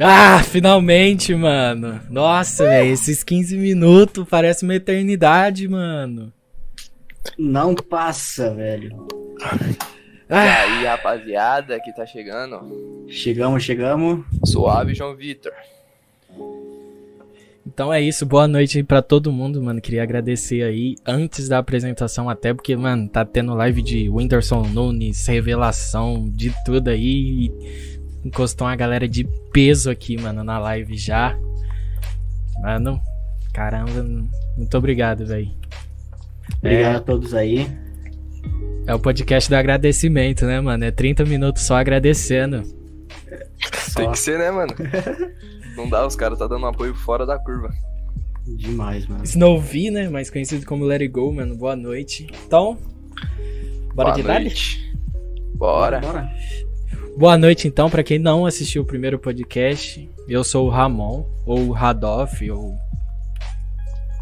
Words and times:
Ah, 0.00 0.42
finalmente, 0.44 1.34
mano. 1.34 2.00
Nossa, 2.08 2.64
velho, 2.64 2.92
esses 2.92 3.24
15 3.24 3.56
minutos 3.56 4.26
parece 4.28 4.64
uma 4.64 4.76
eternidade, 4.76 5.66
mano. 5.66 6.32
Não 7.36 7.74
passa, 7.74 8.54
velho. 8.54 9.06
E 10.30 10.34
aí, 10.34 10.84
rapaziada, 10.84 11.80
que 11.80 11.92
tá 11.92 12.06
chegando. 12.06 13.06
Chegamos, 13.08 13.64
chegamos. 13.64 14.24
Suave, 14.44 14.94
João 14.94 15.16
Vitor. 15.16 15.52
Então 17.66 17.92
é 17.92 18.00
isso, 18.00 18.24
boa 18.24 18.48
noite 18.48 18.78
aí 18.78 18.84
pra 18.84 19.02
todo 19.02 19.32
mundo, 19.32 19.62
mano. 19.62 19.80
Queria 19.80 20.02
agradecer 20.02 20.62
aí 20.62 20.96
antes 21.06 21.48
da 21.48 21.58
apresentação, 21.58 22.28
até 22.28 22.54
porque, 22.54 22.74
mano, 22.76 23.08
tá 23.08 23.24
tendo 23.24 23.54
live 23.54 23.82
de 23.82 24.08
Whindersson 24.08 24.62
Nunes, 24.62 25.26
revelação, 25.26 26.28
de 26.28 26.52
tudo 26.64 26.88
aí. 26.88 27.52
Encostou 28.24 28.66
uma 28.66 28.76
galera 28.76 29.08
de 29.08 29.24
peso 29.52 29.90
aqui, 29.90 30.20
mano, 30.20 30.42
na 30.42 30.58
live 30.58 30.96
já. 30.96 31.38
Mano, 32.60 33.00
caramba, 33.52 34.04
muito 34.56 34.76
obrigado, 34.76 35.24
velho. 35.26 35.50
Obrigado 36.58 36.96
a 36.96 37.00
todos 37.00 37.34
aí. 37.34 37.66
É 38.86 38.94
o 38.94 38.98
podcast 38.98 39.48
do 39.48 39.54
agradecimento, 39.54 40.44
né, 40.46 40.60
mano? 40.60 40.84
É 40.84 40.90
30 40.90 41.24
minutos 41.24 41.62
só 41.62 41.76
agradecendo. 41.76 42.62
Só 43.90 44.00
Tem 44.00 44.10
que 44.12 44.18
ser, 44.18 44.38
né, 44.38 44.50
mano? 44.50 44.74
Não 45.76 45.88
dá, 45.88 46.04
os 46.06 46.16
caras 46.16 46.38
tá 46.38 46.46
dando 46.46 46.64
um 46.64 46.68
apoio 46.68 46.94
fora 46.94 47.24
da 47.24 47.38
curva. 47.38 47.70
demais, 48.56 49.06
mano. 49.06 49.22
Snowvi, 49.24 49.90
né? 49.90 50.08
Mais 50.08 50.28
conhecido 50.30 50.66
como 50.66 50.84
Let 50.84 51.02
It 51.02 51.12
Go, 51.12 51.32
mano. 51.32 51.54
Boa 51.54 51.76
noite. 51.76 52.26
Então, 52.46 52.76
bora 53.94 54.08
Boa 54.10 54.12
de 54.16 54.22
dali? 54.22 54.44
noite. 54.46 54.92
Bora. 55.54 56.00
Bora. 56.00 56.28
Boa 57.18 57.36
noite, 57.36 57.66
então, 57.66 57.90
pra 57.90 58.04
quem 58.04 58.16
não 58.16 58.46
assistiu 58.46 58.82
o 58.82 58.86
primeiro 58.86 59.18
podcast. 59.18 60.08
Eu 60.28 60.44
sou 60.44 60.68
o 60.68 60.70
Ramon, 60.70 61.26
ou 61.44 61.72
Radoff, 61.72 62.48
ou 62.48 62.78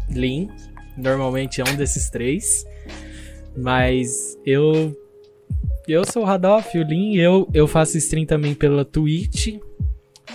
Lin. 0.09 0.49
Normalmente 0.97 1.61
é 1.61 1.63
um 1.63 1.75
desses 1.75 2.09
três. 2.09 2.65
Mas 3.55 4.35
eu. 4.43 4.97
Eu 5.87 6.11
sou 6.11 6.23
o 6.23 6.25
Radoff, 6.25 6.75
o 6.75 6.81
Lin. 6.81 7.17
Eu, 7.17 7.47
eu 7.53 7.67
faço 7.67 7.99
stream 7.99 8.25
também 8.25 8.55
pela 8.55 8.83
Twitch. 8.83 9.59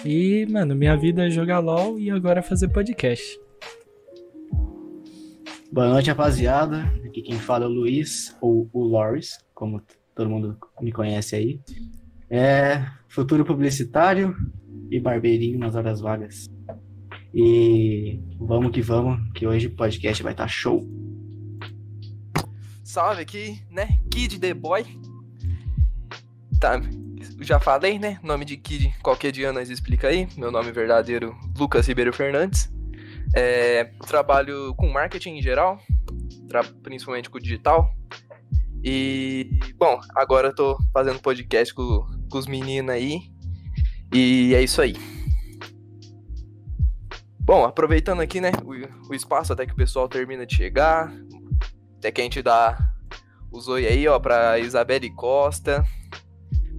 E, 0.05 0.47
mano, 0.49 0.77
minha 0.77 0.97
vida 0.97 1.27
é 1.27 1.31
jogar 1.31 1.59
LOL 1.59 1.99
e 1.99 2.13
agora 2.13 2.39
é 2.39 2.43
fazer 2.45 2.69
podcast. 2.69 3.41
Boa 5.73 5.89
noite, 5.89 6.11
rapaziada. 6.11 6.83
Aqui 7.05 7.23
quem 7.23 7.41
fala 7.41 7.65
é 7.65 7.67
o 7.67 7.73
Luiz, 7.73 8.37
ou 8.41 8.71
o 8.73 8.85
Loris, 8.85 9.41
como 9.53 9.83
todo 10.15 10.31
mundo 10.31 10.57
me 10.81 10.93
conhece 10.93 11.35
aí. 11.35 11.61
É 12.35 12.83
futuro 13.11 13.45
publicitário 13.45 14.35
e 14.91 14.99
barbeirinho 14.99 15.59
nas 15.59 15.75
horas 15.75 16.01
vagas. 16.01 16.47
E 17.35 18.19
vamos 18.39 18.73
que 18.73 18.81
vamos, 18.81 19.21
que 19.35 19.47
hoje 19.47 19.67
o 19.67 19.77
podcast 19.77 20.23
vai 20.23 20.33
estar 20.33 20.49
show. 20.49 20.83
Salve 22.83 23.21
aqui, 23.21 23.63
né? 23.71 23.99
Kid 24.11 24.39
The 24.39 24.55
Boy. 24.55 24.87
Tá, 26.59 26.81
já 27.43 27.61
falei, 27.61 27.99
né? 27.99 28.19
Nome 28.23 28.47
de 28.47 28.57
Kid, 28.57 28.95
qualquer 29.03 29.31
dia 29.31 29.53
nós 29.53 29.69
explica 29.69 30.09
aí. 30.09 30.27
Meu 30.35 30.51
nome 30.51 30.73
verdadeiro, 30.73 31.37
Lucas 31.55 31.87
Ribeiro 31.87 32.15
Fernandes. 32.15 32.73
É, 33.37 33.85
trabalho 34.07 34.75
com 34.77 34.89
marketing 34.89 35.37
em 35.37 35.43
geral, 35.43 35.79
principalmente 36.83 37.29
com 37.29 37.39
digital. 37.39 37.95
E, 38.85 39.51
bom, 39.77 40.01
agora 40.15 40.49
eu 40.49 40.55
tô 40.55 40.77
fazendo 40.93 41.21
podcast 41.21 41.73
com, 41.73 42.05
com 42.31 42.39
os 42.39 42.47
meninos 42.47 42.95
aí. 42.95 43.21
E 44.13 44.55
é 44.55 44.63
isso 44.63 44.81
aí. 44.83 44.95
Bom, 47.41 47.65
aproveitando 47.65 48.21
aqui, 48.21 48.41
né, 48.41 48.53
o, 48.65 49.11
o 49.11 49.15
espaço 49.15 49.53
até 49.53 49.67
que 49.67 49.73
o 49.73 49.77
pessoal 49.77 50.09
termina 50.09 50.47
de 50.47 50.55
chegar, 50.55 51.13
até 51.99 52.11
que 52.11 52.21
a 52.21 52.25
gente 52.25 52.43
dá 52.43 52.79
os 53.51 53.69
oi 53.69 53.87
aí, 53.87 54.07
ó, 54.07 54.19
pra 54.19 54.59
Isabelle 54.59 55.11
Costa, 55.11 55.85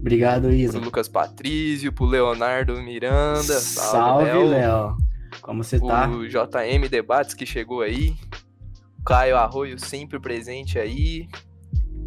Obrigado, 0.03 0.51
Isa. 0.51 0.73
pro 0.73 0.83
Lucas 0.83 1.07
Patrício, 1.07 1.93
pro 1.93 2.05
Leonardo 2.05 2.75
Miranda, 2.81 3.59
Salve, 3.59 4.43
Léo. 4.49 4.97
Como 5.41 5.63
você 5.63 5.79
tá? 5.79 6.09
o 6.09 6.27
JM 6.27 6.89
Debates 6.89 7.33
que 7.33 7.45
chegou 7.45 7.81
aí, 7.81 8.13
o 8.99 9.03
Caio 9.05 9.37
Arroio 9.37 9.79
sempre 9.79 10.19
presente 10.19 10.77
aí, 10.77 11.27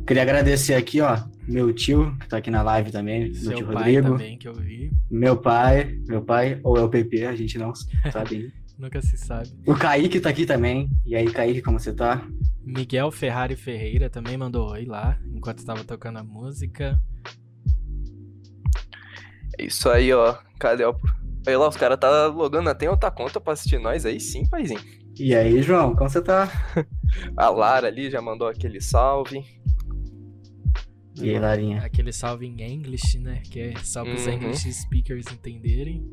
Queria 0.06 0.22
agradecer 0.22 0.74
aqui, 0.74 1.00
ó, 1.00 1.18
meu 1.48 1.72
tio, 1.72 2.16
que 2.20 2.28
tá 2.28 2.36
aqui 2.36 2.50
na 2.50 2.62
live 2.62 2.92
também, 2.92 3.32
meu 3.42 3.54
tio 3.56 3.66
pai 3.66 3.74
Rodrigo. 3.74 4.10
também, 4.12 4.38
que 4.38 4.46
eu 4.46 4.54
vi. 4.54 4.92
Meu 5.10 5.36
pai, 5.36 5.98
meu 6.06 6.22
pai, 6.22 6.60
ou 6.62 6.76
é 6.76 6.82
o 6.82 6.88
PP, 6.88 7.26
a 7.26 7.34
gente 7.34 7.58
não 7.58 7.72
sabe. 8.12 8.52
Nunca 8.78 9.02
se 9.02 9.16
sabe. 9.16 9.48
o 9.66 9.74
Kaique 9.74 10.20
tá 10.20 10.28
aqui 10.28 10.46
também. 10.46 10.88
E 11.04 11.16
aí, 11.16 11.30
Kaique, 11.32 11.60
como 11.62 11.80
você 11.80 11.92
tá? 11.92 12.24
Miguel 12.64 13.10
Ferrari 13.10 13.56
Ferreira 13.56 14.08
também 14.08 14.36
mandou 14.36 14.70
oi 14.70 14.84
lá, 14.84 15.18
enquanto 15.34 15.58
estava 15.58 15.82
tocando 15.82 16.18
a 16.18 16.22
música. 16.24 17.00
é 19.58 19.64
isso 19.64 19.88
aí, 19.88 20.12
ó, 20.12 20.36
cadê 20.60 20.84
o... 20.84 20.94
Aí 21.46 21.56
lá, 21.56 21.68
os 21.68 21.76
caras 21.76 21.98
tá 21.98 22.26
logando 22.26 22.68
até 22.68 22.88
outra 22.90 23.10
conta 23.10 23.40
pra 23.40 23.52
assistir 23.54 23.78
nós 23.78 24.04
aí 24.04 24.20
sim, 24.20 24.44
paizinho. 24.48 24.80
E 25.18 25.34
aí, 25.34 25.62
João, 25.62 25.94
como 25.96 26.10
você 26.10 26.20
tá? 26.20 26.48
A 27.36 27.48
Lara 27.48 27.86
ali 27.86 28.10
já 28.10 28.20
mandou 28.20 28.48
aquele 28.48 28.80
salve. 28.80 29.55
E 31.20 31.30
aí, 31.30 31.38
Larinha? 31.38 31.78
Aquele 31.82 32.12
salve 32.12 32.46
em 32.46 32.62
English, 32.62 33.18
né? 33.18 33.40
Que 33.50 33.60
é 33.60 33.74
só 33.82 34.04
para 34.04 34.14
os 34.14 34.26
Uhum. 34.26 34.32
English 34.34 34.70
speakers 34.72 35.26
entenderem. 35.32 36.04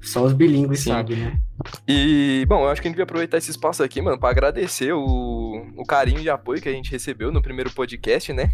Só 0.00 0.24
os 0.24 0.32
bilíngues 0.32 0.80
sabem, 0.80 1.16
né? 1.18 1.40
E, 1.86 2.44
bom, 2.48 2.62
eu 2.62 2.68
acho 2.68 2.80
que 2.80 2.86
a 2.86 2.90
gente 2.90 2.94
devia 2.94 3.04
aproveitar 3.04 3.36
esse 3.36 3.50
espaço 3.50 3.82
aqui, 3.82 4.00
mano, 4.00 4.18
pra 4.18 4.30
agradecer 4.30 4.92
o, 4.92 5.66
o 5.76 5.84
carinho 5.84 6.20
e 6.20 6.30
apoio 6.30 6.60
que 6.62 6.68
a 6.68 6.72
gente 6.72 6.90
recebeu 6.90 7.30
no 7.30 7.42
primeiro 7.42 7.70
podcast, 7.72 8.32
né? 8.32 8.50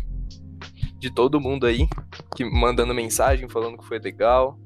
De 0.98 1.10
todo 1.12 1.40
mundo 1.40 1.66
aí, 1.66 1.86
que 2.36 2.44
mandando 2.44 2.94
mensagem, 2.94 3.48
falando 3.48 3.78
que 3.78 3.84
foi 3.86 3.98
legal. 3.98 4.58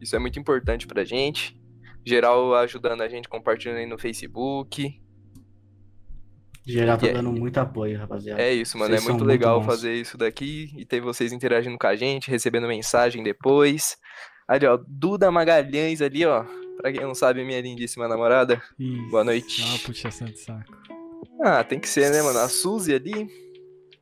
Isso 0.00 0.14
é 0.14 0.18
muito 0.18 0.38
importante 0.38 0.86
pra 0.86 1.04
gente. 1.04 1.58
Geral 2.04 2.54
ajudando 2.54 3.00
a 3.02 3.08
gente, 3.08 3.28
compartilhando 3.28 3.78
aí 3.78 3.86
no 3.86 3.98
Facebook. 3.98 5.00
Geral 6.66 6.98
tá 6.98 7.06
é- 7.06 7.12
dando 7.12 7.32
muito 7.32 7.58
apoio, 7.58 7.98
rapaziada. 7.98 8.42
É 8.42 8.52
isso, 8.52 8.76
mano. 8.76 8.90
Vocês 8.90 9.02
é 9.02 9.04
muito 9.04 9.18
muito 9.24 9.28
legal 9.28 9.60
bons. 9.60 9.66
fazer 9.66 9.94
isso 9.94 10.18
daqui 10.18 10.72
e 10.76 10.84
ter 10.84 11.00
vocês 11.00 11.32
interagindo 11.32 11.78
com 11.78 11.86
a 11.86 11.94
gente, 11.94 12.30
recebendo 12.30 12.66
mensagem 12.66 13.22
depois. 13.22 13.96
Ali, 14.48 14.66
ó, 14.66 14.78
Duda 14.86 15.30
Magalhães 15.30 16.02
ali, 16.02 16.24
ó. 16.26 16.44
Pra 16.78 16.92
quem 16.92 17.02
não 17.02 17.14
sabe, 17.14 17.44
minha 17.44 17.60
lindíssima 17.60 18.06
namorada. 18.08 18.60
Isso. 18.78 19.08
Boa 19.10 19.24
noite. 19.24 19.62
Uma 19.62 19.78
puxação 19.78 20.26
de 20.26 20.38
saco. 20.38 20.76
Ah, 21.42 21.62
tem 21.64 21.78
que 21.78 21.88
ser, 21.88 22.10
né, 22.10 22.22
mano? 22.22 22.38
A 22.38 22.48
Suzy 22.48 22.94
ali. 22.94 23.28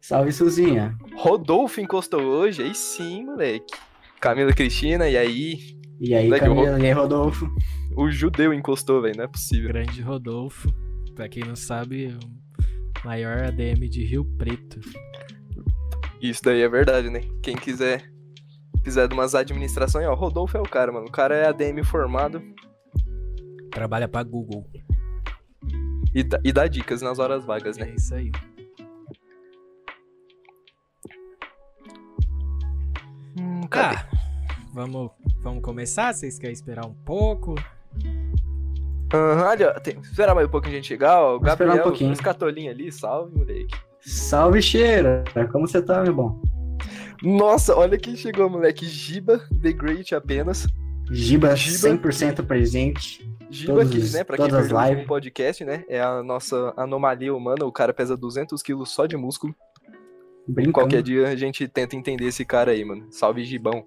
Salve, 0.01 0.33
Suzinha. 0.33 0.97
Rodolfo 1.17 1.81
encostou 1.81 2.21
hoje, 2.23 2.63
aí 2.63 2.75
sim, 2.75 3.25
moleque. 3.25 3.75
Camila 4.21 4.53
Cristina, 4.53 5.09
e 5.09 5.17
aí? 5.17 5.59
E 6.01 6.15
aí, 6.15 6.25
Moleque, 6.25 6.45
Camila? 6.47 6.79
E 6.81 6.87
aí, 6.87 6.93
Rodolfo? 6.93 7.47
O 7.97 8.11
judeu 8.11 8.53
encostou, 8.53 9.01
velho, 9.01 9.17
não 9.17 9.25
é 9.25 9.29
possível. 9.29 9.69
Grande 9.69 10.03
Rodolfo. 10.03 10.69
Pra 11.15 11.29
quem 11.29 11.45
não 11.45 11.55
sabe, 11.57 12.07
o 12.07 12.19
maior 13.05 13.45
ADM 13.45 13.89
de 13.89 14.05
Rio 14.05 14.25
Preto. 14.37 14.81
Isso 16.21 16.43
daí 16.43 16.63
é 16.63 16.69
verdade, 16.69 17.11
né? 17.11 17.21
Quem 17.43 17.55
quiser, 17.57 18.11
quiser 18.83 19.07
de 19.09 19.15
umas 19.15 19.35
administrações, 19.35 20.07
ó, 20.07 20.15
Rodolfo 20.15 20.57
é 20.57 20.61
o 20.61 20.65
cara, 20.69 20.91
mano. 20.93 21.07
O 21.07 21.11
cara 21.13 21.35
é 21.35 21.47
ADM 21.49 21.83
formado 21.85 22.43
Trabalha 23.71 24.07
pra 24.09 24.23
Google. 24.23 24.65
e 26.15 26.23
dá, 26.23 26.41
e 26.45 26.53
dá 26.53 26.67
dicas 26.67 27.03
nas 27.03 27.19
horas 27.19 27.45
vagas, 27.45 27.77
É 27.77 27.85
né? 27.85 27.95
isso 27.97 28.15
aí. 28.15 28.31
Hum, 33.39 33.63
cadê? 33.69 33.97
Tá. 33.97 34.09
Vamos, 34.73 35.11
vamos 35.41 35.63
começar? 35.63 36.13
Vocês 36.13 36.39
querem 36.39 36.53
esperar 36.55 36.87
um 36.87 36.95
pouco? 36.95 37.55
Aham, 39.13 39.49
ali, 39.49 39.65
ó, 39.65 39.73
tem, 39.81 39.99
esperar 40.01 40.35
mais 40.35 40.47
um 40.47 40.51
pouquinho 40.51 40.73
a 40.73 40.77
gente 40.77 40.89
chegar, 40.89 41.21
ó. 41.21 41.37
O 41.37 41.39
Vamos 41.39 41.53
esperar 41.53 41.77
um 41.77 41.83
pouquinho. 41.83 42.13
esse 42.13 42.23
catolinho 42.23 42.71
ali, 42.71 42.91
salve, 42.91 43.37
moleque. 43.37 43.75
Salve, 44.01 44.61
cheira. 44.61 45.25
Como 45.53 45.67
você 45.69 45.81
tá, 45.81 46.03
meu 46.03 46.15
bom? 46.15 46.43
Nossa, 47.23 47.75
olha 47.77 47.97
quem 47.97 48.17
chegou, 48.17 48.51
moleque. 48.51 48.85
Giba, 48.87 49.41
The 49.63 49.73
Great 49.73 50.15
apenas. 50.15 50.67
Giba, 51.11 51.55
Giba. 51.55 51.97
100% 51.99 52.45
presente. 52.47 53.25
Giba 53.51 53.75
Todos 53.85 53.91
aqui, 53.91 54.13
né? 54.17 54.25
Pra 54.25 54.37
quem 54.37 54.49
todas 54.49 54.73
as 54.73 54.89
lives. 54.91 55.07
podcast, 55.07 55.65
né? 55.65 55.85
É 55.89 56.01
a 56.01 56.23
nossa 56.23 56.75
anomalia 56.77 57.35
humana. 57.35 57.65
O 57.65 57.73
cara 57.73 57.93
pesa 57.95 58.17
200 58.17 58.61
quilos 58.63 58.91
só 58.91 59.07
de 59.07 59.17
músculo. 59.17 59.55
Brincando. 60.49 60.73
Qualquer 60.73 61.03
dia 61.03 61.29
a 61.29 61.37
gente 61.37 61.67
tenta 61.69 61.95
entender 61.95 62.27
esse 62.27 62.45
cara 62.45 62.73
aí, 62.73 62.85
mano. 62.85 63.07
Salve, 63.11 63.45
Gibão. 63.45 63.87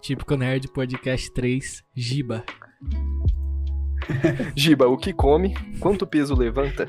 Típico 0.00 0.34
Nerd 0.36 0.68
Podcast 0.68 1.32
3, 1.32 1.84
Giba. 1.94 2.44
Giba, 4.56 4.86
o 4.86 4.96
que 4.96 5.12
come? 5.12 5.54
Quanto 5.80 6.06
peso 6.06 6.34
levanta? 6.34 6.88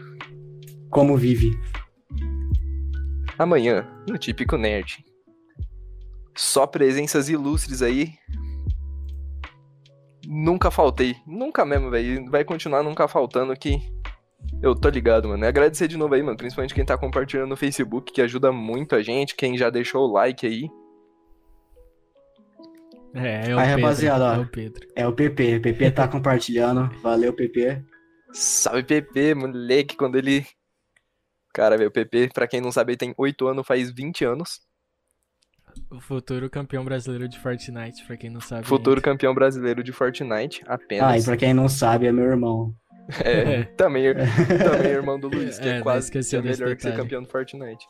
Como 0.90 1.18
vive? 1.18 1.52
Amanhã, 3.38 3.88
no 4.08 4.18
Típico 4.18 4.58
Nerd. 4.58 5.04
Só 6.36 6.66
presenças 6.66 7.30
ilustres 7.30 7.82
aí. 7.82 8.14
nunca 10.28 10.72
faltei. 10.72 11.16
Nunca 11.26 11.66
mesmo, 11.66 11.90
velho. 11.90 12.30
Vai 12.30 12.44
continuar 12.44 12.84
nunca 12.84 13.08
faltando 13.08 13.52
aqui. 13.52 13.82
Eu 14.62 14.74
tô 14.74 14.90
ligado, 14.90 15.28
mano. 15.28 15.44
E 15.44 15.48
agradecer 15.48 15.88
de 15.88 15.98
novo 15.98 16.14
aí, 16.14 16.24
mano. 16.24 16.38
Principalmente 16.38 16.74
quem 16.74 16.86
tá 16.86 16.98
compartilhando 16.98 17.50
no 17.50 17.58
Facebook, 17.58 18.12
que 18.12 18.22
ajuda 18.22 18.52
muito 18.52 18.96
a 18.96 19.02
gente. 19.02 19.36
Quem 19.36 19.58
já 19.58 19.70
deixou 19.70 20.08
o 20.08 20.14
like 20.14 20.46
aí. 20.46 20.70
É, 23.14 23.50
é 23.52 23.56
o 23.56 23.60
Aí, 23.60 23.68
Pedro. 23.70 23.82
rapaziada, 23.84 24.24
ó. 24.26 24.34
É 24.36 24.40
o 24.40 24.48
Pedro. 24.48 24.88
É 24.96 25.08
o 25.08 25.14
PP. 25.14 25.56
O 25.58 25.62
PP 25.62 25.92
tá 25.92 26.08
compartilhando. 26.10 26.90
Valeu, 27.02 27.34
PP. 27.34 27.82
Salve 28.32 28.84
PP, 28.84 29.34
moleque, 29.36 29.96
quando 29.98 30.16
ele. 30.18 30.46
Cara, 31.54 31.76
velho, 31.78 31.90
o 31.90 31.92
PP, 31.92 32.30
pra 32.34 32.48
quem 32.48 32.62
não 32.62 32.72
sabe, 32.72 32.92
ele 32.92 32.98
tem 32.98 33.14
8 33.18 33.48
anos, 33.48 33.66
faz 33.66 33.92
20 33.92 34.24
anos. 34.24 34.62
O 35.90 36.00
futuro 36.00 36.48
campeão 36.50 36.84
brasileiro 36.86 37.28
de 37.28 37.40
Fortnite, 37.40 38.06
pra 38.06 38.16
quem 38.18 38.30
não 38.30 38.40
sabe. 38.42 38.66
Futuro 38.68 39.02
campeão 39.02 39.34
brasileiro 39.34 39.84
de 39.84 39.92
Fortnite, 39.92 40.62
Ah, 40.68 40.72
e 40.72 40.76
apenas. 40.76 41.26
pra 41.26 41.38
quem 41.38 41.54
não 41.54 41.68
sabe, 41.68 42.06
é 42.06 42.12
meu 42.12 42.26
irmão. 42.26 42.74
É, 43.26 43.64
também, 43.76 44.04
também 44.14 44.92
irmão 44.92 45.20
do 45.20 45.28
Luiz, 45.30 45.58
que 45.58 45.68
É, 45.68 45.78
é, 45.78 45.82
quase 45.82 46.12
que 46.12 46.20
é 46.20 46.42
melhor 46.44 46.76
que 46.76 46.84
ser 46.84 46.96
campeão 46.96 47.24
do 47.24 47.28
Fortnite. 47.30 47.84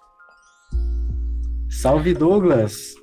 Salve, 1.70 2.14
Douglas. 2.14 2.94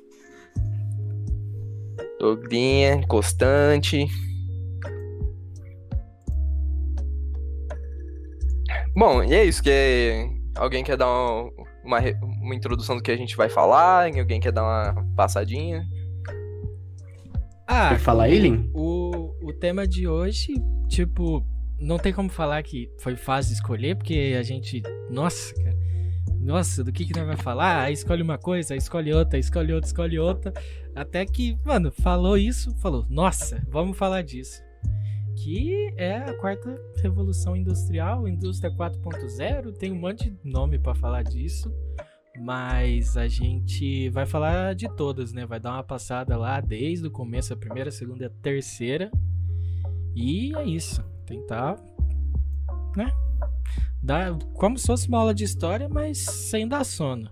Dogrinha, 2.19 3.05
constante. 3.07 4.07
Bom, 8.95 9.23
e 9.23 9.33
é 9.33 9.43
isso. 9.45 9.61
Que 9.61 10.27
alguém 10.55 10.83
quer 10.83 10.97
dar 10.97 11.07
uma, 11.07 11.51
uma, 11.83 11.99
uma 12.41 12.55
introdução 12.55 12.95
do 12.97 13.03
que 13.03 13.11
a 13.11 13.17
gente 13.17 13.35
vai 13.37 13.49
falar? 13.49 14.05
Alguém 14.17 14.39
quer 14.39 14.51
dar 14.51 14.63
uma 14.63 15.05
passadinha? 15.15 15.85
Ah, 17.67 17.89
Quer 17.89 17.99
falar 17.99 18.23
aí, 18.23 18.39
Lin? 18.39 18.71
o, 18.73 19.35
o 19.43 19.53
tema 19.53 19.85
de 19.85 20.07
hoje, 20.07 20.53
tipo, 20.87 21.45
não 21.77 21.99
tem 21.99 22.13
como 22.13 22.29
falar 22.29 22.63
que 22.63 22.89
foi 22.97 23.17
fácil 23.17 23.53
escolher, 23.53 23.95
porque 23.97 24.35
a 24.39 24.41
gente. 24.41 24.81
Nossa, 25.09 25.53
cara. 25.53 25.75
Nossa, 26.47 26.81
do 26.81 26.93
que 26.93 27.05
que 27.05 27.13
nós 27.13 27.27
vai 27.27 27.35
falar? 27.35 27.81
Aí 27.81 27.93
escolhe 27.93 28.23
uma 28.23 28.37
coisa, 28.37 28.73
aí 28.73 28.77
escolhe 28.77 29.13
outra, 29.13 29.37
escolhe 29.37 29.73
outra, 29.73 29.85
escolhe 29.85 30.17
outra. 30.17 30.53
Até 30.95 31.25
que, 31.25 31.59
mano, 31.65 31.91
falou 31.91 32.37
isso, 32.37 32.73
falou, 32.75 33.05
nossa, 33.09 33.61
vamos 33.67 33.97
falar 33.97 34.21
disso. 34.21 34.63
Que 35.35 35.93
é 35.97 36.15
a 36.15 36.33
quarta 36.35 36.81
revolução 37.03 37.53
industrial, 37.53 38.29
indústria 38.29 38.73
4.0, 38.73 39.73
tem 39.73 39.91
um 39.91 39.99
monte 39.99 40.29
de 40.29 40.49
nome 40.49 40.79
pra 40.79 40.95
falar 40.95 41.21
disso. 41.23 41.69
Mas 42.39 43.17
a 43.17 43.27
gente 43.27 44.07
vai 44.11 44.25
falar 44.25 44.73
de 44.73 44.87
todas, 44.95 45.33
né? 45.33 45.45
Vai 45.45 45.59
dar 45.59 45.73
uma 45.73 45.83
passada 45.83 46.37
lá 46.37 46.61
desde 46.61 47.07
o 47.07 47.11
começo, 47.11 47.53
a 47.53 47.57
primeira, 47.57 47.89
a 47.89 47.91
segunda 47.91 48.27
a 48.27 48.29
terceira. 48.41 49.11
E 50.15 50.55
é 50.55 50.63
isso. 50.63 51.03
Tentar, 51.25 51.75
né? 52.95 53.11
Dar 54.01 54.37
como 54.53 54.77
se 54.77 54.87
fosse 54.87 55.07
uma 55.07 55.19
aula 55.19 55.33
de 55.33 55.43
história, 55.43 55.89
mas 55.89 56.19
sem 56.19 56.67
dar 56.67 56.83
sono. 56.83 57.29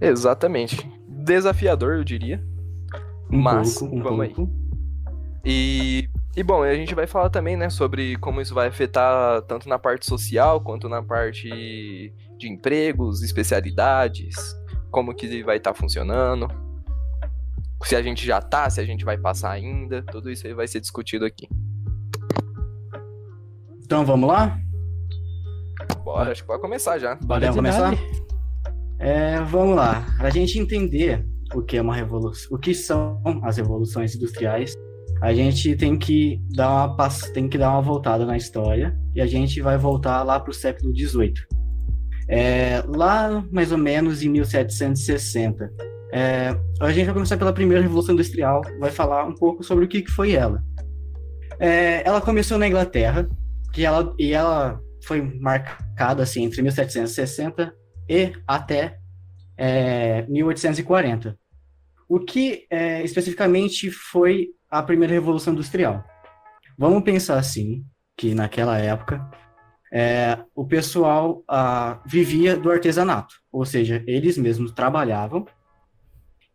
Exatamente. 0.00 0.90
Desafiador, 1.08 1.96
eu 1.96 2.04
diria. 2.04 2.44
Um 3.30 3.40
Mas, 3.40 3.78
pouco, 3.78 3.96
um 3.96 4.02
vamos 4.02 4.20
aí. 4.20 4.34
pouco. 4.34 4.52
E, 5.44 6.08
e 6.36 6.42
bom, 6.42 6.62
a 6.62 6.74
gente 6.74 6.94
vai 6.94 7.06
falar 7.06 7.30
também, 7.30 7.56
né, 7.56 7.70
sobre 7.70 8.16
como 8.18 8.40
isso 8.40 8.54
vai 8.54 8.68
afetar 8.68 9.42
tanto 9.42 9.68
na 9.68 9.78
parte 9.78 10.06
social 10.06 10.60
quanto 10.60 10.88
na 10.88 11.02
parte 11.02 12.12
de 12.38 12.48
empregos, 12.48 13.22
especialidades, 13.22 14.34
como 14.90 15.14
que 15.14 15.42
vai 15.42 15.56
estar 15.56 15.74
funcionando, 15.74 16.48
se 17.84 17.96
a 17.96 18.02
gente 18.02 18.24
já 18.24 18.40
tá, 18.40 18.68
se 18.70 18.80
a 18.80 18.84
gente 18.84 19.04
vai 19.04 19.16
passar 19.18 19.50
ainda, 19.50 20.02
tudo 20.02 20.30
isso 20.30 20.46
aí 20.46 20.54
vai 20.54 20.66
ser 20.68 20.80
discutido 20.80 21.24
aqui. 21.24 21.48
Então 23.84 24.04
vamos 24.04 24.28
lá? 24.28 24.58
Bora, 26.04 26.32
acho 26.32 26.42
que 26.42 26.46
pode 26.46 26.60
começar 26.60 26.98
já. 26.98 27.14
Bora 27.16 27.46
Podemos 27.52 27.56
começar? 27.56 27.94
É, 28.98 29.40
vamos 29.42 29.76
lá. 29.76 30.04
Pra 30.18 30.30
gente 30.30 30.58
entender 30.58 31.24
o 31.54 31.62
que 31.62 31.76
é 31.76 31.82
uma 31.82 31.94
revolução, 31.94 32.48
o 32.56 32.58
que 32.58 32.74
são 32.74 33.20
as 33.42 33.56
revoluções 33.56 34.14
industriais, 34.14 34.74
a 35.20 35.32
gente 35.32 35.76
tem 35.76 35.96
que 35.98 36.40
dar 36.54 36.70
uma 36.70 36.96
pass- 36.96 37.30
tem 37.30 37.48
que 37.48 37.58
dar 37.58 37.70
uma 37.70 37.82
voltada 37.82 38.24
na 38.24 38.36
história 38.36 38.96
e 39.14 39.20
a 39.20 39.26
gente 39.26 39.60
vai 39.60 39.76
voltar 39.78 40.22
lá 40.22 40.38
para 40.40 40.50
o 40.50 40.54
século 40.54 40.92
XVIII. 40.96 41.34
É, 42.28 42.82
lá 42.86 43.44
mais 43.50 43.72
ou 43.72 43.78
menos 43.78 44.22
em 44.22 44.28
1760. 44.28 45.70
É, 46.14 46.54
a 46.80 46.92
gente 46.92 47.06
vai 47.06 47.14
começar 47.14 47.36
pela 47.36 47.52
primeira 47.52 47.82
revolução 47.82 48.14
industrial, 48.14 48.62
vai 48.78 48.90
falar 48.90 49.24
um 49.24 49.34
pouco 49.34 49.62
sobre 49.62 49.84
o 49.84 49.88
que, 49.88 50.02
que 50.02 50.10
foi 50.10 50.32
ela. 50.32 50.62
É, 51.58 52.06
ela 52.06 52.20
começou 52.20 52.58
na 52.58 52.66
Inglaterra, 52.68 53.28
que 53.72 53.84
ela 53.84 54.14
e 54.18 54.32
ela 54.32 54.80
foi 55.04 55.20
marcada 55.40 56.22
assim 56.22 56.44
entre 56.44 56.62
1760 56.62 57.74
e 58.08 58.32
até 58.46 58.98
é, 59.56 60.22
1840. 60.28 61.38
O 62.08 62.20
que 62.20 62.66
é, 62.70 63.02
especificamente 63.02 63.90
foi 63.90 64.48
a 64.70 64.82
primeira 64.82 65.14
revolução 65.14 65.52
industrial? 65.52 66.04
Vamos 66.78 67.02
pensar 67.02 67.38
assim, 67.38 67.84
que 68.16 68.34
naquela 68.34 68.78
época 68.78 69.30
é, 69.92 70.38
o 70.54 70.66
pessoal 70.66 71.44
ah, 71.46 72.00
vivia 72.06 72.56
do 72.56 72.70
artesanato, 72.70 73.34
ou 73.50 73.64
seja, 73.64 74.02
eles 74.06 74.38
mesmos 74.38 74.72
trabalhavam 74.72 75.46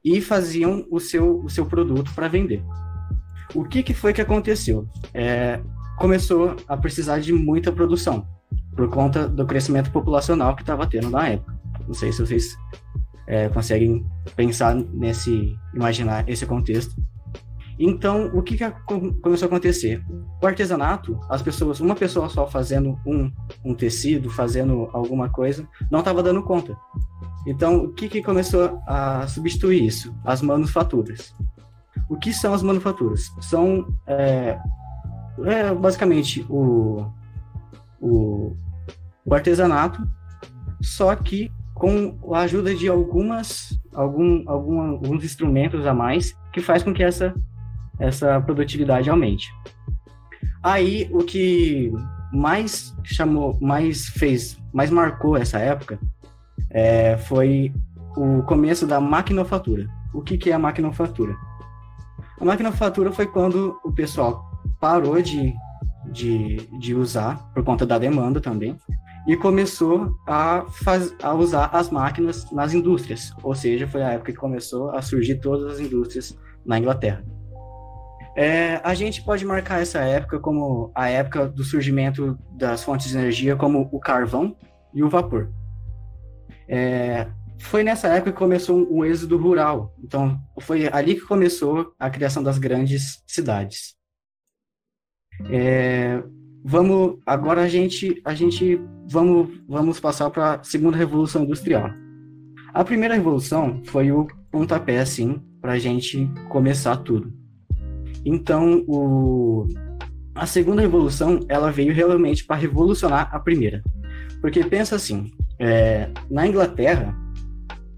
e 0.03 0.21
faziam 0.21 0.85
o 0.89 0.99
seu, 0.99 1.39
o 1.41 1.49
seu 1.49 1.65
produto 1.65 2.11
para 2.15 2.27
vender. 2.27 2.63
O 3.53 3.63
que, 3.63 3.83
que 3.83 3.93
foi 3.93 4.13
que 4.13 4.21
aconteceu? 4.21 4.87
É, 5.13 5.61
começou 5.97 6.55
a 6.67 6.75
precisar 6.75 7.19
de 7.19 7.31
muita 7.31 7.71
produção, 7.71 8.27
por 8.77 8.87
conta 8.89 9.27
do 9.27 9.45
crescimento 9.45 9.91
populacional 9.91 10.55
que 10.55 10.61
estava 10.61 10.85
tendo 10.85 11.09
na 11.09 11.29
época. 11.29 11.59
Não 11.87 11.95
sei 11.95 12.11
se 12.11 12.19
vocês 12.19 12.55
é, 13.25 13.49
conseguem 13.49 14.05
pensar 14.35 14.75
nesse, 14.75 15.57
imaginar 15.73 16.29
esse 16.29 16.45
contexto. 16.45 16.95
Então, 17.79 18.31
o 18.33 18.41
que, 18.41 18.55
que 18.55 18.69
começou 19.21 19.45
a 19.45 19.49
acontecer? 19.49 20.03
O 20.41 20.47
artesanato, 20.47 21.19
as 21.29 21.41
pessoas, 21.41 21.79
uma 21.79 21.95
pessoa 21.95 22.29
só 22.29 22.47
fazendo 22.47 22.97
um, 23.05 23.31
um 23.65 23.73
tecido, 23.73 24.29
fazendo 24.29 24.89
alguma 24.93 25.29
coisa, 25.29 25.67
não 25.89 25.99
estava 25.99 26.23
dando 26.23 26.43
conta. 26.43 26.77
Então, 27.45 27.85
o 27.85 27.93
que, 27.93 28.07
que 28.07 28.21
começou 28.21 28.79
a 28.87 29.27
substituir 29.27 29.83
isso? 29.83 30.15
As 30.23 30.41
manufaturas. 30.41 31.33
O 32.09 32.15
que 32.15 32.31
são 32.33 32.53
as 32.53 32.63
manufaturas? 32.63 33.31
São 33.41 33.87
é, 34.07 34.57
é, 35.45 35.73
basicamente 35.73 36.45
o, 36.49 37.11
o, 38.01 38.55
o 39.27 39.33
artesanato, 39.35 40.01
só 40.81 41.13
que 41.15 41.51
com 41.73 42.17
a 42.33 42.39
ajuda 42.39 42.73
de 42.73 42.87
algumas 42.87 43.77
algum, 43.93 44.43
algum, 44.47 44.81
alguns 44.81 45.23
instrumentos 45.23 45.85
a 45.85 45.93
mais 45.93 46.35
que 46.51 46.61
faz 46.61 46.81
com 46.81 46.93
que 46.93 47.03
essa 47.03 47.35
essa 47.99 48.39
produtividade 48.41 49.09
aumente. 49.09 49.51
Aí 50.63 51.09
o 51.11 51.19
que 51.19 51.91
mais 52.31 52.95
chamou, 53.03 53.57
mais 53.61 54.07
fez, 54.07 54.57
mais 54.73 54.89
marcou 54.89 55.35
essa 55.35 55.59
época 55.59 55.99
é, 56.69 57.17
foi 57.17 57.73
o 58.15 58.43
começo 58.43 58.85
da 58.87 58.99
maquinofatura. 58.99 59.87
O 60.13 60.21
que, 60.21 60.37
que 60.37 60.49
é 60.49 60.53
a 60.53 60.59
maquinofatura? 60.59 61.35
A 62.39 62.45
maquinofatura 62.45 63.11
foi 63.11 63.27
quando 63.27 63.79
o 63.83 63.91
pessoal 63.91 64.43
parou 64.79 65.21
de, 65.21 65.53
de, 66.11 66.57
de 66.79 66.93
usar, 66.93 67.37
por 67.53 67.63
conta 67.63 67.85
da 67.85 67.97
demanda 67.97 68.39
também, 68.39 68.77
e 69.27 69.35
começou 69.35 70.17
a, 70.25 70.65
faz, 70.83 71.13
a 71.21 71.33
usar 71.33 71.69
as 71.73 71.89
máquinas 71.89 72.49
nas 72.51 72.73
indústrias. 72.73 73.33
Ou 73.43 73.53
seja, 73.53 73.85
foi 73.85 74.01
a 74.01 74.13
época 74.13 74.31
que 74.31 74.37
começou 74.37 74.89
a 74.91 75.01
surgir 75.01 75.35
todas 75.35 75.73
as 75.73 75.79
indústrias 75.81 76.39
na 76.65 76.79
Inglaterra. 76.79 77.23
É, 78.37 78.79
a 78.83 78.93
gente 78.93 79.21
pode 79.23 79.43
marcar 79.43 79.81
essa 79.81 79.99
época 79.99 80.39
como 80.39 80.91
a 80.95 81.09
época 81.09 81.47
do 81.47 81.63
surgimento 81.63 82.37
das 82.51 82.83
fontes 82.83 83.09
de 83.09 83.17
energia, 83.17 83.55
como 83.55 83.89
o 83.91 83.99
carvão 83.99 84.55
e 84.93 85.03
o 85.03 85.09
vapor. 85.09 85.51
É, 86.69 87.27
foi 87.59 87.83
nessa 87.83 88.07
época 88.07 88.31
que 88.31 88.37
começou 88.37 88.87
o 88.89 89.03
êxodo 89.03 89.37
rural. 89.37 89.93
Então, 90.01 90.39
foi 90.61 90.87
ali 90.87 91.15
que 91.15 91.21
começou 91.21 91.93
a 91.99 92.09
criação 92.09 92.41
das 92.41 92.57
grandes 92.57 93.23
cidades. 93.25 93.95
É, 95.49 96.23
vamos 96.63 97.17
agora 97.25 97.61
a 97.61 97.67
gente 97.67 98.21
a 98.25 98.33
gente 98.33 98.79
vamos 99.09 99.49
vamos 99.67 99.99
passar 99.99 100.29
para 100.29 100.55
a 100.55 100.63
segunda 100.63 100.97
revolução 100.97 101.43
industrial. 101.43 101.89
A 102.73 102.83
primeira 102.83 103.15
revolução 103.15 103.81
foi 103.85 104.11
o 104.11 104.27
pontapé 104.51 104.99
assim 104.99 105.41
para 105.61 105.73
a 105.73 105.79
gente 105.79 106.29
começar 106.49 106.97
tudo. 106.97 107.33
Então 108.25 108.83
o 108.87 109.67
a 110.35 110.45
segunda 110.45 110.81
revolução 110.81 111.39
ela 111.49 111.71
veio 111.71 111.93
realmente 111.93 112.45
para 112.45 112.55
revolucionar 112.55 113.29
a 113.33 113.39
primeira, 113.39 113.81
porque 114.39 114.63
pensa 114.63 114.95
assim, 114.95 115.31
é, 115.59 116.09
na 116.29 116.45
Inglaterra 116.45 117.15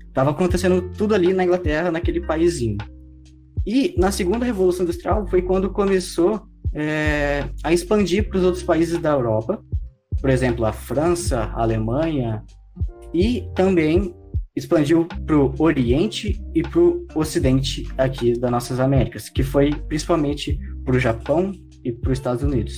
estava 0.08 0.32
acontecendo 0.32 0.90
tudo 0.98 1.16
ali 1.16 1.34
na 1.34 1.44
Inglaterra 1.44 1.92
naquele 1.92 2.22
paísinho. 2.22 2.78
E 3.66 3.94
na 3.98 4.12
segunda 4.12 4.46
Revolução 4.46 4.84
Industrial 4.84 5.28
foi 5.28 5.42
quando 5.42 5.70
começou 5.70 6.42
é, 6.74 7.46
a 7.64 7.74
expandir 7.74 8.30
para 8.30 8.38
os 8.38 8.44
outros 8.44 8.64
países 8.64 9.00
da 9.00 9.12
Europa, 9.12 9.64
por 10.22 10.30
exemplo, 10.30 10.66
a 10.66 10.74
França, 10.74 11.52
a 11.56 11.62
Alemanha, 11.62 12.44
e 13.14 13.48
também 13.56 14.14
expandiu 14.56 15.08
para 15.26 15.38
o 15.38 15.54
Oriente 15.58 16.40
e 16.54 16.62
para 16.62 16.80
o 16.80 17.08
Ocidente 17.16 17.88
aqui 17.98 18.38
das 18.38 18.52
nossas 18.52 18.80
Américas, 18.80 19.30
que 19.30 19.44
foi 19.44 19.74
principalmente 19.88 20.60
para 20.84 20.96
o 20.96 21.00
Japão 21.00 21.52
e 21.84 21.92
para 21.92 22.12
os 22.12 22.18
Estados 22.18 22.44
Unidos. 22.44 22.78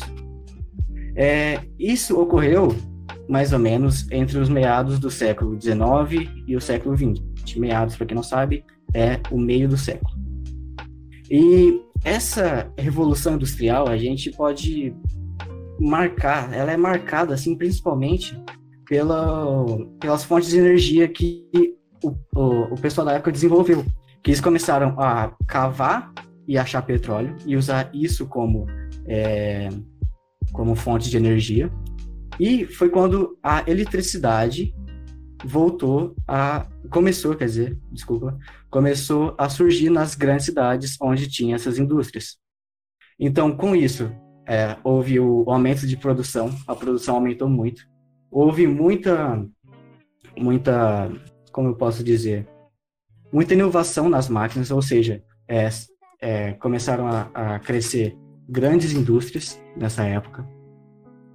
É, 1.15 1.60
isso 1.79 2.19
ocorreu 2.19 2.75
mais 3.27 3.53
ou 3.53 3.60
menos 3.60 4.10
entre 4.12 4.38
os 4.38 4.50
meados 4.50 5.00
do 5.00 5.10
século 5.10 5.60
XIX 5.60 6.29
e 6.48 6.55
o 6.55 6.62
século 6.62 6.95
XX. 6.95 7.21
Meados, 7.57 7.98
para 7.98 8.05
quem 8.05 8.15
não 8.15 8.24
sabe, 8.24 8.63
é 8.93 9.19
o 9.29 9.38
meio 9.38 9.67
do 9.67 9.77
século. 9.77 10.15
E 11.29 11.81
essa 12.03 12.72
revolução 12.77 13.36
industrial 13.36 13.88
a 13.88 13.98
gente 13.98 14.31
pode 14.31 14.93
marcar, 15.79 16.53
ela 16.53 16.72
é 16.72 16.77
marcada 16.77 17.34
assim 17.34 17.55
principalmente 17.55 18.39
pela, 18.88 19.65
pelas 20.00 20.24
fontes 20.24 20.50
de 20.50 20.58
energia 20.58 21.08
que 21.08 21.48
o, 22.03 22.13
o, 22.36 22.74
o 22.74 22.75
pessoal 22.75 23.05
da 23.05 23.13
época 23.13 23.31
desenvolveu. 23.31 23.86
Que 24.24 24.31
eles 24.31 24.41
começaram 24.41 25.00
a 25.00 25.34
cavar 25.48 26.12
e 26.48 26.58
achar 26.58 26.81
petróleo 26.81 27.36
e 27.46 27.55
usar 27.55 27.89
isso 27.93 28.27
como, 28.27 28.67
é, 29.08 29.70
como 30.51 30.75
fonte 30.75 31.10
de 31.10 31.17
energia. 31.17 31.72
E 32.39 32.65
foi 32.65 32.89
quando 32.89 33.38
a 33.41 33.63
eletricidade 33.65 34.74
voltou 35.46 36.15
a 36.27 36.67
começou, 36.91 37.36
quer 37.36 37.45
dizer, 37.45 37.79
desculpa, 37.91 38.38
começou 38.69 39.33
a 39.38 39.50
surgir 39.50 39.89
nas 39.89 40.13
grandes 40.13 40.45
cidades 40.45 40.98
onde 41.01 41.29
tinha 41.29 41.55
essas 41.55 41.79
indústrias. 41.79 42.38
Então, 43.19 43.55
com 43.55 43.75
isso, 43.75 44.12
é, 44.48 44.77
houve 44.83 45.19
o 45.19 45.50
aumento 45.50 45.88
de 45.88 45.98
produção, 45.98 46.55
a 46.67 46.75
produção 46.75 47.15
aumentou 47.15 47.50
muito. 47.50 47.83
Houve 48.29 48.67
muita, 48.67 49.43
muita, 50.38 51.12
como 51.51 51.69
eu 51.69 51.75
posso 51.75 52.03
dizer, 52.03 52.48
muita 53.31 53.53
inovação 53.53 54.10
nas 54.10 54.27
máquinas, 54.29 54.69
ou 54.71 54.81
seja, 54.81 55.24
é, 55.48 55.69
é, 56.19 56.51
começaram 56.53 57.07
a, 57.07 57.29
a 57.33 57.60
crescer 57.60 58.17
grandes 58.48 58.93
indústrias 58.93 59.62
nessa 59.75 60.03
época. 60.03 60.48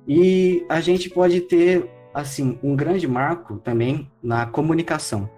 E 0.06 0.64
a 0.68 0.80
gente 0.80 1.10
pode 1.10 1.40
ter 1.40 1.90
assim, 2.16 2.58
um 2.62 2.74
grande 2.74 3.06
marco 3.06 3.58
também 3.58 4.10
na 4.22 4.46
comunicação. 4.46 5.28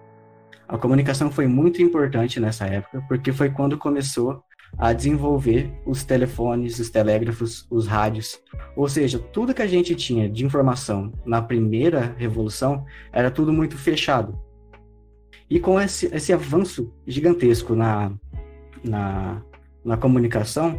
A 0.69 0.77
comunicação 0.77 1.31
foi 1.31 1.47
muito 1.47 1.81
importante 1.81 2.39
nessa 2.39 2.67
época, 2.67 3.03
porque 3.09 3.33
foi 3.33 3.49
quando 3.49 3.79
começou 3.79 4.45
a 4.77 4.93
desenvolver 4.93 5.73
os 5.87 6.05
telefones, 6.05 6.79
os 6.79 6.91
telégrafos, 6.91 7.67
os 7.71 7.87
rádios. 7.87 8.39
Ou 8.77 8.87
seja, 8.87 9.19
tudo 9.19 9.55
que 9.55 9.63
a 9.63 9.67
gente 9.67 9.95
tinha 9.95 10.29
de 10.29 10.45
informação 10.45 11.11
na 11.25 11.41
primeira 11.41 12.15
revolução 12.19 12.85
era 13.11 13.31
tudo 13.31 13.51
muito 13.51 13.79
fechado. 13.79 14.39
E 15.49 15.59
com 15.59 15.81
esse, 15.81 16.15
esse 16.15 16.35
avanço 16.35 16.93
gigantesco 17.07 17.75
na, 17.75 18.13
na, 18.85 19.43
na 19.83 19.97
comunicação, 19.97 20.79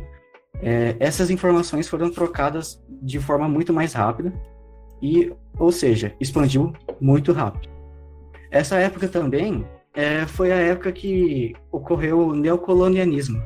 é, 0.62 0.96
essas 1.00 1.31
informações 1.31 1.88
foram 1.88 2.12
trocadas 2.12 2.79
de 3.01 3.19
forma 3.19 3.50
muito 3.50 3.74
mais 3.74 3.93
rápida 3.93 4.31
e, 5.01 5.34
ou 5.58 5.72
seja, 5.72 6.13
expandiu 6.19 6.74
muito 7.01 7.31
rápido. 7.31 7.67
Essa 8.51 8.77
época 8.77 9.08
também 9.08 9.65
é, 9.93 10.25
foi 10.25 10.51
a 10.51 10.58
época 10.58 10.91
que 10.91 11.53
ocorreu 11.72 12.19
o 12.19 12.36
neocolonialismo, 12.36 13.41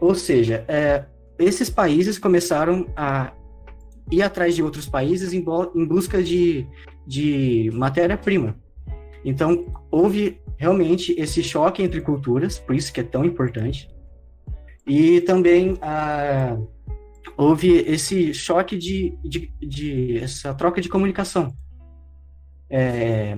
ou 0.00 0.14
seja, 0.14 0.64
é, 0.68 1.04
esses 1.38 1.70
países 1.70 2.18
começaram 2.18 2.86
a 2.96 3.32
ir 4.10 4.22
atrás 4.22 4.54
de 4.54 4.62
outros 4.62 4.88
países 4.88 5.32
em, 5.32 5.44
em 5.74 5.86
busca 5.86 6.22
de, 6.22 6.66
de 7.06 7.70
matéria-prima. 7.72 8.56
Então, 9.24 9.66
houve 9.90 10.40
realmente 10.56 11.14
esse 11.18 11.42
choque 11.42 11.82
entre 11.82 12.00
culturas, 12.00 12.58
por 12.58 12.74
isso 12.74 12.92
que 12.92 13.00
é 13.00 13.04
tão 13.04 13.24
importante. 13.24 13.88
E 14.86 15.20
também 15.20 15.78
a, 15.80 16.58
houve 17.36 17.78
esse 17.86 18.34
choque 18.34 18.76
de, 18.76 19.16
de, 19.24 19.52
de 19.60 20.18
essa 20.18 20.52
troca 20.54 20.80
de 20.80 20.88
comunicação. 20.88 21.54
É, 22.68 23.36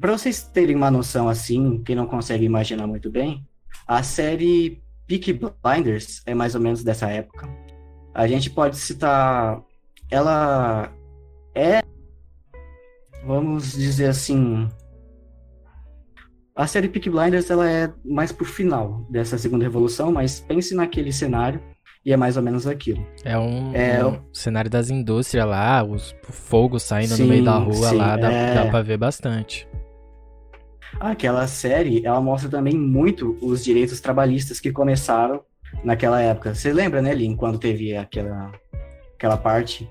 Para 0.00 0.16
vocês 0.16 0.42
terem 0.42 0.76
uma 0.76 0.90
noção 0.90 1.28
assim, 1.28 1.82
quem 1.82 1.96
não 1.96 2.06
consegue 2.06 2.44
imaginar 2.44 2.86
muito 2.86 3.10
bem, 3.10 3.44
a 3.86 4.02
série 4.02 4.82
Peaky 5.06 5.32
Blinders 5.32 6.22
é 6.26 6.34
mais 6.34 6.54
ou 6.54 6.60
menos 6.60 6.84
dessa 6.84 7.08
época. 7.08 7.48
A 8.14 8.26
gente 8.26 8.50
pode 8.50 8.76
citar, 8.76 9.62
ela 10.10 10.92
é, 11.54 11.80
vamos 13.24 13.72
dizer 13.72 14.06
assim, 14.06 14.68
a 16.54 16.66
série 16.66 16.88
Peaky 16.88 17.08
Blinders 17.10 17.50
ela 17.50 17.70
é 17.70 17.92
mais 18.04 18.32
pro 18.32 18.44
final 18.44 19.06
dessa 19.08 19.38
segunda 19.38 19.64
revolução, 19.64 20.12
mas 20.12 20.40
pense 20.40 20.74
naquele 20.74 21.12
cenário 21.12 21.60
e 22.04 22.12
é 22.12 22.16
mais 22.16 22.36
ou 22.36 22.42
menos 22.42 22.66
aquilo. 22.66 23.06
É 23.24 23.38
um, 23.38 23.74
é, 23.74 24.04
um 24.04 24.20
cenário 24.32 24.70
das 24.70 24.90
indústrias 24.90 25.46
lá, 25.46 25.84
os 25.84 26.14
fogo 26.22 26.78
saindo 26.78 27.14
sim, 27.14 27.22
no 27.22 27.28
meio 27.28 27.44
da 27.44 27.58
rua 27.58 27.90
sim, 27.90 27.96
lá, 27.96 28.16
dá, 28.16 28.32
é... 28.32 28.54
dá 28.54 28.70
pra 28.70 28.82
ver 28.82 28.96
bastante. 28.96 29.68
Aquela 31.00 31.46
série, 31.46 32.04
ela 32.04 32.20
mostra 32.20 32.50
também 32.50 32.76
muito 32.76 33.36
os 33.40 33.62
direitos 33.62 34.00
trabalhistas 34.00 34.60
que 34.60 34.72
começaram 34.72 35.42
naquela 35.84 36.20
época. 36.20 36.54
Você 36.54 36.72
lembra, 36.72 37.02
né, 37.02 37.14
Lin, 37.14 37.36
quando 37.36 37.58
teve 37.58 37.96
aquela, 37.96 38.52
aquela 39.14 39.36
parte 39.36 39.88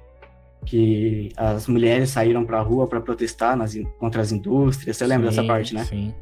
que 0.65 1.31
as 1.37 1.67
mulheres 1.67 2.09
saíram 2.09 2.45
pra 2.45 2.59
rua 2.61 2.87
para 2.87 2.99
protestar 2.99 3.55
nas, 3.55 3.77
contra 3.99 4.21
as 4.21 4.31
indústrias? 4.31 4.97
Você 4.97 5.05
lembra 5.05 5.31
sim, 5.31 5.37
dessa 5.37 5.47
parte, 5.47 5.73
né? 5.73 5.83
Sim. 5.85 6.13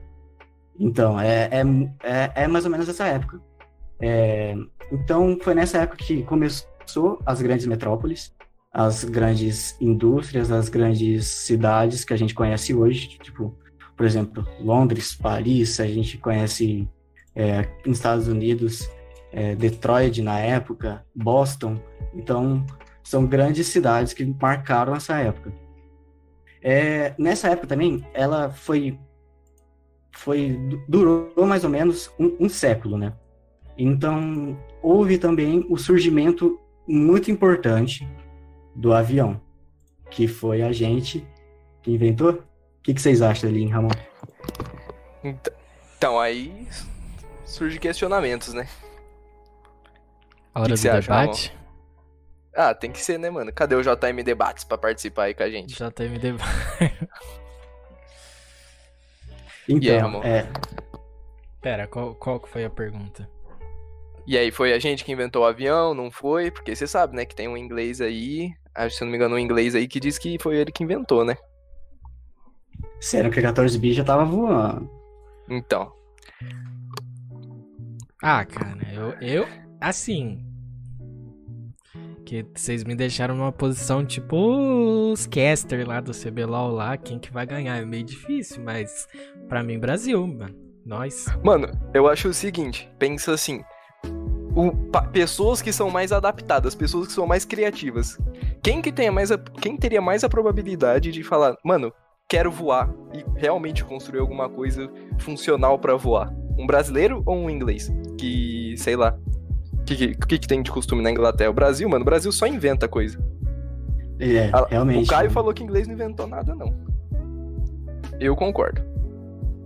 Então, 0.79 1.19
é, 1.19 1.49
é, 1.51 1.63
é, 2.03 2.43
é 2.43 2.47
mais 2.47 2.65
ou 2.65 2.71
menos 2.71 2.87
essa 2.87 3.05
época. 3.05 3.41
É, 3.99 4.55
então, 4.91 5.37
foi 5.41 5.55
nessa 5.55 5.79
época 5.79 6.03
que 6.03 6.21
começou 6.23 7.19
as 7.25 7.41
grandes 7.41 7.65
metrópoles, 7.65 8.33
as 8.71 9.05
grandes 9.05 9.75
indústrias, 9.79 10.51
as 10.51 10.67
grandes 10.67 11.25
cidades 11.27 12.03
que 12.03 12.13
a 12.13 12.17
gente 12.17 12.35
conhece 12.35 12.73
hoje, 12.73 13.17
tipo, 13.23 13.57
por 13.95 14.05
exemplo, 14.05 14.45
Londres, 14.59 15.15
Paris, 15.15 15.79
a 15.79 15.87
gente 15.87 16.17
conhece 16.17 16.87
é, 17.35 17.67
nos 17.85 17.97
Estados 17.97 18.27
Unidos, 18.27 18.89
é, 19.31 19.55
Detroit 19.55 20.21
na 20.21 20.39
época, 20.39 21.05
Boston. 21.13 21.79
Então, 22.13 22.65
são 23.03 23.25
grandes 23.25 23.67
cidades 23.67 24.13
que 24.13 24.25
marcaram 24.25 24.95
essa 24.95 25.17
época. 25.19 25.53
É, 26.61 27.13
nessa 27.17 27.49
época 27.49 27.67
também, 27.67 28.05
ela 28.13 28.49
foi, 28.49 28.97
foi 30.11 30.57
durou 30.87 31.31
mais 31.45 31.63
ou 31.63 31.69
menos 31.69 32.11
um, 32.19 32.35
um 32.39 32.49
século, 32.49 32.97
né? 32.97 33.13
Então, 33.77 34.57
houve 34.81 35.17
também 35.17 35.65
o 35.69 35.77
surgimento 35.77 36.59
muito 36.87 37.29
importante 37.29 38.07
do 38.73 38.93
avião, 38.93 39.39
que 40.09 40.27
foi 40.27 40.61
a 40.61 40.71
gente 40.71 41.25
que 41.81 41.91
inventou. 41.91 42.41
O 42.85 42.87
que, 42.87 42.93
que 42.93 43.01
vocês 43.01 43.19
acham 43.19 43.49
ali, 43.49 43.65
Ramon? 43.65 43.89
Então, 45.23 46.19
aí 46.19 46.67
surge 47.43 47.79
questionamentos, 47.79 48.53
né? 48.53 48.67
A 50.53 50.61
hora 50.61 50.75
que 50.75 50.81
que 50.83 50.87
do 50.87 51.01
debate? 51.01 51.51
Acha, 52.53 52.69
ah, 52.69 52.75
tem 52.75 52.91
que 52.91 53.01
ser, 53.01 53.17
né, 53.17 53.31
mano? 53.31 53.51
Cadê 53.51 53.73
o 53.73 53.81
JM 53.81 54.23
Debates 54.23 54.63
pra 54.63 54.77
participar 54.77 55.23
aí 55.23 55.33
com 55.33 55.41
a 55.41 55.49
gente? 55.49 55.73
JM 55.73 56.19
Debates. 56.21 56.45
então, 59.67 60.21
aí, 60.21 60.29
é... 60.29 60.47
Pera, 61.59 61.87
qual, 61.87 62.13
qual 62.13 62.39
foi 62.45 62.65
a 62.65 62.69
pergunta? 62.69 63.27
E 64.27 64.37
aí 64.37 64.51
foi 64.51 64.73
a 64.73 64.79
gente 64.79 65.03
que 65.03 65.11
inventou 65.11 65.41
o 65.41 65.47
avião, 65.47 65.95
não 65.95 66.11
foi? 66.11 66.51
Porque 66.51 66.75
você 66.75 66.85
sabe, 66.85 67.15
né, 67.15 67.25
que 67.25 67.33
tem 67.33 67.47
um 67.47 67.57
inglês 67.57 67.99
aí, 67.99 68.53
acho, 68.75 68.97
se 68.97 69.03
não 69.03 69.09
me 69.09 69.17
engano, 69.17 69.33
um 69.33 69.39
inglês 69.39 69.73
aí 69.73 69.87
que 69.87 69.99
diz 69.99 70.19
que 70.19 70.37
foi 70.37 70.57
ele 70.57 70.71
que 70.71 70.83
inventou, 70.83 71.25
né? 71.25 71.35
Sério 73.05 73.29
que 73.29 73.39
14 73.39 73.77
bi 73.77 73.93
já 73.93 74.03
tava 74.03 74.25
voando. 74.25 74.89
Então. 75.47 75.91
Ah, 78.19 78.43
cara, 78.43 78.79
eu, 78.91 79.13
eu 79.21 79.47
assim, 79.79 80.43
que 82.25 82.43
vocês 82.55 82.83
me 82.83 82.95
deixaram 82.95 83.35
numa 83.35 83.51
posição 83.51 84.03
tipo 84.03 84.35
os 85.11 85.27
caster 85.27 85.87
lá 85.87 86.01
do 86.01 86.13
CBLOL 86.13 86.71
lá, 86.71 86.97
quem 86.97 87.19
que 87.19 87.31
vai 87.31 87.45
ganhar? 87.45 87.77
É 87.77 87.85
meio 87.85 88.03
difícil, 88.03 88.63
mas 88.63 89.07
para 89.47 89.61
mim 89.61 89.77
Brasil, 89.77 90.25
mano. 90.25 90.55
Nós. 90.83 91.27
Mano, 91.43 91.67
eu 91.93 92.07
acho 92.07 92.29
o 92.29 92.33
seguinte, 92.33 92.89
pensa 92.97 93.33
assim, 93.33 93.63
o, 94.55 94.71
pessoas 95.11 95.61
que 95.61 95.71
são 95.71 95.91
mais 95.91 96.11
adaptadas, 96.11 96.73
pessoas 96.73 97.05
que 97.05 97.13
são 97.13 97.27
mais 97.27 97.45
criativas. 97.45 98.17
Quem 98.63 98.81
que 98.81 98.91
tenha 98.91 99.11
mais 99.11 99.31
a, 99.31 99.37
quem 99.37 99.77
teria 99.77 100.01
mais 100.01 100.23
a 100.23 100.29
probabilidade 100.29 101.11
de 101.11 101.23
falar, 101.23 101.55
mano, 101.63 101.93
quero 102.27 102.51
voar 102.51 102.89
e 103.13 103.23
realmente 103.39 103.83
construir 103.83 104.19
alguma 104.19 104.49
coisa 104.49 104.89
funcional 105.19 105.77
para 105.77 105.95
voar? 105.95 106.33
Um 106.57 106.65
brasileiro 106.65 107.21
ou 107.25 107.37
um 107.37 107.49
inglês? 107.49 107.91
Que, 108.17 108.75
sei 108.77 108.95
lá. 108.95 109.17
O 109.73 109.83
que, 109.85 110.15
que, 110.15 110.39
que, 110.39 110.47
tem 110.47 110.63
de 110.63 110.71
costume 110.71 111.03
na 111.03 111.11
Inglaterra? 111.11 111.49
O 111.49 111.53
Brasil, 111.53 111.87
mano, 111.87 112.01
o 112.01 112.05
Brasil 112.05 112.31
só 112.31 112.47
inventa 112.47 112.87
coisa. 112.87 113.19
É, 114.19 114.49
A- 114.51 114.65
realmente. 114.67 115.03
O 115.03 115.07
Caio 115.07 115.29
falou 115.29 115.53
que 115.53 115.63
inglês 115.63 115.87
não 115.87 115.93
inventou 115.93 116.25
nada, 116.25 116.55
não. 116.55 116.73
Eu 118.19 118.35
concordo. 118.35 118.81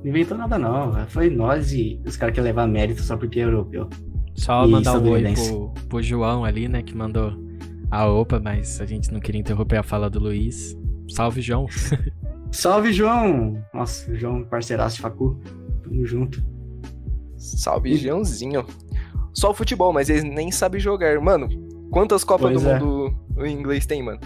Não 0.03 0.09
inventou 0.09 0.37
nada, 0.37 0.57
não. 0.57 1.07
Foi 1.07 1.29
nós 1.29 1.71
e 1.71 2.01
os 2.05 2.17
caras 2.17 2.35
que 2.35 2.41
levar 2.41 2.67
mérito 2.67 3.01
só 3.01 3.15
porque 3.15 3.39
é 3.39 3.43
europeu. 3.43 3.87
Só 4.33 4.65
E 4.65 4.71
mandar 4.71 4.99
um 4.99 5.09
oi 5.09 5.23
pro, 5.33 5.69
pro 5.87 6.01
João 6.01 6.43
ali, 6.43 6.67
né? 6.67 6.81
Que 6.81 6.95
mandou 6.95 7.33
a 7.91 8.07
opa, 8.07 8.39
mas 8.39 8.81
a 8.81 8.85
gente 8.85 9.11
não 9.13 9.19
queria 9.19 9.39
interromper 9.39 9.77
a 9.77 9.83
fala 9.83 10.09
do 10.09 10.19
Luiz. 10.19 10.77
Salve, 11.09 11.41
João. 11.41 11.65
Salve, 12.51 12.91
João! 12.91 13.63
Nossa, 13.73 14.11
o 14.11 14.15
João, 14.15 14.43
parceiraço 14.43 14.95
de 14.97 15.01
facu. 15.01 15.39
Tamo 15.83 16.05
junto. 16.05 16.43
Salve, 17.37 17.95
Joãozinho. 17.95 18.65
Só 19.33 19.51
o 19.51 19.53
futebol, 19.53 19.93
mas 19.93 20.09
eles 20.09 20.23
nem 20.23 20.51
sabem 20.51 20.79
jogar. 20.79 21.19
Mano, 21.21 21.47
quantas 21.91 22.23
Copas 22.23 22.51
Pois 22.51 22.63
do 22.63 22.69
é. 22.69 22.79
Mundo 22.79 23.15
o 23.37 23.45
inglês 23.45 23.85
tem, 23.85 24.03
mano? 24.03 24.19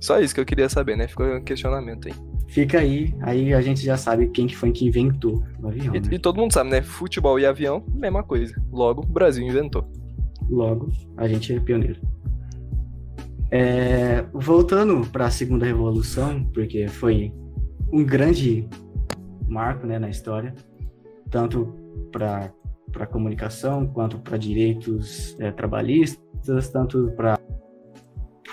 Só 0.00 0.20
isso 0.20 0.34
que 0.34 0.40
eu 0.40 0.44
queria 0.46 0.68
saber, 0.68 0.96
né? 0.96 1.08
Ficou 1.08 1.26
um 1.26 1.42
questionamento 1.42 2.06
aí. 2.06 2.14
Fica 2.48 2.78
aí, 2.78 3.14
aí 3.20 3.52
a 3.52 3.60
gente 3.60 3.82
já 3.84 3.96
sabe 3.96 4.28
quem 4.28 4.46
que 4.46 4.56
foi 4.56 4.70
que 4.70 4.86
inventou 4.86 5.42
o 5.60 5.68
avião, 5.68 5.94
E, 5.94 6.00
né? 6.00 6.08
e 6.12 6.18
todo 6.18 6.36
mundo 6.36 6.52
sabe, 6.52 6.70
né? 6.70 6.80
Futebol 6.82 7.38
e 7.38 7.44
avião, 7.44 7.84
mesma 7.92 8.22
coisa. 8.22 8.54
Logo, 8.70 9.02
o 9.02 9.06
Brasil 9.06 9.46
inventou. 9.46 9.84
Logo, 10.48 10.90
a 11.16 11.26
gente 11.28 11.52
é 11.52 11.60
pioneiro. 11.60 12.00
É, 13.50 14.22
voltando 14.32 15.06
para 15.10 15.26
a 15.26 15.30
segunda 15.30 15.64
revolução, 15.64 16.44
porque 16.52 16.86
foi 16.88 17.32
um 17.90 18.04
grande 18.04 18.68
marco 19.48 19.86
né, 19.86 19.98
na 19.98 20.10
história, 20.10 20.54
tanto 21.30 21.74
para 22.12 22.52
a 23.00 23.06
comunicação 23.06 23.86
quanto 23.86 24.18
para 24.18 24.36
direitos 24.36 25.36
é, 25.40 25.50
trabalhistas, 25.50 26.68
tanto 26.70 27.12
para 27.16 27.38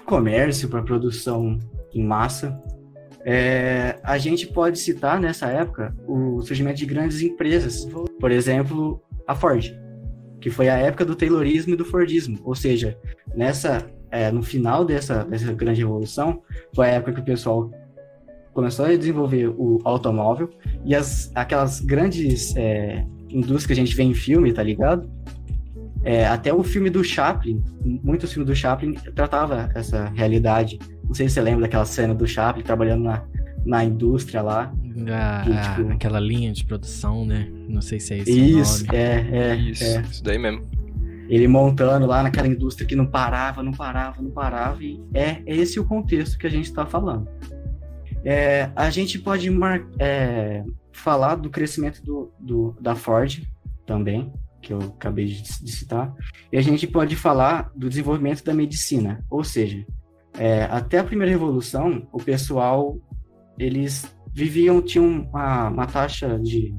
comércio, 0.05 0.69
para 0.69 0.83
produção 0.83 1.59
em 1.93 2.03
massa. 2.03 2.57
É, 3.25 3.99
a 4.03 4.17
gente 4.17 4.47
pode 4.47 4.77
citar 4.77 5.19
nessa 5.19 5.47
época 5.47 5.95
o 6.07 6.41
surgimento 6.41 6.77
de 6.77 6.85
grandes 6.85 7.21
empresas, 7.21 7.85
por 8.19 8.31
exemplo, 8.31 9.01
a 9.27 9.33
Ford, 9.33 9.75
que 10.39 10.49
foi 10.51 10.69
a 10.69 10.77
época 10.77 11.03
do 11.03 11.15
Taylorismo 11.15 11.73
e 11.73 11.75
do 11.75 11.83
Fordismo, 11.83 12.39
ou 12.43 12.53
seja, 12.53 12.97
nessa 13.35 13.89
é, 14.15 14.31
no 14.31 14.41
final 14.43 14.85
dessa, 14.85 15.23
dessa 15.25 15.51
grande 15.53 15.81
revolução 15.81 16.41
foi 16.73 16.87
a 16.87 16.91
época 16.91 17.13
que 17.13 17.21
o 17.21 17.23
pessoal 17.23 17.69
começou 18.53 18.85
a 18.85 18.95
desenvolver 18.95 19.47
o 19.49 19.81
automóvel 19.83 20.49
e 20.85 20.95
as 20.95 21.31
aquelas 21.35 21.79
grandes 21.81 22.55
é, 22.55 23.05
indústrias 23.29 23.65
que 23.65 23.73
a 23.73 23.75
gente 23.75 23.95
vê 23.95 24.03
em 24.03 24.13
filme, 24.13 24.53
tá 24.53 24.63
ligado? 24.63 25.09
É, 26.03 26.25
até 26.27 26.53
o 26.53 26.63
filme 26.63 26.89
do 26.89 27.03
Chaplin, 27.03 27.61
muitos 27.83 28.31
filmes 28.31 28.47
do 28.47 28.55
Chaplin 28.55 28.93
tratava 29.15 29.69
essa 29.75 30.05
realidade. 30.15 30.77
Não 31.03 31.13
sei 31.15 31.27
se 31.27 31.33
você 31.35 31.41
lembra 31.41 31.61
daquela 31.61 31.83
cena 31.85 32.13
do 32.13 32.27
Chaplin 32.27 32.63
trabalhando 32.63 33.03
na, 33.03 33.23
na 33.65 33.83
indústria 33.83 34.41
lá. 34.41 34.71
A- 35.11 35.41
Que, 35.43 35.81
tipo- 35.83 35.91
aquela 35.93 36.19
linha 36.19 36.53
de 36.53 36.63
produção, 36.63 37.25
né? 37.25 37.49
Não 37.67 37.81
sei 37.81 37.99
se 37.99 38.13
é 38.13 38.17
esse 38.19 38.31
Isso, 38.31 38.83
o 38.83 38.87
nome. 38.87 38.97
é, 38.99 39.27
é, 39.31 39.55
isso, 39.55 39.83
é. 39.83 40.01
isso 40.09 40.23
daí 40.23 40.37
mesmo. 40.37 40.63
Ele 41.29 41.47
montando 41.47 42.05
lá 42.05 42.21
naquela 42.23 42.47
indústria 42.47 42.87
que 42.87 42.95
não 42.95 43.05
parava, 43.05 43.63
não 43.63 43.71
parava, 43.71 44.21
não 44.21 44.31
parava, 44.31 44.83
e 44.83 45.01
é 45.13 45.41
esse 45.45 45.79
o 45.79 45.85
contexto 45.85 46.37
que 46.37 46.45
a 46.47 46.49
gente 46.49 46.65
está 46.65 46.85
falando. 46.85 47.27
É, 48.23 48.69
a 48.75 48.89
gente 48.89 49.19
pode 49.19 49.49
mar- 49.49 49.85
é, 49.99 50.63
falar 50.91 51.35
do 51.35 51.49
crescimento 51.49 52.01
do, 52.03 52.31
do- 52.39 52.75
da 52.81 52.95
Ford 52.95 53.43
também, 53.85 54.33
que 54.61 54.73
eu 54.73 54.79
acabei 54.79 55.25
de, 55.25 55.43
de 55.43 55.71
citar, 55.71 56.11
e 56.51 56.57
a 56.57 56.61
gente 56.61 56.87
pode 56.87 57.15
falar 57.15 57.71
do 57.75 57.87
desenvolvimento 57.87 58.43
da 58.43 58.53
medicina, 58.53 59.23
ou 59.29 59.43
seja, 59.43 59.85
é, 60.37 60.63
até 60.63 60.97
a 60.99 61.03
primeira 61.03 61.31
revolução, 61.31 62.07
o 62.11 62.17
pessoal, 62.17 62.97
eles 63.59 64.05
viviam, 64.33 64.81
tinham 64.81 65.05
uma, 65.31 65.69
uma 65.69 65.85
taxa 65.85 66.39
de, 66.39 66.73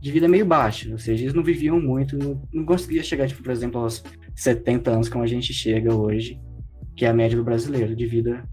de 0.00 0.12
vida 0.12 0.28
meio 0.28 0.46
baixa, 0.46 0.90
ou 0.90 0.98
seja, 0.98 1.24
eles 1.24 1.34
não 1.34 1.42
viviam 1.42 1.80
muito, 1.80 2.16
não, 2.52 2.64
conseguia 2.64 3.02
chegar, 3.02 3.26
tipo, 3.26 3.42
por 3.42 3.50
exemplo, 3.50 3.80
aos 3.80 4.02
70 4.34 4.90
anos 4.90 5.08
como 5.08 5.24
a 5.24 5.26
gente 5.26 5.52
chega 5.52 5.94
hoje, 5.94 6.40
que 6.96 7.04
é 7.04 7.08
a 7.08 7.14
média 7.14 7.36
do 7.36 7.44
brasileiro 7.44 7.96
de 7.96 8.06
vida, 8.06 8.44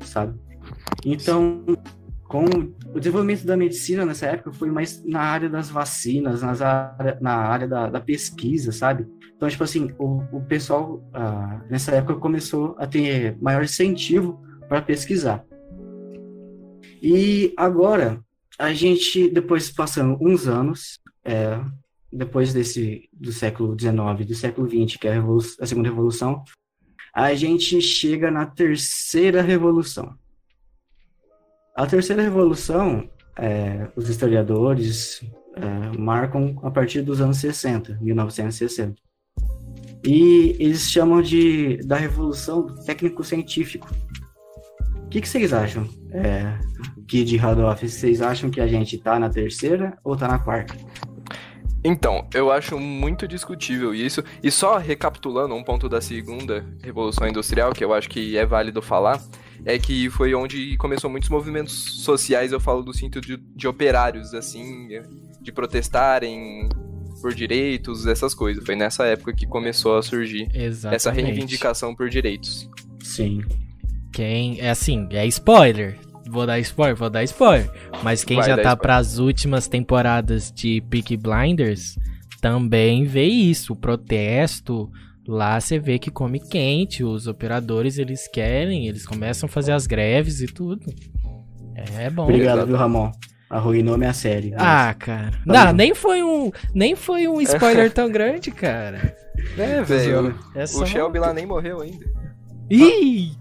sabe? 0.00 0.38
Então, 1.04 1.64
com 2.24 2.44
o 2.94 2.98
desenvolvimento 2.98 3.44
da 3.44 3.56
medicina 3.56 4.06
nessa 4.06 4.26
época 4.26 4.52
foi 4.52 4.70
mais 4.70 5.04
na 5.04 5.20
área 5.20 5.48
das 5.48 5.68
vacinas, 5.68 6.42
nas 6.42 6.62
área, 6.62 7.18
na 7.20 7.34
área 7.34 7.66
da, 7.66 7.90
da 7.90 8.00
pesquisa, 8.00 8.72
sabe? 8.72 9.06
Então, 9.36 9.48
tipo 9.48 9.64
assim, 9.64 9.90
o, 9.98 10.22
o 10.32 10.40
pessoal 10.42 11.02
ah, 11.12 11.60
nessa 11.68 11.92
época 11.92 12.14
começou 12.16 12.76
a 12.78 12.86
ter 12.86 13.36
maior 13.40 13.64
incentivo 13.64 14.40
para 14.68 14.80
pesquisar. 14.80 15.44
E 17.02 17.52
agora, 17.56 18.20
a 18.60 18.74
gente, 18.74 19.30
depois 19.30 19.70
passando 19.70 20.18
uns 20.20 20.46
anos, 20.46 21.00
é, 21.24 21.58
depois 22.12 22.52
desse 22.52 23.08
do 23.10 23.32
século 23.32 23.74
XIX, 23.78 24.26
do 24.28 24.34
século 24.34 24.68
XX, 24.68 24.98
que 24.98 25.08
é 25.08 25.16
a, 25.16 25.24
a 25.60 25.66
segunda 25.66 25.88
revolução, 25.88 26.44
a 27.14 27.32
gente 27.34 27.80
chega 27.80 28.30
na 28.30 28.44
terceira 28.44 29.40
revolução. 29.40 30.14
A 31.74 31.86
terceira 31.86 32.20
revolução, 32.20 33.08
é, 33.38 33.88
os 33.96 34.10
historiadores 34.10 35.24
é, 35.56 35.98
marcam 35.98 36.60
a 36.62 36.70
partir 36.70 37.00
dos 37.00 37.22
anos 37.22 37.38
60, 37.38 37.98
1960. 37.98 38.94
E 40.04 40.54
eles 40.58 40.90
chamam 40.90 41.22
de 41.22 41.78
da 41.78 41.96
revolução 41.96 42.66
técnico-científico. 42.84 43.88
O 45.04 45.08
que, 45.08 45.22
que 45.22 45.28
vocês 45.28 45.52
acham, 45.54 45.88
é, 46.12 46.58
Kid 47.10 47.36
Radoff? 47.38 47.88
Vocês 47.88 48.22
acham 48.22 48.48
que 48.50 48.60
a 48.60 48.68
gente 48.68 48.96
tá 48.96 49.18
na 49.18 49.28
terceira 49.28 49.98
ou 50.04 50.16
tá 50.16 50.28
na 50.28 50.38
quarta? 50.38 50.76
Então, 51.82 52.24
eu 52.32 52.52
acho 52.52 52.78
muito 52.78 53.26
discutível 53.26 53.92
isso. 53.92 54.22
E 54.40 54.48
só 54.48 54.78
recapitulando 54.78 55.52
um 55.56 55.64
ponto 55.64 55.88
da 55.88 56.00
segunda 56.00 56.64
Revolução 56.80 57.26
Industrial, 57.26 57.72
que 57.72 57.84
eu 57.84 57.92
acho 57.92 58.08
que 58.08 58.38
é 58.38 58.46
válido 58.46 58.80
falar, 58.80 59.20
é 59.64 59.76
que 59.76 60.08
foi 60.08 60.34
onde 60.34 60.76
começou 60.76 61.10
muitos 61.10 61.28
movimentos 61.28 62.04
sociais, 62.04 62.52
eu 62.52 62.60
falo 62.60 62.80
do 62.80 62.94
sentido 62.94 63.20
de, 63.20 63.36
de 63.56 63.66
operários, 63.66 64.32
assim, 64.32 64.88
de 65.42 65.50
protestarem 65.50 66.68
por 67.20 67.34
direitos, 67.34 68.06
essas 68.06 68.34
coisas. 68.34 68.64
Foi 68.64 68.76
nessa 68.76 69.04
época 69.04 69.32
que 69.32 69.46
começou 69.48 69.98
a 69.98 70.02
surgir 70.02 70.48
Exatamente. 70.54 70.94
essa 70.94 71.10
reivindicação 71.10 71.92
por 71.92 72.08
direitos. 72.08 72.70
Sim. 73.02 73.42
Quem, 74.12 74.60
é 74.60 74.70
assim, 74.70 75.08
é 75.10 75.26
spoiler. 75.26 75.98
Vou 76.30 76.46
dar 76.46 76.58
spoiler, 76.60 76.96
vou 76.96 77.10
dar 77.10 77.24
spoiler. 77.24 77.70
Mas 78.02 78.22
quem 78.24 78.36
Vai 78.36 78.46
já 78.46 78.54
tá 78.56 78.60
spoiler. 78.62 78.78
pras 78.78 79.18
últimas 79.18 79.66
temporadas 79.68 80.52
de 80.52 80.80
Peaky 80.88 81.16
Blinders 81.16 81.96
também 82.40 83.04
vê 83.04 83.24
isso. 83.26 83.72
O 83.72 83.76
protesto. 83.76 84.90
Lá 85.26 85.60
você 85.60 85.78
vê 85.78 85.98
que 85.98 86.10
come 86.10 86.40
quente. 86.40 87.04
Os 87.04 87.26
operadores 87.26 87.98
eles 87.98 88.26
querem, 88.28 88.86
eles 88.88 89.06
começam 89.06 89.48
a 89.48 89.50
fazer 89.50 89.72
as 89.72 89.86
greves 89.86 90.40
e 90.40 90.46
tudo. 90.46 90.86
É 91.98 92.08
bom. 92.10 92.24
Obrigado, 92.24 92.66
viu, 92.66 92.76
Ramon? 92.76 93.10
Arruinou 93.48 93.98
minha 93.98 94.12
série. 94.12 94.52
Ah, 94.56 94.94
cara. 94.96 95.32
Tá 95.32 95.38
Não, 95.44 95.66
bom. 95.66 95.72
nem 95.72 95.94
foi 95.94 96.22
um, 96.22 96.50
nem 96.74 96.94
foi 96.94 97.26
um 97.26 97.40
spoiler 97.40 97.90
tão 97.92 98.10
grande, 98.10 98.50
cara. 98.50 99.16
É, 99.58 99.82
velho. 99.82 100.34
É 100.54 100.64
O 100.64 100.86
Shelby 100.86 101.18
lá 101.18 101.32
nem 101.32 101.46
morreu 101.46 101.80
ainda. 101.80 102.06
Ih! 102.70 103.32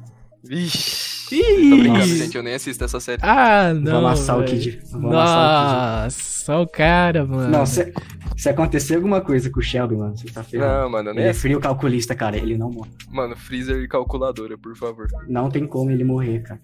Vixe. 0.43 1.29
Tô 1.69 1.77
brincando, 1.77 2.05
gente. 2.07 2.35
Eu 2.35 2.43
nem 2.43 2.55
assisto 2.55 2.83
essa 2.83 2.99
série. 2.99 3.21
Ah, 3.23 3.73
não. 3.73 3.91
Vou 3.91 3.99
amassar 3.99 4.37
o 4.37 4.39
velho. 4.39 4.51
Kid. 4.51 4.81
Vou 4.91 5.11
amassar 5.11 6.03
Nossa, 6.03 6.57
o 6.57 6.67
cara, 6.67 7.23
o 7.23 7.27
Kid. 7.27 7.37
mano. 7.37 7.51
Não, 7.51 7.65
se, 7.65 7.93
se 8.35 8.49
acontecer 8.49 8.95
alguma 8.95 9.21
coisa 9.21 9.49
com 9.49 9.59
o 9.59 9.63
Shelby, 9.63 9.95
mano, 9.95 10.17
você 10.17 10.27
tá 10.27 10.43
ferrado. 10.43 10.83
Não, 10.83 10.89
mano, 10.89 11.09
eu 11.09 11.13
nem 11.13 11.23
Ele 11.23 11.29
é 11.29 11.33
frio 11.33 11.59
calculista, 11.59 12.15
cara. 12.15 12.37
Ele 12.37 12.57
não 12.57 12.71
morre. 12.71 12.91
Mano, 13.11 13.35
freezer 13.35 13.77
e 13.77 13.87
calculadora, 13.87 14.57
por 14.57 14.75
favor. 14.75 15.07
Não 15.27 15.49
tem 15.49 15.67
como 15.67 15.91
ele 15.91 16.03
morrer, 16.03 16.41
cara. 16.41 16.59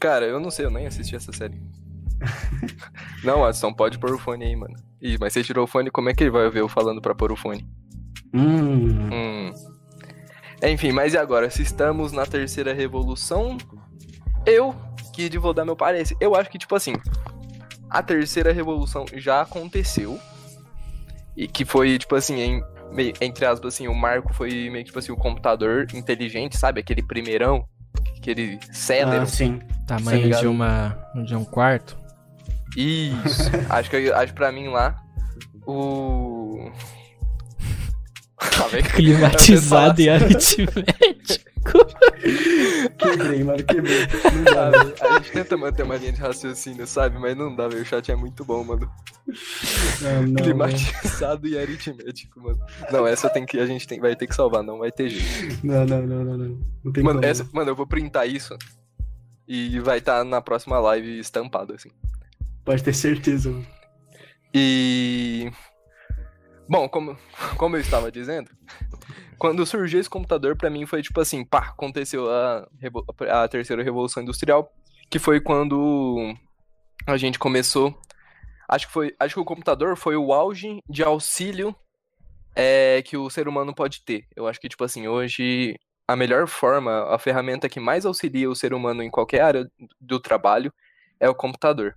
Cara, 0.00 0.26
eu 0.26 0.40
não 0.40 0.50
sei, 0.50 0.64
eu 0.64 0.70
nem 0.70 0.86
assisti 0.86 1.14
essa 1.14 1.32
série. 1.32 1.60
não, 3.22 3.44
Adson, 3.44 3.72
pode 3.72 3.98
pôr 3.98 4.12
o 4.12 4.18
fone 4.18 4.44
aí, 4.44 4.56
mano. 4.56 4.74
Ih, 5.00 5.16
mas 5.20 5.32
você 5.32 5.44
tirou 5.44 5.64
o 5.64 5.68
fone, 5.68 5.90
como 5.90 6.08
é 6.08 6.14
que 6.14 6.24
ele 6.24 6.30
vai 6.30 6.50
ver 6.50 6.60
eu 6.60 6.68
falando 6.68 7.00
pra 7.00 7.14
pôr 7.14 7.30
o 7.30 7.36
fone? 7.36 7.64
Hum. 8.34 9.08
Hum. 9.12 9.52
Enfim, 10.62 10.92
mas 10.92 11.14
e 11.14 11.18
agora? 11.18 11.48
Se 11.50 11.62
estamos 11.62 12.12
na 12.12 12.26
terceira 12.26 12.72
revolução, 12.72 13.56
eu, 14.44 14.74
que 15.14 15.28
vou 15.38 15.54
dar 15.54 15.64
meu 15.64 15.76
parecer, 15.76 16.16
eu 16.20 16.34
acho 16.34 16.50
que, 16.50 16.58
tipo 16.58 16.74
assim, 16.74 16.94
a 17.88 18.02
terceira 18.02 18.52
revolução 18.52 19.04
já 19.14 19.40
aconteceu. 19.42 20.18
E 21.36 21.46
que 21.46 21.64
foi, 21.64 21.98
tipo 21.98 22.16
assim, 22.16 22.40
em, 22.40 22.62
meio- 22.92 23.14
entre 23.20 23.46
aspas, 23.46 23.74
assim, 23.74 23.86
o 23.86 23.94
marco 23.94 24.34
foi 24.34 24.50
meio 24.70 24.78
que, 24.78 24.84
tipo 24.86 24.98
assim, 24.98 25.12
o 25.12 25.16
computador 25.16 25.86
inteligente, 25.94 26.56
sabe? 26.56 26.80
Aquele 26.80 27.02
primeirão, 27.02 27.64
aquele 28.16 28.58
Celeron. 28.72 29.22
Ah, 29.22 29.26
sim. 29.26 29.60
Tamanho 29.86 30.22
ligado? 30.22 30.40
de 30.40 30.46
uma 30.48 30.98
de 31.24 31.36
um 31.36 31.44
quarto. 31.44 31.96
Isso. 32.76 33.50
acho 33.70 33.88
que 33.88 34.12
acho 34.12 34.26
que 34.32 34.32
pra 34.38 34.50
mim 34.50 34.66
lá, 34.68 35.00
o. 35.66 36.70
Ah, 38.40 38.92
Climatizado 38.94 40.00
e 40.00 40.08
aritmético. 40.08 40.72
Quebrei, 42.98 43.42
mano, 43.44 43.64
quebrei. 43.64 44.06
Não 44.32 44.52
Ah, 44.52 44.70
dá, 44.70 44.78
velho, 44.84 44.94
a 45.00 45.18
gente 45.18 45.32
tenta 45.32 45.56
manter 45.56 45.82
uma 45.82 45.96
linha 45.96 46.12
de 46.12 46.20
raciocínio, 46.20 46.86
sabe? 46.86 47.18
Mas 47.18 47.36
não 47.36 47.54
dá, 47.54 47.68
velho. 47.68 47.82
O 47.82 47.84
chat 47.84 48.10
é 48.10 48.16
muito 48.16 48.44
bom, 48.44 48.62
mano. 48.64 48.90
não, 50.00 50.22
não, 50.22 50.22
velho. 50.22 50.34
Climatizado 50.36 51.46
e 51.48 51.58
aritmético, 51.58 52.40
mano. 52.40 52.58
Não, 52.92 53.06
essa 53.06 53.28
tem 53.28 53.44
que, 53.44 53.58
a 53.58 53.66
gente 53.66 53.86
tem, 53.86 54.00
vai 54.00 54.14
ter 54.16 54.26
que 54.26 54.34
salvar, 54.34 54.62
não 54.62 54.78
vai 54.78 54.92
ter 54.92 55.08
jeito. 55.10 55.66
Não, 55.66 55.84
não, 55.84 56.02
não, 56.06 56.24
não, 56.24 56.38
não. 56.38 56.58
Não 56.84 56.92
tem 56.92 57.02
Mano, 57.02 57.20
como. 57.20 57.30
essa, 57.30 57.48
mano, 57.52 57.70
eu 57.70 57.76
vou 57.76 57.86
printar 57.86 58.28
isso 58.28 58.56
e 59.46 59.80
vai 59.80 59.98
estar 59.98 60.24
na 60.24 60.40
próxima 60.40 60.78
live 60.78 61.18
estampado, 61.18 61.74
assim. 61.74 61.90
Pode 62.64 62.82
ter 62.84 62.94
certeza, 62.94 63.50
mano. 63.50 63.66
E. 64.54 65.50
Bom, 66.68 66.88
como, 66.88 67.16
como 67.56 67.76
eu 67.76 67.80
estava 67.80 68.12
dizendo, 68.12 68.50
quando 69.38 69.64
surgiu 69.64 70.00
esse 70.00 70.10
computador, 70.10 70.56
pra 70.56 70.70
mim 70.70 70.84
foi 70.86 71.02
tipo 71.02 71.20
assim: 71.20 71.44
pá, 71.44 71.70
aconteceu 71.70 72.30
a, 72.30 72.68
a 73.30 73.48
terceira 73.48 73.82
revolução 73.82 74.22
industrial, 74.22 74.72
que 75.08 75.18
foi 75.18 75.40
quando 75.40 76.34
a 77.06 77.16
gente 77.16 77.38
começou. 77.38 77.98
Acho 78.68 78.86
que, 78.86 78.92
foi, 78.92 79.16
acho 79.18 79.34
que 79.34 79.40
o 79.40 79.46
computador 79.46 79.96
foi 79.96 80.14
o 80.14 80.30
auge 80.30 80.82
de 80.86 81.02
auxílio 81.02 81.74
é, 82.54 83.00
que 83.02 83.16
o 83.16 83.30
ser 83.30 83.48
humano 83.48 83.74
pode 83.74 84.02
ter. 84.04 84.26
Eu 84.36 84.46
acho 84.46 84.60
que, 84.60 84.68
tipo 84.68 84.84
assim, 84.84 85.08
hoje 85.08 85.74
a 86.08 86.16
melhor 86.16 86.46
forma, 86.46 87.14
a 87.14 87.18
ferramenta 87.18 87.68
que 87.68 87.78
mais 87.78 88.06
auxilia 88.06 88.48
o 88.48 88.54
ser 88.54 88.72
humano 88.72 89.02
em 89.02 89.10
qualquer 89.10 89.42
área 89.42 89.70
do 90.00 90.18
trabalho 90.18 90.72
é 91.20 91.28
o 91.28 91.34
computador. 91.34 91.96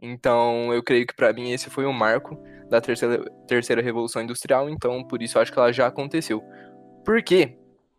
Então, 0.00 0.72
eu 0.72 0.82
creio 0.82 1.06
que 1.06 1.14
pra 1.14 1.32
mim 1.32 1.50
esse 1.50 1.68
foi 1.68 1.84
o 1.84 1.92
marco 1.92 2.38
da 2.70 2.80
terceira, 2.80 3.24
terceira 3.46 3.82
revolução 3.82 4.22
industrial, 4.22 4.68
então 4.68 5.02
por 5.02 5.22
isso 5.22 5.38
eu 5.38 5.42
acho 5.42 5.52
que 5.52 5.58
ela 5.58 5.72
já 5.72 5.86
aconteceu. 5.86 6.42
Porque 7.04 7.56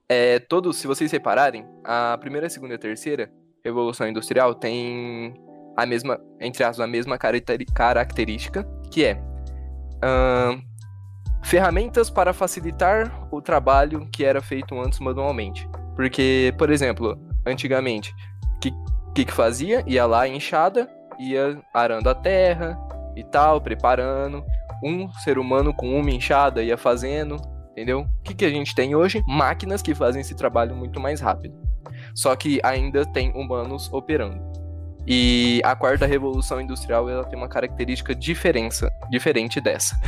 é, 0.07 0.39
todos, 0.39 0.77
se 0.77 0.87
vocês 0.87 1.11
repararem, 1.11 1.65
a 1.83 2.17
primeira, 2.19 2.47
a 2.47 2.49
segunda 2.49 2.73
e 2.73 2.75
a 2.75 2.79
terceira 2.79 3.31
revolução 3.63 4.07
industrial 4.07 4.55
tem 4.55 5.33
a 5.75 5.85
mesma, 5.85 6.19
entre 6.39 6.63
aspas, 6.63 6.79
a 6.79 6.87
mesma 6.87 7.17
característica, 7.17 8.63
que 8.91 9.05
é 9.05 9.21
ahn, 10.01 10.61
ferramentas 11.43 12.09
para 12.09 12.33
facilitar 12.33 13.27
o 13.31 13.41
trabalho 13.41 14.07
que 14.11 14.25
era 14.25 14.41
feito 14.41 14.79
antes 14.79 14.99
manualmente. 14.99 15.67
Porque, 15.95 16.53
por 16.57 16.69
exemplo, 16.69 17.17
antigamente, 17.45 18.15
o 18.55 18.59
que, 18.59 18.71
que 19.15 19.25
que 19.25 19.33
fazia? 19.33 19.83
Ia 19.87 20.05
lá 20.05 20.27
enxada, 20.27 20.89
ia 21.19 21.61
arando 21.73 22.09
a 22.09 22.15
terra 22.15 22.77
e 23.15 23.23
tal, 23.23 23.59
preparando. 23.59 24.43
Um 24.83 25.11
ser 25.11 25.37
humano 25.37 25.73
com 25.73 25.99
uma 25.99 26.09
enxada 26.09 26.63
ia 26.63 26.77
fazendo, 26.77 27.35
entendeu? 27.71 28.01
O 28.01 28.23
que, 28.23 28.33
que 28.33 28.45
a 28.45 28.49
gente 28.49 28.73
tem 28.73 28.95
hoje? 28.95 29.21
Máquinas 29.27 29.81
que 29.81 29.93
fazem 29.93 30.21
esse 30.21 30.35
trabalho 30.35 30.75
muito 30.75 30.99
mais 30.99 31.19
rápido. 31.19 31.53
Só 32.15 32.35
que 32.35 32.59
ainda 32.63 33.05
tem 33.05 33.31
humanos 33.31 33.91
operando. 33.91 34.39
E 35.05 35.61
a 35.63 35.75
quarta 35.75 36.05
revolução 36.05 36.61
industrial 36.61 37.09
ela 37.09 37.23
tem 37.23 37.37
uma 37.37 37.47
característica 37.47 38.15
diferença, 38.15 38.91
diferente 39.09 39.59
dessa. 39.59 39.99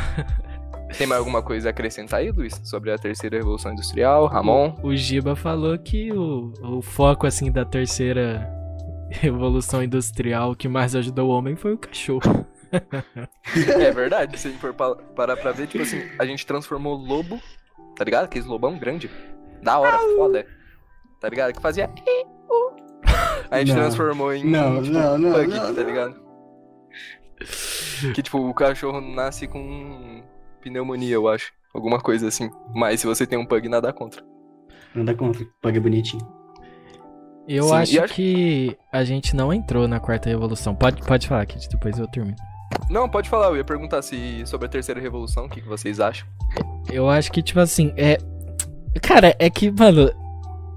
tem 0.97 1.07
mais 1.07 1.19
alguma 1.19 1.41
coisa 1.41 1.69
a 1.69 1.71
acrescentar 1.71 2.19
aí, 2.19 2.31
Luiz, 2.31 2.61
sobre 2.63 2.91
a 2.91 2.97
terceira 2.97 3.37
revolução 3.37 3.71
industrial, 3.71 4.27
Ramon? 4.27 4.75
O 4.83 4.95
Giba 4.95 5.35
falou 5.35 5.77
que 5.77 6.11
o, 6.11 6.53
o 6.63 6.81
foco, 6.81 7.25
assim, 7.25 7.51
da 7.51 7.65
terceira 7.65 8.60
revolução 9.19 9.83
industrial 9.83 10.55
que 10.55 10.67
mais 10.67 10.95
ajudou 10.95 11.29
o 11.29 11.33
homem 11.33 11.55
foi 11.55 11.73
o 11.73 11.77
cachorro. 11.77 12.45
É 12.73 13.91
verdade, 13.91 14.39
se 14.39 14.47
a 14.47 14.51
gente 14.51 14.61
for 14.61 14.73
pa- 14.73 14.95
parar 15.15 15.35
pra 15.37 15.51
ver, 15.51 15.67
tipo 15.67 15.83
assim, 15.83 16.01
a 16.17 16.25
gente 16.25 16.45
transformou 16.45 16.95
lobo, 16.95 17.39
tá 17.95 18.03
ligado? 18.05 18.25
Aqueles 18.25 18.47
lobão 18.47 18.77
grande. 18.77 19.09
Da 19.61 19.77
hora, 19.77 19.97
foda. 20.15 20.45
Tá 21.19 21.27
ligado? 21.29 21.53
Que 21.53 21.61
fazia. 21.61 21.89
A 23.51 23.59
gente 23.59 23.73
Não. 23.73 23.81
transformou 23.81 24.33
em. 24.33 24.45
Não, 24.45 24.81
tipo, 24.81 24.93
não, 24.97 25.17
não, 25.17 25.33
pug, 25.33 25.47
não, 25.49 25.59
tá 25.75 25.81
não. 25.81 25.83
ligado? 25.83 26.21
Que 28.15 28.21
tipo, 28.23 28.37
o 28.39 28.53
cachorro 28.53 29.01
nasce 29.01 29.47
com 29.47 30.23
pneumonia, 30.61 31.13
eu 31.15 31.27
acho. 31.27 31.51
Alguma 31.73 31.99
coisa 31.99 32.27
assim. 32.27 32.49
Mas 32.73 33.01
se 33.01 33.07
você 33.07 33.27
tem 33.27 33.37
um 33.37 33.45
pug, 33.45 33.67
nada 33.67 33.91
contra. 33.91 34.23
Nada 34.95 35.13
contra. 35.13 35.45
Paga 35.61 35.79
bonitinho. 35.81 36.25
Eu 37.47 37.63
Sim, 37.69 37.75
acho 37.75 38.01
acho- 38.03 38.13
que 38.13 38.77
a 38.91 39.03
gente 39.03 39.35
não 39.35 39.51
entrou 39.53 39.87
na 39.87 39.99
quarta 39.99 40.29
revolução. 40.29 40.73
Pode, 40.75 41.01
pode 41.01 41.27
falar, 41.27 41.45
Kit, 41.45 41.67
depois 41.69 41.97
eu 41.97 42.07
termino. 42.07 42.35
Não, 42.89 43.09
pode 43.09 43.29
falar, 43.29 43.47
eu 43.47 43.57
ia 43.57 43.63
perguntar 43.63 44.01
se 44.01 44.43
sobre 44.45 44.65
a 44.67 44.69
terceira 44.69 44.99
revolução, 45.01 45.45
o 45.45 45.49
que, 45.49 45.59
que 45.61 45.67
vocês 45.67 45.99
acham? 45.99 46.25
Eu 46.91 47.09
acho 47.09 47.31
que, 47.31 47.41
tipo 47.41 47.59
assim, 47.59 47.91
é. 47.97 48.17
Cara, 49.01 49.35
é 49.39 49.49
que, 49.49 49.69
mano, 49.71 50.09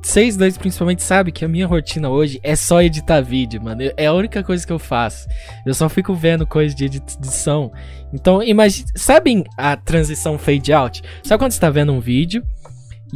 vocês 0.02 0.36
dois 0.36 0.58
principalmente 0.58 1.02
sabem 1.02 1.32
que 1.32 1.44
a 1.44 1.48
minha 1.48 1.66
rotina 1.66 2.08
hoje 2.10 2.40
é 2.42 2.56
só 2.56 2.82
editar 2.82 3.20
vídeo, 3.20 3.62
mano. 3.62 3.82
É 3.96 4.06
a 4.06 4.12
única 4.12 4.42
coisa 4.42 4.66
que 4.66 4.72
eu 4.72 4.78
faço. 4.78 5.26
Eu 5.64 5.72
só 5.74 5.88
fico 5.88 6.14
vendo 6.14 6.46
coisa 6.46 6.74
de 6.74 6.84
edição. 6.86 7.72
Então, 8.12 8.42
imagine. 8.42 8.86
Sabem 8.96 9.44
a 9.56 9.76
transição 9.76 10.36
fade 10.38 10.72
out? 10.72 11.02
Sabe 11.22 11.38
quando 11.42 11.52
você 11.52 11.60
tá 11.60 11.70
vendo 11.70 11.92
um 11.92 12.00
vídeo? 12.00 12.44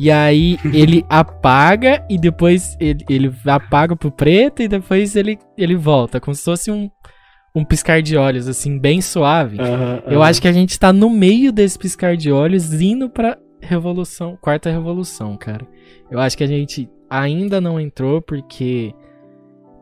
E 0.01 0.13
aí 0.13 0.57
ele 0.73 1.05
apaga 1.11 2.07
e 2.09 2.17
depois 2.17 2.77
ele, 2.79 3.05
ele 3.11 3.35
apaga 3.45 3.97
pro 3.97 4.13
preto 4.13 4.63
e 4.63 4.69
depois 4.69 5.17
ele, 5.17 5.37
ele 5.57 5.75
volta. 5.75 6.21
Como 6.21 6.35
se 6.37 6.45
fosse 6.45 6.71
um, 6.71 6.89
um 7.53 7.65
piscar 7.65 8.01
de 8.01 8.17
olhos, 8.17 8.47
assim, 8.47 8.79
bem 8.79 9.01
suave. 9.01 9.59
Eu 10.07 10.23
acho 10.23 10.41
que 10.41 10.47
a 10.47 10.53
gente 10.53 10.79
tá 10.79 10.93
no 10.93 11.11
meio 11.11 11.51
desse 11.51 11.77
piscar 11.77 12.17
de 12.17 12.31
olhos 12.31 12.73
indo 12.81 13.11
pra 13.11 13.37
revolução, 13.61 14.39
quarta 14.41 14.71
revolução, 14.71 15.37
cara. 15.37 15.67
Eu 16.09 16.21
acho 16.21 16.39
que 16.39 16.45
a 16.45 16.49
gente 16.49 16.89
ainda 17.11 17.61
não 17.61 17.81
entrou 17.81 18.23
porque 18.23 18.95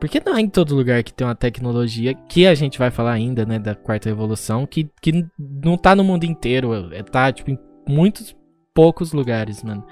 porque 0.00 0.20
não 0.24 0.36
é 0.36 0.40
em 0.40 0.48
todo 0.48 0.74
lugar 0.74 1.02
que 1.02 1.12
tem 1.12 1.26
uma 1.26 1.34
tecnologia 1.34 2.14
que 2.14 2.46
a 2.46 2.54
gente 2.54 2.78
vai 2.78 2.90
falar 2.90 3.12
ainda, 3.12 3.44
né, 3.46 3.58
da 3.58 3.74
quarta 3.74 4.08
revolução, 4.08 4.66
que, 4.66 4.88
que 5.00 5.26
não 5.38 5.76
tá 5.76 5.94
no 5.94 6.04
mundo 6.04 6.24
inteiro, 6.24 6.72
é, 6.92 7.02
tá 7.02 7.32
tipo 7.32 7.50
em 7.50 7.58
muitos 7.88 8.36
poucos 8.76 9.12
lugares, 9.14 9.62
mano. 9.62 9.84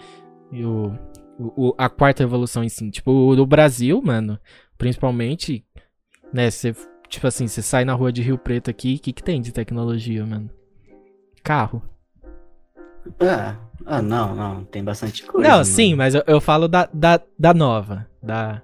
E 0.52 0.62
o, 0.64 0.92
o- 1.38 1.74
a 1.78 1.88
quarta 1.88 2.22
revolução 2.22 2.62
em 2.62 2.68
si, 2.68 2.90
tipo, 2.90 3.10
o 3.10 3.46
Brasil, 3.46 4.00
mano, 4.04 4.38
principalmente, 4.76 5.64
né, 6.32 6.50
você 6.50 6.74
tipo 7.08 7.26
assim, 7.26 7.46
você 7.46 7.62
sai 7.62 7.84
na 7.84 7.94
rua 7.94 8.12
de 8.12 8.20
Rio 8.22 8.36
Preto 8.36 8.68
aqui, 8.70 8.96
o 8.96 8.98
que 9.02 9.12
que 9.12 9.22
tem 9.22 9.40
de 9.40 9.52
tecnologia, 9.52 10.26
mano? 10.26 10.50
Carro. 11.42 11.82
Ah, 13.20 13.56
ah, 13.86 14.02
não, 14.02 14.34
não. 14.34 14.64
Tem 14.64 14.82
bastante 14.82 15.24
coisa. 15.24 15.46
Não, 15.46 15.54
mano. 15.56 15.64
sim, 15.64 15.94
mas 15.94 16.14
eu, 16.14 16.22
eu 16.26 16.40
falo 16.40 16.66
da, 16.68 16.88
da, 16.92 17.20
da 17.38 17.54
nova. 17.54 18.06
Da, 18.22 18.62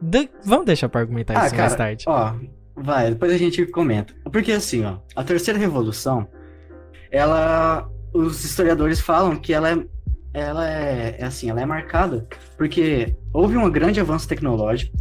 da- 0.00 0.28
Vamos 0.44 0.66
deixar 0.66 0.88
pra 0.88 1.00
argumentar 1.00 1.34
Ah, 1.34 1.46
isso 1.46 1.56
mais 1.56 1.72
cara, 1.72 1.76
tarde. 1.76 2.04
Ó, 2.06 2.34
vai, 2.76 3.10
depois 3.10 3.32
a 3.32 3.38
gente 3.38 3.66
comenta. 3.66 4.14
Porque 4.30 4.52
assim, 4.52 4.84
ó, 4.84 4.98
a 5.16 5.24
terceira 5.24 5.58
revolução, 5.58 6.28
ela. 7.10 7.90
Os 8.12 8.44
historiadores 8.44 9.00
falam 9.00 9.36
que 9.36 9.52
ela 9.52 9.70
é. 9.70 9.84
Ela 10.34 10.70
é, 10.70 11.16
é 11.18 11.24
assim, 11.24 11.48
ela 11.48 11.60
é 11.60 11.66
marcada 11.66 12.28
porque 12.56 13.16
houve 13.32 13.56
um 13.56 13.68
grande 13.70 13.98
avanço 13.98 14.28
tecnológico 14.28 14.94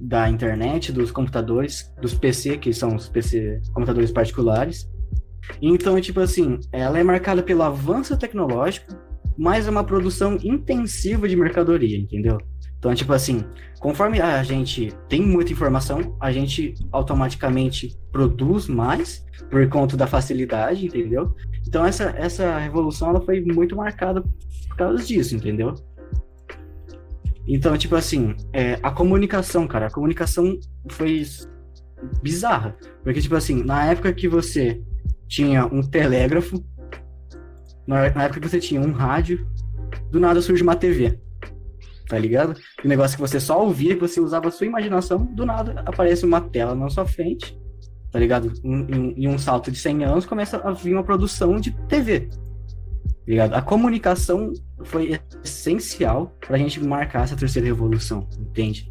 da 0.00 0.28
internet, 0.28 0.92
dos 0.92 1.10
computadores, 1.10 1.92
dos 2.00 2.14
PC, 2.14 2.58
que 2.58 2.72
são 2.72 2.94
os 2.94 3.08
PC, 3.08 3.60
computadores 3.72 4.12
particulares. 4.12 4.88
Então, 5.60 6.00
tipo 6.00 6.20
assim, 6.20 6.58
ela 6.72 6.98
é 6.98 7.02
marcada 7.02 7.42
pelo 7.42 7.62
avanço 7.62 8.16
tecnológico, 8.16 8.94
mais 9.36 9.66
uma 9.68 9.84
produção 9.84 10.38
intensiva 10.42 11.28
de 11.28 11.36
mercadoria, 11.36 11.98
entendeu? 11.98 12.38
Então, 12.78 12.94
tipo 12.94 13.12
assim, 13.12 13.44
conforme 13.80 14.20
a 14.20 14.42
gente 14.42 14.92
tem 15.08 15.22
muita 15.22 15.52
informação, 15.52 16.16
a 16.20 16.30
gente 16.30 16.74
automaticamente 16.92 17.96
produz 18.12 18.68
mais 18.68 19.24
por 19.50 19.66
conta 19.68 19.96
da 19.96 20.06
facilidade, 20.06 20.86
entendeu? 20.86 21.34
Então 21.66 21.84
essa, 21.84 22.14
essa 22.16 22.58
revolução 22.58 23.10
ela 23.10 23.20
foi 23.20 23.40
muito 23.40 23.76
marcada 23.76 24.22
por 24.68 24.76
causa 24.76 25.02
disso, 25.02 25.34
entendeu? 25.34 25.74
Então, 27.48 27.76
tipo 27.78 27.94
assim, 27.94 28.34
é, 28.52 28.78
a 28.82 28.90
comunicação, 28.90 29.68
cara, 29.68 29.86
a 29.86 29.90
comunicação 29.90 30.58
foi 30.90 31.22
bizarra. 32.22 32.76
Porque, 33.04 33.20
tipo 33.20 33.36
assim, 33.36 33.62
na 33.62 33.84
época 33.86 34.12
que 34.12 34.28
você 34.28 34.82
tinha 35.28 35.64
um 35.66 35.80
telégrafo, 35.80 36.64
na, 37.86 38.06
época 38.06 38.40
que 38.40 38.48
você 38.48 38.58
tinha 38.58 38.80
um 38.80 38.92
rádio, 38.92 39.46
do 40.10 40.18
nada 40.18 40.42
surge 40.42 40.62
uma 40.62 40.74
TV. 40.74 41.20
Tá 42.08 42.18
ligado? 42.18 42.54
Um 42.84 42.88
negócio 42.88 43.16
que 43.16 43.20
você 43.20 43.38
só 43.38 43.62
ouvia, 43.62 43.94
que 43.94 44.00
você 44.00 44.20
usava 44.20 44.48
a 44.48 44.50
sua 44.50 44.66
imaginação, 44.66 45.24
do 45.24 45.46
nada 45.46 45.82
aparece 45.86 46.24
uma 46.24 46.40
tela 46.40 46.74
na 46.74 46.88
sua 46.88 47.04
frente, 47.04 47.58
tá 48.10 48.18
ligado? 48.18 48.52
Em, 48.64 48.74
em- 48.74 49.24
em 49.24 49.28
um 49.28 49.38
salto 49.38 49.70
de 49.70 49.78
100 49.78 50.04
anos 50.04 50.26
começa 50.26 50.56
a 50.58 50.72
vir 50.72 50.94
uma 50.94 51.04
produção 51.04 51.60
de 51.60 51.72
TV. 51.88 52.20
Tá 52.28 52.36
ligado? 53.26 53.54
A 53.54 53.62
comunicação 53.62 54.52
foi 54.84 55.18
essencial 55.42 56.32
pra 56.46 56.56
gente 56.58 56.82
marcar 56.82 57.24
essa 57.24 57.36
terceira 57.36 57.66
revolução, 57.66 58.28
entende? 58.38 58.90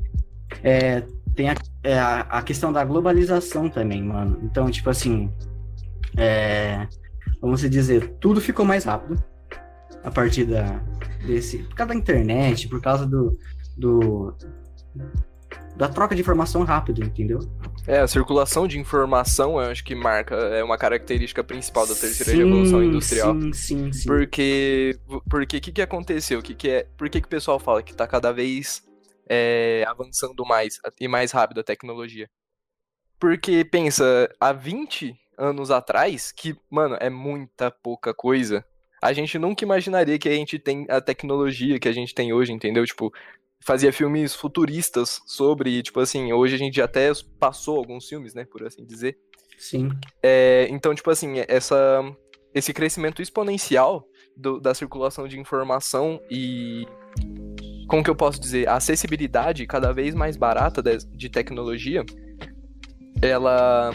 É, 0.64 1.02
tem 1.36 1.50
a 1.50 1.56
é 1.84 2.00
a, 2.00 2.22
a 2.22 2.42
questão 2.42 2.74
da 2.74 2.84
globalização 2.84 3.70
também, 3.70 4.04
mano. 4.04 4.40
Então, 4.44 4.70
tipo 4.72 4.90
assim, 4.90 5.32
é, 6.18 6.88
vamos 7.42 7.62
dizer, 7.62 8.16
tudo 8.20 8.42
ficou 8.42 8.66
mais 8.66 8.86
rápido 8.86 9.22
a 10.04 10.10
partir 10.12 10.46
da, 10.46 10.80
desse, 11.26 11.60
por 11.60 11.76
causa 11.76 11.94
da 11.94 12.00
internet, 12.00 12.68
por 12.68 12.82
causa 12.82 13.06
do, 13.06 13.38
do 13.78 14.36
da 15.76 15.88
troca 15.90 16.16
de 16.16 16.22
informação 16.22 16.64
rápido, 16.64 17.04
entendeu? 17.04 17.40
É, 17.88 18.00
a 18.00 18.08
circulação 18.08 18.68
de 18.68 18.80
informação, 18.80 19.62
eu 19.62 19.70
acho 19.70 19.84
que 19.84 19.94
marca, 19.94 20.36
é 20.36 20.64
uma 20.64 20.78
característica 20.78 21.44
principal 21.44 21.86
da 21.86 21.94
terceira 21.94 22.32
sim, 22.32 22.38
revolução 22.38 22.84
industrial. 22.84 23.34
Sim, 23.40 23.54
sim, 23.54 23.94
sim. 23.94 24.08
Porque, 24.08 24.98
porque 25.30 25.60
que 25.60 25.72
que 25.72 25.82
aconteceu? 25.82 26.42
Que 26.42 26.56
que 26.56 26.70
é, 26.70 26.88
por 26.98 27.08
que 27.10 27.22
que 27.22 27.28
o 27.28 27.30
pessoal 27.30 27.60
fala 27.60 27.84
que 27.84 27.94
tá 27.94 28.08
cada 28.08 28.32
vez 28.32 28.84
é, 29.30 29.86
avançando 29.88 30.44
mais 30.46 30.80
e 31.00 31.08
mais 31.08 31.32
rápido 31.32 31.60
a 31.60 31.64
tecnologia? 31.64 32.28
Porque 33.20 33.64
pensa, 33.64 34.30
há 34.40 34.52
20 34.52 35.16
anos 35.38 35.70
atrás, 35.70 36.32
que, 36.32 36.56
mano, 36.70 36.98
é 37.00 37.10
muita 37.10 37.70
pouca 37.70 38.14
coisa. 38.14 38.66
A 39.02 39.14
gente 39.14 39.38
nunca 39.38 39.64
imaginaria 39.64 40.18
que 40.18 40.28
a 40.28 40.34
gente 40.34 40.58
tem 40.58 40.88
a 40.90 41.00
tecnologia 41.00 41.80
que 41.80 41.88
a 41.88 41.92
gente 41.92 42.16
tem 42.16 42.34
hoje, 42.34 42.52
entendeu? 42.52 42.84
Tipo, 42.86 43.14
fazia 43.62 43.92
filmes 43.92 44.36
futuristas 44.36 45.22
sobre, 45.26 45.82
tipo 45.82 46.00
assim, 46.00 46.32
hoje 46.32 46.56
a 46.56 46.58
gente 46.58 46.82
até 46.82 47.12
passou 47.40 47.78
alguns 47.78 48.08
filmes, 48.08 48.34
né, 48.34 48.46
por 48.46 48.64
assim 48.66 48.86
dizer. 48.86 49.18
Sim. 49.58 49.90
É, 50.22 50.68
então, 50.70 50.94
tipo 50.94 51.10
assim, 51.10 51.36
essa, 51.48 52.02
esse 52.54 52.74
crescimento 52.74 53.22
exponencial 53.22 54.08
do, 54.36 54.60
da 54.60 54.74
circulação 54.74 55.28
de 55.28 55.40
informação 55.40 56.22
e, 56.30 56.86
como 57.88 58.04
que 58.04 58.10
eu 58.10 58.16
posso 58.16 58.40
dizer, 58.40 58.68
a 58.68 58.76
acessibilidade 58.76 59.66
cada 59.66 59.92
vez 59.92 60.14
mais 60.14 60.36
barata 60.36 60.82
de, 60.82 60.98
de 61.16 61.30
tecnologia, 61.30 62.04
ela 63.22 63.92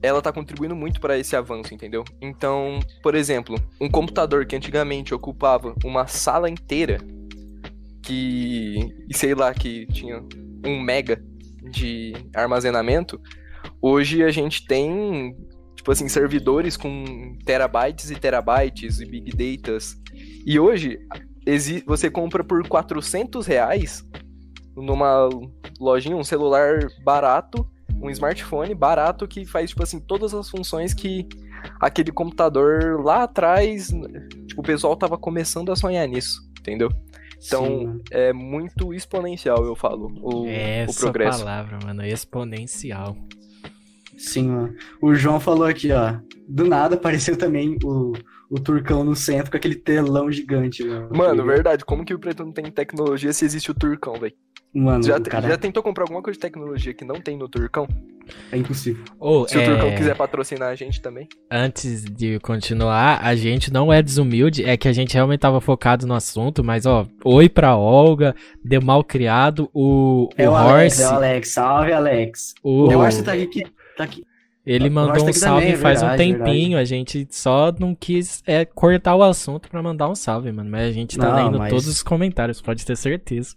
ela 0.00 0.22
tá 0.22 0.32
contribuindo 0.32 0.76
muito 0.76 1.00
para 1.00 1.18
esse 1.18 1.34
avanço, 1.34 1.74
entendeu? 1.74 2.04
Então, 2.20 2.78
por 3.02 3.16
exemplo, 3.16 3.56
um 3.80 3.90
computador 3.90 4.46
que 4.46 4.54
antigamente 4.54 5.12
ocupava 5.12 5.74
uma 5.84 6.06
sala 6.06 6.48
inteira 6.48 6.98
que, 8.08 9.06
sei 9.12 9.34
lá, 9.34 9.52
que 9.52 9.86
tinha 9.88 10.24
um 10.64 10.80
mega 10.80 11.22
de 11.70 12.14
armazenamento, 12.34 13.20
hoje 13.82 14.24
a 14.24 14.30
gente 14.30 14.66
tem, 14.66 15.36
tipo 15.76 15.92
assim, 15.92 16.08
servidores 16.08 16.74
com 16.74 17.36
terabytes 17.44 18.10
e 18.10 18.14
terabytes 18.14 19.00
e 19.00 19.04
big 19.04 19.30
datas. 19.36 19.94
E 20.46 20.58
hoje 20.58 20.98
você 21.86 22.10
compra 22.10 22.42
por 22.42 22.66
400 22.66 23.46
reais 23.46 24.02
numa 24.74 25.28
lojinha 25.78 26.16
um 26.16 26.24
celular 26.24 26.86
barato, 27.04 27.68
um 28.00 28.08
smartphone 28.08 28.74
barato 28.74 29.28
que 29.28 29.44
faz, 29.44 29.68
tipo 29.68 29.82
assim, 29.82 30.00
todas 30.00 30.32
as 30.32 30.48
funções 30.48 30.94
que 30.94 31.28
aquele 31.78 32.10
computador 32.10 33.04
lá 33.04 33.24
atrás, 33.24 33.88
tipo, 34.46 34.62
o 34.62 34.64
pessoal 34.64 34.96
tava 34.96 35.18
começando 35.18 35.70
a 35.70 35.76
sonhar 35.76 36.08
nisso, 36.08 36.40
entendeu? 36.58 36.88
Então, 37.44 37.64
Sim. 37.64 38.00
é 38.10 38.32
muito 38.32 38.92
exponencial, 38.92 39.64
eu 39.64 39.76
falo, 39.76 40.12
o, 40.20 40.46
Essa 40.46 40.92
o 40.92 41.00
progresso. 41.00 41.38
palavra, 41.38 41.78
mano, 41.84 42.04
exponencial. 42.04 43.16
Sim, 44.16 44.48
mano. 44.48 44.74
O 45.00 45.14
João 45.14 45.38
falou 45.38 45.64
aqui, 45.64 45.92
ó. 45.92 46.16
Do 46.48 46.64
nada 46.64 46.96
apareceu 46.96 47.36
também 47.36 47.78
o, 47.84 48.12
o 48.50 48.58
Turcão 48.58 49.04
no 49.04 49.14
centro 49.14 49.50
com 49.50 49.56
aquele 49.56 49.76
telão 49.76 50.30
gigante. 50.30 50.84
Mano, 50.84 51.16
mano 51.16 51.46
verdade. 51.46 51.84
Como 51.84 52.04
que 52.04 52.12
o 52.12 52.18
Preto 52.18 52.44
não 52.44 52.52
tem 52.52 52.64
tecnologia 52.70 53.32
se 53.32 53.44
existe 53.44 53.70
o 53.70 53.74
Turcão, 53.74 54.14
velho? 54.14 54.34
Mano, 54.74 55.02
já, 55.02 55.18
cara... 55.18 55.48
já 55.48 55.56
tentou 55.56 55.82
comprar 55.82 56.04
alguma 56.04 56.22
coisa 56.22 56.36
de 56.36 56.40
tecnologia 56.40 56.92
que 56.92 57.04
não 57.04 57.20
tem 57.20 57.36
no 57.36 57.48
Turcão? 57.48 57.88
É 58.52 58.56
impossível. 58.56 59.02
Oh, 59.18 59.48
Se 59.48 59.58
é... 59.58 59.62
o 59.62 59.64
Turcão 59.72 59.96
quiser 59.96 60.14
patrocinar 60.14 60.68
a 60.68 60.74
gente 60.74 61.00
também. 61.00 61.26
Antes 61.50 62.04
de 62.04 62.38
continuar, 62.40 63.20
a 63.22 63.34
gente 63.34 63.72
não 63.72 63.92
é 63.92 64.02
desumilde, 64.02 64.64
é 64.64 64.76
que 64.76 64.86
a 64.86 64.92
gente 64.92 65.14
realmente 65.14 65.40
tava 65.40 65.60
focado 65.60 66.06
no 66.06 66.14
assunto, 66.14 66.62
mas 66.62 66.84
ó, 66.84 67.06
oi 67.24 67.48
pra 67.48 67.76
Olga, 67.76 68.34
deu 68.62 68.82
mal 68.82 69.02
criado, 69.02 69.70
o, 69.72 70.28
é 70.36 70.48
o, 70.48 70.52
o 70.52 70.54
Horse... 70.54 70.70
Alex, 70.72 71.00
é 71.00 71.06
o 71.06 71.14
Alex, 71.14 71.48
salve 71.48 71.92
Alex. 71.92 72.54
O, 72.62 72.70
o 72.70 72.98
Horse 72.98 73.24
tá 73.24 73.32
aqui, 73.32 73.64
tá 73.96 74.04
aqui. 74.04 74.22
Ele 74.66 74.90
mandou 74.90 75.26
um 75.26 75.32
salve 75.32 75.62
também, 75.62 75.72
é 75.72 75.76
faz 75.78 76.02
verdade, 76.02 76.22
um 76.22 76.26
tempinho, 76.26 76.76
verdade. 76.76 76.82
a 76.82 76.84
gente 76.84 77.26
só 77.30 77.72
não 77.80 77.94
quis 77.94 78.42
é, 78.46 78.66
cortar 78.66 79.16
o 79.16 79.22
assunto 79.22 79.70
para 79.70 79.82
mandar 79.82 80.10
um 80.10 80.14
salve, 80.14 80.52
mano. 80.52 80.68
Mas 80.70 80.90
a 80.90 80.92
gente 80.92 81.16
tá 81.16 81.30
não, 81.30 81.36
lendo 81.36 81.58
mas... 81.58 81.70
todos 81.70 81.86
os 81.86 82.02
comentários, 82.02 82.60
pode 82.60 82.84
ter 82.84 82.94
certeza. 82.94 83.56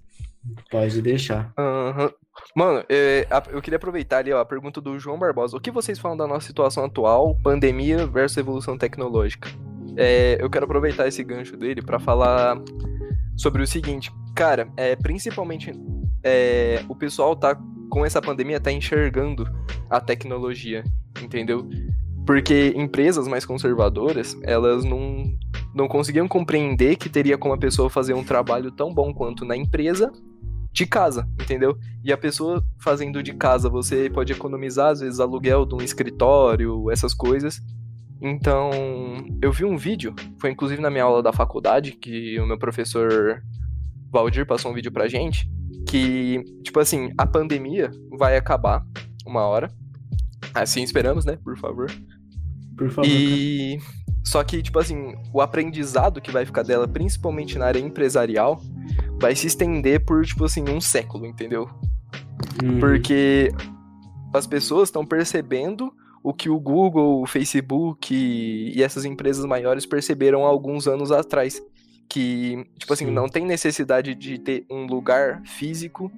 Pode 0.70 1.02
deixar. 1.02 1.54
Uhum. 1.58 2.10
Mano, 2.56 2.84
é, 2.90 3.28
eu 3.52 3.62
queria 3.62 3.78
aproveitar 3.78 4.20
ali 4.20 4.34
ó, 4.34 4.40
a 4.40 4.46
pergunta 4.46 4.82
do 4.82 4.98
João 4.98 5.20
Barbosa. 5.20 5.56
O 5.56 5.60
que 5.60 5.72
vocês 5.72 6.00
falam 6.00 6.18
da 6.18 6.28
nossa 6.28 6.48
situação 6.48 6.86
atual, 6.86 7.36
pandemia 7.44 8.06
versus 8.08 8.38
evolução 8.38 8.78
tecnológica? 8.78 9.50
É, 9.96 10.38
eu 10.40 10.50
quero 10.50 10.66
aproveitar 10.66 11.08
esse 11.08 11.24
gancho 11.24 11.56
dele 11.58 11.82
para 11.82 12.00
falar 12.00 12.58
sobre 13.38 13.62
o 13.62 13.68
seguinte. 13.68 14.12
Cara, 14.36 14.68
é, 14.78 14.96
principalmente 14.96 15.72
é, 16.24 16.84
o 16.88 16.96
pessoal 16.96 17.36
tá 17.36 17.58
com 17.90 18.06
essa 18.06 18.22
pandemia 18.22 18.60
tá 18.60 18.72
enxergando 18.72 19.46
a 19.90 20.00
tecnologia, 20.00 20.84
entendeu? 21.22 21.68
Porque 22.26 22.74
empresas 22.76 23.28
mais 23.28 23.46
conservadoras, 23.46 24.38
elas 24.44 24.86
não, 24.86 25.26
não 25.76 25.88
conseguiam 25.88 26.28
compreender 26.28 26.96
que 26.96 27.10
teria 27.10 27.38
como 27.38 27.54
a 27.54 27.58
pessoa 27.58 27.90
fazer 27.90 28.14
um 28.14 28.24
trabalho 28.24 28.72
tão 28.72 28.94
bom 28.94 29.14
quanto 29.14 29.44
na 29.44 29.58
empresa 29.58 30.12
de 30.72 30.86
casa, 30.86 31.28
entendeu? 31.42 31.78
E 32.04 32.12
a 32.12 32.18
pessoa 32.18 32.64
fazendo 32.80 33.22
de 33.22 33.34
casa, 33.34 33.70
você 33.70 34.10
pode 34.10 34.32
economizar, 34.32 34.92
às 34.92 35.02
vezes, 35.02 35.20
aluguel 35.20 35.66
de 35.66 35.76
um 35.76 35.82
escritório, 35.82 36.90
essas 36.90 37.14
coisas. 37.14 37.62
Então, 38.22 38.70
eu 39.42 39.52
vi 39.52 39.66
um 39.66 39.78
vídeo, 39.78 40.14
foi 40.40 40.52
inclusive 40.52 40.82
na 40.82 40.90
minha 40.90 41.04
aula 41.04 41.24
da 41.24 41.34
faculdade, 41.34 41.94
que 41.94 42.40
o 42.40 42.46
meu 42.46 42.58
professor 42.58 43.42
Valdir 44.12 44.46
passou 44.46 44.72
um 44.72 44.76
vídeo 44.76 44.92
pra 44.92 45.08
gente, 45.08 45.50
que, 45.88 46.44
tipo 46.64 46.80
assim, 46.80 47.12
a 47.18 47.26
pandemia 47.26 47.90
vai 48.18 48.38
acabar 48.38 48.86
uma 49.26 49.42
hora. 49.42 49.70
Assim 50.54 50.84
esperamos, 50.84 51.26
né? 51.26 51.38
Por 51.44 51.58
favor. 51.58 51.92
Por 52.78 52.90
favor. 52.90 53.10
E. 53.10 53.80
Só 54.24 54.44
que, 54.44 54.62
tipo 54.62 54.80
assim, 54.80 55.16
o 55.34 55.42
aprendizado 55.42 56.22
que 56.22 56.32
vai 56.32 56.46
ficar 56.46 56.64
dela, 56.64 56.88
principalmente 56.88 57.58
na 57.58 57.66
área 57.66 57.80
empresarial, 57.80 58.62
vai 59.20 59.36
se 59.36 59.48
estender 59.48 60.06
por, 60.06 60.26
tipo 60.26 60.46
assim, 60.46 60.64
um 60.70 60.80
século, 60.80 61.26
entendeu? 61.26 61.70
Hum. 62.64 62.80
Porque 62.80 63.52
as 64.34 64.48
pessoas 64.48 64.90
estão 64.90 65.06
percebendo 65.06 65.92
o 66.24 66.34
que 66.34 66.50
o 66.50 66.60
Google, 66.60 67.22
o 67.22 67.26
Facebook 67.26 68.14
e 68.14 68.82
essas 68.82 69.06
empresas 69.06 69.44
maiores 69.46 69.86
perceberam 69.86 70.46
há 70.46 70.50
alguns 70.50 70.88
anos 70.88 71.12
atrás. 71.12 71.62
Que, 72.08 72.66
tipo 72.78 72.94
assim, 72.94 73.06
Sim. 73.06 73.12
não 73.12 73.28
tem 73.28 73.46
necessidade 73.46 74.14
de 74.14 74.38
ter 74.38 74.66
um 74.70 74.86
lugar 74.86 75.42
físico 75.46 76.12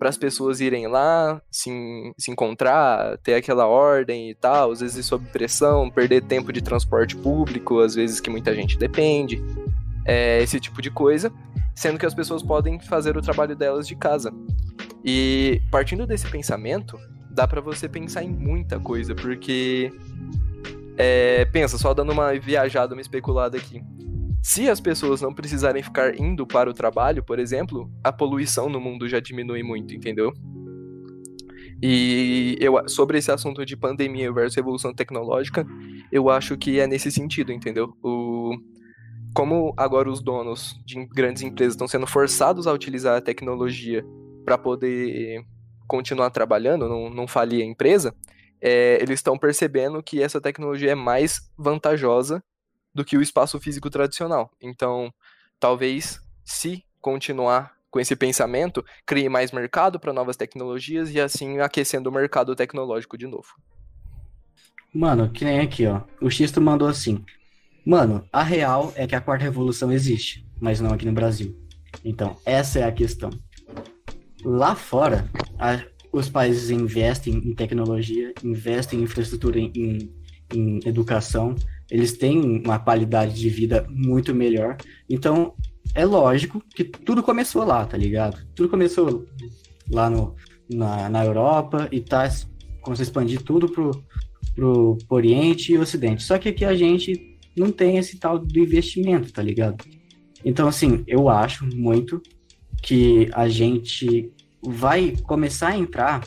para 0.00 0.08
as 0.08 0.16
pessoas 0.16 0.60
irem 0.60 0.88
lá, 0.88 1.40
se, 1.50 1.70
se 2.18 2.30
encontrar, 2.30 3.18
ter 3.18 3.34
aquela 3.34 3.66
ordem 3.66 4.30
e 4.30 4.34
tal, 4.34 4.72
às 4.72 4.80
vezes 4.80 5.06
sob 5.06 5.24
pressão, 5.26 5.90
perder 5.90 6.22
tempo 6.22 6.52
de 6.52 6.62
transporte 6.62 7.14
público, 7.14 7.78
às 7.80 7.94
vezes 7.94 8.18
que 8.18 8.30
muita 8.30 8.54
gente 8.54 8.76
depende, 8.78 9.44
é, 10.06 10.42
esse 10.42 10.58
tipo 10.58 10.80
de 10.80 10.90
coisa 10.90 11.30
sendo 11.80 11.98
que 11.98 12.04
as 12.04 12.14
pessoas 12.14 12.42
podem 12.42 12.78
fazer 12.78 13.16
o 13.16 13.22
trabalho 13.22 13.56
delas 13.56 13.88
de 13.88 13.96
casa. 13.96 14.30
E 15.02 15.62
partindo 15.70 16.06
desse 16.06 16.28
pensamento, 16.28 16.98
dá 17.30 17.48
para 17.48 17.62
você 17.62 17.88
pensar 17.88 18.22
em 18.22 18.28
muita 18.28 18.78
coisa, 18.78 19.14
porque 19.14 19.90
é, 20.98 21.46
pensa, 21.46 21.78
só 21.78 21.94
dando 21.94 22.12
uma 22.12 22.38
viajada, 22.38 22.94
uma 22.94 23.00
especulada 23.00 23.56
aqui. 23.56 23.82
Se 24.42 24.70
as 24.70 24.80
pessoas 24.80 25.20
não 25.20 25.34
precisarem 25.34 25.82
ficar 25.82 26.18
indo 26.18 26.46
para 26.46 26.70
o 26.70 26.74
trabalho, 26.74 27.22
por 27.22 27.38
exemplo, 27.38 27.90
a 28.02 28.10
poluição 28.10 28.68
no 28.68 28.80
mundo 28.80 29.08
já 29.08 29.20
diminui 29.20 29.62
muito, 29.62 29.94
entendeu? 29.94 30.32
E 31.82 32.56
eu, 32.60 32.74
sobre 32.88 33.18
esse 33.18 33.30
assunto 33.30 33.64
de 33.64 33.76
pandemia 33.76 34.32
versus 34.32 34.56
evolução 34.56 34.94
tecnológica, 34.94 35.66
eu 36.10 36.28
acho 36.28 36.56
que 36.56 36.80
é 36.80 36.86
nesse 36.86 37.10
sentido, 37.10 37.52
entendeu? 37.52 37.94
O, 38.02 38.54
como 39.34 39.74
agora 39.76 40.10
os 40.10 40.22
donos 40.22 40.78
de 40.84 41.06
grandes 41.06 41.42
empresas 41.42 41.74
estão 41.74 41.88
sendo 41.88 42.06
forçados 42.06 42.66
a 42.66 42.72
utilizar 42.72 43.16
a 43.16 43.22
tecnologia 43.22 44.04
para 44.44 44.58
poder 44.58 45.44
continuar 45.86 46.30
trabalhando, 46.30 46.88
não, 46.88 47.10
não 47.10 47.26
falir 47.26 47.62
a 47.62 47.66
empresa, 47.66 48.14
é, 48.60 48.98
eles 49.02 49.18
estão 49.18 49.38
percebendo 49.38 50.02
que 50.02 50.22
essa 50.22 50.40
tecnologia 50.40 50.92
é 50.92 50.94
mais 50.94 51.40
vantajosa 51.58 52.42
do 52.94 53.04
que 53.04 53.16
o 53.16 53.22
espaço 53.22 53.58
físico 53.60 53.90
tradicional. 53.90 54.50
Então, 54.60 55.12
talvez, 55.58 56.20
se 56.44 56.84
continuar 57.00 57.74
com 57.90 57.98
esse 57.98 58.14
pensamento, 58.14 58.84
crie 59.04 59.28
mais 59.28 59.50
mercado 59.50 59.98
para 59.98 60.12
novas 60.12 60.36
tecnologias 60.36 61.12
e 61.12 61.20
assim 61.20 61.58
aquecendo 61.58 62.08
o 62.08 62.12
mercado 62.12 62.54
tecnológico 62.54 63.18
de 63.18 63.26
novo. 63.26 63.48
Mano, 64.92 65.30
que 65.30 65.44
nem 65.44 65.60
aqui, 65.60 65.86
ó. 65.86 66.02
O 66.20 66.30
Xisto 66.30 66.60
mandou 66.60 66.88
assim: 66.88 67.24
Mano, 67.84 68.24
a 68.32 68.42
real 68.42 68.92
é 68.96 69.06
que 69.06 69.14
a 69.14 69.20
quarta 69.20 69.44
revolução 69.44 69.92
existe, 69.92 70.46
mas 70.60 70.80
não 70.80 70.92
aqui 70.92 71.06
no 71.06 71.12
Brasil. 71.12 71.56
Então, 72.04 72.36
essa 72.44 72.80
é 72.80 72.84
a 72.84 72.92
questão. 72.92 73.30
Lá 74.44 74.74
fora, 74.74 75.28
a, 75.58 75.80
os 76.12 76.28
países 76.28 76.70
investem 76.70 77.34
em 77.34 77.54
tecnologia, 77.54 78.32
investem 78.42 79.00
em 79.00 79.02
infraestrutura, 79.02 79.58
em, 79.58 80.12
em 80.52 80.80
educação, 80.84 81.54
eles 81.90 82.12
têm 82.16 82.62
uma 82.64 82.78
qualidade 82.78 83.34
de 83.34 83.48
vida 83.48 83.86
muito 83.90 84.34
melhor. 84.34 84.76
Então, 85.08 85.54
é 85.94 86.04
lógico 86.04 86.62
que 86.74 86.84
tudo 86.84 87.22
começou 87.22 87.64
lá, 87.64 87.84
tá 87.84 87.96
ligado? 87.96 88.46
Tudo 88.54 88.68
começou 88.68 89.26
lá 89.90 90.08
no, 90.08 90.36
na, 90.68 91.08
na 91.08 91.24
Europa 91.24 91.88
e 91.90 92.00
tá 92.00 92.28
começou 92.80 93.02
a 93.02 93.06
expandir 93.06 93.42
tudo 93.42 93.68
pro, 93.68 93.90
pro, 94.54 94.96
pro 95.06 95.16
Oriente 95.16 95.72
e 95.72 95.78
Ocidente. 95.78 96.22
Só 96.22 96.38
que 96.38 96.48
aqui 96.48 96.64
a 96.64 96.74
gente 96.74 97.38
não 97.56 97.72
tem 97.72 97.96
esse 97.98 98.18
tal 98.18 98.38
do 98.38 98.58
investimento, 98.58 99.32
tá 99.32 99.42
ligado? 99.42 99.84
Então, 100.44 100.68
assim, 100.68 101.02
eu 101.06 101.28
acho 101.28 101.66
muito 101.66 102.22
que 102.82 103.28
a 103.34 103.48
gente 103.48 104.32
vai 104.62 105.14
começar 105.24 105.68
a 105.68 105.76
entrar. 105.76 106.26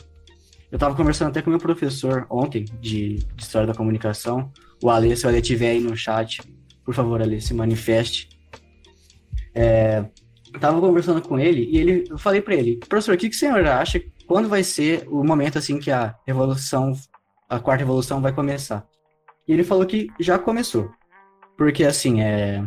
Eu 0.70 0.78
tava 0.78 0.94
conversando 0.94 1.28
até 1.28 1.42
com 1.42 1.50
meu 1.50 1.58
professor 1.58 2.26
ontem 2.30 2.64
de, 2.80 3.16
de 3.16 3.42
História 3.42 3.66
da 3.66 3.74
Comunicação, 3.74 4.52
o 4.82 4.90
Ale, 4.90 5.16
se 5.16 5.26
o 5.26 5.28
Ale 5.28 5.38
estiver 5.38 5.70
aí 5.70 5.80
no 5.80 5.96
chat, 5.96 6.42
por 6.84 6.94
favor, 6.94 7.22
Ale, 7.22 7.40
se 7.40 7.54
manifeste. 7.54 8.28
É, 9.54 10.04
tava 10.60 10.80
conversando 10.80 11.22
com 11.22 11.38
ele 11.38 11.64
e 11.70 11.78
ele, 11.78 12.04
eu 12.10 12.18
falei 12.18 12.40
para 12.40 12.54
ele, 12.54 12.76
professor, 12.88 13.14
o 13.14 13.18
que, 13.18 13.28
que 13.28 13.36
o 13.36 13.38
senhor 13.38 13.64
acha 13.66 14.02
quando 14.26 14.48
vai 14.48 14.64
ser 14.64 15.06
o 15.08 15.22
momento 15.22 15.58
assim 15.58 15.78
que 15.78 15.90
a 15.90 16.14
revolução, 16.26 16.92
a 17.48 17.58
quarta 17.58 17.84
revolução 17.84 18.20
vai 18.20 18.32
começar? 18.32 18.86
E 19.46 19.52
ele 19.52 19.62
falou 19.64 19.86
que 19.86 20.08
já 20.18 20.38
começou. 20.38 20.90
Porque 21.56 21.84
assim, 21.84 22.20
é 22.20 22.64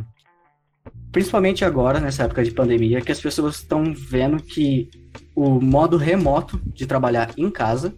principalmente 1.11 1.65
agora, 1.65 1.99
nessa 1.99 2.23
época 2.23 2.43
de 2.43 2.51
pandemia, 2.51 3.01
que 3.01 3.11
as 3.11 3.19
pessoas 3.19 3.55
estão 3.55 3.93
vendo 3.93 4.41
que 4.41 4.89
o 5.35 5.59
modo 5.59 5.97
remoto 5.97 6.61
de 6.65 6.85
trabalhar 6.85 7.31
em 7.37 7.49
casa 7.49 7.97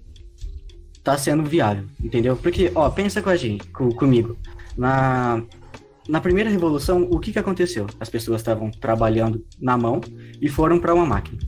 tá 1.09 1.17
sendo 1.17 1.43
viável, 1.43 1.85
entendeu? 1.99 2.37
Porque, 2.37 2.71
ó, 2.75 2.87
pensa 2.87 3.19
com 3.19 3.29
a 3.29 3.35
gente, 3.35 3.65
com, 3.69 3.89
comigo. 3.91 4.37
Na, 4.77 5.43
na 6.07 6.21
primeira 6.21 6.51
revolução, 6.51 7.07
o 7.09 7.19
que, 7.19 7.31
que 7.31 7.39
aconteceu? 7.39 7.87
As 7.99 8.09
pessoas 8.09 8.41
estavam 8.41 8.69
trabalhando 8.69 9.43
na 9.59 9.75
mão 9.75 10.01
e 10.39 10.47
foram 10.47 10.79
para 10.79 10.93
uma 10.93 11.07
máquina. 11.07 11.39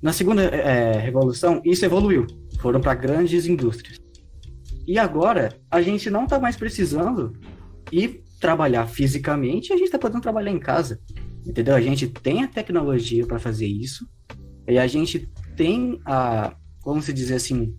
Na 0.00 0.12
segunda 0.12 0.42
é, 0.42 1.00
revolução, 1.00 1.60
isso 1.64 1.84
evoluiu. 1.84 2.24
Foram 2.60 2.80
para 2.80 2.94
grandes 2.94 3.46
indústrias. 3.46 3.98
E 4.86 5.00
agora, 5.00 5.56
a 5.68 5.82
gente 5.82 6.08
não 6.08 6.22
está 6.22 6.38
mais 6.38 6.56
precisando 6.56 7.32
ir 7.90 8.22
trabalhar 8.40 8.86
fisicamente, 8.86 9.72
a 9.72 9.76
gente 9.76 9.86
está 9.86 9.98
podendo 9.98 10.22
trabalhar 10.22 10.52
em 10.52 10.60
casa. 10.60 11.00
Entendeu? 11.44 11.74
A 11.74 11.80
gente 11.80 12.06
tem 12.06 12.44
a 12.44 12.48
tecnologia 12.48 13.26
para 13.26 13.40
fazer 13.40 13.66
isso. 13.66 14.06
E 14.68 14.78
a 14.78 14.86
gente 14.86 15.28
tem 15.56 16.00
a, 16.06 16.54
vamos 16.84 17.06
dizer 17.06 17.34
assim, 17.34 17.74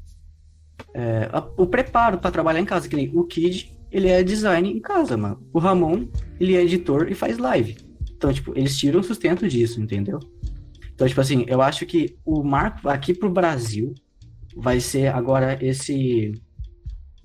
é, 0.94 1.30
o 1.58 1.66
preparo 1.66 2.18
para 2.18 2.32
trabalhar 2.32 2.60
em 2.60 2.66
casa. 2.66 2.88
Que 2.88 2.96
nem 2.96 3.12
o 3.14 3.24
Kid, 3.24 3.78
ele 3.92 4.08
é 4.08 4.24
design 4.24 4.72
em 4.72 4.80
casa, 4.80 5.16
mano. 5.18 5.42
O 5.54 5.60
Ramon, 5.60 6.08
ele 6.40 6.56
é 6.56 6.64
editor 6.64 7.12
e 7.12 7.16
faz 7.16 7.38
live. 7.38 7.78
Então, 8.12 8.32
tipo, 8.34 8.58
eles 8.58 8.78
tiram 8.78 9.04
sustento 9.04 9.48
disso, 9.48 9.82
entendeu? 9.82 10.20
Então, 10.94 11.08
tipo 11.08 11.20
assim, 11.20 11.46
eu 11.48 11.62
acho 11.62 11.86
que 11.86 12.16
o 12.24 12.44
marco 12.44 12.88
aqui 12.88 13.14
pro 13.14 13.30
Brasil 13.30 13.94
vai 14.56 14.80
ser 14.80 15.08
agora 15.08 15.58
esse 15.62 16.34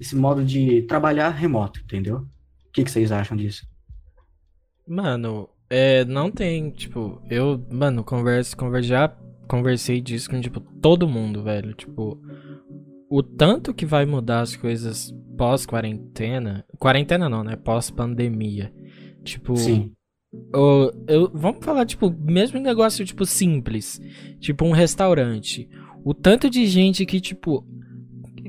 esse 0.01 0.15
modo 0.15 0.45
de 0.45 0.83
trabalhar 0.83 1.31
remoto, 1.31 1.81
entendeu? 1.81 2.19
O 2.19 2.73
que, 2.73 2.85
que 2.85 2.91
vocês 2.91 3.11
acham 3.11 3.37
disso? 3.37 3.67
Mano, 4.87 5.49
é, 5.69 6.05
não 6.05 6.31
tem, 6.31 6.71
tipo, 6.71 7.21
eu, 7.29 7.63
mano, 7.71 8.05
converso, 8.05 8.57
converso, 8.57 8.89
já 8.89 9.09
conversei 9.49 10.01
disso 10.01 10.31
com, 10.31 10.41
tipo, 10.41 10.61
todo 10.61 11.09
mundo, 11.09 11.43
velho. 11.43 11.75
Tipo, 11.75 12.21
o 13.11 13.23
tanto 13.23 13.73
que 13.75 13.87
vai 13.87 14.05
mudar 14.07 14.41
as 14.41 14.55
coisas 14.57 15.15
pós-quarentena. 15.37 16.65
Quarentena 16.79 17.29
não, 17.29 17.43
né? 17.45 17.57
Pós-pandemia. 17.57 18.73
Tipo. 19.25 19.57
Sim. 19.57 19.93
O, 20.55 20.93
eu, 21.07 21.31
vamos 21.33 21.65
falar, 21.65 21.87
tipo, 21.87 22.11
mesmo 22.11 22.61
negócio, 22.61 23.05
tipo, 23.05 23.25
simples. 23.25 24.01
Tipo, 24.41 24.65
um 24.67 24.73
restaurante. 24.73 25.69
O 26.05 26.13
tanto 26.13 26.51
de 26.51 26.67
gente 26.67 27.07
que, 27.07 27.21
tipo, 27.21 27.67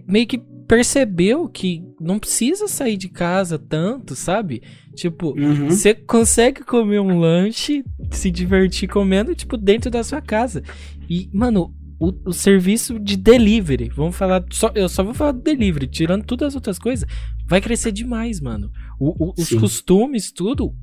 meio 0.07 0.27
que 0.27 0.37
percebeu 0.67 1.47
que 1.47 1.81
não 1.99 2.19
precisa 2.19 2.67
sair 2.67 2.95
de 2.95 3.09
casa 3.09 3.57
tanto, 3.57 4.13
sabe? 4.15 4.61
Tipo, 4.93 5.29
Uhum. 5.39 5.69
você 5.69 5.95
consegue 5.95 6.63
comer 6.63 6.99
um 6.99 7.17
lanche, 7.19 7.83
se 8.11 8.29
divertir 8.29 8.87
comendo, 8.87 9.33
tipo, 9.33 9.57
dentro 9.57 9.89
da 9.89 10.03
sua 10.03 10.21
casa. 10.21 10.61
E, 11.09 11.27
mano, 11.33 11.73
o, 11.99 12.13
o 12.29 12.33
serviço 12.33 12.97
de 12.99 13.17
delivery, 13.17 13.89
vamos 13.89 14.15
falar, 14.15 14.43
só, 14.51 14.71
eu 14.73 14.88
só 14.88 15.03
vou 15.03 15.13
falar 15.13 15.33
do 15.33 15.41
delivery, 15.41 15.88
tirando 15.88 16.23
todas 16.25 16.49
as 16.49 16.55
outras 16.55 16.79
coisas, 16.79 17.07
vai 17.47 17.59
crescer 17.62 17.91
demais, 17.91 18.39
mano. 18.39 18.71
O, 18.99 19.25
o- 19.29 19.33
os 19.38 19.49
costumes, 19.59 20.31
tudo. 20.31 20.73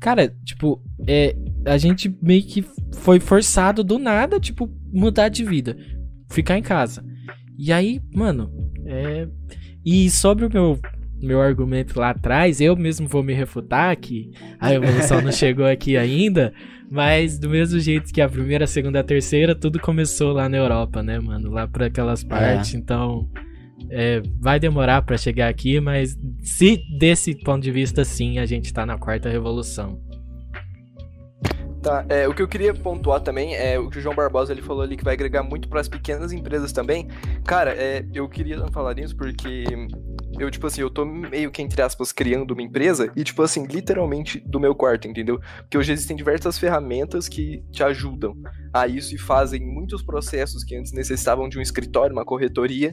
Cara, 0.00 0.28
tipo, 0.44 0.82
é, 1.06 1.34
a 1.64 1.78
gente 1.78 2.14
meio 2.20 2.42
que 2.42 2.64
foi 2.94 3.18
forçado 3.20 3.82
do 3.82 3.98
nada, 3.98 4.38
tipo, 4.38 4.68
mudar 4.92 5.28
de 5.28 5.44
vida. 5.44 5.76
Ficar 6.30 6.58
em 6.58 6.62
casa. 6.62 7.04
E 7.58 7.72
aí, 7.72 8.00
mano, 8.14 8.50
é. 8.84 9.26
E 9.84 10.10
sobre 10.10 10.44
o 10.44 10.50
meu, 10.52 10.78
meu 11.22 11.40
argumento 11.40 11.98
lá 11.98 12.10
atrás, 12.10 12.60
eu 12.60 12.76
mesmo 12.76 13.06
vou 13.08 13.22
me 13.22 13.32
refutar 13.32 13.96
que 13.96 14.30
a 14.60 14.74
evolução 14.74 15.22
não 15.22 15.30
chegou 15.32 15.64
aqui 15.64 15.96
ainda, 15.96 16.52
mas 16.90 17.38
do 17.38 17.48
mesmo 17.48 17.78
jeito 17.80 18.12
que 18.12 18.20
a 18.20 18.28
primeira, 18.28 18.64
a 18.64 18.68
segunda, 18.68 19.00
a 19.00 19.04
terceira, 19.04 19.54
tudo 19.54 19.80
começou 19.80 20.32
lá 20.32 20.48
na 20.48 20.56
Europa, 20.56 21.02
né, 21.02 21.18
mano? 21.18 21.50
Lá 21.50 21.66
por 21.66 21.82
aquelas 21.82 22.22
partes, 22.22 22.74
então. 22.74 23.28
é, 23.90 24.22
vai 24.40 24.58
demorar 24.58 25.02
pra 25.02 25.16
chegar 25.16 25.48
aqui, 25.48 25.80
mas 25.80 26.16
se 26.40 26.82
desse 26.98 27.34
ponto 27.42 27.62
de 27.62 27.70
vista, 27.70 28.04
sim, 28.04 28.38
a 28.38 28.46
gente 28.46 28.72
tá 28.72 28.84
na 28.86 28.98
quarta 28.98 29.28
revolução. 29.28 30.00
Tá, 31.86 32.04
é, 32.08 32.26
o 32.26 32.34
que 32.34 32.42
eu 32.42 32.48
queria 32.48 32.74
pontuar 32.74 33.20
também 33.20 33.54
é 33.54 33.78
o 33.78 33.88
que 33.88 33.98
o 33.98 34.00
João 34.00 34.12
Barbosa 34.12 34.52
ele 34.52 34.60
falou 34.60 34.82
ali 34.82 34.96
que 34.96 35.04
vai 35.04 35.14
agregar 35.14 35.44
muito 35.44 35.68
para 35.68 35.80
as 35.80 35.88
pequenas 35.88 36.32
empresas 36.32 36.72
também. 36.72 37.06
Cara, 37.44 37.76
é, 37.76 38.04
eu 38.12 38.28
queria 38.28 38.66
falar 38.72 38.92
nisso 38.94 39.16
porque 39.16 39.64
eu, 40.36 40.50
tipo 40.50 40.66
assim, 40.66 40.80
eu 40.80 40.90
tô 40.90 41.04
meio 41.04 41.48
que, 41.48 41.62
entre 41.62 41.80
aspas, 41.80 42.10
criando 42.10 42.50
uma 42.50 42.62
empresa 42.62 43.12
e, 43.14 43.22
tipo 43.22 43.40
assim, 43.40 43.64
literalmente 43.66 44.40
do 44.40 44.58
meu 44.58 44.74
quarto, 44.74 45.06
entendeu? 45.06 45.38
Porque 45.58 45.78
hoje 45.78 45.92
existem 45.92 46.16
diversas 46.16 46.58
ferramentas 46.58 47.28
que 47.28 47.62
te 47.70 47.84
ajudam 47.84 48.34
a 48.74 48.88
isso 48.88 49.14
e 49.14 49.18
fazem 49.18 49.64
muitos 49.64 50.02
processos 50.02 50.64
que 50.64 50.74
antes 50.74 50.90
necessitavam 50.90 51.48
de 51.48 51.56
um 51.56 51.62
escritório, 51.62 52.12
uma 52.12 52.24
corretoria, 52.24 52.92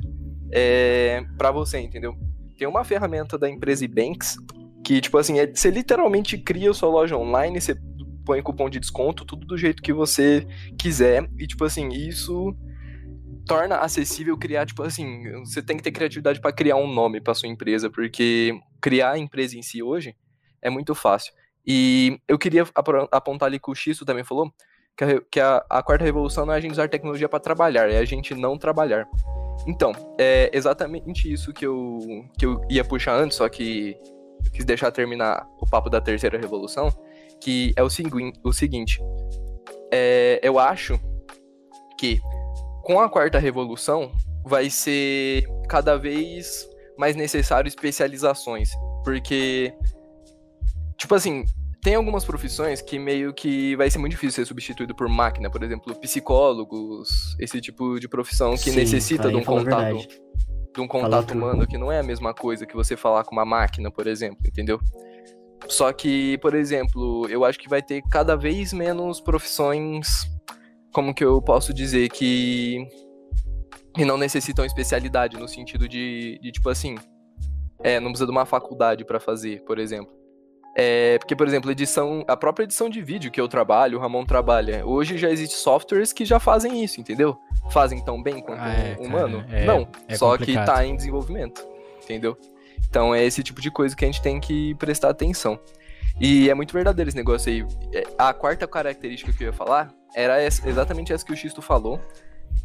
é, 0.51 1.25
para 1.35 1.49
você, 1.49 1.79
entendeu? 1.79 2.13
Tem 2.59 2.67
uma 2.67 2.83
ferramenta 2.83 3.39
da 3.39 3.49
empresa 3.49 3.83
Ebanks 3.83 4.37
que, 4.83 4.99
tipo 4.99 5.17
assim, 5.17 5.39
é, 5.39 5.47
você 5.47 5.71
literalmente 5.71 6.37
cria 6.37 6.71
sua 6.73 6.89
loja 6.89 7.17
online, 7.17 7.59
você 7.59 7.75
põe 8.25 8.41
cupom 8.41 8.69
de 8.69 8.79
desconto, 8.79 9.25
tudo 9.25 9.45
do 9.45 9.57
jeito 9.57 9.81
que 9.81 9.93
você 9.93 10.47
quiser. 10.77 11.29
E, 11.37 11.47
tipo 11.47 11.63
assim, 11.65 11.89
isso 11.89 12.55
torna 13.45 13.77
acessível 13.77 14.37
criar, 14.37 14.65
tipo 14.65 14.83
assim, 14.83 15.23
você 15.39 15.61
tem 15.61 15.75
que 15.75 15.83
ter 15.83 15.91
criatividade 15.91 16.39
para 16.39 16.53
criar 16.53 16.77
um 16.77 16.91
nome 16.91 17.19
para 17.19 17.33
sua 17.33 17.49
empresa, 17.49 17.89
porque 17.89 18.57
criar 18.81 19.11
a 19.11 19.17
empresa 19.17 19.57
em 19.57 19.61
si 19.61 19.83
hoje 19.83 20.15
é 20.61 20.69
muito 20.69 20.95
fácil. 20.95 21.33
E 21.65 22.19
eu 22.27 22.37
queria 22.37 22.65
apontar 23.11 23.47
ali 23.47 23.59
que 23.59 23.71
o 23.71 23.75
Xisto 23.75 24.05
também 24.05 24.23
falou 24.23 24.53
que, 24.95 25.03
a, 25.03 25.21
que 25.31 25.39
a, 25.39 25.65
a 25.69 25.83
quarta 25.83 26.03
revolução 26.03 26.45
não 26.45 26.53
é 26.53 26.57
a 26.57 26.59
gente 26.59 26.71
usar 26.71 26.89
tecnologia 26.89 27.27
para 27.27 27.39
trabalhar, 27.39 27.89
é 27.89 27.97
a 27.97 28.05
gente 28.05 28.33
não 28.35 28.57
trabalhar. 28.57 29.07
Então, 29.67 29.91
é 30.19 30.49
exatamente 30.53 31.31
isso 31.31 31.53
que 31.53 31.65
eu, 31.65 31.99
que 32.37 32.45
eu 32.45 32.61
ia 32.69 32.83
puxar 32.83 33.15
antes, 33.15 33.37
só 33.37 33.47
que 33.47 33.95
quis 34.53 34.65
deixar 34.65 34.91
terminar 34.91 35.47
o 35.59 35.67
papo 35.67 35.89
da 35.89 36.01
terceira 36.01 36.37
revolução, 36.37 36.89
que 37.43 37.73
é 37.75 37.83
o, 37.83 37.89
segui 37.89 38.31
o 38.43 38.53
seguinte. 38.53 39.01
É, 39.91 40.39
eu 40.41 40.57
acho 40.57 40.99
que 41.99 42.19
com 42.81 42.99
a 42.99 43.09
quarta 43.09 43.37
revolução 43.37 44.11
vai 44.45 44.69
ser 44.69 45.45
cada 45.67 45.97
vez 45.97 46.67
mais 46.97 47.15
necessário 47.15 47.67
especializações, 47.67 48.69
porque 49.03 49.73
tipo 50.97 51.13
assim, 51.15 51.43
tem 51.81 51.95
algumas 51.95 52.23
profissões 52.23 52.81
que 52.81 52.97
meio 52.97 53.33
que 53.33 53.75
vai 53.75 53.89
ser 53.89 53.99
muito 53.99 54.11
difícil 54.11 54.43
ser 54.43 54.47
substituído 54.47 54.95
por 54.95 55.09
máquina, 55.09 55.49
por 55.49 55.63
exemplo, 55.63 55.93
psicólogos, 55.95 57.35
esse 57.39 57.59
tipo 57.59 57.99
de 57.99 58.07
profissão 58.07 58.53
que 58.53 58.71
Sim, 58.71 58.77
necessita 58.77 59.29
de 59.29 59.35
um 59.35 59.43
contato, 59.43 60.07
de 60.73 60.81
um 60.81 60.87
contato 60.87 61.31
humano 61.31 61.67
que 61.67 61.77
não 61.77 61.91
é 61.91 61.99
a 61.99 62.03
mesma 62.03 62.33
coisa 62.33 62.65
que 62.65 62.75
você 62.75 62.95
falar 62.95 63.25
com 63.25 63.33
uma 63.33 63.45
máquina, 63.45 63.91
por 63.91 64.07
exemplo, 64.07 64.39
entendeu? 64.45 64.79
Só 65.67 65.91
que, 65.93 66.37
por 66.39 66.53
exemplo, 66.53 67.27
eu 67.29 67.43
acho 67.45 67.57
que 67.59 67.69
vai 67.69 67.81
ter 67.81 68.01
cada 68.11 68.35
vez 68.35 68.73
menos 68.73 69.19
profissões, 69.21 70.07
como 70.93 71.13
que 71.13 71.23
eu 71.23 71.41
posso 71.41 71.73
dizer, 71.73 72.09
que, 72.09 72.85
que 73.95 74.05
não 74.05 74.17
necessitam 74.17 74.65
especialidade, 74.65 75.37
no 75.37 75.47
sentido 75.47 75.87
de, 75.87 76.37
de 76.41 76.51
tipo 76.51 76.69
assim, 76.69 76.95
é, 77.81 77.99
não 77.99 78.09
precisa 78.09 78.25
de 78.25 78.31
uma 78.31 78.45
faculdade 78.45 79.03
pra 79.05 79.19
fazer, 79.19 79.63
por 79.63 79.79
exemplo. 79.79 80.13
É, 80.75 81.19
porque, 81.19 81.35
por 81.35 81.47
exemplo, 81.47 81.69
edição, 81.71 82.23
a 82.27 82.35
própria 82.35 82.63
edição 82.63 82.89
de 82.89 82.99
vídeo 83.01 83.29
que 83.31 83.39
eu 83.39 83.47
trabalho, 83.47 83.97
o 83.97 84.01
Ramon 84.01 84.25
trabalha, 84.25 84.83
hoje 84.85 85.17
já 85.19 85.29
existe 85.29 85.55
softwares 85.55 86.11
que 86.11 86.25
já 86.25 86.39
fazem 86.39 86.83
isso, 86.83 86.99
entendeu? 86.99 87.37
Fazem 87.71 88.03
tão 88.03 88.21
bem 88.21 88.41
quanto 88.41 88.59
Ah, 88.61 88.73
é, 88.73 88.97
um 88.99 89.05
humano? 89.05 89.43
cara, 89.43 89.55
é- 89.59 89.65
Não, 89.65 89.87
é 90.07 90.15
só 90.17 90.31
complicado. 90.31 90.65
que 90.65 90.71
tá 90.71 90.85
em 90.85 90.95
desenvolvimento, 90.95 91.63
entendeu? 92.03 92.35
Então 92.89 93.13
é 93.13 93.23
esse 93.23 93.41
tipo 93.43 93.61
de 93.61 93.71
coisa 93.71 93.95
que 93.95 94.03
a 94.05 94.07
gente 94.07 94.21
tem 94.21 94.39
que 94.39 94.75
prestar 94.75 95.09
atenção. 95.09 95.59
E 96.19 96.49
é 96.49 96.53
muito 96.53 96.73
verdadeiro 96.73 97.09
esse 97.09 97.17
negócio 97.17 97.51
aí. 97.51 97.65
É, 97.93 98.03
A 98.17 98.33
quarta 98.33 98.67
característica 98.67 99.33
que 99.33 99.43
eu 99.43 99.47
ia 99.47 99.53
falar 99.53 99.91
era 100.15 100.39
essa- 100.41 100.67
exatamente 100.69 101.11
essa 101.11 101.25
que 101.25 101.33
o 101.33 101.35
Xisto 101.35 101.61
falou, 101.61 101.99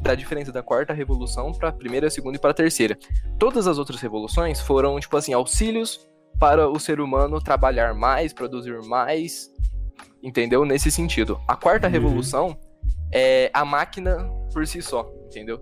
da 0.01 0.15
diferença 0.15 0.53
da 0.53 0.63
quarta 0.63 0.93
revolução 0.93 1.51
para 1.53 1.71
a 1.71 1.73
primeira, 1.73 2.11
segunda 2.11 2.37
e 2.37 2.41
para 2.41 2.51
a 2.51 2.55
terceira. 2.55 2.97
Todas 3.39 3.67
as 3.67 3.79
outras 3.79 4.01
revoluções 4.01 4.61
foram, 4.61 5.01
tipo 5.01 5.17
assim, 5.17 5.33
auxílios 5.33 6.07
para 6.39 6.69
o 6.69 6.79
ser 6.79 7.01
humano 7.01 7.41
trabalhar 7.41 7.95
mais, 7.95 8.33
produzir 8.33 8.79
mais, 8.87 9.51
entendeu? 10.23 10.65
Nesse 10.65 10.91
sentido. 10.91 11.41
A 11.49 11.57
quarta 11.57 11.87
Uhum. 11.87 11.93
revolução 11.93 12.57
é 13.13 13.51
a 13.53 13.65
máquina 13.65 14.19
por 14.53 14.67
si 14.67 14.81
só, 14.83 15.11
entendeu? 15.27 15.61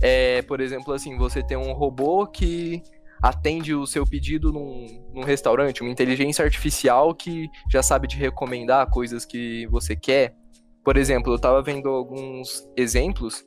É, 0.00 0.42
por 0.42 0.60
exemplo, 0.60 0.92
assim, 0.92 1.16
você 1.16 1.42
tem 1.42 1.56
um 1.56 1.72
robô 1.72 2.26
que 2.26 2.82
atende 3.22 3.74
o 3.74 3.86
seu 3.86 4.06
pedido 4.06 4.52
num, 4.52 4.86
num 5.14 5.22
restaurante, 5.24 5.82
uma 5.82 5.90
inteligência 5.90 6.44
artificial 6.44 7.14
que 7.14 7.48
já 7.70 7.82
sabe 7.82 8.08
te 8.08 8.16
recomendar 8.16 8.88
coisas 8.90 9.24
que 9.24 9.66
você 9.68 9.96
quer. 9.96 10.34
Por 10.84 10.96
exemplo, 10.96 11.32
eu 11.32 11.38
tava 11.38 11.62
vendo 11.62 11.88
alguns 11.88 12.68
exemplos 12.76 13.44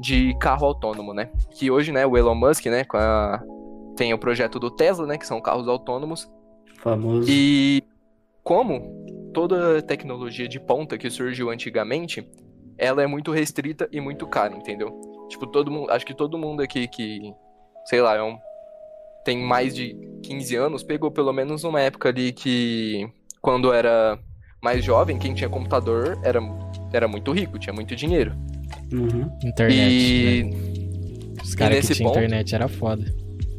de 0.00 0.36
carro 0.38 0.66
autônomo, 0.66 1.14
né? 1.14 1.30
Que 1.58 1.70
hoje, 1.70 1.92
né, 1.92 2.04
o 2.04 2.16
Elon 2.16 2.34
Musk, 2.34 2.66
né, 2.66 2.84
a- 2.92 3.40
tem 3.96 4.12
o 4.12 4.18
projeto 4.18 4.58
do 4.58 4.70
Tesla, 4.70 5.06
né, 5.06 5.16
que 5.16 5.26
são 5.26 5.40
carros 5.40 5.68
autônomos, 5.68 6.28
Famoso. 6.78 7.30
e 7.30 7.82
como 8.42 9.30
toda 9.32 9.80
tecnologia 9.80 10.48
de 10.48 10.58
ponta 10.60 10.98
que 10.98 11.08
surgiu 11.08 11.48
antigamente, 11.50 12.28
ela 12.76 13.02
é 13.02 13.06
muito 13.06 13.30
restrita 13.30 13.88
e 13.92 14.00
muito 14.00 14.26
cara, 14.26 14.54
entendeu? 14.54 14.90
Tipo, 15.28 15.46
todo 15.46 15.70
mundo, 15.70 15.90
acho 15.90 16.04
que 16.04 16.12
todo 16.14 16.36
mundo 16.36 16.60
aqui 16.60 16.86
que, 16.88 17.32
sei 17.86 18.00
lá, 18.02 18.16
é 18.16 18.22
um, 18.22 18.36
tem 19.24 19.38
mais 19.42 19.74
de 19.74 19.96
15 20.22 20.56
anos, 20.56 20.82
pegou 20.82 21.10
pelo 21.10 21.32
menos 21.32 21.64
uma 21.64 21.80
época 21.80 22.08
ali 22.08 22.32
que 22.32 23.08
quando 23.40 23.72
era 23.72 24.18
mais 24.62 24.84
jovem, 24.84 25.18
quem 25.18 25.34
tinha 25.34 25.48
computador 25.48 26.18
era, 26.22 26.40
era 26.92 27.06
muito 27.08 27.32
rico, 27.32 27.58
tinha 27.58 27.72
muito 27.72 27.94
dinheiro. 27.94 28.32
Uhum. 28.92 29.30
Internet, 29.42 29.90
e 29.90 30.42
né? 30.44 31.34
Os 31.42 31.54
caras 31.54 31.74
que 31.74 31.82
nesse 31.82 31.94
tinham 31.94 32.10
ponto- 32.10 32.18
internet 32.24 32.54
era 32.54 32.68
foda. 32.68 33.04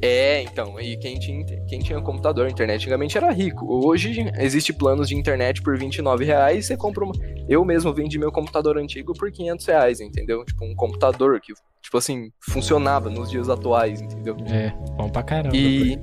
É, 0.05 0.43
então, 0.43 0.79
e 0.79 0.95
quem 0.97 1.17
tinha, 1.17 1.43
quem 1.67 1.79
tinha 1.79 1.99
computador, 1.99 2.47
internet, 2.47 2.75
antigamente 2.75 3.17
era 3.17 3.31
rico. 3.31 3.65
Hoje 3.67 4.31
existe 4.37 4.71
planos 4.71 5.09
de 5.09 5.15
internet 5.15 5.63
por 5.63 5.75
29 5.79 6.23
reais, 6.23 6.67
você 6.67 6.77
compra 6.77 7.03
uma... 7.03 7.13
Eu 7.49 7.65
mesmo 7.65 7.91
vendi 7.91 8.19
meu 8.19 8.31
computador 8.31 8.77
antigo 8.77 9.13
por 9.13 9.31
500 9.31 9.65
reais, 9.65 9.99
entendeu? 9.99 10.45
Tipo, 10.45 10.63
um 10.63 10.75
computador 10.75 11.41
que, 11.41 11.53
tipo 11.81 11.97
assim, 11.97 12.31
funcionava 12.39 13.09
nos 13.09 13.31
dias 13.31 13.49
atuais, 13.49 13.99
entendeu? 13.99 14.37
É, 14.45 14.69
bom 14.95 15.09
pra 15.09 15.23
caramba. 15.23 15.57
E... 15.57 15.97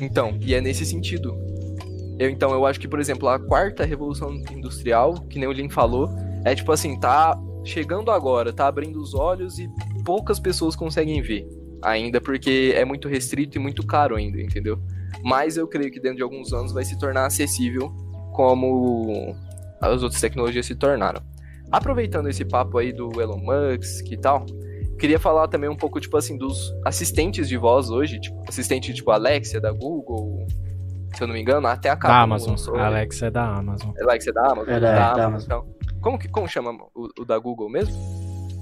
Então, 0.00 0.38
e 0.40 0.54
é 0.54 0.60
nesse 0.62 0.86
sentido. 0.86 1.36
Eu, 2.18 2.30
então, 2.30 2.52
eu 2.52 2.64
acho 2.64 2.80
que, 2.80 2.88
por 2.88 3.00
exemplo, 3.00 3.28
a 3.28 3.38
quarta 3.38 3.84
revolução 3.84 4.32
industrial, 4.50 5.12
que 5.28 5.38
nem 5.38 5.46
o 5.46 5.52
Lin 5.52 5.68
falou, 5.68 6.08
é 6.42 6.54
tipo 6.54 6.72
assim, 6.72 6.98
tá 6.98 7.38
chegando 7.66 8.10
agora, 8.10 8.50
tá 8.50 8.66
abrindo 8.66 8.98
os 8.98 9.14
olhos 9.14 9.58
e 9.58 9.68
poucas 10.06 10.40
pessoas 10.40 10.74
conseguem 10.74 11.20
ver 11.20 11.46
ainda, 11.82 12.20
porque 12.20 12.72
é 12.76 12.84
muito 12.84 13.08
restrito 13.08 13.58
e 13.58 13.60
muito 13.60 13.86
caro 13.86 14.16
ainda, 14.16 14.40
entendeu? 14.40 14.78
Mas 15.24 15.56
eu 15.56 15.66
creio 15.68 15.90
que 15.90 16.00
dentro 16.00 16.16
de 16.18 16.22
alguns 16.22 16.52
anos 16.52 16.72
vai 16.72 16.84
se 16.84 16.98
tornar 16.98 17.26
acessível 17.26 17.88
como 18.32 19.34
as 19.80 20.02
outras 20.02 20.20
tecnologias 20.20 20.66
se 20.66 20.74
tornaram. 20.74 21.22
Aproveitando 21.70 22.28
esse 22.28 22.44
papo 22.44 22.78
aí 22.78 22.92
do 22.92 23.20
Elon 23.20 23.38
Musk 23.38 24.10
e 24.10 24.16
tal, 24.16 24.44
queria 24.98 25.18
falar 25.18 25.48
também 25.48 25.68
um 25.70 25.76
pouco, 25.76 26.00
tipo 26.00 26.16
assim, 26.16 26.36
dos 26.36 26.72
assistentes 26.84 27.48
de 27.48 27.56
voz 27.56 27.90
hoje, 27.90 28.20
tipo, 28.20 28.42
assistente 28.48 28.92
tipo 28.92 29.10
Alexia 29.10 29.60
da 29.60 29.72
Google, 29.72 30.46
se 31.14 31.22
eu 31.22 31.26
não 31.26 31.34
me 31.34 31.40
engano, 31.40 31.66
até 31.66 31.88
a 31.90 31.94
Da 31.94 32.00
Kabum 32.00 32.14
Amazon. 32.14 32.50
lançou, 32.50 32.74
A 32.74 32.78
né? 32.78 32.84
Alexa 32.84 33.26
é 33.26 33.30
da 33.30 33.44
Amazon. 33.56 33.90
Alexia 34.00 34.32
da 34.32 34.42
Amazon? 34.52 34.68
É 34.68 34.80
da- 34.80 34.92
da 34.92 35.14
da 35.14 35.24
Amazon. 35.26 35.46
Então. 35.46 35.74
Como, 36.00 36.18
que, 36.18 36.28
como 36.28 36.48
chama 36.48 36.72
o, 36.94 37.08
o 37.20 37.24
da 37.24 37.38
Google 37.38 37.68
mesmo? 37.70 37.94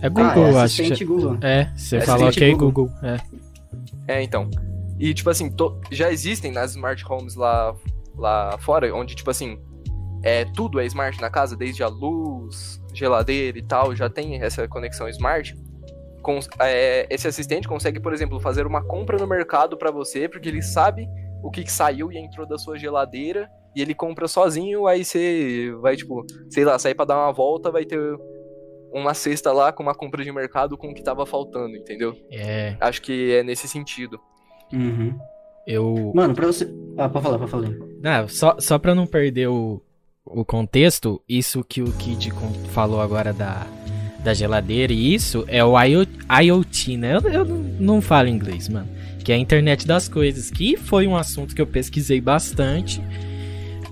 É 0.03 0.07
Ah, 0.07 0.09
Google, 0.09 0.45
é 0.45 0.49
acho 0.51 0.59
assistente 0.59 0.99
que. 0.99 1.05
Google. 1.05 1.39
É, 1.43 1.71
você 1.77 1.97
É 1.97 2.01
falou 2.01 2.29
assistente 2.29 2.55
ok, 2.55 2.67
Google. 2.69 2.87
Google. 2.89 3.09
É. 4.07 4.17
É, 4.19 4.23
então. 4.23 4.49
E, 4.99 5.13
tipo 5.15 5.31
assim, 5.31 5.51
to- 5.51 5.81
já 5.91 6.11
existem 6.11 6.53
nas 6.53 6.73
smart 6.73 7.05
homes 7.11 7.35
lá, 7.35 7.75
lá 8.17 8.57
fora, 8.59 8.95
onde, 8.95 9.15
tipo 9.15 9.31
assim, 9.31 9.59
é, 10.23 10.45
tudo 10.45 10.79
é 10.81 10.85
smart 10.87 11.21
na 11.21 11.31
casa, 11.31 11.57
desde 11.57 11.83
a 11.83 11.89
luz, 11.89 12.81
geladeira 12.93 13.59
e 13.59 13.63
tal, 13.63 13.95
já 13.97 14.09
tem 14.11 14.43
essa 14.43 14.67
conexão 14.69 15.09
smart. 15.09 15.55
Com- 16.23 16.41
é, 16.59 17.07
esse 17.09 17.27
assistente 17.27 17.67
consegue, 17.67 17.99
por 18.01 18.13
exemplo, 18.13 18.39
fazer 18.41 18.67
uma 18.67 18.83
compra 18.85 19.17
no 19.19 19.27
mercado 19.27 19.77
pra 19.77 19.91
você, 19.91 20.29
porque 20.29 20.49
ele 20.49 20.61
sabe 20.61 21.09
o 21.43 21.51
que, 21.51 21.65
que 21.65 21.73
saiu 21.73 22.13
e 22.13 22.19
entrou 22.19 22.47
da 22.47 22.59
sua 22.59 22.79
geladeira, 22.79 23.49
e 23.75 23.81
ele 23.81 23.95
compra 23.95 24.29
sozinho, 24.29 24.87
aí 24.87 25.03
você 25.05 25.73
vai, 25.81 25.97
tipo, 25.97 26.25
sei 26.51 26.65
lá, 26.65 26.79
sair 26.79 26.95
pra 26.95 27.07
dar 27.07 27.17
uma 27.17 27.33
volta, 27.33 27.71
vai 27.71 27.87
ter 27.87 27.99
uma 28.93 29.15
cesta 29.15 29.53
lá 29.53 29.73
com 29.73 29.83
uma 29.83 29.95
compra 29.95 30.23
de 30.25 30.33
mercado 30.33 30.77
com 30.77 30.89
o 30.91 30.95
que 30.95 31.03
tava 31.03 31.25
faltando, 31.27 31.77
entendeu? 31.77 32.17
É, 32.31 32.77
Acho 32.81 33.01
que 33.03 33.33
é 33.33 33.43
nesse 33.43 33.67
sentido. 33.69 34.19
Uhum. 34.73 35.19
eu. 35.67 36.13
Mano, 36.15 36.35
pra 36.35 36.47
você. 36.47 36.69
Ah, 36.97 37.09
pode 37.09 37.25
falar, 37.25 37.39
pode 37.39 37.51
falar. 37.51 37.69
Não, 38.03 38.29
só, 38.29 38.57
só 38.59 38.79
pra 38.79 38.95
não 38.95 39.07
perder 39.07 39.49
o, 39.49 39.81
o 40.25 40.45
contexto, 40.45 41.21
isso 41.29 41.63
que 41.65 41.83
o 41.83 41.93
Kid 41.93 42.33
falou 42.71 43.01
agora 43.01 43.33
da, 43.33 43.67
da 44.23 44.33
geladeira 44.35 44.93
e 44.93 45.15
isso 45.15 45.45
é 45.49 45.65
o 45.65 45.81
IO- 45.83 46.07
IoT, 46.43 46.97
né? 46.97 47.17
Eu, 47.17 47.21
eu 47.33 47.45
não- 47.45 48.01
falo 48.01 48.29
inglês, 48.29 48.69
mano. 48.69 48.89
Que 49.25 49.33
é 49.33 49.35
a 49.35 49.39
internet 49.39 49.87
das 49.87 50.09
coisas, 50.09 50.51
que 50.51 50.77
foi 50.77 51.07
um 51.07 51.15
assunto 51.17 51.55
que 51.55 51.61
eu 51.61 51.67
pesquisei 51.67 52.21
bastante. 52.21 53.03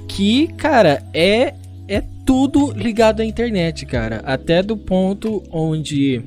Que, 0.09 0.49
cara, 0.55 1.03
é 1.13 1.55
tudo 2.29 2.73
ligado 2.73 3.21
à 3.21 3.25
internet, 3.25 3.87
cara. 3.87 4.21
Até 4.23 4.63
do 4.63 4.77
ponto 4.77 5.43
onde 5.51 6.21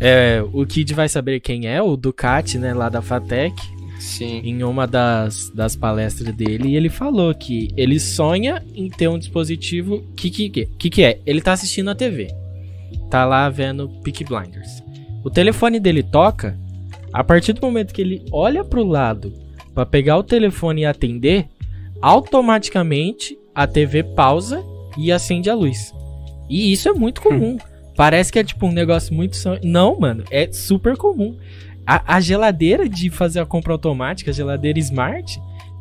é, 0.00 0.42
o 0.54 0.64
Kid 0.64 0.94
vai 0.94 1.06
saber 1.06 1.38
quem 1.40 1.66
é, 1.66 1.82
o 1.82 1.98
Ducati, 1.98 2.56
né, 2.56 2.72
lá 2.72 2.88
da 2.88 3.02
Fatec 3.02 3.54
Sim. 4.00 4.40
em 4.42 4.62
uma 4.62 4.86
das, 4.86 5.50
das 5.50 5.76
palestras 5.76 6.34
dele, 6.34 6.74
ele 6.74 6.88
falou 6.88 7.34
que 7.34 7.68
ele 7.76 8.00
sonha 8.00 8.64
em 8.74 8.88
ter 8.88 9.06
um 9.08 9.18
dispositivo. 9.18 10.02
Que 10.16 10.30
que, 10.30 10.48
que, 10.48 10.64
que 10.64 10.88
que 10.88 11.02
é? 11.02 11.20
Ele 11.26 11.42
tá 11.42 11.52
assistindo 11.52 11.90
a 11.90 11.94
TV. 11.94 12.28
Tá 13.10 13.26
lá 13.26 13.50
vendo 13.50 13.86
Peak 14.02 14.24
Blinders. 14.24 14.82
O 15.22 15.28
telefone 15.28 15.78
dele 15.78 16.02
toca. 16.02 16.58
A 17.12 17.22
partir 17.22 17.52
do 17.52 17.60
momento 17.60 17.92
que 17.92 18.00
ele 18.00 18.24
olha 18.32 18.64
pro 18.64 18.82
lado 18.82 19.30
pra 19.74 19.84
pegar 19.84 20.16
o 20.16 20.24
telefone 20.24 20.82
e 20.82 20.86
atender, 20.86 21.48
automaticamente 22.00 23.38
a 23.54 23.66
TV 23.66 24.02
pausa 24.02 24.64
e 24.96 25.12
acende 25.12 25.50
a 25.50 25.54
luz. 25.54 25.94
E 26.48 26.72
isso 26.72 26.88
é 26.88 26.92
muito 26.92 27.20
comum. 27.20 27.58
Parece 27.96 28.32
que 28.32 28.38
é 28.38 28.44
tipo 28.44 28.66
um 28.66 28.72
negócio 28.72 29.12
muito. 29.12 29.36
Não, 29.62 29.98
mano, 29.98 30.24
é 30.30 30.50
super 30.52 30.96
comum. 30.96 31.36
A, 31.86 32.16
a 32.16 32.20
geladeira 32.20 32.88
de 32.88 33.10
fazer 33.10 33.40
a 33.40 33.46
compra 33.46 33.72
automática, 33.72 34.30
a 34.30 34.34
geladeira 34.34 34.78
Smart, 34.78 35.40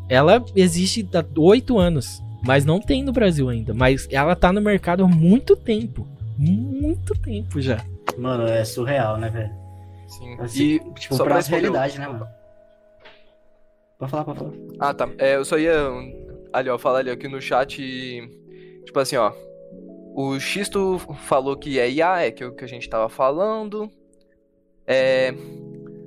ela 0.09 0.43
existe 0.55 1.07
há 1.13 1.23
8 1.39 1.77
anos. 1.77 2.23
Mas 2.43 2.65
não 2.65 2.79
tem 2.79 3.03
no 3.03 3.11
Brasil 3.11 3.49
ainda. 3.49 3.73
Mas 3.73 4.07
ela 4.11 4.35
tá 4.35 4.53
no 4.53 4.61
mercado 4.61 5.03
há 5.03 5.07
muito 5.07 5.55
tempo. 5.55 6.07
Muito 6.37 7.13
tempo 7.13 7.59
já. 7.59 7.83
Mano, 8.17 8.47
é 8.47 8.63
surreal, 8.63 9.17
né, 9.17 9.29
velho? 9.29 9.51
Sim. 10.07 10.35
Assim, 10.39 10.63
E 10.63 10.79
tipo, 10.93 11.15
só 11.15 11.23
pra 11.23 11.39
realidade, 11.39 11.99
né, 11.99 12.07
mano? 12.07 12.27
Pode 13.99 14.11
falar, 14.11 14.23
pode 14.23 14.39
falar. 14.39 14.53
Ah, 14.79 14.93
tá. 14.93 15.09
É, 15.17 15.35
eu 15.35 15.43
só 15.43 15.57
ia 15.57 15.75
ali, 16.53 16.69
ó, 16.69 16.77
falar 16.77 16.99
ali 16.99 17.09
aqui 17.09 17.27
no 17.27 17.41
chat. 17.41 17.81
Tipo 18.87 18.99
assim, 18.99 19.17
ó. 19.17 19.33
O 20.15 20.39
Xisto 20.39 20.97
falou 21.25 21.55
que 21.57 21.77
é 21.77 21.89
IA, 21.89 22.21
é 22.21 22.31
que 22.31 22.43
o 22.43 22.55
que 22.55 22.63
a 22.63 22.67
gente 22.67 22.89
tava 22.89 23.09
falando. 23.09 23.91
É. 24.85 25.33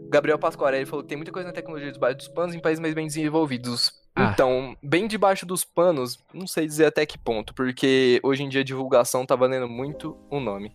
Gabriel 0.09 0.39
Pasquarelli 0.39 0.87
falou 0.87 1.05
que 1.05 1.09
tem 1.09 1.17
muita 1.17 1.31
coisa 1.31 1.47
na 1.47 1.55
tecnologia 1.55 1.93
debaixo 1.93 2.17
dos 2.17 2.29
panos 2.29 2.55
em 2.55 2.59
países 2.59 2.81
mais 2.81 2.95
bem 2.95 3.07
desenvolvidos. 3.07 3.93
Ah. 4.17 4.33
Então, 4.33 4.77
bem 4.83 5.07
debaixo 5.07 5.47
dos 5.47 5.63
panos, 5.63 6.19
não 6.35 6.47
sei 6.47 6.67
dizer 6.67 6.87
até 6.87 7.07
que 7.07 7.19
ponto, 7.19 7.55
porque 7.55 8.19
hoje 8.23 8.43
em 8.43 8.49
dia 8.49 8.63
a 8.63 8.65
divulgação 8.65 9.25
tá 9.25 9.37
valendo 9.37 9.69
muito 9.69 10.19
o 10.29 10.41
nome. 10.41 10.75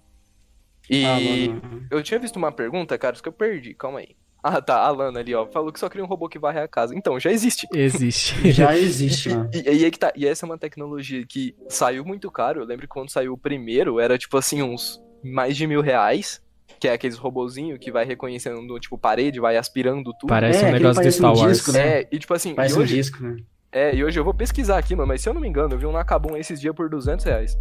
E 0.89 1.03
Ah, 1.03 1.87
eu 1.91 2.03
tinha 2.03 2.19
visto 2.19 2.37
uma 2.37 2.51
pergunta, 2.51 2.97
cara, 2.97 3.15
que 3.15 3.27
eu 3.27 3.33
perdi, 3.33 3.73
calma 3.73 3.99
aí. 3.99 4.15
Ah, 4.57 4.61
tá, 4.61 4.77
a 4.77 4.91
Lana 4.91 5.19
ali, 5.19 5.33
ó, 5.33 5.47
falou 5.47 5.71
que 5.71 5.79
só 5.79 5.89
queria 5.89 6.03
um 6.03 6.07
robô 6.07 6.29
que 6.29 6.37
varre 6.37 6.59
a 6.59 6.67
casa. 6.67 6.93
Então, 6.95 7.19
já 7.19 7.31
existe. 7.31 7.67
Existe. 7.73 8.35
Já 8.53 8.77
existe, 8.77 9.29
mano. 9.29 9.49
E, 9.51 9.63
e 9.63 9.85
aí 9.85 9.89
que 9.91 9.97
tá, 9.97 10.13
e 10.15 10.27
essa 10.27 10.45
é 10.45 10.47
uma 10.47 10.57
tecnologia 10.57 11.25
que 11.27 11.55
saiu 11.67 12.05
muito 12.05 12.29
caro. 12.29 12.61
Eu 12.61 12.65
lembro 12.65 12.83
que 12.83 12.93
quando 12.93 13.09
saiu 13.09 13.33
o 13.33 13.37
primeiro, 13.37 13.99
era 13.99 14.17
tipo 14.19 14.37
assim, 14.37 14.61
uns 14.61 15.01
mais 15.23 15.57
de 15.57 15.65
mil 15.65 15.81
reais. 15.81 16.39
Que 16.79 16.87
é 16.89 16.93
aqueles 16.93 17.17
robozinho 17.17 17.79
que 17.79 17.91
vai 17.91 18.05
reconhecendo, 18.05 18.79
tipo, 18.79 18.97
parede, 18.97 19.39
vai 19.39 19.55
aspirando 19.57 20.11
tudo. 20.19 20.29
Parece 20.29 20.63
É, 20.63 20.67
um 20.67 20.71
negócio 20.73 20.89
de 20.93 20.95
parece 20.99 21.17
Star 21.17 21.33
um 21.33 21.37
Wars. 21.39 21.51
disco, 21.57 21.71
né? 21.71 21.79
É, 22.01 22.07
e 22.11 22.19
tipo 22.19 22.33
assim, 22.33 22.53
Parece 22.53 22.75
e 22.75 22.77
um 22.77 22.81
hoje, 22.81 22.95
disco, 22.95 23.23
né? 23.23 23.37
É, 23.71 23.95
e 23.95 24.03
hoje 24.03 24.19
eu 24.19 24.23
vou 24.23 24.33
pesquisar 24.33 24.77
aqui, 24.77 24.95
mano, 24.95 25.07
mas 25.07 25.21
se 25.21 25.29
eu 25.29 25.33
não 25.33 25.41
me 25.41 25.47
engano, 25.47 25.73
eu 25.73 25.77
vi 25.79 25.85
um 25.85 25.91
Nakabum 25.91 26.35
esses 26.37 26.59
dias 26.61 26.75
por 26.75 26.89
200 26.89 27.25
reais. 27.25 27.57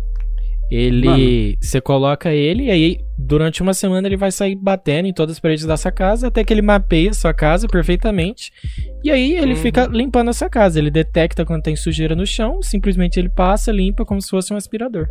Ele. 0.71 1.57
Você 1.61 1.81
coloca 1.81 2.33
ele 2.33 2.65
e 2.65 2.71
aí, 2.71 2.99
durante 3.19 3.63
uma 3.63 3.75
semana, 3.75 4.09
ele 4.09 4.17
vai 4.17 4.33
sair 4.33 4.57
batendo 4.57 5.07
em 5.07 5.13
todas 5.13 5.37
as 5.37 5.41
paredes 5.41 5.65
da 5.65 5.77
sua 5.77 5.93
casa 5.93 6.29
até 6.29 6.43
que 6.43 6.53
ele 6.53 6.63
mapeia 6.63 7.11
a 7.11 7.15
sua 7.15 7.33
casa 7.35 7.69
perfeitamente. 7.69 8.51
E 9.03 9.11
aí 9.11 9.37
ele 9.37 9.53
Uhum. 9.55 9.57
fica 9.57 9.87
limpando 9.87 10.31
a 10.31 10.33
sua 10.33 10.49
casa. 10.49 10.79
Ele 10.79 10.91
detecta 10.91 11.45
quando 11.45 11.63
tem 11.63 11.77
sujeira 11.77 12.17
no 12.17 12.27
chão, 12.27 12.63
simplesmente 12.63 13.19
ele 13.21 13.29
passa, 13.29 13.71
limpa 13.71 14.05
como 14.05 14.21
se 14.21 14.31
fosse 14.31 14.53
um 14.53 14.57
aspirador. 14.57 15.07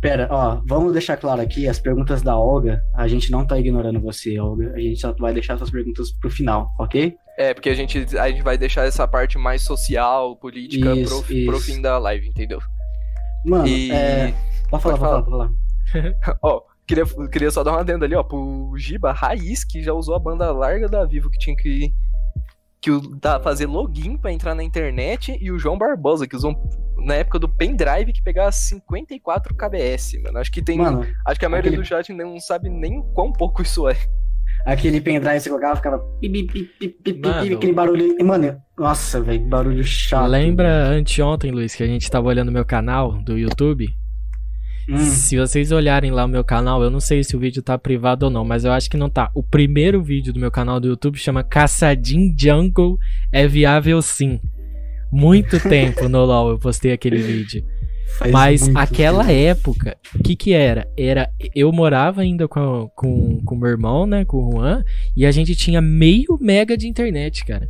Pera, 0.00 0.28
ó, 0.30 0.60
vamos 0.68 0.92
deixar 0.92 1.16
claro 1.16 1.40
aqui, 1.40 1.66
as 1.66 1.80
perguntas 1.80 2.20
da 2.22 2.38
Olga, 2.38 2.82
a 2.94 3.08
gente 3.08 3.30
não 3.30 3.46
tá 3.46 3.58
ignorando 3.58 3.98
você, 4.00 4.38
Olga. 4.38 4.72
A 4.74 4.78
gente 4.78 5.00
só 5.00 5.12
vai 5.18 5.32
deixar 5.32 5.54
essas 5.54 5.70
perguntas 5.70 6.12
pro 6.12 6.30
final, 6.30 6.68
ok? 6.78 7.14
É, 7.38 7.54
porque 7.54 7.70
a 7.70 7.74
gente, 7.74 7.98
a 8.18 8.28
gente 8.30 8.42
vai 8.42 8.56
deixar 8.58 8.86
essa 8.86 9.08
parte 9.08 9.36
mais 9.38 9.62
social, 9.62 10.36
política 10.36 10.94
Isso, 10.94 11.22
pro, 11.22 11.44
pro 11.46 11.56
isso. 11.56 11.60
fim 11.72 11.80
da 11.80 11.98
live, 11.98 12.28
entendeu? 12.28 12.60
Mano, 13.46 13.66
e. 13.66 13.90
é. 13.92 14.34
Pode 14.70 14.82
falar, 14.82 14.98
Pode 14.98 15.00
pode 15.00 15.00
falar, 15.00 15.22
pode 15.22 15.30
falar. 16.22 16.38
Ó, 16.42 16.62
queria, 16.86 17.04
queria 17.30 17.50
só 17.50 17.62
dar 17.62 17.72
uma 17.72 17.80
adenda 17.80 18.04
ali, 18.04 18.14
ó, 18.14 18.22
pro 18.22 18.72
Giba 18.76 19.12
Raiz, 19.12 19.64
que 19.64 19.82
já 19.82 19.92
usou 19.92 20.14
a 20.14 20.18
banda 20.18 20.50
larga 20.52 20.88
da 20.88 21.04
Vivo, 21.04 21.30
que 21.30 21.38
tinha 21.38 21.56
que, 21.56 21.92
que 22.80 22.90
da, 23.20 23.38
fazer 23.40 23.66
login 23.66 24.16
pra 24.16 24.32
entrar 24.32 24.54
na 24.54 24.62
internet, 24.64 25.36
e 25.40 25.50
o 25.52 25.58
João 25.58 25.78
Barbosa, 25.78 26.26
que 26.26 26.34
usou 26.34 26.54
na 26.96 27.14
época 27.14 27.38
do 27.38 27.48
pendrive 27.48 28.12
que 28.12 28.22
pegava 28.22 28.50
54 28.50 29.54
kbs, 29.54 30.12
mano. 30.24 30.38
Acho 30.38 30.50
que 30.50 30.60
tem. 30.62 30.78
Mano, 30.78 31.06
acho 31.24 31.38
que 31.38 31.46
a 31.46 31.48
maioria 31.48 31.70
aquele- 31.70 31.82
do 31.82 31.86
chat 31.86 32.12
não 32.12 32.38
sabe 32.40 32.68
nem 32.68 33.00
quão 33.14 33.32
pouco 33.32 33.62
isso 33.62 33.88
é. 33.88 33.96
Aquele 34.66 35.00
pendrive 35.00 35.40
você 35.40 35.48
colocava, 35.48 35.76
ficava. 35.76 35.98
pi, 36.20 36.28
pi, 36.28 36.42
pi, 36.44 36.62
pi, 36.64 36.88
pi, 36.88 37.12
pi, 37.14 37.28
Mano. 37.28 37.54
aquele 37.56 37.72
barulho. 37.72 38.16
Mano, 38.24 38.56
nossa, 38.78 39.20
velho, 39.22 39.40
que 39.40 39.46
barulho 39.48 39.84
chato. 39.84 40.28
Lembra 40.28 40.88
anteontem, 40.88 41.50
Luiz, 41.50 41.74
que 41.74 41.82
a 41.82 41.86
gente 41.86 42.10
tava 42.10 42.28
olhando 42.28 42.52
meu 42.52 42.64
canal 42.64 43.12
do 43.22 43.38
YouTube? 43.38 43.88
Hum, 44.88 44.98
Se 44.98 45.36
vocês 45.36 45.72
olharem 45.72 46.12
lá 46.12 46.24
o 46.24 46.28
meu 46.28 46.44
canal, 46.44 46.82
eu 46.82 46.90
não 46.90 47.00
sei 47.00 47.24
se 47.24 47.34
o 47.36 47.40
vídeo 47.40 47.60
tá 47.62 47.76
privado 47.76 48.26
ou 48.26 48.30
não, 48.30 48.44
mas 48.44 48.64
eu 48.64 48.70
acho 48.72 48.88
que 48.90 48.96
não 48.96 49.08
tá. 49.10 49.30
O 49.34 49.42
primeiro 49.42 50.02
vídeo 50.02 50.32
do 50.32 50.38
meu 50.38 50.50
canal 50.50 50.78
do 50.78 50.88
YouTube 50.88 51.18
chama 51.18 51.42
Caçadin 51.42 52.36
Jungle 52.38 52.96
é 53.32 53.48
viável 53.48 54.00
sim. 54.02 54.38
Muito 55.10 55.58
tempo 55.60 56.08
no 56.08 56.24
LoL 56.24 56.50
eu 56.50 56.58
postei 56.58 56.92
aquele 56.92 57.16
vídeo. 57.16 57.64
Faz 58.18 58.32
Mas 58.32 58.68
aquela 58.74 59.24
tempo. 59.24 59.38
época, 59.38 59.96
o 60.14 60.22
que 60.22 60.36
que 60.36 60.52
era? 60.52 60.88
Era 60.96 61.30
eu 61.54 61.72
morava 61.72 62.22
ainda 62.22 62.46
com 62.48 62.88
com 62.94 63.40
com 63.44 63.56
meu 63.56 63.68
irmão, 63.68 64.06
né, 64.06 64.24
com 64.24 64.38
o 64.38 64.52
Juan, 64.52 64.84
e 65.16 65.26
a 65.26 65.30
gente 65.30 65.54
tinha 65.54 65.80
meio 65.80 66.38
mega 66.40 66.76
de 66.76 66.88
internet, 66.88 67.44
cara. 67.44 67.68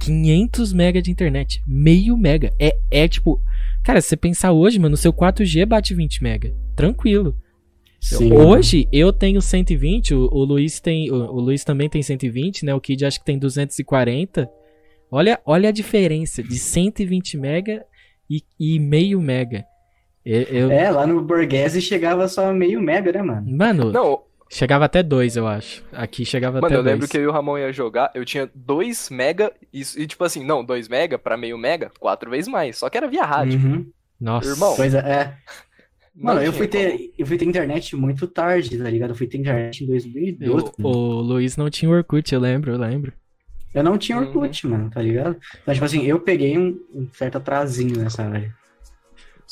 500 0.00 0.72
mega 0.72 1.00
de 1.00 1.10
internet, 1.10 1.62
meio 1.66 2.16
mega. 2.16 2.52
É 2.58 2.76
é 2.90 3.06
tipo, 3.06 3.40
cara, 3.84 4.00
se 4.00 4.08
você 4.08 4.16
pensar 4.16 4.52
hoje, 4.52 4.78
mano, 4.78 4.94
o 4.94 4.98
seu 4.98 5.12
4G 5.12 5.66
bate 5.66 5.94
20 5.94 6.22
mega, 6.22 6.54
tranquilo. 6.74 7.36
Sim. 8.00 8.32
Hoje 8.32 8.88
eu 8.90 9.12
tenho 9.12 9.40
120, 9.40 10.12
o, 10.12 10.28
o 10.32 10.44
Luiz 10.44 10.80
tem, 10.80 11.08
o, 11.12 11.14
o 11.14 11.40
Luiz 11.40 11.62
também 11.62 11.88
tem 11.88 12.02
120, 12.02 12.64
né? 12.64 12.74
O 12.74 12.80
Kid 12.80 13.04
acho 13.04 13.20
que 13.20 13.24
tem 13.24 13.38
240. 13.38 14.50
Olha, 15.08 15.38
olha 15.46 15.68
a 15.68 15.72
diferença 15.72 16.42
de 16.42 16.58
120 16.58 17.36
mega 17.36 17.84
e, 18.28 18.42
e 18.58 18.80
meio 18.80 19.20
mega. 19.20 19.64
Eu, 20.24 20.42
eu- 20.42 20.70
É, 20.70 20.90
lá 20.90 21.06
no 21.06 21.20
Borghese 21.22 21.80
chegava 21.80 22.28
só 22.28 22.52
meio 22.52 22.80
mega, 22.80 23.10
né, 23.12 23.22
mano? 23.22 23.44
Mano, 23.56 23.90
Não, 23.92 24.20
chegava 24.48 24.84
até 24.84 25.02
2, 25.02 25.36
eu 25.36 25.46
acho. 25.46 25.84
Aqui 25.92 26.24
chegava 26.24 26.60
mano, 26.60 26.66
até 26.66 26.76
eu 26.76 26.82
lembro 26.82 27.00
2. 27.00 27.10
que 27.10 27.18
eu 27.18 27.22
e 27.22 27.26
o 27.26 27.32
Ramon 27.32 27.58
ia 27.58 27.72
jogar, 27.72 28.10
eu 28.14 28.24
tinha 28.24 28.48
2 28.54 29.10
mega, 29.10 29.52
e, 29.72 29.80
e 29.96 30.06
tipo 30.06 30.22
assim, 30.24 30.44
não, 30.44 30.64
2 30.64 30.88
mega 30.88 31.18
pra 31.18 31.36
meio 31.36 31.58
mega, 31.58 31.90
quatro 31.98 32.30
vezes 32.30 32.48
mais. 32.48 32.76
Só 32.78 32.88
que 32.88 32.96
era 32.96 33.08
via 33.08 33.24
rádio. 33.24 33.58
Uhum. 33.58 33.86
Nossa. 34.20 34.48
Irmão, 34.50 34.74
Pois 34.76 34.94
é, 34.94 34.98
é. 34.98 35.34
Não 36.14 36.34
Mano, 36.34 36.42
eu 36.42 36.52
fui 36.52 36.68
como. 36.68 36.82
ter, 36.82 37.10
eu 37.18 37.26
fui 37.26 37.38
ter 37.38 37.46
internet 37.46 37.96
muito 37.96 38.26
tarde, 38.28 38.76
tá 38.76 38.84
ligado? 38.90 39.10
Eu 39.10 39.16
fui 39.16 39.26
ter 39.26 39.38
internet 39.38 39.82
em 39.82 39.86
2012. 39.86 40.72
O, 40.78 40.88
o 40.88 41.20
Luiz 41.22 41.56
não 41.56 41.70
tinha 41.70 41.90
Orkut, 41.90 42.32
eu 42.34 42.38
lembro, 42.38 42.70
eu 42.70 42.76
lembro. 42.78 43.12
Eu 43.74 43.82
não 43.82 43.96
tinha 43.96 44.18
Uhum. 44.18 44.26
Orkut, 44.26 44.66
mano, 44.66 44.90
tá 44.90 45.00
ligado? 45.00 45.38
Então, 45.62 45.72
tipo 45.72 45.86
assim, 45.86 46.02
eu 46.04 46.20
peguei 46.20 46.58
um, 46.58 46.78
um 46.94 47.08
certo 47.14 47.38
atrasinho 47.38 47.96
nessa 47.98 48.22
área. 48.24 48.54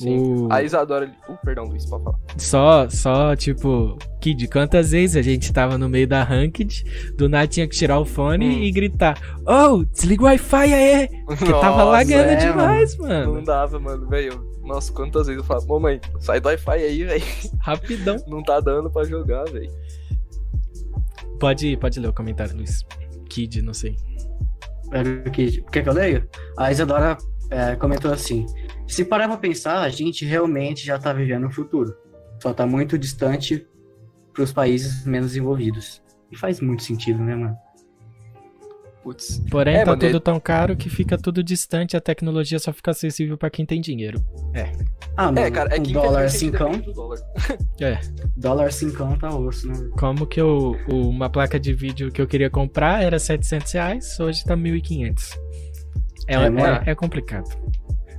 Sim. 0.03 0.18
O- 0.46 0.48
A 0.53 0.62
Isadora. 0.62 1.12
Uh, 1.28 1.36
perdão, 1.44 1.64
Luiz, 1.66 1.84
pode 1.86 2.05
falar. 2.05 2.18
Só, 2.38 2.88
só, 2.88 3.36
tipo, 3.36 3.98
Kid, 4.20 4.48
quantas 4.48 4.92
vezes 4.92 5.16
a 5.16 5.22
gente 5.22 5.53
tava 5.53 5.76
no 5.76 5.88
meio 5.88 6.07
da 6.09 6.22
ranked, 6.22 7.12
do 7.16 7.28
nada 7.28 7.46
tinha 7.46 7.68
que 7.68 7.76
tirar 7.76 7.98
o 8.01 8.05
fone 8.05 8.46
Hum. 8.48 8.62
e 8.62 8.70
gritar, 8.72 9.18
oh, 9.46 9.84
desliga 9.84 10.22
o 10.22 10.26
Wi-Fi 10.26 10.72
aí! 10.74 11.09
Porque 11.26 11.44
tava 11.53 11.76
Nossa, 11.76 11.84
lagando 11.84 12.30
é, 12.30 12.36
demais, 12.36 12.96
mano. 12.96 13.34
Não 13.34 13.42
dava, 13.44 13.78
mano, 13.78 14.09
velho. 14.09 14.48
Nossa, 14.64 14.92
quantas 14.92 15.26
vezes 15.26 15.40
eu 15.42 15.46
falo, 15.46 15.66
mamãe, 15.66 16.01
sai 16.20 16.40
do 16.40 16.46
Wi-Fi 16.46 16.70
aí, 16.82 17.05
velho. 17.05 17.24
Rapidão. 17.61 18.16
Não 18.28 18.42
tá 18.42 18.61
dando 18.61 18.90
pra 18.90 19.05
jogar, 19.05 19.44
velho. 19.44 19.70
Pode, 21.38 21.76
pode 21.78 21.98
ler 22.01 22.09
o 22.09 22.12
comentário, 22.12 22.55
Luiz. 22.57 22.84
Kid, 23.28 23.62
não 23.62 23.72
sei. 23.72 23.96
Era 24.92 25.09
o 25.26 25.30
que, 25.30 25.62
quer 25.70 25.82
que 25.82 25.88
eu 25.88 25.92
leio? 25.92 26.28
A 26.59 26.70
Isadora 26.72 27.16
é, 27.51 27.74
comentou 27.76 28.12
assim: 28.12 28.46
se 28.86 29.05
parar 29.05 29.28
pra 29.28 29.36
pensar, 29.36 29.80
a 29.80 29.88
gente 29.88 30.24
realmente 30.24 30.84
já 30.86 30.98
tá 30.98 31.12
vivendo 31.12 31.46
o 31.46 31.51
futuro. 31.51 31.94
Só 32.42 32.53
tá 32.55 32.66
muito 32.66 32.96
distante 32.98 33.66
pros 34.32 34.53
países 34.53 35.05
menos 35.05 35.28
desenvolvidos. 35.30 36.03
E 36.32 36.36
faz 36.36 36.61
muito 36.61 36.82
sentido, 36.84 37.18
né, 37.22 37.34
mano? 37.34 37.57
Putz. 39.03 39.42
Porém, 39.51 39.76
É, 39.76 39.80
tá 39.80 39.86
mano, 39.92 39.98
tudo 40.01 40.11
ele- 40.11 40.20
tão 40.20 40.38
caro 40.38 40.76
que 40.76 40.90
fica 40.90 41.16
tudo 41.16 41.42
distante, 41.42 41.96
a 41.96 42.01
tecnologia 42.03 42.59
só 42.59 42.70
fica 42.70 42.90
acessível 42.90 43.36
pra 43.38 43.48
quem 43.48 43.64
tem 43.64 43.80
dinheiro. 43.80 44.22
Ah, 45.16 45.26
mano, 45.26 45.38
É, 45.38 45.51
cara, 45.51 45.74
é 45.74 45.80
um 45.80 45.82
que 45.82 45.92
dólar 45.94 46.28
cincão, 46.28 46.72
dólar. 46.94 47.18
É. 47.80 47.98
dólar 48.36 48.70
cincão 48.72 49.16
tá 49.18 49.34
osso, 49.34 49.68
né? 49.68 49.90
Como 49.98 50.26
que 50.26 50.38
eu, 50.38 50.76
o- 50.90 51.09
uma 51.09 51.30
placa 51.30 51.59
de 51.59 51.72
vídeo 51.72 52.12
que 52.12 52.20
eu 52.20 52.26
queria 52.26 52.51
comprar 52.51 53.03
era 53.03 53.18
700 53.18 53.72
reais, 53.72 54.20
hoje 54.20 54.44
tá 54.44 54.55
1.500. 54.55 55.30
É, 56.31 56.35
É, 56.35 56.51
mano. 56.51 56.83
é, 56.87 56.91
é 56.91 56.95
complicado. 56.95 57.49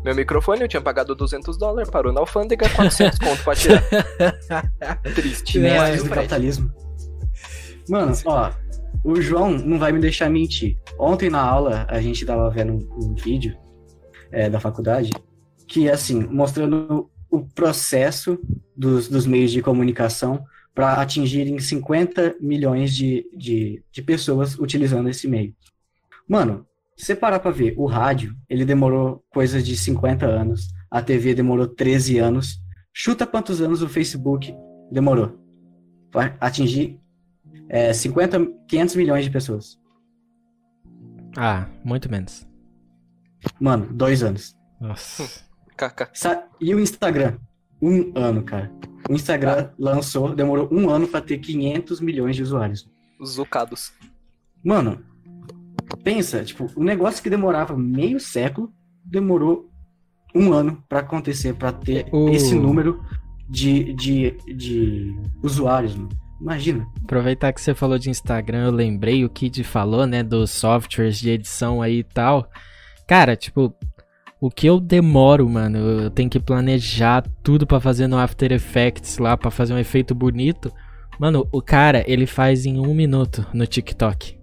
Meu 0.04 0.16
microfone 0.16 0.62
eu 0.62 0.68
tinha 0.68 0.82
pagado 0.82 1.16
200 1.16 1.58
dólares, 1.58 1.90
parou 1.90 2.12
na 2.12 2.20
alfândega, 2.20 2.68
400 2.70 3.20
conto 3.20 3.44
pra 3.44 3.56
tirar. 3.56 3.84
Triste. 5.16 5.60
É, 5.60 5.62
Mestres 5.62 5.90
Mas 5.90 6.04
do 6.04 6.10
capitalismo. 6.10 6.74
Mano, 7.88 8.14
ó, 8.26 8.52
o 9.04 9.22
João 9.22 9.52
não 9.52 9.78
vai 9.78 9.92
me 9.92 10.00
deixar 10.00 10.30
mentir. 10.30 10.78
Ontem 11.00 11.30
na 11.30 11.42
aula 11.42 11.86
a 11.88 12.02
gente 12.02 12.26
tava 12.26 12.50
vendo 12.50 12.74
um, 12.74 13.12
um 13.12 13.16
vídeo 13.16 13.56
é, 14.32 14.50
da 14.50 14.60
faculdade 14.60 15.12
que, 15.68 15.90
assim, 15.90 16.20
mostrando 16.24 17.10
o 17.30 17.42
processo 17.56 18.38
dos, 18.76 19.08
dos 19.08 19.26
meios 19.26 19.52
de 19.52 19.62
comunicação 19.62 20.44
para 20.74 20.94
atingirem 20.94 21.60
50 21.60 22.36
milhões 22.42 22.94
de, 22.96 23.26
de, 23.38 23.84
de 23.92 24.02
pessoas 24.02 24.58
utilizando 24.58 25.10
esse 25.10 25.28
meio. 25.28 25.54
Mano, 26.28 26.66
se 27.02 27.08
você 27.08 27.16
parar 27.16 27.40
pra 27.40 27.52
ver, 27.52 27.74
o 27.78 27.86
rádio, 27.86 28.36
ele 28.50 28.64
demorou 28.66 29.24
coisa 29.32 29.62
de 29.62 29.76
50 29.76 30.26
anos, 30.26 30.68
a 30.90 31.02
TV 31.02 31.34
demorou 31.34 31.68
13 31.68 32.18
anos. 32.20 32.62
Chuta 32.94 33.26
quantos 33.26 33.62
anos 33.62 33.82
o 33.82 33.90
Facebook 33.90 34.54
demorou 34.92 35.40
para 36.12 36.36
atingir 36.40 37.00
é, 37.70 37.94
50, 37.94 38.46
500 38.68 38.96
milhões 38.96 39.24
de 39.26 39.32
pessoas. 39.32 39.80
Ah, 41.38 41.68
muito 41.84 42.10
menos. 42.12 42.46
Mano, 43.60 43.88
dois 43.94 44.22
anos. 44.24 44.56
Nossa. 44.80 45.44
Sa- 46.14 46.48
E 46.60 46.76
o 46.76 46.80
Instagram? 46.80 47.38
Um 47.82 48.12
ano, 48.16 48.44
cara. 48.44 48.72
O 49.10 49.14
Instagram 49.14 49.72
lançou, 49.80 50.36
demorou 50.36 50.70
um 50.72 50.90
ano 50.90 51.08
para 51.08 51.22
ter 51.22 51.40
500 51.40 52.00
milhões 52.00 52.36
de 52.36 52.44
usuários. 52.44 52.88
Os 53.20 53.32
zucados. 53.32 53.92
Mano, 54.64 55.04
pensa, 56.04 56.44
tipo, 56.44 56.68
um 56.78 56.84
negócio 56.84 57.22
que 57.22 57.30
demorava 57.30 57.76
meio 57.78 58.20
século, 58.20 58.72
demorou 59.06 59.70
um 60.34 60.54
ano 60.54 60.82
para 60.88 61.00
acontecer, 61.00 61.54
para 61.56 61.72
ter 61.72 62.06
O- 62.12 62.30
esse 62.30 62.56
número 62.56 63.02
de, 63.50 63.94
de, 63.94 64.32
de 64.56 65.16
usuários, 65.44 65.96
mano. 65.96 66.10
Imagina. 66.40 66.88
Aproveitar 67.04 67.54
que 67.54 67.62
você 67.62 67.76
falou 67.76 68.00
de 68.00 68.10
Instagram, 68.10 68.66
eu 68.66 68.72
lembrei 68.72 69.24
o 69.24 69.30
Kid 69.30 69.64
falou, 69.64 70.08
né, 70.08 70.24
dos 70.24 70.50
softwares 70.50 71.20
de 71.20 71.30
edição 71.30 71.82
aí 71.82 72.00
e 72.00 72.04
tal. 72.04 72.50
Cara, 73.08 73.36
tipo, 73.36 73.72
o 74.40 74.50
que 74.50 74.66
eu 74.66 74.80
demoro, 74.80 75.48
mano, 75.48 75.78
eu 75.78 76.10
tenho 76.10 76.30
que 76.30 76.40
planejar 76.40 77.24
tudo 77.44 77.68
pra 77.68 77.80
fazer 77.80 78.08
no 78.08 78.18
After 78.18 78.52
Effects 78.52 79.20
lá, 79.20 79.38
pra 79.38 79.52
fazer 79.52 79.74
um 79.74 79.78
efeito 79.78 80.16
bonito. 80.16 80.72
Mano, 81.20 81.48
o 81.52 81.62
cara, 81.62 82.04
ele 82.08 82.26
faz 82.26 82.66
em 82.66 82.80
um 82.80 82.94
minuto 82.96 83.46
no 83.54 83.68
TikTok. 83.68 84.40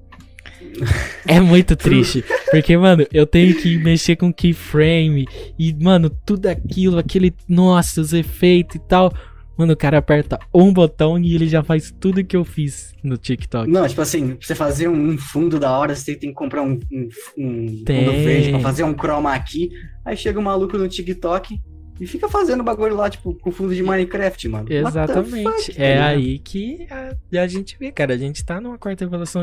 É 1.27 1.41
muito 1.41 1.77
triste, 1.77 2.25
porque, 2.51 2.77
mano, 2.77 3.07
eu 3.13 3.27
tenho 3.27 3.55
que 3.55 3.77
mexer 3.79 4.17
com 4.17 4.33
keyframe 4.33 5.27
e, 5.59 5.75
mano, 5.75 6.09
tudo 6.09 6.47
aquilo, 6.47 6.99
aquele, 6.99 7.35
nossa, 7.47 8.01
os 8.01 8.13
efeitos 8.13 8.77
e 8.77 8.79
tal. 8.79 9.13
Mano, 9.59 9.73
o 9.73 9.77
cara 9.77 9.99
aperta 9.99 10.39
um 10.55 10.73
botão 10.73 11.19
e 11.19 11.35
ele 11.35 11.49
já 11.49 11.65
faz 11.65 11.93
tudo 12.01 12.25
que 12.25 12.37
eu 12.37 12.45
fiz 12.45 12.95
no 13.03 13.17
TikTok. 13.17 13.69
Não, 13.69 13.87
tipo 13.89 14.01
assim, 14.01 14.37
pra 14.37 14.47
você 14.47 14.55
fazer 14.55 14.89
um 14.89 15.19
fundo 15.19 15.59
da 15.59 15.77
hora, 15.77 15.97
você 15.97 16.15
tem 16.15 16.31
que 16.31 16.37
comprar 16.37 16.63
um, 16.63 16.79
um, 16.93 17.09
um 17.37 17.85
Tem. 17.85 18.05
fundo 18.05 18.13
verde 18.13 18.51
pra 18.51 18.61
fazer 18.61 18.85
um 18.85 18.95
chroma 18.95 19.35
aqui. 19.35 19.71
Aí 20.05 20.17
chega 20.17 20.39
um 20.39 20.45
maluco 20.45 20.79
no 20.79 20.89
TikTok 20.89 21.61
e 22.01 22.07
fica 22.07 22.29
fazendo 22.29 22.63
bagulho 22.63 22.95
lá, 22.95 23.11
tipo, 23.11 23.35
com 23.35 23.51
fundo 23.51 23.75
de 23.75 23.83
Minecraft, 23.83 24.49
mano. 24.49 24.73
Exatamente. 24.73 25.43
fuck, 25.43 25.75
tá 25.75 25.83
é 25.83 25.95
ligado? 25.95 26.09
aí 26.09 26.39
que 26.39 26.87
a, 26.91 27.43
a 27.43 27.47
gente 27.49 27.77
vê, 27.79 27.91
cara. 27.91 28.15
A 28.15 28.19
gente 28.19 28.45
tá 28.45 28.61
numa 28.61 28.79
quarta 28.79 29.03
evolução. 29.03 29.43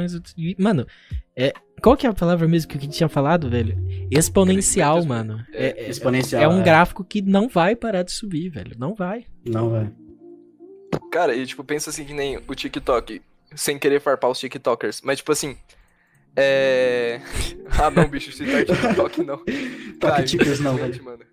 Mano, 0.58 0.88
é, 1.36 1.54
qual 1.82 1.96
que 1.98 2.06
é 2.08 2.10
a 2.10 2.14
palavra 2.14 2.48
mesmo 2.48 2.70
que 2.70 2.78
eu 2.78 2.90
tinha 2.90 3.10
falado, 3.10 3.50
velho? 3.50 3.78
Exponencial, 4.10 4.96
Crescimento 4.96 5.28
mano. 5.28 5.46
É, 5.52 5.86
é- 5.86 5.90
Exponencial. 5.90 6.42
é 6.42 6.48
um 6.48 6.64
gráfico 6.64 7.04
que 7.04 7.22
não 7.22 7.48
vai 7.50 7.76
parar 7.76 8.04
de 8.04 8.12
subir, 8.12 8.50
velho. 8.50 8.76
Não 8.78 8.94
vai. 8.94 9.26
Não, 9.46 9.70
velho. 9.72 9.94
Cara, 11.12 11.36
e 11.36 11.46
tipo, 11.46 11.64
pensa 11.64 11.90
assim 11.90 12.06
que 12.06 12.14
nem 12.14 12.38
o 12.48 12.56
TikTok, 12.56 13.22
sem 13.56 13.78
querer 13.78 14.00
farpar 14.00 14.30
os 14.32 14.40
TikTokers, 14.40 15.02
mas 15.04 15.18
tipo 15.18 15.32
assim. 15.32 15.58
É. 16.36 17.22
Ah 17.78 17.90
não, 17.90 18.08
bicho, 18.08 18.32
citar 18.32 18.64
TikTok 18.64 19.24
não. 19.24 19.42
Toque 20.00 20.24
ticos 20.24 20.60
não, 20.62 20.76
velho. 20.78 21.04
mano. 21.04 21.26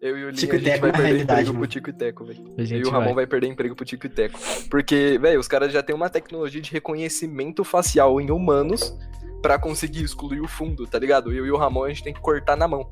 Eu 0.00 0.16
e 0.16 0.24
o 0.24 0.30
Linha, 0.30 0.32
Tico 0.32 0.54
a 0.54 0.56
e 0.56 0.58
gente 0.60 0.70
Teco 0.70 0.80
vai 0.80 0.92
na 0.92 0.98
perder 0.98 1.22
emprego 1.22 1.44
pro 1.44 1.54
mano. 1.54 1.66
Tico 1.66 1.90
e 1.90 1.92
Teco, 1.92 2.24
velho. 2.24 2.54
Eu 2.56 2.64
e 2.66 2.82
o 2.82 2.90
Ramon 2.90 3.04
vai. 3.06 3.14
vai 3.14 3.26
perder 3.26 3.48
emprego 3.48 3.74
pro 3.74 3.84
Tico 3.84 4.06
e 4.06 4.08
Teco. 4.08 4.38
Porque, 4.70 5.18
velho, 5.20 5.40
os 5.40 5.48
caras 5.48 5.72
já 5.72 5.82
têm 5.82 5.94
uma 5.94 6.08
tecnologia 6.08 6.60
de 6.60 6.70
reconhecimento 6.70 7.64
facial 7.64 8.20
em 8.20 8.30
humanos 8.30 8.96
pra 9.42 9.58
conseguir 9.58 10.04
excluir 10.04 10.40
o 10.40 10.48
fundo, 10.48 10.86
tá 10.86 10.98
ligado? 10.98 11.32
Eu 11.32 11.44
e 11.46 11.50
o 11.50 11.56
Ramon 11.56 11.84
a 11.84 11.88
gente 11.88 12.04
tem 12.04 12.14
que 12.14 12.20
cortar 12.20 12.56
na 12.56 12.68
mão. 12.68 12.88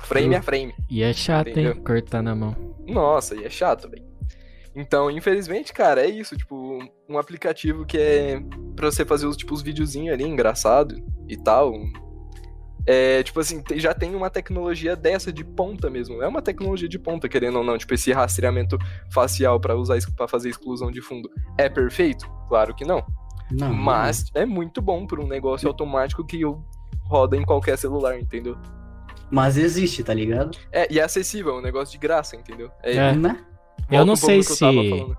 Frame 0.00 0.34
a 0.36 0.42
frame. 0.42 0.74
E 0.88 1.02
é 1.02 1.12
chato, 1.12 1.48
hein? 1.48 1.52
Entendeu? 1.52 1.76
Cortar 1.82 2.22
na 2.22 2.34
mão. 2.34 2.54
Nossa, 2.86 3.34
e 3.34 3.44
é 3.44 3.50
chato, 3.50 3.88
velho. 3.88 4.04
Então, 4.74 5.10
infelizmente, 5.10 5.72
cara, 5.72 6.02
é 6.02 6.08
isso, 6.08 6.36
tipo, 6.36 6.78
um 7.08 7.18
aplicativo 7.18 7.86
que 7.86 7.96
é 7.98 8.40
pra 8.76 8.90
você 8.90 9.04
fazer 9.04 9.26
os, 9.26 9.36
tipo, 9.36 9.54
os 9.54 9.62
videozinhos 9.62 10.12
ali, 10.12 10.24
engraçado 10.24 10.94
e 11.26 11.36
tal. 11.36 11.72
É, 12.86 13.22
tipo 13.22 13.40
assim, 13.40 13.62
já 13.74 13.92
tem 13.92 14.14
uma 14.14 14.30
tecnologia 14.30 14.94
dessa 14.94 15.32
de 15.32 15.42
ponta 15.44 15.90
mesmo. 15.90 16.22
É 16.22 16.28
uma 16.28 16.40
tecnologia 16.40 16.88
de 16.88 16.98
ponta, 16.98 17.28
querendo 17.28 17.58
ou 17.58 17.64
não, 17.64 17.76
tipo, 17.76 17.92
esse 17.94 18.12
rastreamento 18.12 18.78
facial 19.12 19.58
pra 19.58 19.74
usar 19.74 19.98
para 20.16 20.28
fazer 20.28 20.50
exclusão 20.50 20.90
de 20.90 21.00
fundo. 21.00 21.28
É 21.58 21.68
perfeito? 21.68 22.30
Claro 22.48 22.74
que 22.74 22.84
não. 22.84 23.04
Não, 23.50 23.72
Mas 23.72 24.24
é 24.34 24.44
muito 24.46 24.80
bom 24.80 25.06
por 25.06 25.20
um 25.20 25.26
negócio 25.26 25.68
automático 25.68 26.24
que 26.24 26.40
roda 27.04 27.36
em 27.36 27.44
qualquer 27.44 27.76
celular, 27.78 28.18
entendeu? 28.18 28.56
Mas 29.30 29.56
existe, 29.56 30.02
tá 30.04 30.14
ligado? 30.14 30.56
É, 30.72 30.92
e 30.92 30.98
é 31.00 31.02
acessível, 31.02 31.56
é 31.56 31.58
um 31.58 31.62
negócio 31.62 31.92
de 31.92 31.98
graça, 31.98 32.36
entendeu? 32.36 32.70
É. 32.82 33.12
Né? 33.12 33.38
Eu 33.90 34.04
não 34.04 34.16
sei 34.16 34.42
se- 34.42 34.56
falando. 34.58 35.16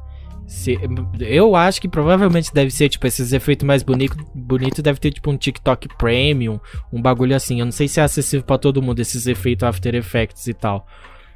Se, 0.48 0.80
eu 1.20 1.58
acho 1.58 1.82
que 1.82 1.90
provavelmente 1.90 2.54
deve 2.54 2.72
ser, 2.72 2.88
tipo, 2.88 3.06
esses 3.06 3.34
efeitos 3.34 3.68
mais 3.68 3.84
bonitos 3.84 4.18
bonito 4.34 4.82
deve 4.82 4.98
ter, 4.98 5.12
tipo, 5.12 5.30
um 5.30 5.38
TikTok 5.38 5.90
Premium, 5.98 6.58
um 6.92 7.02
bagulho 7.02 7.36
assim. 7.36 7.60
Eu 7.60 7.66
não 7.66 7.72
sei 7.72 7.90
se 7.90 8.00
é 8.00 8.04
acessível 8.04 8.46
pra 8.46 8.58
todo 8.58 8.82
mundo, 8.82 9.02
esses 9.02 9.28
efeitos 9.28 9.68
After 9.68 9.94
Effects 9.94 10.48
e 10.48 10.54
tal. 10.54 10.88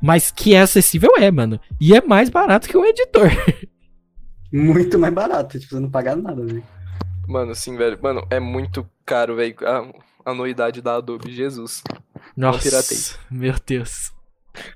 Mas 0.02 0.32
que 0.32 0.56
é 0.56 0.62
acessível 0.62 1.12
é, 1.18 1.30
mano. 1.30 1.60
E 1.80 1.94
é 1.94 2.02
mais 2.02 2.30
barato 2.30 2.70
que 2.70 2.78
um 2.78 2.86
editor. 2.86 3.30
Muito 4.52 4.98
mais 4.98 5.14
barato, 5.14 5.60
tipo, 5.60 5.76
você 5.76 5.80
não 5.80 5.90
pagar 5.90 6.16
nada, 6.16 6.46
velho. 6.46 6.64
Mano, 7.28 7.54
sim, 7.54 7.76
velho. 7.78 8.00
Mano, 8.02 8.26
é 8.30 8.40
muito 8.40 8.86
caro, 9.06 9.36
velho. 9.38 9.56
A 9.66 10.32
anuidade 10.32 10.82
da 10.82 10.96
Adobe, 10.96 11.32
Jesus. 11.32 11.82
Nossa, 12.36 13.18
meu 13.30 13.56
Deus. 13.66 14.12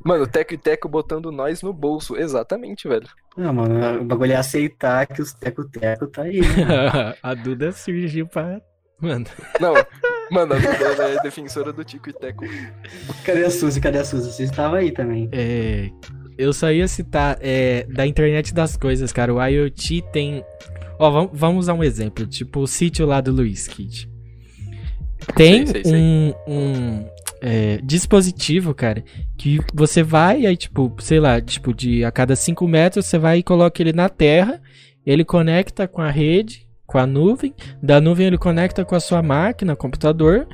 Mano, 0.03 0.25
Teco 0.27 0.53
e 0.53 0.57
Teco 0.57 0.87
botando 0.87 1.31
nós 1.31 1.61
no 1.61 1.73
bolso. 1.73 2.15
Exatamente, 2.15 2.87
velho. 2.87 3.07
Não, 3.37 3.53
mano, 3.53 4.01
o 4.01 4.05
bagulho 4.05 4.31
é 4.31 4.35
aceitar 4.37 5.05
que 5.07 5.21
os 5.21 5.33
teco-teco 5.33 6.07
tá 6.07 6.23
aí. 6.23 6.39
né? 6.41 7.15
a 7.21 7.33
Duda 7.33 7.71
surgiu 7.71 8.27
pra... 8.27 8.61
Mano, 9.01 9.25
Não, 9.59 9.73
mano, 10.31 10.53
a 10.53 10.57
Duda 10.57 11.03
é 11.09 11.21
defensora 11.21 11.73
do 11.73 11.83
Tico 11.83 12.09
e 12.09 12.13
Teco. 12.13 12.45
Cadê 13.25 13.43
a 13.43 13.51
Suzy? 13.51 13.81
Cadê 13.81 13.97
a 13.99 14.05
Suzy? 14.05 14.31
Você 14.31 14.43
estava 14.43 14.77
aí 14.77 14.91
também. 14.91 15.29
é... 15.31 15.89
Eu 16.37 16.51
só 16.51 16.69
ia 16.69 16.85
citar 16.85 17.37
é, 17.39 17.85
da 17.85 18.05
internet 18.05 18.53
das 18.53 18.75
coisas, 18.75 19.13
cara. 19.13 19.33
O 19.33 19.41
IoT 19.41 20.01
tem... 20.11 20.43
Ó, 20.99 21.09
vamos, 21.09 21.29
vamos 21.33 21.59
usar 21.59 21.73
um 21.73 21.81
exemplo. 21.83 22.25
Tipo 22.27 22.59
o 22.61 22.67
sítio 22.67 23.05
lá 23.05 23.21
do 23.21 23.31
Luiz 23.31 23.69
Kid. 23.69 24.09
Tem 25.33 25.65
Sei, 25.65 25.83
sei, 25.83 25.83
sei. 25.85 25.93
um, 25.95 26.33
um, 26.45 27.09
é, 27.41 27.79
dispositivo, 27.83 28.73
cara, 28.73 29.03
que 29.37 29.59
você 29.73 30.01
vai, 30.03 30.45
aí, 30.45 30.55
tipo, 30.55 30.93
sei 30.99 31.19
lá, 31.19 31.39
tipo, 31.41 31.73
de 31.73 32.03
a 32.03 32.11
cada 32.11 32.35
5 32.35 32.67
metros, 32.67 33.05
você 33.05 33.17
vai 33.17 33.39
e 33.39 33.43
coloca 33.43 33.81
ele 33.81 33.93
na 33.93 34.09
terra, 34.09 34.61
ele 35.05 35.23
conecta 35.23 35.87
com 35.87 36.01
a 36.01 36.09
rede, 36.09 36.67
com 36.85 36.97
a 36.97 37.05
nuvem, 37.05 37.53
da 37.81 37.99
nuvem 37.99 38.27
ele 38.27 38.37
conecta 38.37 38.85
com 38.85 38.95
a 38.95 38.99
sua 38.99 39.21
máquina, 39.21 39.75
computador, 39.75 40.47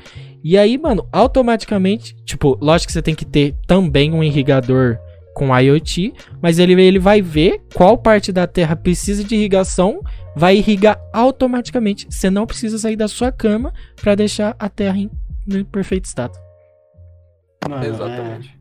e 0.43 0.57
aí, 0.57 0.77
mano, 0.77 1.07
automaticamente, 1.11 2.15
tipo, 2.25 2.57
lógico 2.61 2.87
que 2.87 2.93
você 2.93 3.01
tem 3.01 3.15
que 3.15 3.25
ter 3.25 3.55
também 3.67 4.11
um 4.11 4.23
irrigador 4.23 4.97
com 5.33 5.57
IoT, 5.57 6.13
mas 6.41 6.59
ele, 6.59 6.81
ele 6.81 6.99
vai 6.99 7.21
ver 7.21 7.61
qual 7.73 7.97
parte 7.97 8.31
da 8.31 8.47
terra 8.47 8.75
precisa 8.75 9.23
de 9.23 9.35
irrigação, 9.35 10.01
vai 10.35 10.57
irrigar 10.57 10.99
automaticamente. 11.13 12.07
Você 12.09 12.29
não 12.29 12.45
precisa 12.45 12.77
sair 12.77 12.95
da 12.95 13.07
sua 13.07 13.31
cama 13.31 13.73
para 14.01 14.15
deixar 14.15 14.55
a 14.59 14.67
terra 14.67 14.97
em, 14.97 15.09
perfeito 15.71 16.05
estado. 16.05 16.37
Mano, 17.67 17.85
Exatamente. 17.85 18.59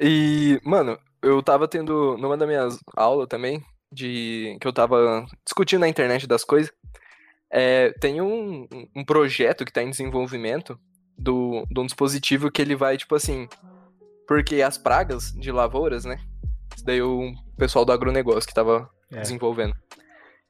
E, 0.00 0.60
mano, 0.64 0.98
eu 1.22 1.42
tava 1.42 1.66
tendo, 1.66 2.16
numa 2.18 2.36
das 2.36 2.46
minhas 2.48 2.78
aulas 2.94 3.26
também, 3.28 3.62
de 3.90 4.56
que 4.60 4.66
eu 4.68 4.72
tava 4.72 5.26
discutindo 5.44 5.80
na 5.80 5.88
internet 5.88 6.26
das 6.26 6.44
coisas, 6.44 6.72
é, 7.50 7.90
tem 8.00 8.20
um, 8.20 8.66
um 8.94 9.04
projeto 9.04 9.64
que 9.64 9.72
tá 9.72 9.82
em 9.82 9.90
desenvolvimento 9.90 10.78
do, 11.18 11.64
de 11.70 11.80
um 11.80 11.86
dispositivo 11.86 12.50
que 12.50 12.60
ele 12.60 12.76
vai, 12.76 12.96
tipo 12.96 13.14
assim, 13.14 13.48
porque 14.28 14.60
as 14.60 14.76
pragas 14.76 15.32
de 15.32 15.50
lavouras, 15.50 16.04
né? 16.04 16.18
Isso 16.74 16.84
daí 16.84 17.00
o 17.00 17.32
pessoal 17.56 17.84
do 17.84 17.92
agronegócio 17.92 18.46
que 18.46 18.54
tava 18.54 18.90
É. 19.10 19.20
desenvolvendo. 19.20 19.74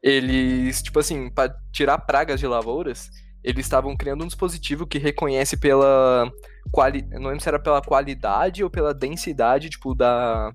Eles, 0.02 0.82
tipo 0.82 0.98
assim, 0.98 1.30
pra 1.30 1.54
tirar 1.72 1.98
pragas 1.98 2.40
de 2.40 2.46
lavouras, 2.46 3.08
eles 3.46 3.64
estavam 3.64 3.96
criando 3.96 4.24
um 4.24 4.26
dispositivo 4.26 4.86
que 4.86 4.98
reconhece 4.98 5.56
pela 5.56 6.30
quali... 6.72 7.02
não 7.12 7.28
lembro 7.28 7.40
se 7.40 7.48
era 7.48 7.60
pela 7.60 7.80
qualidade 7.80 8.64
ou 8.64 8.68
pela 8.68 8.92
densidade, 8.92 9.70
tipo, 9.70 9.94
da, 9.94 10.52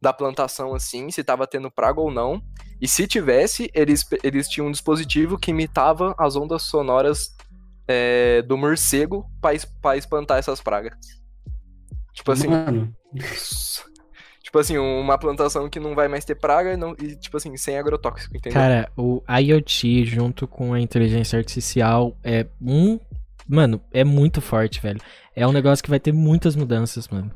da 0.00 0.10
plantação, 0.12 0.74
assim, 0.74 1.10
se 1.10 1.22
tava 1.22 1.46
tendo 1.46 1.70
praga 1.70 2.00
ou 2.00 2.10
não. 2.10 2.42
E 2.80 2.88
se 2.88 3.06
tivesse, 3.06 3.70
eles, 3.74 4.04
eles 4.22 4.48
tinham 4.48 4.68
um 4.68 4.72
dispositivo 4.72 5.38
que 5.38 5.50
imitava 5.50 6.14
as 6.18 6.34
ondas 6.34 6.62
sonoras 6.62 7.34
é, 7.86 8.40
do 8.42 8.56
morcego 8.56 9.30
pra, 9.40 9.52
es- 9.52 9.66
pra 9.66 9.96
espantar 9.96 10.38
essas 10.38 10.62
pragas. 10.62 10.96
Tipo 12.14 12.32
assim, 12.32 12.48
Mano, 12.48 12.94
tipo 14.54 14.60
assim, 14.60 14.78
uma 14.78 15.18
plantação 15.18 15.68
que 15.68 15.80
não 15.80 15.96
vai 15.96 16.06
mais 16.06 16.24
ter 16.24 16.36
praga 16.36 16.72
e, 16.72 16.76
não, 16.76 16.94
e 17.00 17.16
tipo 17.16 17.36
assim, 17.36 17.56
sem 17.56 17.76
agrotóxico, 17.76 18.36
entendeu? 18.36 18.60
Cara, 18.60 18.88
o 18.96 19.20
IoT 19.28 20.04
junto 20.04 20.46
com 20.46 20.72
a 20.72 20.80
inteligência 20.80 21.36
artificial 21.36 22.16
é 22.22 22.46
um. 22.62 23.00
Mano, 23.48 23.80
é 23.92 24.04
muito 24.04 24.40
forte, 24.40 24.80
velho. 24.80 25.00
É 25.34 25.44
um 25.44 25.50
negócio 25.50 25.82
que 25.82 25.90
vai 25.90 25.98
ter 25.98 26.12
muitas 26.12 26.54
mudanças, 26.54 27.08
mano. 27.08 27.32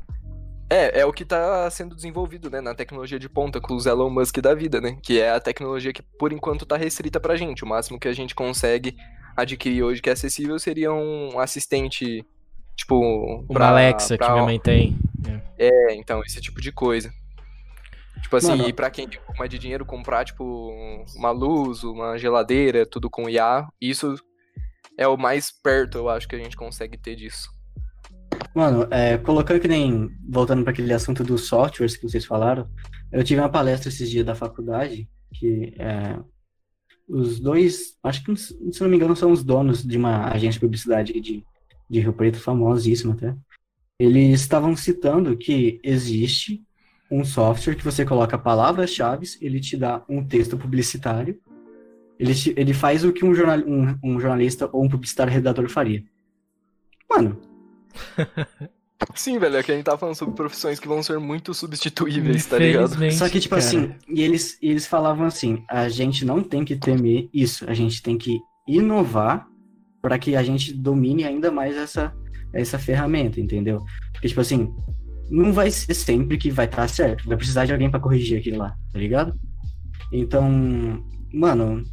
É, 0.69 1.01
é 1.01 1.05
o 1.05 1.11
que 1.11 1.25
tá 1.25 1.69
sendo 1.69 1.93
desenvolvido, 1.93 2.49
né, 2.49 2.61
na 2.61 2.73
tecnologia 2.73 3.19
de 3.19 3.27
ponta 3.27 3.59
com 3.59 3.75
os 3.75 3.85
Elon 3.85 4.09
Musk 4.09 4.37
da 4.37 4.53
vida, 4.53 4.79
né? 4.79 4.97
Que 5.03 5.19
é 5.19 5.31
a 5.31 5.41
tecnologia 5.41 5.91
que, 5.91 6.01
por 6.01 6.31
enquanto, 6.31 6.65
tá 6.65 6.77
restrita 6.77 7.19
pra 7.19 7.35
gente. 7.35 7.65
O 7.65 7.67
máximo 7.67 7.99
que 7.99 8.07
a 8.07 8.13
gente 8.13 8.33
consegue 8.33 8.95
adquirir 9.35 9.83
hoje 9.83 10.01
que 10.01 10.09
é 10.09 10.13
acessível 10.13 10.57
seria 10.57 10.93
um 10.93 11.37
assistente, 11.37 12.25
tipo... 12.79 13.45
Uma 13.49 13.67
Alexa 13.67 14.17
pra- 14.17 14.27
que 14.27 14.33
minha 14.33 14.45
mãe 14.45 14.59
tem. 14.59 14.97
É, 15.57 15.93
então, 15.95 16.21
esse 16.23 16.39
tipo 16.41 16.61
de 16.61 16.71
coisa. 16.71 17.11
Tipo 18.21 18.35
assim, 18.35 18.49
Mano. 18.49 18.67
e 18.67 18.73
pra 18.73 18.89
quem 18.89 19.07
tem 19.07 19.19
um 19.19 19.23
pouco 19.23 19.39
mais 19.39 19.49
de 19.49 19.57
dinheiro, 19.59 19.85
comprar, 19.85 20.25
tipo, 20.25 20.71
uma 21.15 21.31
luz, 21.31 21.83
uma 21.83 22.17
geladeira, 22.17 22.85
tudo 22.85 23.09
com 23.09 23.29
IA, 23.29 23.67
isso 23.79 24.15
é 24.97 25.07
o 25.07 25.17
mais 25.17 25.51
perto, 25.51 25.97
eu 25.97 26.09
acho, 26.09 26.27
que 26.27 26.35
a 26.35 26.39
gente 26.39 26.55
consegue 26.55 26.97
ter 26.97 27.15
disso. 27.15 27.49
Mano, 28.53 28.87
é, 28.91 29.17
colocando 29.17 29.59
que 29.59 29.67
nem. 29.67 30.09
Voltando 30.27 30.63
para 30.63 30.71
aquele 30.71 30.93
assunto 30.93 31.23
dos 31.23 31.47
softwares 31.47 31.95
que 31.95 32.07
vocês 32.07 32.25
falaram, 32.25 32.69
eu 33.11 33.23
tive 33.23 33.39
uma 33.39 33.49
palestra 33.49 33.89
esses 33.89 34.09
dias 34.09 34.25
da 34.25 34.35
faculdade 34.35 35.09
que 35.33 35.73
é, 35.77 36.19
os 37.07 37.39
dois, 37.39 37.97
acho 38.03 38.23
que 38.23 38.35
se 38.35 38.81
não 38.81 38.89
me 38.89 38.95
engano, 38.95 39.15
são 39.15 39.31
os 39.31 39.43
donos 39.43 39.83
de 39.83 39.97
uma 39.97 40.27
agência 40.31 40.59
de 40.59 40.59
publicidade 40.59 41.11
aqui 41.11 41.21
de, 41.21 41.45
de 41.89 41.99
Rio 41.99 42.13
Preto, 42.13 42.39
famosíssima 42.39 43.13
até. 43.13 43.35
Eles 43.99 44.41
estavam 44.41 44.75
citando 44.75 45.35
que 45.35 45.79
existe 45.83 46.63
um 47.11 47.25
software 47.25 47.75
que 47.75 47.83
você 47.83 48.05
coloca 48.05 48.37
palavras-chave, 48.37 49.25
ele 49.41 49.59
te 49.59 49.75
dá 49.75 50.03
um 50.07 50.23
texto 50.23 50.57
publicitário, 50.57 51.39
ele, 52.19 52.35
te- 52.35 52.53
ele 52.55 52.73
faz 52.73 53.03
o 53.03 53.11
que 53.11 53.25
um, 53.25 53.33
jornal, 53.33 53.59
um, 53.59 53.97
um 54.03 54.19
jornalista 54.19 54.69
ou 54.71 54.83
um 54.83 54.89
publicitário 54.89 55.33
redator 55.33 55.67
faria. 55.69 56.03
Mano, 57.09 57.41
Sim, 59.15 59.39
velho, 59.39 59.55
é 59.55 59.63
que 59.63 59.71
a 59.71 59.75
gente 59.75 59.85
tá 59.85 59.97
falando 59.97 60.15
sobre 60.15 60.35
profissões 60.35 60.79
que 60.79 60.87
vão 60.87 61.01
ser 61.01 61.19
muito 61.19 61.53
substituíveis, 61.53 62.45
tá 62.45 62.57
ligado? 62.57 63.11
Só 63.11 63.29
que, 63.29 63.39
tipo 63.39 63.55
cara. 63.55 63.65
assim, 63.65 63.95
e 64.07 64.21
eles, 64.21 64.57
e 64.61 64.69
eles 64.69 64.85
falavam 64.85 65.25
assim: 65.25 65.63
a 65.69 65.87
gente 65.87 66.25
não 66.25 66.43
tem 66.43 66.65
que 66.65 66.75
temer 66.75 67.29
isso, 67.33 67.69
a 67.69 67.73
gente 67.73 68.03
tem 68.03 68.17
que 68.17 68.39
inovar 68.67 69.47
para 70.01 70.17
que 70.17 70.35
a 70.35 70.43
gente 70.43 70.73
domine 70.73 71.23
ainda 71.23 71.51
mais 71.51 71.75
essa, 71.75 72.13
essa 72.53 72.79
ferramenta, 72.79 73.39
entendeu? 73.39 73.83
Porque, 74.13 74.27
tipo 74.27 74.41
assim, 74.41 74.73
não 75.29 75.53
vai 75.53 75.69
ser 75.71 75.93
sempre 75.93 76.37
que 76.37 76.49
vai 76.49 76.65
estar 76.65 76.87
certo, 76.87 77.27
vai 77.27 77.37
precisar 77.37 77.65
de 77.65 77.71
alguém 77.71 77.89
para 77.89 77.99
corrigir 77.99 78.39
aquilo 78.39 78.57
lá, 78.57 78.75
tá 78.91 78.99
ligado? 78.99 79.39
Então, 80.11 81.03
mano, 81.33 81.83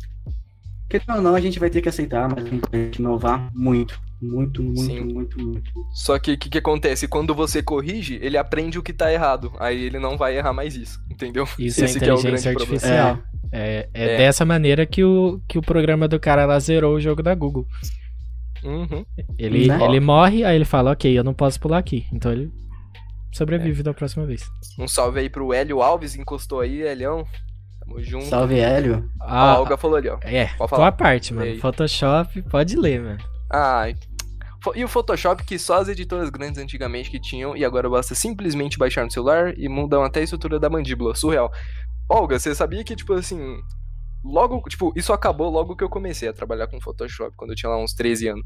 querendo 0.88 1.16
ou 1.16 1.22
não, 1.22 1.34
a 1.34 1.40
gente 1.40 1.58
vai 1.58 1.68
ter 1.68 1.82
que 1.82 1.88
aceitar, 1.88 2.28
mas 2.28 2.44
a 2.44 2.48
gente 2.48 2.60
vai 2.60 2.70
ter 2.70 2.90
que 2.90 3.00
inovar 3.00 3.50
muito, 3.54 4.00
muito, 4.20 4.62
muito, 4.62 4.80
Sim. 4.80 5.00
muito, 5.00 5.38
muito. 5.38 5.70
Só 5.92 6.18
que 6.18 6.32
o 6.32 6.38
que, 6.38 6.48
que 6.48 6.58
acontece? 6.58 7.06
Quando 7.06 7.34
você 7.34 7.62
corrige, 7.62 8.18
ele 8.22 8.38
aprende 8.38 8.78
o 8.78 8.82
que 8.82 8.92
tá 8.92 9.12
errado. 9.12 9.52
Aí 9.58 9.84
ele 9.84 9.98
não 9.98 10.16
vai 10.16 10.36
errar 10.36 10.54
mais 10.54 10.74
isso, 10.74 10.98
entendeu? 11.10 11.46
Isso 11.58 11.84
Esse 11.84 11.98
é 11.98 12.00
que 12.00 12.08
é 12.08 12.14
o 12.14 12.18
inteligência 12.18 12.52
grande 12.52 12.64
artificial. 12.64 13.16
É, 13.16 13.22
é, 13.52 13.88
É. 13.94 14.16
dessa 14.18 14.44
maneira 14.44 14.84
que 14.86 15.02
o, 15.04 15.40
que 15.48 15.58
o 15.58 15.62
programa 15.62 16.06
do 16.08 16.18
cara 16.20 16.44
lá 16.46 16.58
zerou 16.58 16.94
o 16.96 17.00
jogo 17.00 17.22
da 17.22 17.34
Google. 17.34 17.66
Uhum. 18.64 19.04
Ele, 19.38 19.68
Né? 19.68 19.84
ele 19.84 20.00
morre, 20.00 20.44
aí 20.44 20.56
ele 20.56 20.64
fala, 20.64 20.92
ok, 20.92 21.16
eu 21.16 21.22
não 21.24 21.34
posso 21.34 21.60
pular 21.60 21.78
aqui. 21.78 22.06
Então 22.12 22.32
ele 22.32 22.50
sobrevive 23.32 23.82
da 23.82 23.92
próxima 23.94 24.24
vez. 24.26 24.44
Um 24.78 24.88
salve 24.88 25.20
aí 25.20 25.28
pro 25.30 25.52
Hélio 25.52 25.82
Alves, 25.82 26.16
encostou 26.16 26.60
aí, 26.60 26.82
Helião. 26.82 27.24
Tamo 27.80 28.02
junto. 28.02 28.24
Salve, 28.26 28.58
Hélio. 28.58 29.08
Ah, 29.20 29.52
a 29.52 29.60
Olga 29.60 29.76
falou 29.76 29.96
ali, 29.96 30.08
ó. 30.08 30.18
é, 30.22 30.46
Pode 30.46 30.56
tua 30.58 30.68
falar. 30.68 30.92
parte, 30.92 31.32
mano. 31.32 31.46
E 31.46 31.50
aí? 31.52 31.58
Photoshop, 31.58 32.42
pode 32.42 32.76
ler, 32.76 33.00
mano. 33.00 33.18
Ah, 33.52 33.84
e 34.74 34.82
o 34.82 34.88
Photoshop 34.88 35.44
que 35.44 35.56
só 35.60 35.76
as 35.80 35.86
editoras 35.88 36.28
grandes 36.28 36.60
antigamente 36.60 37.08
que 37.08 37.20
tinham, 37.20 37.56
e 37.56 37.64
agora 37.64 37.88
basta 37.88 38.16
simplesmente 38.16 38.76
baixar 38.76 39.04
no 39.04 39.10
celular 39.12 39.56
e 39.56 39.68
mudam 39.68 40.02
até 40.02 40.18
a 40.20 40.24
estrutura 40.24 40.58
da 40.58 40.68
mandíbula. 40.68 41.14
Surreal. 41.14 41.52
Olga, 42.08 42.38
você 42.38 42.54
sabia 42.54 42.84
que, 42.84 42.94
tipo 42.96 43.12
assim. 43.14 43.58
Logo, 44.24 44.60
tipo, 44.68 44.92
isso 44.96 45.12
acabou 45.12 45.48
logo 45.48 45.76
que 45.76 45.84
eu 45.84 45.88
comecei 45.88 46.28
a 46.28 46.32
trabalhar 46.32 46.66
com 46.66 46.80
Photoshop, 46.80 47.36
quando 47.36 47.50
eu 47.50 47.56
tinha 47.56 47.70
lá 47.70 47.78
uns 47.78 47.94
13 47.94 48.26
anos. 48.26 48.44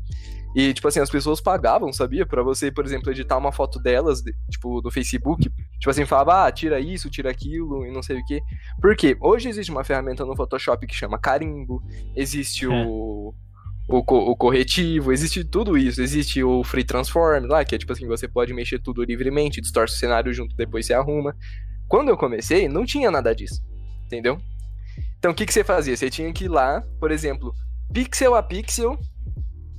E, 0.55 0.75
tipo 0.75 0.87
assim, 0.87 1.01
as 1.01 1.09
pessoas 1.09 1.41
pagavam, 1.41 1.91
sabia? 1.91 2.27
Pra 2.27 2.43
você, 2.43 2.71
por 2.71 2.85
exemplo, 2.85 3.11
editar 3.11 3.39
uma 3.39 3.51
foto 3.51 3.81
delas, 3.81 4.21
de- 4.21 4.35
tipo, 4.51 4.83
do 4.83 4.91
Facebook. 4.91 5.43
Tipo 5.79 5.89
assim, 5.91 6.05
falava, 6.05 6.45
ah, 6.47 6.53
tira 6.53 6.79
isso, 6.79 7.09
tira 7.09 7.31
aquilo, 7.31 7.87
e 7.87 7.91
não 7.91 8.03
sei 8.03 8.19
o 8.21 8.25
quê. 8.27 8.43
Por 8.83 8.95
quê? 8.95 9.17
Hoje 9.23 9.49
existe 9.49 9.71
uma 9.73 9.83
ferramenta 9.83 10.23
no 10.27 10.37
Photoshop 10.37 10.87
que 10.87 10.95
chama 10.95 11.19
carimbo, 11.19 11.83
existe 12.15 12.67
É. 12.67 12.69
o 12.87 13.33
o, 13.89 14.05
co- 14.05 14.31
o 14.31 14.37
corretivo, 14.37 15.11
existe 15.13 15.43
tudo 15.43 15.77
isso. 15.77 16.01
Existe 16.01 16.45
o 16.45 16.63
Free 16.63 16.85
Transform 16.85 17.47
lá, 17.49 17.65
que 17.65 17.75
é 17.75 17.79
tipo 17.79 17.93
assim, 17.93 18.07
você 18.07 18.29
pode 18.29 18.53
mexer 18.55 18.79
tudo 18.79 19.03
livremente, 19.03 19.61
distorce 19.61 19.97
o 19.97 19.99
cenário 19.99 20.33
junto, 20.33 20.55
depois 20.55 20.87
você 20.87 20.95
arruma. 20.95 21.35
Quando 21.91 22.09
eu 22.09 22.16
comecei, 22.16 22.68
não 22.68 22.86
tinha 22.86 23.11
nada 23.11 23.34
disso, 23.34 23.61
entendeu? 24.07 24.41
Então 25.18 25.32
o 25.32 25.34
que, 25.34 25.45
que 25.45 25.53
você 25.53 25.64
fazia? 25.64 25.97
Você 25.97 26.09
tinha 26.09 26.32
que 26.32 26.45
ir 26.45 26.49
lá, 26.49 26.82
por 27.01 27.11
exemplo, 27.11 27.53
pixel 27.93 28.36
a 28.36 28.43
pixel. 28.43 28.97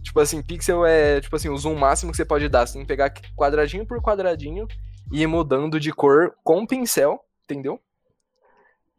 Tipo 0.04 0.20
assim, 0.20 0.42
pixel 0.42 0.86
é 0.86 1.22
tipo 1.22 1.34
assim, 1.36 1.48
o 1.48 1.58
zoom 1.58 1.76
máximo 1.76 2.12
que 2.12 2.18
você 2.18 2.26
pode 2.26 2.50
dar. 2.50 2.68
Você 2.68 2.74
tem 2.74 2.82
que 2.82 2.88
pegar 2.88 3.14
quadradinho 3.34 3.86
por 3.86 4.02
quadradinho 4.02 4.68
e 5.10 5.22
ir 5.22 5.28
mudando 5.28 5.80
de 5.80 5.94
cor 5.94 6.36
com 6.44 6.68
pincel, 6.68 7.18
entendeu? 7.46 7.80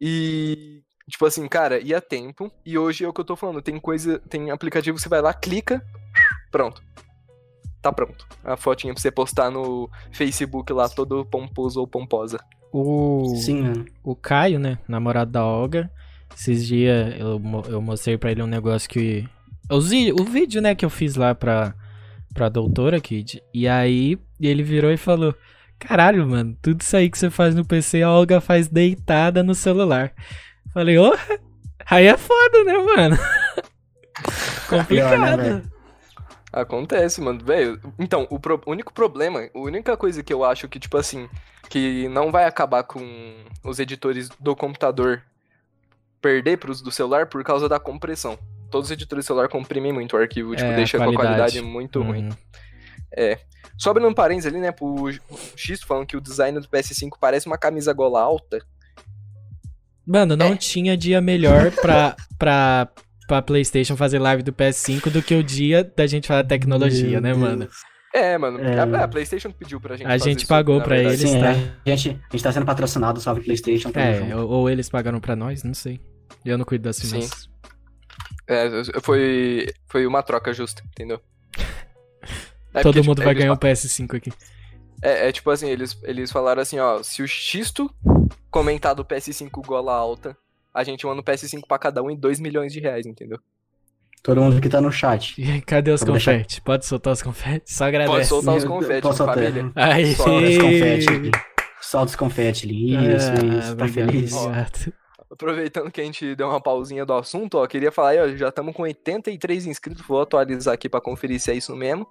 E 0.01 0.83
Tipo 1.07 1.25
assim, 1.25 1.47
cara, 1.47 1.79
ia 1.79 2.01
tempo. 2.01 2.51
E 2.65 2.77
hoje 2.77 3.03
é 3.03 3.07
o 3.07 3.13
que 3.13 3.21
eu 3.21 3.25
tô 3.25 3.35
falando. 3.35 3.61
Tem 3.61 3.79
coisa. 3.79 4.19
Tem 4.29 4.49
aplicativo 4.49 4.95
que 4.95 5.03
você 5.03 5.09
vai 5.09 5.21
lá, 5.21 5.33
clica. 5.33 5.85
Pronto. 6.51 6.81
Tá 7.83 7.91
pronto. 7.91 8.25
A 8.43 8.57
fotinha 8.57 8.93
pra 8.93 9.01
você 9.01 9.11
postar 9.11 9.51
no 9.51 9.87
Facebook 10.11 10.71
lá, 10.73 10.87
todo 10.89 11.23
pomposo 11.25 11.79
ou 11.81 11.85
pomposa. 11.87 12.39
O, 12.71 13.35
Sim, 13.35 13.61
mano. 13.61 13.85
o 14.03 14.15
Caio, 14.15 14.57
né, 14.57 14.79
namorado 14.87 15.29
da 15.31 15.45
Olga, 15.45 15.91
esses 16.35 16.65
dias 16.65 17.13
eu, 17.19 17.39
eu 17.69 17.81
mostrei 17.81 18.17
pra 18.17 18.31
ele 18.31 18.41
um 18.41 18.47
negócio 18.47 18.89
que... 18.89 19.27
Vi- 19.89 20.11
o 20.13 20.23
vídeo, 20.23 20.61
né, 20.61 20.73
que 20.73 20.83
eu 20.85 20.89
fiz 20.89 21.15
lá 21.15 21.35
pra, 21.35 21.75
pra 22.33 22.49
doutora 22.49 22.99
Kid. 23.01 23.43
E 23.53 23.67
aí 23.67 24.17
ele 24.41 24.63
virou 24.63 24.89
e 24.91 24.97
falou... 24.97 25.35
Caralho, 25.77 26.25
mano, 26.25 26.57
tudo 26.61 26.79
isso 26.79 26.95
aí 26.95 27.09
que 27.09 27.17
você 27.19 27.29
faz 27.29 27.53
no 27.53 27.65
PC, 27.65 28.01
a 28.01 28.09
Olga 28.09 28.39
faz 28.39 28.69
deitada 28.69 29.43
no 29.43 29.53
celular. 29.53 30.13
Falei, 30.73 30.97
ô, 30.97 31.13
aí 31.91 32.05
é 32.05 32.15
foda, 32.15 32.63
né, 32.63 32.73
mano? 32.77 33.17
Complicado. 34.69 34.87
Pior, 34.87 35.37
né? 35.37 35.63
Acontece, 36.53 37.19
mano. 37.19 37.43
Velho, 37.43 37.81
então, 37.97 38.27
o 38.29 38.39
pro- 38.39 38.61
único 38.67 38.93
problema, 38.93 39.49
a 39.53 39.59
única 39.59 39.97
coisa 39.97 40.21
que 40.21 40.31
eu 40.31 40.45
acho 40.45 40.69
que, 40.69 40.79
tipo 40.79 40.95
assim, 40.97 41.27
que 41.67 42.07
não 42.09 42.31
vai 42.31 42.45
acabar 42.45 42.83
com 42.83 43.03
os 43.63 43.79
editores 43.79 44.29
do 44.39 44.55
computador 44.55 45.23
perder 46.21 46.57
pros 46.57 46.79
do 46.81 46.91
celular 46.91 47.25
por 47.25 47.43
causa 47.43 47.67
da 47.67 47.79
compressão. 47.79 48.37
Todos 48.69 48.87
os 48.89 48.91
editores 48.91 49.25
do 49.25 49.27
celular 49.27 49.49
comprimem 49.49 49.91
muito 49.91 50.15
o 50.15 50.19
arquivo, 50.19 50.55
tipo, 50.55 50.67
É, 50.69 50.73
a 50.73 50.75
deixa 50.75 50.97
com 50.97 51.03
a 51.03 51.07
qualidade. 51.07 51.35
qualidade 51.37 51.61
muito 51.61 52.01
ruim. 52.01 52.29
Uhum. 52.29 53.35
Sobre 53.77 54.05
um 54.05 54.13
parênteses 54.13 54.51
ali, 54.51 54.61
né, 54.61 54.71
pro 54.71 55.09
X 55.55 55.81
falando 55.81 56.05
que 56.05 56.15
o 56.15 56.21
design 56.21 56.59
do 56.59 56.67
PS5 56.67 57.17
parece 57.19 57.47
uma 57.47 57.57
camisa 57.57 57.91
gola 57.93 58.21
alta. 58.21 58.63
Mano, 60.05 60.35
não 60.35 60.53
É. 60.53 60.55
tinha 60.55 60.95
dia 60.97 61.19
melhor 61.21 61.71
pra, 61.71 62.15
pra, 62.37 62.87
pra 63.33 63.41
PlayStation 63.41 63.95
fazer 63.97 64.19
live 64.19 64.43
do 64.43 64.53
PS5 64.53 65.09
do 65.09 65.21
que 65.21 65.33
o 65.33 65.43
dia 65.43 65.83
da 65.95 66.05
gente 66.05 66.27
falar 66.27 66.43
tecnologia, 66.43 67.19
Meu 67.19 67.21
né, 67.21 67.29
Deus. 67.31 67.41
mano? 67.41 67.69
É, 68.13 68.37
mano, 68.37 68.59
É. 68.59 68.79
a, 68.79 69.03
a 69.05 69.07
PlayStation 69.07 69.51
pediu 69.51 69.81
pra 69.81 69.95
gente 69.97 70.05
A 70.05 70.11
fazer 70.11 70.29
gente 70.29 70.39
isso, 70.41 70.47
pagou 70.47 70.79
pra 70.81 70.95
verdade. 70.97 71.15
eles, 71.21 71.29
Sim, 71.31 71.39
tá? 71.39 71.47
é, 71.85 71.91
a, 71.91 71.95
gente, 71.95 72.09
a 72.29 72.31
gente 72.35 72.43
tá 72.43 72.51
sendo 72.51 72.65
patrocinado, 72.65 73.19
salve 73.19 73.41
PlayStation. 73.41 73.89
É, 73.95 74.35
ou, 74.35 74.47
ou 74.49 74.69
eles 74.69 74.87
pagaram 74.87 75.19
pra 75.19 75.35
nós, 75.35 75.63
não 75.63 75.73
sei. 75.73 75.99
Eu 76.45 76.57
não 76.57 76.65
cuido 76.65 76.83
das 76.83 76.97
Sim. 76.97 77.07
finanças. 77.07 77.49
É, 78.47 78.69
foi, 79.01 79.65
foi 79.87 80.05
uma 80.05 80.21
troca 80.21 80.53
justa, 80.53 80.83
entendeu? 80.91 81.19
É 82.75 82.81
Todo 82.81 82.93
porque, 82.95 83.07
mundo 83.07 83.17
tipo, 83.17 83.25
vai 83.25 83.33
eles 83.35 83.43
ganhar 83.43 83.53
um 83.53 83.57
PS5 83.57 84.15
aqui. 84.17 84.33
É, 84.99 85.27
é 85.27 85.31
tipo 85.31 85.49
assim, 85.51 85.69
eles, 85.69 85.95
eles 86.03 86.31
falaram 86.31 86.59
assim, 86.59 86.79
ó, 86.79 87.03
se 87.03 87.21
o 87.21 87.27
Xisto 87.27 87.87
comentar 88.49 88.95
do 88.95 89.05
PS5 89.05 89.63
gola 89.63 89.93
alta, 89.93 90.35
a 90.73 90.83
gente 90.83 91.05
manda 91.05 91.21
o 91.21 91.23
PS5 91.23 91.61
pra 91.67 91.77
cada 91.77 92.01
um 92.01 92.09
em 92.09 92.15
2 92.15 92.39
milhões 92.39 92.71
de 92.73 92.79
reais, 92.79 93.05
entendeu? 93.05 93.37
Todo 94.23 94.39
mundo 94.41 94.61
que 94.61 94.69
tá 94.69 94.79
no 94.79 94.91
chat. 94.91 95.35
E 95.41 95.61
cadê 95.61 95.91
os 95.91 96.01
Vou 96.01 96.13
deixar- 96.13 96.31
confetes? 96.33 96.59
Pode 96.59 96.85
soltar 96.85 97.11
os 97.13 97.21
confetes? 97.21 97.75
Só 97.75 97.85
Pode 97.85 97.95
agradece. 97.97 98.29
soltar 98.29 98.55
os 98.55 98.63
confetes, 98.63 99.01
posso 99.01 99.25
família. 99.25 99.71
Aí. 99.75 100.15
Solta 100.15 100.45
os 100.47 100.57
confete 100.57 101.09
ali. 101.09 101.31
Solta 101.81 102.05
os 102.07 102.15
confete 102.15 102.65
ali. 102.65 102.93
Isso, 103.15 103.27
Ah, 103.29 103.33
isso. 103.57 103.75
Tá 103.75 103.83
obrigado, 103.83 104.11
feliz? 104.11 104.33
obrigado. 104.33 104.93
Aproveitando 105.29 105.91
que 105.91 105.99
a 105.99 106.03
gente 106.05 106.35
deu 106.35 106.47
uma 106.47 106.61
pausinha 106.61 107.05
do 107.05 107.11
assunto, 107.13 107.55
ó, 107.57 107.65
queria 107.67 107.91
falar 107.91 108.09
aí, 108.09 108.19
ó, 108.19 108.27
já 108.37 108.47
estamos 108.49 108.73
com 108.75 108.83
83 108.83 109.65
inscritos, 109.65 110.05
vou 110.07 110.21
atualizar 110.21 110.73
aqui 110.73 110.87
pra 110.87 111.01
conferir 111.01 111.39
se 111.39 111.51
é 111.51 111.55
isso 111.55 111.75
mesmo. 111.75 112.07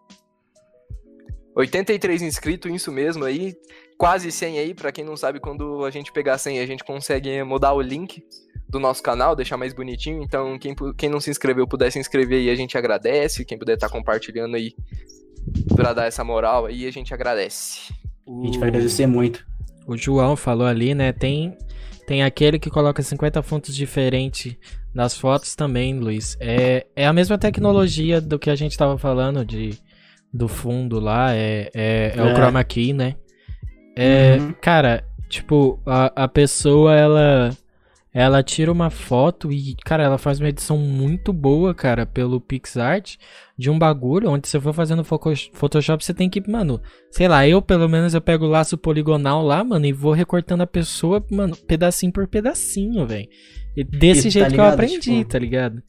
83 1.54 2.22
inscritos, 2.22 2.70
isso 2.72 2.90
mesmo 2.90 3.24
aí. 3.24 3.54
Quase 3.98 4.32
100 4.32 4.58
aí, 4.58 4.74
pra 4.74 4.90
quem 4.90 5.04
não 5.04 5.16
sabe, 5.16 5.38
quando 5.38 5.84
a 5.84 5.90
gente 5.90 6.10
pegar 6.12 6.36
100, 6.38 6.58
a 6.60 6.66
gente 6.66 6.82
consegue 6.84 7.42
mudar 7.44 7.72
o 7.72 7.80
link 7.80 8.24
do 8.72 8.80
nosso 8.80 9.02
canal, 9.02 9.36
deixar 9.36 9.58
mais 9.58 9.74
bonitinho. 9.74 10.22
Então, 10.22 10.58
quem, 10.58 10.74
quem 10.96 11.10
não 11.10 11.20
se 11.20 11.30
inscreveu, 11.30 11.68
puder 11.68 11.92
se 11.92 11.98
inscrever 11.98 12.38
aí, 12.38 12.48
a 12.50 12.54
gente 12.56 12.76
agradece. 12.78 13.44
Quem 13.44 13.58
puder 13.58 13.74
estar 13.74 13.90
compartilhando 13.90 14.56
aí 14.56 14.74
pra 15.76 15.92
dar 15.92 16.06
essa 16.06 16.24
moral 16.24 16.64
aí, 16.66 16.86
a 16.86 16.90
gente 16.90 17.12
agradece. 17.12 17.92
A 18.26 18.46
gente 18.46 18.58
vai 18.58 18.70
agradecer 18.70 19.06
muito. 19.06 19.44
O 19.86 19.94
João 19.96 20.36
falou 20.36 20.66
ali, 20.66 20.94
né? 20.94 21.12
Tem, 21.12 21.54
tem 22.06 22.22
aquele 22.22 22.58
que 22.58 22.70
coloca 22.70 23.02
50 23.02 23.42
fontes 23.42 23.76
diferentes 23.76 24.56
nas 24.94 25.14
fotos 25.16 25.54
também, 25.54 25.98
Luiz. 25.98 26.36
É, 26.40 26.86
é 26.96 27.06
a 27.06 27.12
mesma 27.12 27.36
tecnologia 27.36 28.20
do 28.22 28.38
que 28.38 28.48
a 28.48 28.54
gente 28.54 28.76
tava 28.78 28.96
falando 28.96 29.44
de, 29.44 29.78
do 30.32 30.48
fundo 30.48 30.98
lá. 30.98 31.34
É, 31.34 31.70
é, 31.74 32.12
é 32.16 32.22
o 32.22 32.28
É. 32.28 32.34
chroma 32.34 32.64
key, 32.64 32.94
né? 32.94 33.16
É, 33.94 34.36
Uhum. 34.38 34.54
Cara, 34.62 35.04
tipo, 35.28 35.78
a, 35.84 36.24
a 36.24 36.28
pessoa, 36.28 36.94
ela. 36.96 37.54
Ela 38.14 38.42
tira 38.42 38.70
uma 38.70 38.90
foto 38.90 39.50
e, 39.50 39.74
cara, 39.86 40.02
ela 40.02 40.18
faz 40.18 40.38
uma 40.38 40.50
edição 40.50 40.76
muito 40.76 41.32
boa, 41.32 41.74
cara, 41.74 42.04
pelo 42.04 42.38
PixArt 42.40 43.16
de 43.56 43.70
um 43.70 43.78
bagulho 43.78 44.28
onde 44.28 44.46
você 44.46 44.60
for 44.60 44.74
fazendo 44.74 45.02
Photoshop, 45.02 46.04
você 46.04 46.12
tem 46.12 46.28
que, 46.28 46.46
mano, 46.46 46.78
sei 47.10 47.26
lá, 47.26 47.48
eu 47.48 47.62
pelo 47.62 47.88
menos 47.88 48.12
eu 48.12 48.20
pego 48.20 48.44
o 48.44 48.48
laço 48.48 48.76
poligonal 48.76 49.42
lá, 49.42 49.64
mano, 49.64 49.86
e 49.86 49.92
vou 49.94 50.12
recortando 50.12 50.62
a 50.62 50.66
pessoa, 50.66 51.24
mano, 51.30 51.56
pedacinho 51.56 52.12
por 52.12 52.26
pedacinho, 52.26 53.06
velho. 53.06 53.28
E 53.74 53.82
Desse 53.82 54.20
E 54.20 54.24
tá 54.24 54.30
jeito 54.30 54.54
que 54.54 54.60
eu 54.60 54.64
aprendi, 54.64 54.98
tipo, 55.00 55.30
tá 55.30 55.38
ligado? 55.38 55.82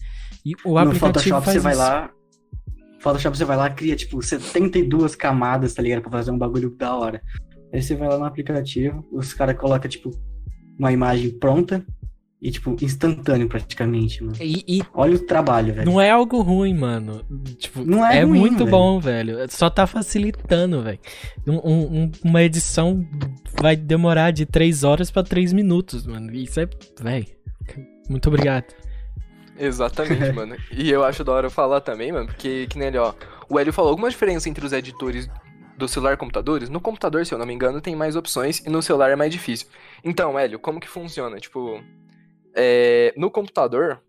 E 0.45 0.53
o 0.63 0.73
no 0.73 0.77
aplicativo 0.77 1.13
Photoshop 1.13 1.45
faz 1.45 1.57
você 1.57 1.59
vai 1.59 1.73
isso. 1.73 1.81
lá. 1.81 2.09
Photoshop 2.99 3.37
você 3.37 3.45
vai 3.45 3.57
lá, 3.57 3.69
cria 3.69 3.97
tipo 3.97 4.21
72 4.21 5.13
camadas, 5.13 5.73
tá 5.73 5.81
ligado? 5.81 6.03
Pra 6.03 6.11
fazer 6.11 6.31
um 6.31 6.37
bagulho 6.37 6.69
da 6.69 6.95
hora. 6.95 7.21
Aí 7.73 7.81
você 7.81 7.97
vai 7.97 8.07
lá 8.07 8.17
no 8.17 8.23
aplicativo, 8.23 9.05
os 9.11 9.33
caras 9.33 9.57
colocam 9.57 9.89
tipo 9.89 10.09
uma 10.79 10.91
imagem 10.93 11.37
pronta 11.37 11.85
e, 12.43 12.51
tipo, 12.51 12.75
instantâneo 12.81 13.47
praticamente, 13.47 14.21
mano. 14.21 14.35
E, 14.41 14.63
e 14.67 14.81
Olha 14.93 15.15
o 15.15 15.19
trabalho, 15.19 15.73
velho. 15.73 15.89
não 15.89 15.99
é 16.01 16.09
algo 16.11 16.41
ruim, 16.41 16.73
mano. 16.73 17.23
Tipo, 17.57 17.85
Não 17.85 18.05
é 18.05 18.21
ruim, 18.23 18.39
muito 18.39 18.57
velho. 18.65 18.69
bom, 18.69 18.99
velho. 18.99 19.37
Só 19.49 19.69
tá 19.69 19.87
facilitando, 19.87 20.83
velho. 20.83 20.99
Um- 21.47 21.53
um- 21.63 22.01
um- 22.03 22.11
uma 22.23 22.43
edição 22.43 23.07
vai 23.61 23.75
demorar 23.77 24.31
de 24.31 24.45
3 24.45 24.83
horas 24.83 25.09
pra 25.09 25.23
3 25.23 25.53
minutos, 25.53 26.05
mano. 26.05 26.33
Isso 26.35 26.59
é. 26.59 26.67
Velho. 27.01 27.27
Muito 28.09 28.27
obrigado. 28.27 28.65
Exatamente, 29.57 30.31
mano. 30.33 30.55
E 30.71 30.89
eu 30.91 31.03
acho 31.03 31.23
da 31.23 31.31
hora 31.31 31.49
falar 31.49 31.81
também, 31.81 32.11
mano, 32.11 32.27
porque, 32.27 32.67
que 32.67 32.77
nem 32.77 32.89
ele, 32.89 32.97
ó. 32.97 33.13
O 33.49 33.59
Hélio 33.59 33.71
falou 33.73 33.91
alguma 33.91 34.09
diferença 34.09 34.49
entre 34.49 34.65
os 34.65 34.73
editores 34.73 35.29
do 35.77 35.87
celular 35.87 36.13
e 36.13 36.17
computadores. 36.17 36.69
No 36.69 36.81
computador, 36.81 37.25
se 37.25 37.33
eu 37.33 37.37
não 37.37 37.45
me 37.45 37.53
engano, 37.53 37.79
tem 37.81 37.95
mais 37.95 38.15
opções 38.15 38.59
e 38.65 38.69
no 38.69 38.81
celular 38.81 39.11
é 39.11 39.15
mais 39.15 39.31
difícil. 39.31 39.67
Então, 40.03 40.37
Hélio, 40.37 40.59
como 40.59 40.79
que 40.79 40.87
funciona? 40.87 41.37
Tipo, 41.37 41.81
é, 42.55 43.13
no 43.17 43.29
computador, 43.31 44.01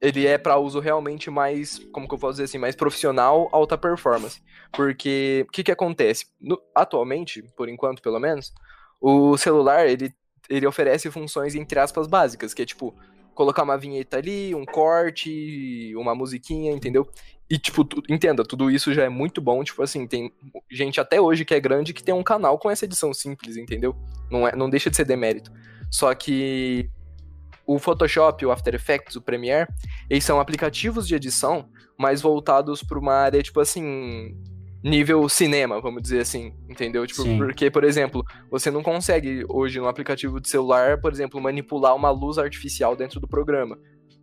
ele 0.00 0.26
é 0.26 0.36
pra 0.36 0.58
uso 0.58 0.80
realmente 0.80 1.30
mais, 1.30 1.78
como 1.92 2.06
que 2.06 2.14
eu 2.14 2.18
posso 2.18 2.32
dizer 2.34 2.44
assim, 2.44 2.58
mais 2.58 2.76
profissional, 2.76 3.48
alta 3.52 3.78
performance. 3.78 4.42
Porque, 4.72 5.44
o 5.48 5.52
que 5.52 5.64
que 5.64 5.72
acontece? 5.72 6.26
No- 6.40 6.60
atualmente, 6.74 7.42
por 7.56 7.68
enquanto 7.68 8.02
pelo 8.02 8.18
menos, 8.18 8.52
o 9.00 9.36
celular, 9.38 9.86
ele, 9.86 10.12
ele 10.48 10.66
oferece 10.66 11.10
funções, 11.10 11.54
entre 11.54 11.78
aspas, 11.78 12.06
básicas, 12.06 12.52
que 12.52 12.62
é 12.62 12.66
tipo, 12.66 12.94
colocar 13.34 13.62
uma 13.62 13.78
vinheta 13.78 14.18
ali, 14.18 14.54
um 14.54 14.64
corte, 14.64 15.92
uma 15.96 16.14
musiquinha, 16.14 16.72
entendeu? 16.72 17.08
E, 17.48 17.58
tipo, 17.58 17.84
tu- 17.84 18.02
entenda, 18.08 18.42
tudo 18.44 18.70
isso 18.70 18.92
já 18.94 19.04
é 19.04 19.08
muito 19.08 19.40
bom. 19.40 19.62
Tipo 19.64 19.82
assim, 19.82 20.06
tem 20.06 20.32
gente 20.70 21.00
até 21.00 21.20
hoje 21.20 21.44
que 21.44 21.54
é 21.54 21.60
grande 21.60 21.92
que 21.92 22.02
tem 22.02 22.14
um 22.14 22.22
canal 22.22 22.58
com 22.58 22.70
essa 22.70 22.84
edição 22.84 23.12
simples, 23.12 23.56
entendeu? 23.56 23.94
Não, 24.30 24.46
é, 24.48 24.54
não 24.56 24.68
deixa 24.70 24.90
de 24.90 24.96
ser 24.96 25.04
demérito. 25.04 25.52
Só 25.90 26.14
que 26.14 26.90
o 27.66 27.78
Photoshop, 27.78 28.44
o 28.44 28.50
After 28.50 28.74
Effects, 28.74 29.16
o 29.16 29.22
Premiere, 29.22 29.68
eles 30.08 30.24
são 30.24 30.40
aplicativos 30.40 31.06
de 31.06 31.14
edição, 31.14 31.68
mas 31.98 32.20
voltados 32.20 32.82
para 32.82 32.98
uma 32.98 33.14
área, 33.14 33.42
tipo 33.42 33.60
assim, 33.60 34.36
nível 34.82 35.26
cinema, 35.30 35.80
vamos 35.80 36.02
dizer 36.02 36.20
assim, 36.20 36.52
entendeu? 36.68 37.06
Tipo, 37.06 37.22
Sim. 37.22 37.38
porque, 37.38 37.70
por 37.70 37.84
exemplo, 37.84 38.22
você 38.50 38.70
não 38.70 38.82
consegue 38.82 39.44
hoje 39.48 39.80
no 39.80 39.88
aplicativo 39.88 40.38
de 40.38 40.48
celular, 40.50 41.00
por 41.00 41.10
exemplo, 41.10 41.40
manipular 41.40 41.96
uma 41.96 42.10
luz 42.10 42.36
artificial 42.36 42.94
dentro 42.94 43.18
do 43.18 43.26
programa. 43.26 43.78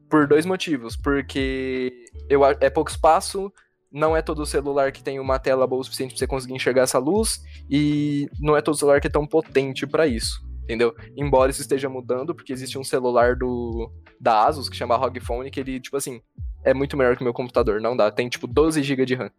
Por 0.07 0.27
dois 0.27 0.45
motivos. 0.45 0.95
Porque 0.95 1.91
eu, 2.29 2.45
é 2.45 2.69
pouco 2.69 2.91
espaço, 2.91 3.51
não 3.91 4.15
é 4.15 4.21
todo 4.21 4.45
celular 4.45 4.91
que 4.91 5.03
tem 5.03 5.19
uma 5.19 5.39
tela 5.39 5.65
boa 5.65 5.81
o 5.81 5.83
suficiente 5.83 6.11
pra 6.11 6.19
você 6.19 6.27
conseguir 6.27 6.53
enxergar 6.53 6.83
essa 6.83 6.99
luz, 6.99 7.41
e 7.67 8.29
não 8.39 8.55
é 8.55 8.61
todo 8.61 8.77
celular 8.77 9.01
que 9.01 9.07
é 9.07 9.11
tão 9.11 9.25
potente 9.25 9.87
pra 9.87 10.05
isso. 10.05 10.51
Entendeu? 10.64 10.95
Embora 11.18 11.51
isso 11.51 11.62
esteja 11.62 11.89
mudando, 11.89 12.34
porque 12.36 12.53
existe 12.53 12.78
um 12.78 12.84
celular 12.84 13.36
do 13.36 13.91
da 14.20 14.45
Asus 14.45 14.70
que 14.70 14.76
chama 14.76 14.95
ROG 14.95 15.20
Phone, 15.20 15.49
que 15.49 15.59
ele, 15.59 15.80
tipo 15.80 15.97
assim, 15.97 16.22
é 16.64 16.74
muito 16.74 16.95
melhor 16.95 17.16
que 17.16 17.22
o 17.22 17.24
meu 17.24 17.34
computador. 17.34 17.82
Não 17.82 17.97
dá. 17.97 18.12
Tem, 18.12 18.30
tipo, 18.30 18.47
12 18.47 18.84
GB 18.84 19.05
de 19.05 19.16
RAM. 19.16 19.32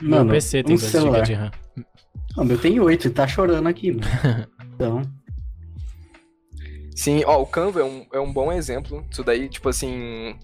Meu 0.00 0.26
PC 0.26 0.62
tem 0.62 0.76
um 0.76 0.78
2 0.78 0.80
GB 0.80 0.90
celular. 0.90 1.22
de 1.22 1.32
RAM. 1.34 1.50
Não, 2.36 2.44
meu 2.44 2.58
tem 2.58 2.78
8 2.78 3.08
e 3.08 3.10
tá 3.10 3.26
chorando 3.26 3.66
aqui, 3.66 3.92
mano. 3.92 4.06
Então, 4.78 5.02
Sim, 6.98 7.22
ó, 7.26 7.40
o 7.40 7.46
Canva 7.46 7.80
é 7.80 7.84
um, 7.84 8.06
é 8.12 8.18
um 8.18 8.32
bom 8.32 8.52
exemplo. 8.52 9.06
Isso 9.08 9.22
daí, 9.22 9.48
tipo 9.48 9.68
assim. 9.68 10.36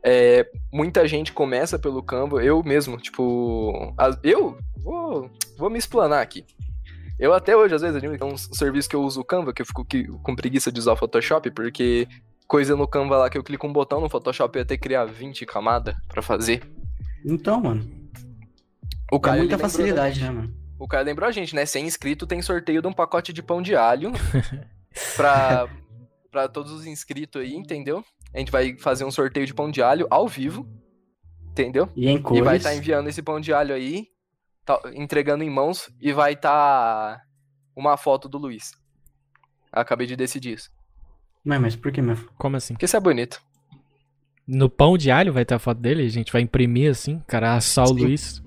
É, 0.00 0.48
muita 0.72 1.08
gente 1.08 1.32
começa 1.32 1.76
pelo 1.76 2.02
Canva. 2.04 2.42
Eu 2.42 2.62
mesmo, 2.62 2.96
tipo. 2.98 3.94
eu 4.22 4.56
vou, 4.76 5.28
vou 5.56 5.68
me 5.68 5.76
explanar 5.76 6.22
aqui. 6.22 6.44
Eu 7.18 7.32
até 7.34 7.56
hoje, 7.56 7.74
às 7.74 7.82
vezes, 7.82 7.96
admito 7.96 8.22
é 8.22 8.26
um 8.26 8.36
serviço 8.36 8.88
que 8.88 8.94
eu 8.96 9.02
uso 9.02 9.20
o 9.20 9.24
Canva, 9.24 9.52
que 9.52 9.60
eu 9.62 9.66
fico 9.66 9.84
que- 9.84 10.04
com 10.22 10.36
preguiça 10.36 10.70
de 10.70 10.78
usar 10.78 10.92
o 10.92 10.96
Photoshop, 10.96 11.50
porque 11.50 12.06
coisa 12.46 12.76
no 12.76 12.86
Canva 12.86 13.16
lá 13.18 13.28
que 13.30 13.36
eu 13.36 13.42
clico 13.42 13.66
um 13.66 13.72
botão 13.72 14.00
no 14.00 14.08
Photoshop 14.08 14.56
eu 14.56 14.60
ia 14.60 14.64
ter 14.66 14.76
que 14.76 14.82
criar 14.84 15.04
20 15.04 15.44
camadas 15.44 15.94
pra 16.08 16.22
fazer. 16.22 16.62
então, 17.24 17.60
mano. 17.60 17.82
O 19.12 19.16
É 19.16 19.20
Caio, 19.20 19.34
ele 19.40 19.48
muita 19.48 19.58
facilidade, 19.58 20.20
né, 20.22 20.30
mano? 20.30 20.54
O 20.78 20.86
cara 20.86 21.02
lembrou 21.02 21.28
a 21.28 21.32
gente, 21.32 21.54
né? 21.56 21.66
Sem 21.66 21.86
inscrito 21.86 22.26
tem 22.26 22.40
sorteio 22.40 22.80
de 22.80 22.86
um 22.86 22.92
pacote 22.92 23.32
de 23.32 23.42
pão 23.42 23.60
de 23.60 23.74
alho 23.74 24.12
pra, 25.16 25.68
pra 26.30 26.48
todos 26.48 26.70
os 26.72 26.86
inscritos 26.86 27.40
aí, 27.42 27.54
entendeu? 27.54 28.04
A 28.34 28.38
gente 28.38 28.52
vai 28.52 28.76
fazer 28.78 29.04
um 29.04 29.10
sorteio 29.10 29.46
de 29.46 29.54
pão 29.54 29.70
de 29.70 29.82
alho 29.82 30.06
ao 30.10 30.28
vivo, 30.28 30.68
entendeu? 31.50 31.88
E 31.96 32.08
em 32.08 32.16
E 32.16 32.20
cores. 32.20 32.44
vai 32.44 32.56
estar 32.58 32.74
enviando 32.74 33.08
esse 33.08 33.22
pão 33.22 33.40
de 33.40 33.52
alho 33.52 33.74
aí, 33.74 34.06
tá- 34.76 34.90
entregando 34.94 35.42
em 35.42 35.50
mãos, 35.50 35.90
e 36.00 36.12
vai 36.12 36.34
estar 36.34 37.22
uma 37.74 37.96
foto 37.96 38.28
do 38.28 38.36
Luiz. 38.38 38.72
Acabei 39.72 40.06
de 40.06 40.16
decidir 40.16 40.54
isso. 40.54 40.70
Mas, 41.44 41.60
mas 41.60 41.76
por 41.76 41.90
que, 41.90 42.02
meu? 42.02 42.16
Como 42.36 42.56
assim? 42.56 42.74
Porque 42.74 42.84
isso 42.84 42.96
é 42.96 43.00
bonito. 43.00 43.40
No 44.46 44.68
pão 44.68 44.98
de 44.98 45.10
alho 45.10 45.32
vai 45.32 45.44
ter 45.44 45.54
a 45.54 45.58
foto 45.58 45.78
dele? 45.80 46.04
A 46.04 46.08
gente 46.08 46.32
vai 46.32 46.42
imprimir 46.42 46.90
assim? 46.90 47.22
Cara, 47.26 47.54
assar 47.54 47.84
o 47.84 47.88
Sim. 47.88 48.00
Luiz. 48.00 48.42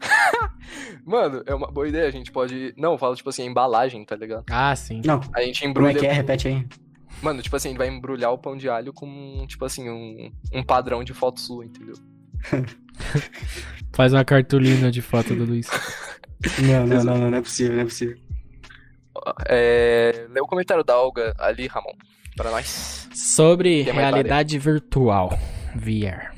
Mano, 1.04 1.42
é 1.46 1.54
uma 1.54 1.68
boa 1.70 1.88
ideia, 1.88 2.06
a 2.06 2.12
gente 2.12 2.30
pode... 2.30 2.72
Não, 2.76 2.92
eu 2.92 2.98
falo 2.98 3.16
tipo 3.16 3.28
assim, 3.28 3.42
a 3.42 3.46
embalagem, 3.46 4.04
tá 4.04 4.14
ligado? 4.14 4.44
Ah, 4.50 4.74
sim. 4.76 5.00
Não, 5.04 5.20
A 5.34 5.42
gente 5.42 5.60
como 5.60 5.70
embrulha... 5.70 5.96
é 5.96 6.00
que 6.00 6.06
é? 6.06 6.12
Repete 6.12 6.48
aí. 6.48 6.66
Mano, 7.20 7.42
tipo 7.42 7.56
assim, 7.56 7.74
vai 7.74 7.88
embrulhar 7.88 8.32
o 8.32 8.38
pão 8.38 8.56
de 8.56 8.68
alho 8.68 8.92
com, 8.92 9.44
tipo 9.48 9.64
assim, 9.64 9.88
um, 9.90 10.32
um 10.52 10.62
padrão 10.62 11.02
de 11.02 11.12
foto 11.12 11.40
sua, 11.40 11.64
entendeu? 11.64 11.94
Faz 13.92 14.12
uma 14.12 14.24
cartolina 14.24 14.90
de 14.90 15.02
foto 15.02 15.34
do 15.34 15.44
Luiz. 15.44 15.68
Não, 16.60 16.86
não, 16.86 17.04
não, 17.04 17.18
não, 17.18 17.30
não 17.30 17.38
é 17.38 17.42
possível, 17.42 17.74
não 17.74 17.82
é 17.82 17.84
possível. 17.84 18.16
É, 19.48 20.26
lê 20.30 20.40
o 20.40 20.46
comentário 20.46 20.82
da 20.82 20.98
Olga 20.98 21.34
ali, 21.38 21.66
Ramon, 21.66 21.92
pra 22.36 22.50
nós. 22.50 23.08
Sobre 23.14 23.84
mais 23.92 23.98
realidade 23.98 24.58
virtual, 24.58 25.38
VR. 25.76 26.32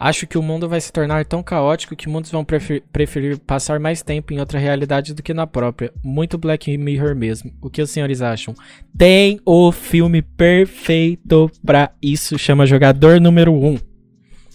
Acho 0.00 0.28
que 0.28 0.38
o 0.38 0.42
mundo 0.42 0.68
vai 0.68 0.80
se 0.80 0.92
tornar 0.92 1.24
tão 1.24 1.42
caótico 1.42 1.96
que 1.96 2.08
muitos 2.08 2.30
vão 2.30 2.44
prefer- 2.44 2.84
preferir 2.92 3.36
passar 3.40 3.80
mais 3.80 4.00
tempo 4.00 4.32
em 4.32 4.38
outra 4.38 4.56
realidade 4.56 5.12
do 5.12 5.24
que 5.24 5.34
na 5.34 5.44
própria. 5.44 5.92
Muito 6.04 6.38
Black 6.38 6.78
Mirror 6.78 7.16
mesmo. 7.16 7.52
O 7.60 7.68
que 7.68 7.82
os 7.82 7.90
senhores 7.90 8.22
acham? 8.22 8.54
Tem 8.96 9.40
o 9.44 9.72
filme 9.72 10.22
perfeito 10.22 11.50
pra 11.66 11.90
isso, 12.00 12.38
chama 12.38 12.64
Jogador 12.64 13.20
Número 13.20 13.52
1. 13.52 13.87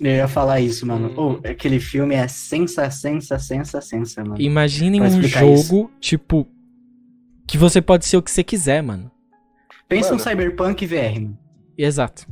Eu 0.04 0.16
ia 0.18 0.28
falar 0.28 0.60
isso, 0.60 0.86
mano. 0.86 1.10
Hum. 1.18 1.40
Ô, 1.44 1.48
aquele 1.48 1.80
filme 1.80 2.14
é 2.14 2.28
sensa, 2.28 2.90
sensa, 2.92 3.40
sensa, 3.40 3.80
sensa, 3.80 4.24
mano. 4.24 4.42
Imaginem 4.42 5.02
um 5.02 5.22
jogo, 5.24 5.90
tipo, 6.00 6.46
que 7.48 7.58
você 7.58 7.82
pode 7.82 8.06
ser 8.06 8.18
o 8.18 8.22
que 8.22 8.30
você 8.30 8.44
quiser, 8.44 8.84
mano. 8.84 9.10
Pensa 9.88 10.10
Mano. 10.10 10.22
um 10.22 10.24
Cyberpunk 10.24 10.86
VR, 10.86 11.22
mano. 11.22 11.38
Exato. 11.78 12.28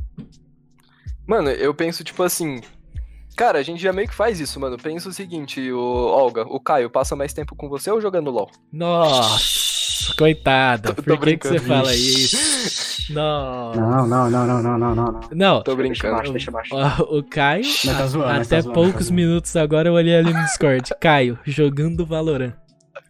Mano, 1.26 1.50
eu 1.50 1.74
penso, 1.74 2.02
tipo 2.04 2.22
assim. 2.22 2.60
Cara, 3.36 3.58
a 3.58 3.62
gente 3.62 3.82
já 3.82 3.92
meio 3.92 4.08
que 4.08 4.14
faz 4.14 4.40
isso, 4.40 4.60
mano. 4.60 4.76
Pensa 4.76 5.08
o 5.08 5.12
seguinte, 5.12 5.72
o 5.72 5.80
Olga, 5.80 6.42
o 6.42 6.60
Caio 6.60 6.90
passa 6.90 7.16
mais 7.16 7.32
tempo 7.32 7.56
com 7.56 7.68
você 7.68 7.90
ou 7.90 8.00
jogando 8.00 8.30
LOL? 8.30 8.50
Nossa, 8.70 9.38
coitada. 10.10 10.94
Tô- 10.94 11.02
Por 11.02 11.18
que, 11.20 11.36
que 11.36 11.46
você 11.48 11.58
fala 11.58 11.94
isso? 11.94 13.12
Não, 13.12 13.72
não, 13.74 14.06
não, 14.06 14.30
não, 14.30 14.46
não, 14.46 14.62
não, 14.62 14.78
não, 14.78 14.94
não. 14.94 15.20
Não, 15.32 15.62
Tô 15.62 15.74
Deixa 15.74 15.88
brincando. 15.88 16.16
baixo, 16.16 16.32
deixa 16.32 16.50
baixo. 16.50 16.74
o 16.74 17.18
o 17.18 17.22
Caio, 17.22 17.64
tá 17.84 18.06
zoando, 18.06 18.28
até 18.30 18.44
tá 18.56 18.60
zoando, 18.60 18.68
tá 18.68 18.72
poucos 18.72 19.06
zoando. 19.06 19.14
minutos 19.14 19.56
agora 19.56 19.88
eu 19.88 19.94
olhei 19.94 20.16
ali 20.16 20.32
no 20.32 20.42
Discord. 20.44 20.90
Caio, 21.00 21.38
jogando 21.44 22.06
Valorant. 22.06 22.54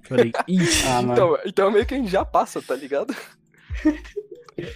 Falei, 0.03 0.33
ixi. 0.49 0.87
Ah, 0.87 1.03
mano. 1.03 1.13
Então, 1.13 1.39
então 1.47 1.71
meio 1.71 1.87
que 1.87 1.95
a 1.95 1.97
gente 1.99 2.11
já 2.11 2.25
passa, 2.25 2.61
tá 2.61 2.75
ligado? 2.75 3.15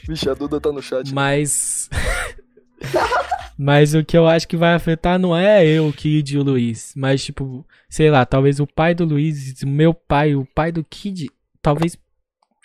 Vixe, 0.09 0.29
a 0.29 0.35
Duda 0.35 0.61
tá 0.61 0.73
no 0.73 0.83
chat. 0.83 1.13
Mas. 1.13 1.89
Mas 3.59 3.95
o 3.95 4.05
que 4.05 4.17
eu 4.17 4.27
acho 4.27 4.47
que 4.47 4.57
vai 4.57 4.75
afetar 4.75 5.19
não 5.19 5.35
é 5.35 5.67
eu, 5.67 5.89
o 5.89 5.93
Kid 5.93 6.35
e 6.35 6.39
o 6.39 6.43
Luiz. 6.43 6.93
Mas, 6.95 7.25
tipo, 7.25 7.67
sei 7.89 8.11
lá, 8.11 8.25
talvez 8.27 8.61
o 8.61 8.67
pai 8.67 8.95
do 8.95 9.05
Luiz, 9.07 9.63
o 9.63 9.67
meu 9.67 9.95
pai, 9.95 10.35
o 10.35 10.45
pai 10.55 10.71
do 10.71 10.85
Kid, 10.85 11.31
talvez 11.63 11.97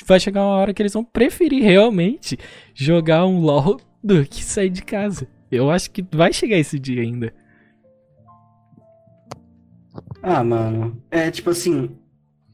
vai 0.06 0.20
chegar 0.20 0.42
uma 0.44 0.56
hora 0.56 0.74
que 0.74 0.82
eles 0.82 0.94
vão 0.94 1.04
preferir 1.04 1.64
realmente 1.64 2.38
jogar 2.74 3.26
um 3.26 3.40
LOL 3.40 3.80
do 4.04 4.26
que 4.26 4.44
sair 4.44 4.70
de 4.70 4.82
casa. 4.82 5.28
Eu 5.52 5.70
acho 5.70 5.92
que 5.92 6.06
vai 6.14 6.32
chegar 6.32 6.58
esse 6.58 6.80
dia 6.80 7.02
ainda. 7.02 7.34
Ah, 10.22 10.44
mano. 10.44 11.02
É 11.10 11.30
tipo 11.32 11.50
assim, 11.50 11.96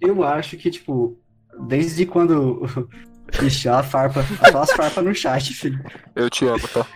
eu 0.01 0.23
acho 0.23 0.57
que, 0.57 0.69
tipo, 0.71 1.19
desde 1.67 2.05
quando. 2.05 2.61
Ixi, 3.43 3.67
a 3.67 3.83
farpa. 3.83 4.23
Só 4.51 4.61
as 4.61 4.71
farpas 4.71 5.03
no 5.03 5.13
chat, 5.13 5.53
filho. 5.53 5.83
Eu 6.15 6.29
te 6.29 6.45
amo, 6.45 6.65
tá? 6.69 6.87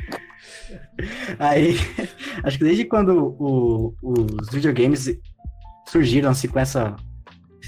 Aí, 1.38 1.76
acho 2.44 2.58
que 2.58 2.64
desde 2.64 2.86
quando 2.86 3.36
o- 3.38 3.94
os 4.02 4.50
videogames 4.50 5.14
surgiram 5.90 6.30
assim 6.30 6.48
com 6.48 6.58
essa 6.60 6.96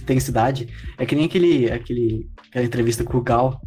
intensidade, 0.02 0.70
é 0.98 1.06
que 1.06 1.14
nem 1.16 1.26
aquele, 1.26 1.70
aquele, 1.72 2.30
aquela 2.54 2.66
entrevista 2.66 3.04
com 3.04 3.18
o 3.18 3.22
Gal 3.22 3.60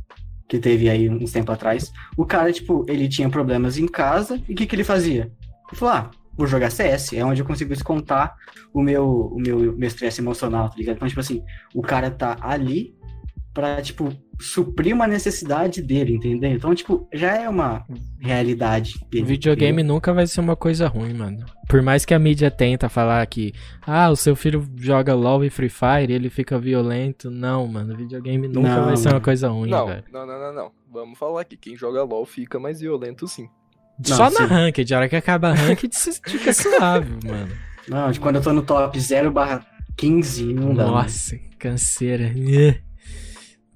que 0.49 0.61
teve 0.61 0.89
aí 0.89 1.11
uns 1.11 1.33
tempo 1.33 1.51
atrás. 1.51 1.93
O 2.17 2.25
cara, 2.25 2.53
tipo, 2.53 2.87
ele 2.89 3.09
tinha 3.09 3.29
problemas 3.29 3.79
em 3.79 3.89
casa 3.89 4.41
e 4.49 4.53
o 4.53 4.57
que, 4.57 4.65
que 4.65 4.77
ele 4.77 4.85
fazia? 4.85 5.23
Ele 5.69 5.77
falou: 5.77 5.95
ah, 5.95 6.11
vou 6.37 6.47
jogar 6.47 6.71
CS, 6.71 7.15
é 7.15 7.25
onde 7.25 7.43
eu 7.43 7.47
consigo 7.47 7.75
descontar 7.75 8.37
o 8.73 8.81
meu 8.81 9.33
o 9.33 9.41
meu 9.41 9.77
meu 9.77 9.89
estresse 9.89 10.21
emocional, 10.21 10.71
tá 10.71 10.77
ligado? 10.77 10.97
Então, 10.97 11.09
tipo 11.09 11.21
assim, 11.21 11.43
o 11.75 11.83
cara 11.83 12.11
tá 12.11 12.37
ali 12.41 12.95
pra, 13.53 13.83
tipo, 13.83 14.13
suprir 14.39 14.95
uma 14.95 15.07
necessidade 15.07 15.83
dele, 15.83 16.15
entendeu? 16.17 16.51
Então, 16.51 16.75
tipo, 16.75 17.09
já 17.13 17.37
é 17.37 17.49
uma 17.49 17.85
realidade 18.21 18.95
dele. 19.11 19.25
Videogame 19.25 19.73
entendeu? 19.81 19.95
nunca 19.95 20.13
vai 20.13 20.27
ser 20.27 20.41
uma 20.41 20.57
coisa 20.57 20.87
ruim, 20.89 21.15
mano. 21.15 21.45
Por 21.69 21.83
mais 21.83 22.05
que 22.05 22.13
a 22.15 22.19
mídia 22.19 22.51
tenta 22.51 22.89
falar 22.89 23.27
que, 23.27 23.53
ah, 23.87 24.11
o 24.11 24.17
seu 24.17 24.37
filho 24.37 24.67
joga 24.77 25.15
LOL 25.15 25.45
e 25.45 25.51
Free 25.51 25.69
Fire, 25.69 26.13
ele 26.13 26.29
fica 26.31 26.59
violento. 26.59 27.31
Não, 27.31 27.67
mano, 27.67 27.97
videogame 27.97 28.47
nunca 28.49 28.69
Não, 28.77 28.85
vai 28.85 28.97
ser 28.97 29.09
uma 29.11 29.21
coisa 29.21 29.49
ruim, 29.49 29.71
Não, 29.71 29.87
velho. 29.87 30.05
não, 30.13 30.27
não, 30.27 30.39
não, 30.39 30.55
não. 30.55 30.71
Vamos 30.93 31.19
falar 31.19 31.45
que 31.45 31.57
quem 31.57 31.77
joga 31.77 32.03
LOL 32.03 32.25
fica 32.25 32.59
mais 32.59 32.81
violento 32.81 33.27
sim. 33.27 33.49
Não, 34.09 34.17
Só 34.17 34.25
na 34.31 34.41
sim. 34.41 34.45
ranked, 34.47 34.95
a 34.95 34.99
hora 34.99 35.09
que 35.09 35.17
acaba 35.17 35.49
a 35.49 35.55
ranked, 35.55 35.95
você 35.97 36.13
fica 36.27 36.53
suave, 36.53 37.11
mano. 37.27 37.53
Não, 37.89 38.11
de 38.11 38.21
quando 38.21 38.37
eu 38.37 38.43
tô 38.43 38.53
no 38.53 38.63
top 38.63 38.99
0 39.01 39.31
barra 39.31 39.65
15, 39.97 40.53
não 40.53 40.75
dá. 40.75 40.85
né? 40.85 40.91
Nossa, 40.91 41.37
canseira. 41.59 42.31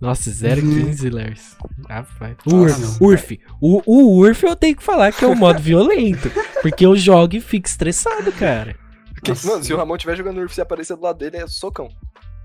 Nossa, 0.01 0.31
015, 0.31 1.11
Lars. 1.11 1.57
Rapaz. 1.89 2.37
Ah, 2.47 2.55
Urf, 2.55 2.81
não. 2.81 3.09
Urf. 3.09 3.41
O, 3.61 3.83
o 3.85 4.19
Urf 4.21 4.43
eu 4.45 4.57
tenho 4.57 4.75
que 4.77 4.83
falar 4.83 5.13
que 5.13 5.25
é 5.25 5.29
o 5.29 5.37
modo 5.37 5.61
violento. 5.61 6.31
Porque 6.63 6.87
eu 6.87 6.97
jogo 6.97 7.37
e 7.37 7.41
fico 7.41 7.69
estressado, 7.69 8.33
cara. 8.33 8.77
Porque, 9.13 9.33
mano, 9.47 9.63
se 9.63 9.73
o 9.75 9.77
Ramon 9.77 9.97
estiver 9.97 10.17
jogando 10.17 10.39
Urf 10.41 10.57
e 10.57 10.63
aparecer 10.63 10.97
do 10.97 11.03
lado 11.03 11.19
dele, 11.19 11.37
é 11.37 11.47
socão. 11.47 11.89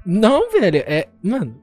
Não, 0.06 0.52
velho, 0.52 0.84
é. 0.86 1.08
Mano. 1.24 1.62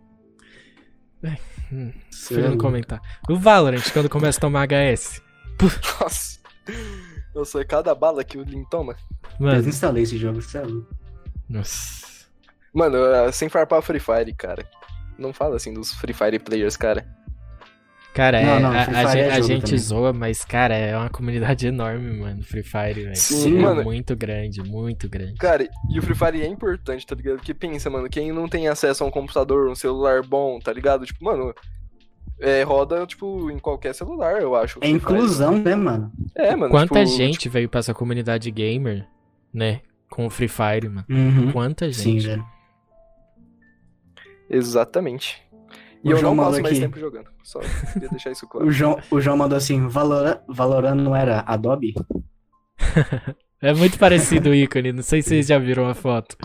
É, 1.22 1.36
hum, 1.70 1.92
não 2.32 2.56
comentar. 2.56 3.00
O 3.28 3.36
Valorant, 3.36 3.82
quando 3.92 4.08
começa 4.08 4.38
a 4.38 4.40
tomar 4.40 4.66
HS. 4.66 5.20
Nossa. 6.00 6.40
Nossa, 7.34 7.60
é 7.60 7.64
cada 7.64 7.94
bala 7.94 8.24
que 8.24 8.38
o 8.38 8.42
Lin 8.42 8.64
toma. 8.70 8.96
Eu 9.38 9.46
Mano, 9.46 9.56
desinstalei 9.58 10.02
esse 10.02 10.16
jogo, 10.18 10.40
você 10.40 10.58
é 10.58 10.62
louco. 10.62 10.94
nossa. 11.48 12.02
Mano, 12.74 12.96
é, 12.96 13.30
sem 13.30 13.48
farpar 13.50 13.78
o 13.78 13.82
Free 13.82 14.00
Fire, 14.00 14.34
cara. 14.34 14.66
Não 15.18 15.32
fala 15.32 15.56
assim 15.56 15.72
dos 15.72 15.92
Free 15.92 16.12
Fire 16.12 16.38
players, 16.38 16.76
cara. 16.76 17.06
Cara, 18.14 18.40
é, 18.40 18.44
Não, 18.44 18.60
não, 18.60 18.70
a, 18.70 18.82
a 18.82 19.16
é 19.16 19.30
a 19.30 19.40
gente 19.40 19.62
também. 19.64 19.78
zoa, 19.78 20.12
mas, 20.12 20.44
cara, 20.44 20.76
é 20.76 20.94
uma 20.94 21.08
comunidade 21.08 21.66
enorme, 21.68 22.12
mano. 22.18 22.42
Free 22.42 22.62
Fire, 22.62 23.04
velho. 23.04 23.16
Sim, 23.16 23.58
É 23.58 23.62
mano. 23.62 23.82
Muito 23.84 24.14
grande, 24.14 24.62
muito 24.62 25.08
grande. 25.08 25.34
Cara, 25.36 25.66
e 25.90 25.98
o 25.98 26.02
Free 26.02 26.14
Fire 26.14 26.42
é 26.42 26.46
importante, 26.46 27.06
tá 27.06 27.14
ligado? 27.14 27.36
Porque 27.36 27.54
pensa, 27.54 27.88
mano, 27.88 28.10
quem 28.10 28.30
não 28.30 28.46
tem 28.48 28.68
acesso 28.68 29.02
a 29.02 29.06
um 29.06 29.10
computador, 29.10 29.66
um 29.70 29.74
celular 29.74 30.22
bom, 30.22 30.58
tá 30.58 30.70
ligado? 30.72 31.06
Tipo, 31.06 31.24
mano, 31.24 31.54
é, 32.38 32.62
roda, 32.64 33.06
tipo, 33.06 33.50
em 33.50 33.58
qualquer 33.58 33.94
celular, 33.94 34.42
eu 34.42 34.54
acho. 34.54 34.78
É 34.82 34.88
Free 34.88 35.00
Fire. 35.00 35.14
inclusão, 35.14 35.56
né, 35.56 35.74
mano? 35.74 36.12
É, 36.34 36.54
mano. 36.54 36.70
Quanta 36.70 37.02
tipo, 37.02 37.16
gente 37.16 37.48
veio 37.48 37.68
pra 37.68 37.80
essa 37.80 37.94
comunidade 37.94 38.50
gamer, 38.50 39.06
né? 39.54 39.80
Com 40.10 40.26
o 40.26 40.30
Free 40.30 40.48
Fire, 40.48 40.86
mano. 40.90 41.06
Uhum. 41.08 41.50
Quanta 41.52 41.90
Sim, 41.90 42.20
gente. 42.20 42.26
velho. 42.26 42.44
Exatamente. 44.52 45.42
E 46.04 46.08
O 46.08 46.12
eu 46.12 46.16
João 46.18 46.34
não 46.34 46.44
mandou 46.44 46.52
passo 46.52 46.62
mais 46.62 46.76
aqui. 46.76 46.80
tempo 46.86 46.98
jogando. 47.00 47.28
Só 47.42 47.60
queria 47.92 48.08
deixar 48.08 48.30
isso 48.32 48.46
claro. 48.50 48.66
O 48.66 48.70
João, 48.70 48.98
o 49.10 49.20
João 49.20 49.36
mandou 49.36 49.56
assim: 49.56 49.86
Valorant, 49.88 50.40
Valorant 50.48 50.94
não 50.96 51.16
era 51.16 51.40
Adobe? 51.40 51.94
É 53.64 53.72
muito 53.72 53.96
parecido 53.96 54.50
o 54.50 54.54
ícone, 54.54 54.90
não 54.92 55.04
sei 55.04 55.22
se 55.22 55.28
vocês 55.28 55.46
já 55.46 55.56
viram 55.56 55.86
a 55.88 55.94
foto. 55.94 56.36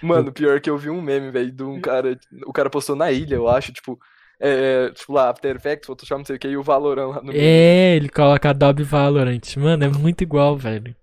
Mano, 0.00 0.32
pior 0.32 0.58
que 0.62 0.70
eu 0.70 0.78
vi 0.78 0.88
um 0.88 1.02
meme, 1.02 1.30
velho, 1.30 1.52
de 1.52 1.62
um 1.62 1.78
cara. 1.78 2.18
O 2.46 2.54
cara 2.54 2.70
postou 2.70 2.96
na 2.96 3.12
ilha, 3.12 3.34
eu 3.34 3.46
acho, 3.46 3.70
tipo. 3.70 3.98
É, 4.40 4.90
tipo 4.92 5.12
lá, 5.12 5.28
After 5.28 5.54
Effects, 5.54 5.86
Photoshop, 5.86 6.20
não 6.20 6.24
sei 6.24 6.36
o 6.36 6.38
que, 6.38 6.48
e 6.48 6.56
o 6.56 6.62
Valorant 6.62 7.08
lá 7.08 7.16
no 7.20 7.32
meio. 7.34 7.38
É, 7.38 7.96
ele 7.96 8.08
coloca 8.08 8.48
Adobe 8.48 8.82
Valorant. 8.82 9.56
Mano, 9.58 9.84
é 9.84 9.88
muito 9.88 10.22
igual, 10.22 10.56
velho. 10.56 10.96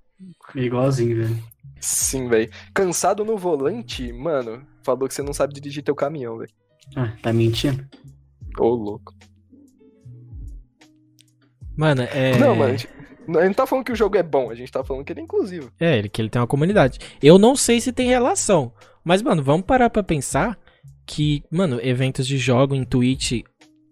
Igualzinho, 0.56 1.18
velho. 1.18 1.44
Sim, 1.80 2.28
velho. 2.28 2.50
Cansado 2.74 3.24
no 3.24 3.38
volante, 3.38 4.12
mano, 4.14 4.66
falou 4.86 5.08
que 5.08 5.14
você 5.14 5.24
não 5.24 5.34
sabe 5.34 5.54
dirigir 5.54 5.84
teu 5.84 5.96
caminhão, 5.96 6.38
velho. 6.38 6.52
Ah, 6.96 7.14
tá 7.22 7.34
mentindo? 7.34 7.86
Ô, 8.58 8.70
louco. 8.70 9.14
Mano, 11.76 12.04
é. 12.04 12.38
Não, 12.38 12.56
mano, 12.56 12.74
a 12.74 12.78
gente, 12.78 12.88
a 12.88 13.32
gente 13.42 13.48
não 13.48 13.54
tá 13.54 13.66
falando 13.68 13.86
que 13.86 13.92
o 13.92 13.96
jogo 13.96 14.18
é 14.18 14.24
bom, 14.24 14.50
a 14.50 14.56
gente 14.56 14.72
tá 14.72 14.84
falando 14.84 15.04
que 15.04 15.12
ele 15.12 15.20
é 15.20 15.24
inclusivo. 15.24 15.72
É, 15.80 15.98
ele 15.98 16.08
que 16.08 16.22
ele 16.22 16.30
tem 16.30 16.40
uma 16.40 16.48
comunidade. 16.48 17.00
Eu 17.22 17.38
não 17.38 17.56
sei 17.56 17.82
se 17.82 17.92
tem 17.92 18.08
relação. 18.08 18.72
Mas, 19.04 19.22
mano, 19.22 19.44
vamos 19.44 19.66
parar 19.66 19.90
pra 19.90 20.04
pensar 20.04 20.58
que, 21.06 21.44
mano, 21.52 21.80
eventos 21.82 22.26
de 22.26 22.38
jogo 22.38 22.74
em 22.74 22.84
Twitch 22.84 23.44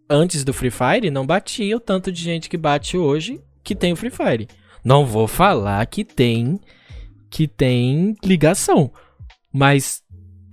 antes 0.10 0.44
do 0.44 0.54
Free 0.54 0.72
Fire 0.72 1.12
não 1.12 1.26
batia 1.26 1.76
o 1.76 1.80
tanto 1.80 2.12
de 2.12 2.22
gente 2.22 2.50
que 2.50 2.58
bate 2.58 2.98
hoje 2.98 3.42
que 3.64 3.76
tem 3.76 3.94
o 3.94 3.96
Free 3.96 4.10
Fire. 4.10 4.48
Não 4.84 5.06
vou 5.06 5.28
falar 5.28 5.86
que 5.86 6.04
tem 6.04 6.60
que 7.30 7.48
tem 7.48 8.16
ligação. 8.24 8.92
Mas 9.52 10.03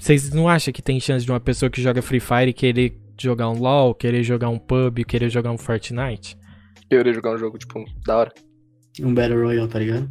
vocês 0.00 0.30
não 0.30 0.48
acham 0.48 0.72
que 0.72 0.80
tem 0.80 0.98
chance 0.98 1.24
de 1.24 1.30
uma 1.30 1.38
pessoa 1.38 1.68
que 1.68 1.82
joga 1.82 2.00
Free 2.00 2.20
Fire 2.20 2.52
querer 2.54 2.98
jogar 3.20 3.50
um 3.50 3.58
LoL, 3.58 3.94
querer 3.94 4.22
jogar 4.22 4.48
um 4.48 4.58
PUB, 4.58 5.04
querer 5.04 5.28
jogar 5.28 5.50
um 5.50 5.58
Fortnite? 5.58 6.38
Eu 6.88 7.00
iria 7.00 7.12
jogar 7.12 7.34
um 7.34 7.38
jogo, 7.38 7.58
tipo, 7.58 7.84
da 8.06 8.16
hora. 8.16 8.32
Um 8.98 9.14
Battle 9.14 9.42
Royale, 9.42 9.68
tá 9.68 9.78
ligado? 9.78 10.10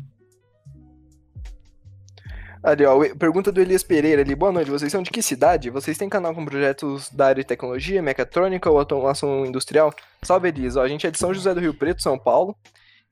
Ali, 2.62 2.86
ó, 2.86 3.00
pergunta 3.16 3.52
do 3.52 3.60
Elias 3.60 3.84
Pereira 3.84 4.22
ali. 4.22 4.36
Boa 4.36 4.52
noite, 4.52 4.70
vocês 4.70 4.92
são 4.92 5.02
de 5.02 5.10
que 5.10 5.24
cidade? 5.24 5.72
Vocês 5.72 5.98
têm 5.98 6.08
canal 6.08 6.36
com 6.36 6.46
projetos 6.46 7.10
da 7.10 7.28
área 7.28 7.42
de 7.42 7.48
tecnologia, 7.48 8.02
mecatrônica 8.02 8.70
ou 8.70 8.78
automação 8.78 9.46
industrial? 9.46 9.92
Salve, 10.22 10.50
Elias. 10.50 10.76
Ó, 10.76 10.84
a 10.84 10.88
gente 10.88 11.08
é 11.08 11.12
de 11.12 11.18
São 11.18 11.34
José 11.34 11.54
do 11.54 11.62
Rio 11.62 11.74
Preto, 11.74 12.04
São 12.04 12.18
Paulo. 12.20 12.56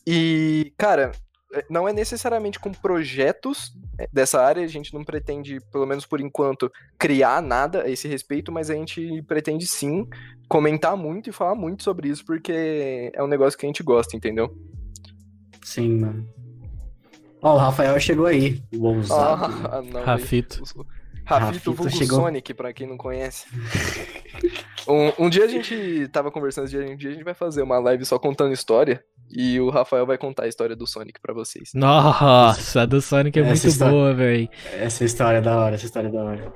E, 0.05 0.73
cara, 0.77 1.11
não 1.69 1.87
é 1.87 1.93
necessariamente 1.93 2.59
com 2.59 2.71
projetos 2.71 3.73
é, 3.97 4.07
dessa 4.11 4.41
área. 4.41 4.63
A 4.63 4.67
gente 4.67 4.93
não 4.93 5.03
pretende, 5.03 5.59
pelo 5.71 5.85
menos 5.85 6.05
por 6.05 6.19
enquanto, 6.19 6.71
criar 6.97 7.41
nada 7.41 7.83
a 7.83 7.89
esse 7.89 8.07
respeito, 8.07 8.51
mas 8.51 8.69
a 8.69 8.73
gente 8.73 9.21
pretende 9.23 9.65
sim 9.65 10.07
comentar 10.47 10.95
muito 10.95 11.29
e 11.29 11.33
falar 11.33 11.55
muito 11.55 11.83
sobre 11.83 12.09
isso, 12.09 12.25
porque 12.25 13.11
é 13.13 13.23
um 13.23 13.27
negócio 13.27 13.57
que 13.57 13.65
a 13.65 13.69
gente 13.69 13.83
gosta, 13.83 14.15
entendeu? 14.15 14.55
Sim, 15.63 15.99
mano. 15.99 16.27
Ó, 17.41 17.55
o 17.55 17.57
Rafael 17.57 17.99
chegou 17.99 18.25
aí. 18.25 18.61
O 18.73 18.85
ousado. 18.85 19.53
Ah, 19.69 19.81
não, 19.81 20.03
Rafito. 20.03 20.63
Rafito 21.25 21.71
Rafito 21.73 21.89
chegou. 21.89 22.21
Sonic, 22.21 22.53
pra 22.53 22.71
quem 22.71 22.87
não 22.87 22.97
conhece. 22.97 23.45
um, 24.87 25.25
um 25.25 25.29
dia 25.29 25.43
a 25.43 25.47
gente 25.47 26.07
tava 26.07 26.31
conversando, 26.31 26.65
esse 26.65 26.77
dia, 26.77 26.89
um 26.89 26.95
dia 26.95 27.09
a 27.09 27.13
gente 27.13 27.23
vai 27.23 27.33
fazer 27.33 27.61
uma 27.61 27.77
live 27.79 28.05
só 28.05 28.17
contando 28.17 28.53
história. 28.53 29.03
E 29.29 29.59
o 29.59 29.69
Rafael 29.69 30.05
vai 30.05 30.17
contar 30.17 30.43
a 30.43 30.47
história 30.47 30.75
do 30.75 30.87
Sonic 30.87 31.19
pra 31.21 31.33
vocês. 31.33 31.71
Nossa, 31.73 32.81
a 32.81 32.85
do 32.85 33.01
Sonic 33.01 33.37
é 33.37 33.41
Essa 33.41 33.49
muito 33.49 33.67
história- 33.67 33.93
boa, 33.93 34.13
velho. 34.13 34.49
Essa 34.73 35.03
história 35.03 35.37
é 35.37 35.41
da 35.41 35.57
hora, 35.59 35.75
essa 35.75 35.85
história 35.85 36.07
é 36.07 36.11
da 36.11 36.23
hora. 36.23 36.53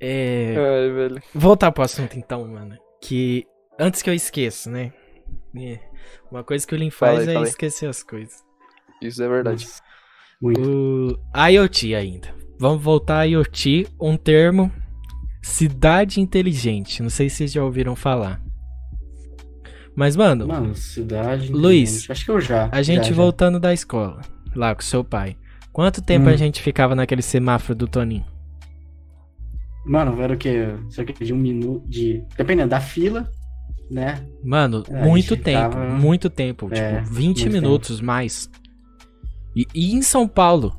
É. 0.00 0.54
Ai, 0.56 0.90
velho. 0.92 1.22
Voltar 1.34 1.72
pro 1.72 1.82
assunto 1.84 2.18
então, 2.18 2.46
mano. 2.46 2.76
Que 3.00 3.46
antes 3.78 4.02
que 4.02 4.10
eu 4.10 4.14
esqueça, 4.14 4.70
né? 4.70 4.92
É, 5.56 5.78
Uma 6.30 6.42
coisa 6.44 6.66
que 6.66 6.74
o 6.74 6.78
Lin 6.78 6.90
faz 6.90 7.26
aí, 7.28 7.36
é 7.36 7.42
esquecer 7.42 7.88
as 7.88 8.02
coisas. 8.02 8.42
Isso 9.00 9.22
é 9.22 9.28
verdade. 9.28 9.66
Muito. 10.40 10.60
O 10.62 11.38
IoT 11.48 11.94
ainda. 11.94 12.34
Vamos 12.58 12.82
voltar 12.82 13.20
a 13.20 13.24
IoT, 13.24 13.86
um 14.00 14.16
termo 14.16 14.70
cidade 15.42 16.20
inteligente. 16.20 17.02
Não 17.02 17.10
sei 17.10 17.28
se 17.30 17.36
vocês 17.36 17.52
já 17.52 17.64
ouviram 17.64 17.94
falar. 17.96 18.40
Mas, 19.96 20.16
mano, 20.16 20.46
Mano, 20.48 20.74
cidade. 20.74 21.52
Luiz. 21.52 22.08
Acho 22.10 22.24
que 22.24 22.30
eu 22.30 22.40
já. 22.40 22.68
a 22.72 22.82
gente 22.82 23.04
já, 23.04 23.10
já. 23.10 23.14
voltando 23.14 23.60
da 23.60 23.72
escola, 23.72 24.20
lá 24.54 24.74
com 24.74 24.82
seu 24.82 25.04
pai. 25.04 25.36
Quanto 25.72 26.02
tempo 26.02 26.26
Hum. 26.26 26.30
a 26.32 26.36
gente 26.36 26.60
ficava 26.62 26.94
naquele 26.94 27.22
semáforo 27.22 27.76
do 27.76 27.86
Toninho? 27.86 28.24
Mano, 29.86 30.20
era 30.22 30.34
o 30.34 30.36
quê? 30.36 30.66
Cerca 30.90 31.12
de 31.24 31.32
um 31.32 31.36
minuto. 31.36 31.86
De... 31.88 32.24
Dependendo 32.36 32.70
da 32.70 32.80
fila, 32.80 33.30
né? 33.90 34.26
Mano, 34.42 34.82
É, 34.88 35.04
muito 35.04 35.36
tempo, 35.36 35.72
ficava- 35.76 35.90
muito 35.94 36.30
tempo. 36.30 36.68
É, 36.72 37.00
tipo, 37.02 37.14
20 37.14 37.40
muito 37.48 37.52
minutos 37.52 38.00
mais. 38.00 38.48
E, 39.54 39.66
e 39.74 39.92
em 39.94 40.02
São 40.02 40.26
Paulo, 40.26 40.74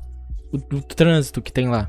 o, 0.52 0.56
o 0.76 0.82
trânsito 0.82 1.40
que 1.40 1.52
tem 1.52 1.68
lá. 1.68 1.88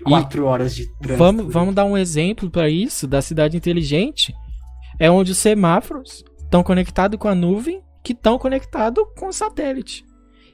E 0.00 0.04
Quatro 0.04 0.46
horas 0.46 0.74
de 0.74 0.86
trânsito. 0.98 1.18
vamos, 1.18 1.52
vamos 1.52 1.74
dar 1.74 1.84
um 1.84 1.96
exemplo 1.96 2.50
pra 2.50 2.68
isso 2.68 3.06
da 3.06 3.20
cidade 3.22 3.56
inteligente. 3.56 4.34
É 4.98 5.10
onde 5.10 5.32
os 5.32 5.38
semáforos 5.38 6.24
estão 6.52 6.62
conectados 6.62 7.18
com 7.18 7.28
a 7.28 7.34
nuvem, 7.34 7.80
que 8.04 8.12
estão 8.12 8.38
conectados 8.38 9.02
com 9.16 9.28
o 9.28 9.32
satélite. 9.32 10.04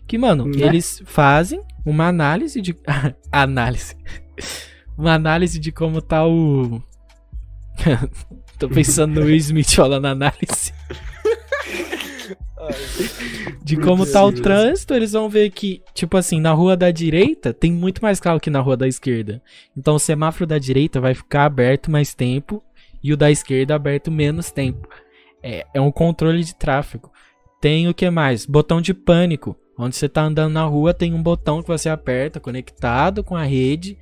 Que, 0.06 0.16
mano, 0.16 0.46
Né? 0.46 0.64
eles 0.64 1.02
fazem 1.04 1.60
uma 1.84 2.06
análise 2.06 2.60
de. 2.60 2.76
análise. 3.32 3.96
uma 4.96 5.14
análise 5.14 5.58
de 5.58 5.72
como 5.72 6.00
tá 6.00 6.24
o. 6.24 6.80
Tô 8.58 8.68
pensando 8.68 9.20
no 9.20 9.26
Will 9.26 9.36
Smith 9.36 9.74
falando 9.74 10.06
análise. 10.06 10.72
De 13.62 13.76
como 13.76 14.06
tá 14.06 14.24
o 14.24 14.30
Deus. 14.30 14.42
trânsito, 14.42 14.94
eles 14.94 15.12
vão 15.12 15.28
ver 15.28 15.50
que, 15.50 15.82
tipo 15.94 16.16
assim, 16.16 16.40
na 16.40 16.52
rua 16.52 16.76
da 16.76 16.90
direita 16.90 17.52
tem 17.52 17.72
muito 17.72 18.02
mais 18.02 18.18
carro 18.18 18.40
que 18.40 18.50
na 18.50 18.60
rua 18.60 18.76
da 18.76 18.86
esquerda. 18.88 19.42
Então 19.76 19.94
o 19.94 19.98
semáforo 19.98 20.46
da 20.46 20.58
direita 20.58 21.00
vai 21.00 21.14
ficar 21.14 21.44
aberto 21.44 21.90
mais 21.90 22.14
tempo 22.14 22.62
e 23.02 23.12
o 23.12 23.16
da 23.16 23.30
esquerda 23.30 23.74
aberto 23.74 24.10
menos 24.10 24.50
tempo. 24.50 24.88
É, 25.42 25.66
é 25.74 25.80
um 25.80 25.90
controle 25.90 26.42
de 26.42 26.54
tráfego. 26.54 27.12
Tem 27.60 27.88
o 27.88 27.94
que 27.94 28.08
mais? 28.10 28.46
Botão 28.46 28.80
de 28.80 28.94
pânico. 28.94 29.56
Onde 29.78 29.94
você 29.94 30.08
tá 30.08 30.22
andando 30.22 30.52
na 30.52 30.64
rua, 30.64 30.92
tem 30.92 31.14
um 31.14 31.22
botão 31.22 31.62
que 31.62 31.68
você 31.68 31.88
aperta 31.88 32.40
conectado 32.40 33.22
com 33.22 33.36
a 33.36 33.44
rede, 33.44 33.96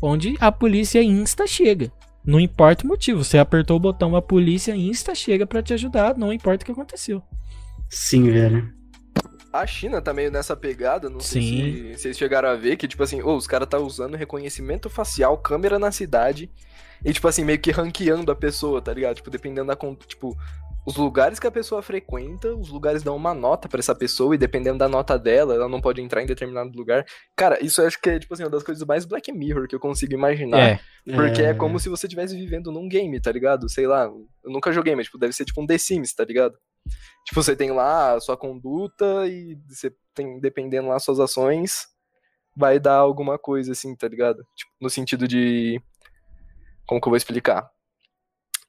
onde 0.00 0.36
a 0.38 0.52
polícia 0.52 1.02
insta 1.02 1.46
chega. 1.46 1.90
Não 2.24 2.38
importa 2.38 2.84
o 2.84 2.88
motivo. 2.88 3.24
Você 3.24 3.38
apertou 3.38 3.76
o 3.76 3.80
botão, 3.80 4.14
a 4.14 4.20
polícia 4.20 4.76
insta 4.76 5.14
chega 5.14 5.46
pra 5.46 5.62
te 5.62 5.72
ajudar, 5.72 6.18
não 6.18 6.32
importa 6.32 6.62
o 6.62 6.66
que 6.66 6.72
aconteceu. 6.72 7.22
Sim, 7.88 8.30
velho. 8.30 8.74
A 9.52 9.66
China 9.66 10.02
tá 10.02 10.12
meio 10.12 10.30
nessa 10.30 10.54
pegada, 10.54 11.08
não 11.08 11.20
sei 11.20 11.42
Sim. 11.42 11.72
se 11.94 11.98
vocês 11.98 12.18
chegaram 12.18 12.50
a 12.50 12.56
ver, 12.56 12.76
que 12.76 12.86
tipo 12.86 13.02
assim, 13.02 13.22
ô, 13.22 13.34
os 13.34 13.46
caras 13.46 13.68
tá 13.68 13.78
usando 13.78 14.16
reconhecimento 14.16 14.90
facial, 14.90 15.38
câmera 15.38 15.78
na 15.78 15.90
cidade, 15.90 16.50
e 17.02 17.12
tipo 17.12 17.26
assim, 17.26 17.44
meio 17.44 17.58
que 17.58 17.70
ranqueando 17.70 18.30
a 18.30 18.36
pessoa, 18.36 18.82
tá 18.82 18.92
ligado? 18.92 19.16
Tipo, 19.16 19.30
dependendo 19.30 19.68
da. 19.68 19.76
Tipo, 20.06 20.36
os 20.86 20.94
lugares 20.96 21.40
que 21.40 21.46
a 21.48 21.50
pessoa 21.50 21.82
frequenta, 21.82 22.54
os 22.54 22.68
lugares 22.68 23.02
dão 23.02 23.16
uma 23.16 23.34
nota 23.34 23.68
pra 23.68 23.80
essa 23.80 23.94
pessoa, 23.94 24.36
e 24.36 24.38
dependendo 24.38 24.78
da 24.78 24.88
nota 24.88 25.18
dela, 25.18 25.52
ela 25.52 25.68
não 25.68 25.80
pode 25.80 26.00
entrar 26.00 26.22
em 26.22 26.26
determinado 26.26 26.70
lugar. 26.76 27.04
Cara, 27.34 27.62
isso 27.62 27.82
eu 27.82 27.88
acho 27.88 28.00
que 28.00 28.08
é, 28.08 28.18
tipo 28.20 28.32
assim, 28.32 28.44
uma 28.44 28.50
das 28.50 28.62
coisas 28.62 28.86
mais 28.86 29.04
Black 29.04 29.32
Mirror 29.32 29.66
que 29.66 29.74
eu 29.74 29.80
consigo 29.80 30.14
imaginar. 30.14 30.60
É. 30.60 30.80
Porque 31.04 31.42
é... 31.42 31.54
como 31.54 31.80
se 31.80 31.88
você 31.88 32.06
estivesse 32.06 32.36
vivendo 32.36 32.70
num 32.70 32.88
game, 32.88 33.20
tá 33.20 33.32
ligado? 33.32 33.68
Sei 33.68 33.84
lá, 33.84 34.04
eu 34.04 34.50
nunca 34.50 34.70
joguei, 34.70 34.94
mas 34.94 35.06
tipo, 35.06 35.18
deve 35.18 35.32
ser 35.32 35.44
tipo 35.44 35.60
um 35.60 35.66
The 35.66 35.76
Sims, 35.76 36.14
tá 36.14 36.24
ligado? 36.24 36.56
Tipo, 37.24 37.42
você 37.42 37.56
tem 37.56 37.72
lá 37.72 38.14
a 38.14 38.20
sua 38.20 38.36
conduta 38.36 39.26
e 39.26 39.58
você 39.68 39.92
tem, 40.14 40.38
dependendo 40.38 40.86
lá 40.88 41.00
suas 41.00 41.18
ações, 41.18 41.86
vai 42.56 42.78
dar 42.78 42.94
alguma 42.94 43.36
coisa 43.36 43.72
assim, 43.72 43.96
tá 43.96 44.06
ligado? 44.06 44.46
Tipo, 44.54 44.70
no 44.80 44.88
sentido 44.88 45.26
de. 45.26 45.80
Como 46.86 47.00
que 47.00 47.08
eu 47.08 47.10
vou 47.10 47.16
explicar? 47.16 47.68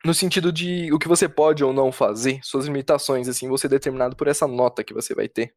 No 0.06 0.14
sentido 0.14 0.52
de 0.52 0.92
o 0.94 1.00
que 1.00 1.08
você 1.08 1.28
pode 1.28 1.64
ou 1.64 1.74
não 1.74 1.92
fazer, 1.92 2.40
suas 2.44 2.66
limitações, 2.66 3.28
assim, 3.28 3.48
você 3.48 3.68
é 3.68 3.70
determinado 3.70 4.16
por 4.16 4.28
essa 4.28 4.48
nota 4.48 4.84
que 4.84 4.94
você 4.94 5.14
vai 5.14 5.28
ter. 5.28 5.54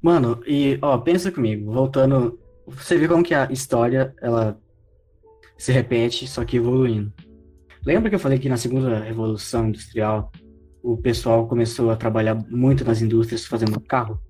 Mano, 0.00 0.42
e 0.46 0.78
ó, 0.82 0.98
pensa 0.98 1.30
comigo, 1.30 1.72
voltando. 1.72 2.38
Você 2.66 2.96
vê 2.96 3.08
como 3.08 3.24
que 3.24 3.34
a 3.34 3.50
história 3.50 4.14
ela 4.20 4.60
se 5.58 5.72
repete, 5.72 6.26
só 6.26 6.44
que 6.44 6.56
evoluindo. 6.56 7.12
Lembra 7.84 8.08
que 8.08 8.14
eu 8.14 8.20
falei 8.20 8.38
que 8.38 8.48
na 8.48 8.56
segunda 8.56 9.00
revolução 9.00 9.68
industrial 9.68 10.30
o 10.82 10.96
pessoal 10.96 11.46
começou 11.46 11.90
a 11.90 11.96
trabalhar 11.96 12.34
muito 12.34 12.84
nas 12.84 13.02
indústrias 13.02 13.46
fazendo 13.46 13.80
carro? 13.80 14.20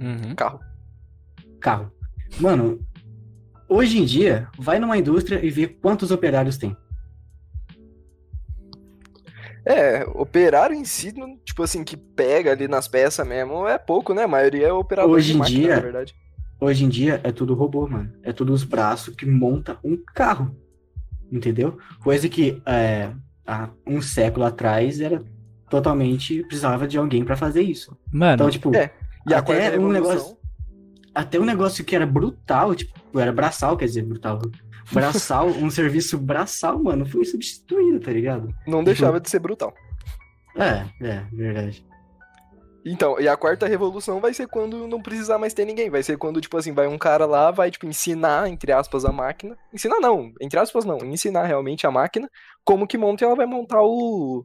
Uhum. 0.00 0.34
Carro. 0.34 0.60
Carro. 1.60 1.92
Mano, 2.40 2.80
hoje 3.68 3.98
em 3.98 4.04
dia, 4.04 4.48
vai 4.58 4.78
numa 4.78 4.98
indústria 4.98 5.44
e 5.44 5.50
vê 5.50 5.68
quantos 5.68 6.10
operários 6.10 6.56
tem. 6.56 6.76
É, 9.66 10.04
operário 10.14 10.76
em 10.76 10.84
si, 10.84 11.12
tipo 11.44 11.62
assim, 11.62 11.82
que 11.82 11.96
pega 11.96 12.50
ali 12.52 12.68
nas 12.68 12.86
peças 12.86 13.26
mesmo, 13.26 13.66
é 13.66 13.78
pouco, 13.78 14.12
né? 14.12 14.24
A 14.24 14.28
maioria 14.28 14.66
é 14.68 14.72
operador 14.72 15.12
Hoje 15.12 15.28
de 15.28 15.34
em 15.34 15.38
máquina, 15.38 15.58
dia- 15.60 15.76
na 15.76 15.82
verdade. 15.82 16.14
Hoje 16.60 16.84
em 16.84 16.88
dia 16.88 17.20
é 17.24 17.32
tudo 17.32 17.54
robô, 17.54 17.86
mano. 17.88 18.12
É 18.22 18.32
tudo 18.32 18.52
os 18.52 18.62
braços 18.64 19.14
que 19.14 19.26
monta 19.26 19.78
um 19.82 19.96
carro. 20.14 20.54
Entendeu? 21.32 21.78
Coisa 22.02 22.28
que 22.28 22.62
é, 22.66 23.10
há 23.46 23.68
um 23.86 24.00
século 24.00 24.44
atrás 24.44 25.00
era 25.00 25.22
totalmente 25.68 26.42
precisava 26.44 26.86
de 26.86 26.96
alguém 26.98 27.24
pra 27.24 27.36
fazer 27.36 27.62
isso. 27.62 27.96
Mano, 28.12 28.34
Então, 28.34 28.50
tipo, 28.50 28.74
É, 28.74 28.90
E 29.26 29.32
Até 29.32 29.78
um 29.78 29.88
negócio- 29.90 30.36
até 31.14 31.40
um 31.40 31.44
negócio 31.46 31.82
que 31.84 31.96
era 31.96 32.04
brutal, 32.06 32.74
tipo, 32.74 33.18
era 33.18 33.32
braçal, 33.32 33.76
quer 33.76 33.86
dizer, 33.86 34.02
brutal. 34.02 34.38
Braçal, 34.92 35.48
um 35.48 35.70
serviço 35.70 36.18
braçal, 36.18 36.82
mano, 36.82 37.06
foi 37.06 37.24
substituído, 37.24 38.00
tá 38.00 38.10
ligado? 38.12 38.54
não 38.66 38.84
deixava 38.84 39.20
de 39.20 39.30
ser 39.30 39.38
brutal. 39.38 39.74
É, 40.56 40.84
é, 41.04 41.24
verdade. 41.32 41.84
Então, 42.86 43.18
e 43.18 43.26
a 43.26 43.36
quarta 43.36 43.66
revolução 43.66 44.20
vai 44.20 44.34
ser 44.34 44.46
quando 44.46 44.86
não 44.86 45.00
precisar 45.00 45.38
mais 45.38 45.54
ter 45.54 45.64
ninguém. 45.64 45.88
Vai 45.88 46.02
ser 46.02 46.18
quando, 46.18 46.38
tipo 46.40 46.56
assim, 46.58 46.72
vai 46.72 46.86
um 46.86 46.98
cara 46.98 47.24
lá, 47.24 47.50
vai, 47.50 47.70
tipo, 47.70 47.86
ensinar, 47.86 48.48
entre 48.50 48.72
aspas, 48.72 49.06
a 49.06 49.12
máquina. 49.12 49.56
Ensinar 49.72 49.98
não, 50.00 50.32
entre 50.38 50.58
aspas 50.60 50.84
não. 50.84 50.98
Ensinar 50.98 51.44
realmente 51.46 51.86
a 51.86 51.90
máquina 51.90 52.30
como 52.62 52.86
que 52.86 52.98
monta 52.98 53.24
e 53.24 53.26
ela 53.26 53.34
vai 53.34 53.46
montar 53.46 53.80
o, 53.82 54.42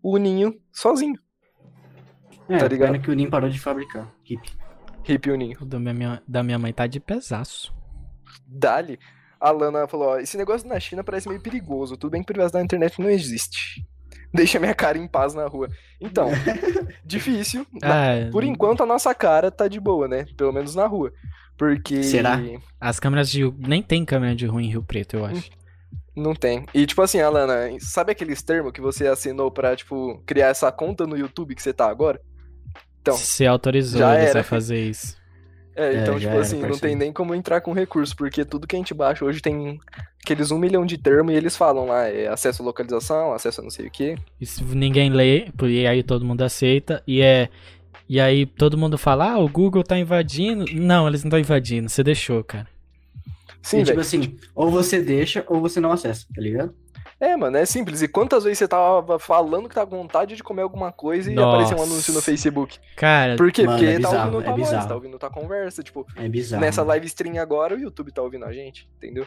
o 0.00 0.16
ninho 0.18 0.54
sozinho. 0.72 1.18
É, 2.48 2.58
Tá 2.58 2.68
ligado? 2.68 2.92
pena 2.92 3.02
que 3.02 3.10
o 3.10 3.14
Nim 3.14 3.28
parou 3.28 3.50
de 3.50 3.58
fabricar. 3.58 4.08
Hip. 4.24 4.52
Hip 5.08 5.30
o 5.30 5.36
ninho. 5.36 5.58
o 5.60 5.64
da 5.64 5.78
minha, 5.78 6.22
da 6.26 6.42
minha 6.44 6.58
mãe 6.60 6.72
tá 6.72 6.86
de 6.86 7.00
pesaço. 7.00 7.74
Dali. 8.46 9.00
A 9.40 9.50
Lana 9.50 9.88
falou, 9.88 10.08
ó, 10.08 10.18
esse 10.18 10.36
negócio 10.36 10.68
na 10.68 10.78
China 10.78 11.02
parece 11.02 11.28
meio 11.28 11.40
perigoso. 11.40 11.96
Tudo 11.96 12.10
bem 12.12 12.20
que 12.20 12.26
privacidade 12.32 12.62
na 12.62 12.66
internet 12.66 13.00
não 13.00 13.08
existe. 13.08 13.84
Deixa 14.32 14.60
minha 14.60 14.74
cara 14.74 14.96
em 14.98 15.08
paz 15.08 15.34
na 15.34 15.46
rua. 15.46 15.68
Então, 16.00 16.28
difícil. 17.04 17.66
Na- 17.80 18.12
Ah, 18.12 18.30
Por 18.30 18.44
enquanto 18.44 18.82
a 18.82 18.86
nossa 18.86 19.14
cara 19.14 19.50
tá 19.50 19.66
de 19.68 19.80
boa, 19.80 20.06
né? 20.06 20.26
Pelo 20.36 20.52
menos 20.52 20.74
na 20.74 20.86
rua. 20.86 21.12
Porque. 21.58 22.02
Será? 22.02 22.40
As 22.80 23.00
câmeras 23.00 23.30
de. 23.30 23.50
Nem 23.58 23.82
tem 23.82 24.04
câmera 24.04 24.34
de 24.34 24.46
rua 24.46 24.62
em 24.62 24.68
Rio 24.70 24.82
Preto, 24.82 25.16
eu 25.16 25.24
acho. 25.26 25.50
Não 26.16 26.34
tem. 26.34 26.64
E 26.74 26.86
tipo 26.86 27.00
assim, 27.02 27.20
Alana, 27.20 27.70
sabe 27.80 28.12
aqueles 28.12 28.42
termos 28.42 28.72
que 28.72 28.80
você 28.80 29.06
assinou 29.06 29.50
pra, 29.50 29.74
tipo, 29.76 30.22
criar 30.26 30.48
essa 30.48 30.70
conta 30.70 31.06
no 31.06 31.16
YouTube 31.16 31.54
que 31.54 31.62
você 31.62 31.72
tá 31.72 31.88
agora? 31.88 32.20
Então, 33.00 33.16
Se 33.16 33.46
autorizou 33.46 34.02
era. 34.02 34.40
a 34.40 34.44
fazer 34.44 34.78
isso. 34.90 35.16
É, 35.74 35.94
É, 35.94 36.02
então, 36.02 36.18
tipo 36.18 36.30
era, 36.30 36.40
assim, 36.40 36.60
não 36.60 36.78
tem 36.78 36.94
nem 36.96 37.12
como 37.12 37.34
entrar 37.34 37.60
com 37.60 37.72
recurso, 37.72 38.14
porque 38.16 38.44
tudo 38.44 38.66
que 38.66 38.76
a 38.76 38.78
gente 38.78 38.94
baixa 38.94 39.24
hoje 39.24 39.40
tem 39.40 39.78
aqueles 40.22 40.50
um 40.50 40.58
milhão 40.58 40.84
de 40.84 40.98
termos 40.98 41.32
e 41.32 41.36
eles 41.36 41.56
falam 41.56 41.86
lá, 41.86 42.06
é 42.08 42.28
acesso 42.28 42.62
à 42.62 42.64
localização, 42.66 43.32
acesso 43.32 43.60
a 43.60 43.64
não 43.64 43.70
sei 43.70 43.86
o 43.86 43.90
quê. 43.90 44.16
Isso 44.40 44.64
ninguém 44.64 45.10
lê, 45.10 45.48
e 45.62 45.86
aí 45.86 46.02
todo 46.02 46.24
mundo 46.24 46.42
aceita. 46.42 47.02
E 47.06 47.22
é. 47.22 47.48
E 48.08 48.20
aí 48.20 48.44
todo 48.44 48.76
mundo 48.76 48.98
fala, 48.98 49.32
ah, 49.32 49.38
o 49.38 49.48
Google 49.48 49.84
tá 49.84 49.96
invadindo. 49.96 50.64
Não, 50.72 51.06
eles 51.06 51.22
não 51.22 51.28
estão 51.28 51.38
invadindo, 51.38 51.88
você 51.88 52.02
deixou, 52.02 52.42
cara. 52.42 52.66
Sim, 53.62 53.80
e, 53.80 53.84
tipo 53.84 54.00
assim, 54.00 54.36
ou 54.54 54.70
você 54.70 55.00
deixa 55.00 55.44
ou 55.46 55.60
você 55.60 55.80
não 55.80 55.92
acessa, 55.92 56.26
tá 56.34 56.40
ligado? 56.40 56.74
É, 57.20 57.36
mano, 57.36 57.56
é 57.58 57.66
simples. 57.66 58.00
E 58.00 58.08
quantas 58.08 58.44
vezes 58.44 58.58
você 58.60 58.66
tava 58.66 59.18
falando 59.18 59.68
que 59.68 59.74
tá 59.74 59.84
com 59.84 59.94
vontade 59.98 60.34
de 60.36 60.42
comer 60.42 60.62
alguma 60.62 60.90
coisa 60.90 61.30
e 61.30 61.34
Nossa. 61.34 61.48
apareceu 61.48 61.76
um 61.78 61.82
anúncio 61.82 62.14
no 62.14 62.22
Facebook? 62.22 62.78
Cara, 62.96 63.36
Por 63.36 63.52
quê? 63.52 63.64
Mano, 63.64 63.76
Porque 63.78 63.90
é 63.90 64.00
tá 64.00 64.08
bizarro, 64.08 64.24
ouvindo 64.24 64.40
é 64.40 64.44
tua 64.44 64.56
voz, 64.56 64.68
bizarro. 64.70 64.88
tá 64.88 64.94
ouvindo 64.94 65.18
tua 65.18 65.30
conversa. 65.30 65.82
Tipo, 65.82 66.06
É 66.16 66.28
bizarro. 66.28 66.62
nessa 66.62 66.82
live 66.82 67.06
stream 67.06 67.38
agora, 67.38 67.76
o 67.76 67.78
YouTube 67.78 68.10
tá 68.10 68.22
ouvindo 68.22 68.46
a 68.46 68.52
gente, 68.52 68.88
entendeu? 68.96 69.26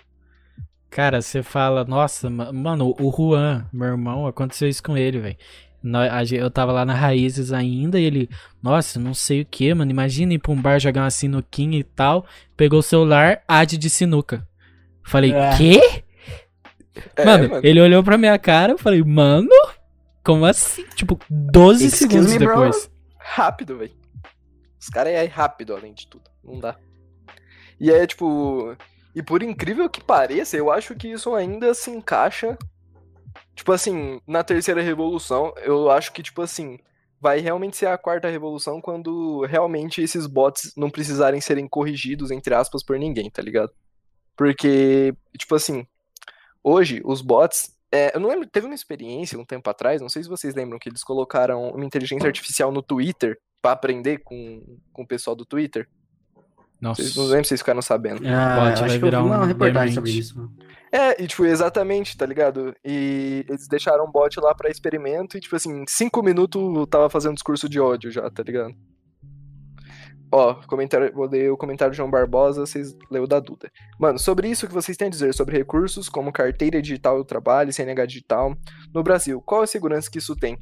cara, 0.89 1.21
você 1.23 1.41
fala, 1.41 1.83
nossa, 1.85 2.29
ma- 2.29 2.51
mano, 2.53 2.95
o 2.99 3.11
Juan, 3.11 3.65
meu 3.73 3.87
irmão, 3.87 4.27
aconteceu 4.27 4.67
isso 4.69 4.81
com 4.83 4.95
ele, 4.97 5.19
velho. 5.19 5.37
Eu 6.31 6.49
tava 6.51 6.71
lá 6.71 6.85
na 6.85 6.93
Raízes 6.93 7.51
ainda 7.51 7.99
e 7.99 8.03
ele, 8.05 8.29
nossa, 8.61 8.99
não 8.99 9.13
sei 9.13 9.41
o 9.41 9.45
que, 9.45 9.73
mano. 9.73 9.89
Imagina 9.91 10.33
ir 10.33 10.39
pra 10.39 10.51
um 10.51 10.61
bar 10.61 10.79
jogar 10.79 11.01
uma 11.01 11.09
sinuquinha 11.11 11.77
e 11.79 11.83
tal. 11.83 12.25
Pegou 12.55 12.79
o 12.79 12.83
celular, 12.83 13.41
ad 13.47 13.75
de 13.77 13.89
sinuca. 13.89 14.47
Falei, 15.03 15.33
É. 15.33 15.57
quê? 15.57 16.03
É, 17.15 17.25
mano, 17.25 17.59
ele 17.63 17.81
olhou 17.81 18.03
pra 18.03 18.17
minha 18.17 18.37
cara, 18.37 18.73
eu 18.73 18.77
falei, 18.77 19.03
mano, 19.03 19.49
como 20.23 20.45
assim? 20.45 20.85
Tipo, 20.95 21.19
12 21.29 21.85
Excuse 21.85 21.97
segundos 21.97 22.31
me, 22.31 22.39
bro? 22.39 22.47
depois. 22.47 22.91
rápido, 23.17 23.77
velho. 23.77 23.93
Os 24.79 24.89
caras 24.89 25.13
é 25.13 25.25
rápido, 25.25 25.75
além 25.75 25.93
de 25.93 26.07
tudo. 26.07 26.29
Não 26.43 26.59
dá. 26.59 26.77
E 27.79 27.91
é 27.91 28.05
tipo. 28.05 28.75
E 29.15 29.21
por 29.21 29.43
incrível 29.43 29.89
que 29.89 30.03
pareça, 30.03 30.57
eu 30.57 30.71
acho 30.71 30.95
que 30.95 31.07
isso 31.07 31.33
ainda 31.33 31.73
se 31.73 31.91
encaixa. 31.91 32.57
Tipo 33.55 33.71
assim, 33.71 34.19
na 34.27 34.43
terceira 34.43 34.81
revolução, 34.81 35.53
eu 35.63 35.89
acho 35.91 36.11
que, 36.11 36.23
tipo 36.23 36.41
assim, 36.41 36.79
vai 37.21 37.39
realmente 37.39 37.77
ser 37.77 37.85
a 37.85 37.97
quarta 37.97 38.27
revolução 38.27 38.81
quando 38.81 39.45
realmente 39.45 40.01
esses 40.01 40.25
bots 40.25 40.73
não 40.75 40.89
precisarem 40.89 41.39
serem 41.39 41.67
corrigidos, 41.67 42.31
entre 42.31 42.53
aspas, 42.53 42.83
por 42.83 42.97
ninguém, 42.97 43.29
tá 43.29 43.41
ligado? 43.41 43.71
Porque, 44.35 45.15
tipo 45.37 45.55
assim, 45.55 45.85
hoje 46.63 47.01
os 47.03 47.21
bots. 47.21 47.71
é, 47.91 48.15
eu 48.15 48.19
não 48.19 48.29
lembro, 48.29 48.47
teve 48.47 48.65
uma 48.65 48.75
experiência 48.75 49.37
um 49.37 49.45
tempo 49.45 49.69
atrás, 49.69 50.01
não 50.01 50.09
sei 50.09 50.23
se 50.23 50.29
vocês 50.29 50.55
lembram, 50.55 50.79
que 50.79 50.89
eles 50.89 51.03
colocaram 51.03 51.69
uma 51.69 51.85
inteligência 51.85 52.27
artificial 52.27 52.71
no 52.71 52.81
Twitter 52.81 53.37
pra 53.61 53.71
aprender 53.71 54.19
com, 54.19 54.61
com 54.91 55.03
o 55.03 55.07
pessoal 55.07 55.35
do 55.35 55.45
Twitter. 55.45 55.87
Nossa. 56.81 57.01
Vocês, 57.01 57.15
não 57.15 57.25
lembro 57.25 57.45
se 57.45 57.49
vocês 57.49 57.61
ficaram 57.61 57.81
sabendo. 57.81 58.27
Ah, 58.27 58.55
vai 58.55 58.73
acho 58.73 58.99
que 58.99 59.05
eu 59.05 59.09
vi 59.09 59.15
uma 59.15 59.41
um 59.41 59.45
reportagem 59.45 59.95
sobre 59.95 60.11
isso. 60.11 60.51
É, 60.91 61.23
e 61.23 61.27
tipo, 61.27 61.45
exatamente, 61.45 62.17
tá 62.17 62.25
ligado? 62.25 62.75
E 62.83 63.45
eles 63.47 63.67
deixaram 63.67 64.03
o 64.03 64.11
bot 64.11 64.37
lá 64.39 64.53
pra 64.53 64.69
experimento 64.69 65.37
e, 65.37 65.39
tipo 65.39 65.55
assim, 65.55 65.81
em 65.81 65.85
cinco 65.87 66.21
minutos 66.21 66.61
tava 66.89 67.09
fazendo 67.09 67.35
discurso 67.35 67.69
de 67.69 67.79
ódio 67.79 68.11
já, 68.11 68.29
tá 68.29 68.43
ligado? 68.43 68.75
Ó, 70.35 70.55
comentário, 70.65 71.13
vou 71.13 71.29
ler 71.29 71.51
o 71.51 71.55
comentário 71.55 71.91
do 71.91 71.95
João 71.95 72.09
Barbosa, 72.09 72.61
vocês 72.61 72.97
leu 73.11 73.27
da 73.27 73.39
Duda. 73.39 73.71
Mano, 73.99 74.17
sobre 74.17 74.47
isso 74.49 74.67
que 74.67 74.73
vocês 74.73 74.97
têm 74.97 75.05
a 75.05 75.11
dizer 75.11 75.31
sobre 75.31 75.55
recursos 75.55 76.09
como 76.09 76.33
carteira 76.33 76.81
digital 76.81 77.19
do 77.19 77.23
trabalho, 77.23 77.71
CNH 77.71 78.07
digital, 78.07 78.55
no 78.91 79.03
Brasil, 79.03 79.39
qual 79.45 79.61
a 79.61 79.67
segurança 79.67 80.09
que 80.09 80.17
isso 80.17 80.35
tem? 80.35 80.57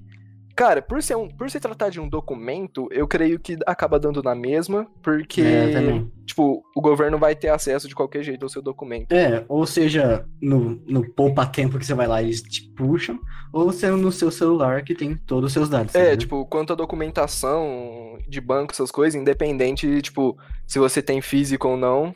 Cara, 0.61 0.79
por, 0.79 1.01
ser 1.01 1.17
um, 1.17 1.27
por 1.27 1.49
se 1.49 1.59
tratar 1.59 1.89
de 1.89 1.99
um 1.99 2.07
documento, 2.07 2.87
eu 2.91 3.07
creio 3.07 3.39
que 3.39 3.57
acaba 3.65 3.99
dando 3.99 4.21
na 4.21 4.35
mesma, 4.35 4.85
porque, 5.01 5.41
É, 5.41 6.03
tipo, 6.23 6.63
o 6.75 6.79
governo 6.79 7.17
vai 7.17 7.35
ter 7.35 7.47
acesso 7.47 7.87
de 7.87 7.95
qualquer 7.95 8.21
jeito 8.21 8.43
ao 8.43 8.49
seu 8.49 8.61
documento. 8.61 9.11
É, 9.11 9.43
ou 9.49 9.65
seja, 9.65 10.23
no, 10.39 10.79
no 10.85 11.03
poupa-tempo 11.13 11.79
que 11.79 11.85
você 11.87 11.95
vai 11.95 12.05
lá, 12.05 12.21
eles 12.21 12.43
te 12.43 12.61
puxam, 12.77 13.19
ou 13.51 13.71
sendo 13.71 13.97
no 13.97 14.11
seu 14.11 14.29
celular 14.29 14.83
que 14.83 14.93
tem 14.93 15.17
todos 15.17 15.47
os 15.47 15.53
seus 15.53 15.67
dados. 15.67 15.95
É, 15.95 16.15
tipo, 16.15 16.45
quanto 16.45 16.73
à 16.73 16.75
documentação 16.75 18.19
de 18.27 18.39
banco, 18.39 18.71
essas 18.71 18.91
coisas, 18.91 19.19
independente, 19.19 19.99
tipo, 20.03 20.37
se 20.67 20.77
você 20.77 21.01
tem 21.01 21.21
físico 21.21 21.69
ou 21.69 21.75
não, 21.75 22.13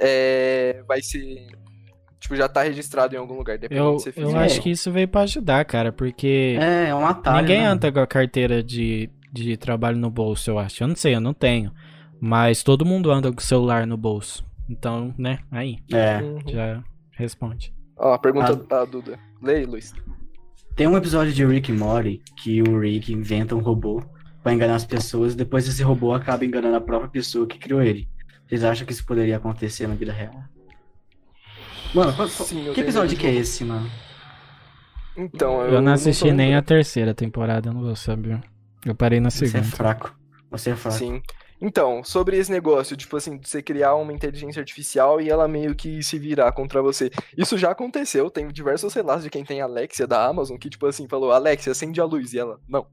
é, 0.00 0.82
vai 0.88 1.02
ser, 1.02 1.48
Tipo, 2.26 2.36
já 2.36 2.48
tá 2.48 2.62
registrado 2.64 3.14
em 3.14 3.18
algum 3.18 3.36
lugar, 3.36 3.56
depois 3.56 3.78
Eu, 3.78 3.96
de 3.96 4.02
você 4.02 4.08
eu 4.08 4.26
fizer. 4.26 4.38
acho 4.38 4.60
que 4.60 4.70
isso 4.70 4.90
veio 4.90 5.06
pra 5.06 5.20
ajudar, 5.20 5.64
cara, 5.64 5.92
porque 5.92 6.56
É, 6.60 6.88
é 6.88 6.94
um 6.94 7.06
atalho. 7.06 7.40
ninguém 7.40 7.60
né? 7.60 7.66
anda 7.66 7.92
com 7.92 8.00
a 8.00 8.06
carteira 8.06 8.62
de, 8.64 9.08
de 9.32 9.56
trabalho 9.56 9.96
no 9.96 10.10
bolso, 10.10 10.50
eu 10.50 10.58
acho. 10.58 10.82
Eu 10.82 10.88
não 10.88 10.96
sei, 10.96 11.14
eu 11.14 11.20
não 11.20 11.32
tenho. 11.32 11.70
Mas 12.20 12.64
todo 12.64 12.84
mundo 12.84 13.12
anda 13.12 13.30
com 13.30 13.38
o 13.38 13.42
celular 13.42 13.86
no 13.86 13.96
bolso. 13.96 14.44
Então, 14.68 15.14
né, 15.16 15.38
aí, 15.52 15.78
É. 15.92 16.16
Uhum. 16.20 16.38
já 16.48 16.82
responde. 17.12 17.72
Ó, 17.96 18.12
a 18.14 18.18
pergunta 18.18 18.52
Ah. 18.52 18.54
da 18.80 18.84
Duda. 18.84 19.16
Aí, 19.44 19.64
Luiz. 19.64 19.94
Tem 20.74 20.88
um 20.88 20.96
episódio 20.96 21.32
de 21.32 21.44
Rick 21.46 21.70
e 21.70 21.74
Morty 21.74 22.20
que 22.42 22.60
o 22.60 22.80
Rick 22.80 23.12
inventa 23.12 23.54
um 23.54 23.60
robô 23.60 24.02
pra 24.42 24.52
enganar 24.52 24.74
as 24.74 24.84
pessoas 24.84 25.32
e 25.34 25.36
depois 25.36 25.68
esse 25.68 25.82
robô 25.82 26.12
acaba 26.12 26.44
enganando 26.44 26.76
a 26.76 26.80
própria 26.80 27.08
pessoa 27.08 27.46
que 27.46 27.56
criou 27.58 27.80
ele. 27.80 28.08
Vocês 28.48 28.64
acham 28.64 28.84
que 28.86 28.92
isso 28.92 29.06
poderia 29.06 29.36
acontecer 29.36 29.86
na 29.86 29.94
vida 29.94 30.12
real? 30.12 30.34
Mano, 31.96 32.28
Sim, 32.28 32.66
eu 32.66 32.74
que 32.74 32.82
episódio 32.82 33.16
que 33.16 33.26
é 33.26 33.34
esse, 33.34 33.64
mano? 33.64 33.90
Então, 35.16 35.62
eu, 35.62 35.74
Eu 35.76 35.80
não 35.80 35.92
assisti 35.92 36.30
nem 36.30 36.54
a 36.54 36.60
terceira 36.60 37.14
temporada, 37.14 37.70
eu 37.70 37.72
não 37.72 37.80
vou 37.80 37.96
saber. 37.96 38.38
Eu 38.84 38.94
parei 38.94 39.18
na 39.18 39.30
Você 39.30 39.46
é 39.46 39.48
segunda. 39.48 39.74
fraco. 39.74 40.14
Você 40.50 40.70
é 40.70 40.76
fraco. 40.76 40.98
Sim. 40.98 41.22
Então, 41.58 42.04
sobre 42.04 42.36
esse 42.36 42.52
negócio, 42.52 42.94
tipo 42.98 43.16
assim, 43.16 43.38
de 43.38 43.48
você 43.48 43.62
criar 43.62 43.94
uma 43.94 44.12
inteligência 44.12 44.60
artificial 44.60 45.22
e 45.22 45.30
ela 45.30 45.48
meio 45.48 45.74
que 45.74 46.02
se 46.02 46.18
virar 46.18 46.52
contra 46.52 46.82
você. 46.82 47.10
Isso 47.34 47.56
já 47.56 47.70
aconteceu, 47.70 48.28
tem 48.30 48.46
diversos 48.48 48.92
relatos 48.92 49.24
de 49.24 49.30
quem 49.30 49.42
tem 49.42 49.62
Alexia 49.62 50.06
da 50.06 50.22
Amazon 50.26 50.58
que, 50.58 50.68
tipo 50.68 50.84
assim, 50.84 51.08
falou, 51.08 51.32
Alexia, 51.32 51.72
acende 51.72 51.98
a 51.98 52.04
luz. 52.04 52.34
E 52.34 52.38
ela, 52.38 52.60
não, 52.68 52.86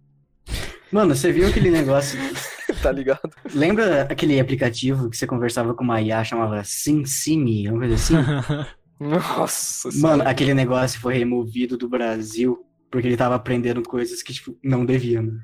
Mano, 0.94 1.14
você 1.14 1.30
viu 1.30 1.50
aquele 1.50 1.70
negócio? 1.70 2.18
tá 2.82 2.90
ligado? 2.90 3.30
Lembra 3.54 4.04
aquele 4.04 4.40
aplicativo 4.40 5.10
que 5.10 5.18
você 5.18 5.28
conversava 5.28 5.74
com 5.74 5.84
uma 5.84 6.02
IA 6.02 6.24
chamava 6.24 6.64
SimSimi, 6.64 7.68
uma 7.68 7.80
coisa 7.80 7.96
assim? 7.96 8.16
Nossa 8.99 9.90
Mano, 9.90 9.99
senhora. 10.15 10.30
aquele 10.30 10.53
negócio 10.53 10.99
foi 10.99 11.15
removido 11.18 11.78
do 11.78 11.90
Brasil 11.90 12.65
porque 12.91 13.07
ele 13.07 13.18
tava 13.18 13.36
aprendendo 13.36 13.82
coisas 13.82 14.22
que, 14.22 14.32
tipo, 14.32 14.56
não 14.64 14.86
devia, 14.86 15.20
mano. 15.22 15.40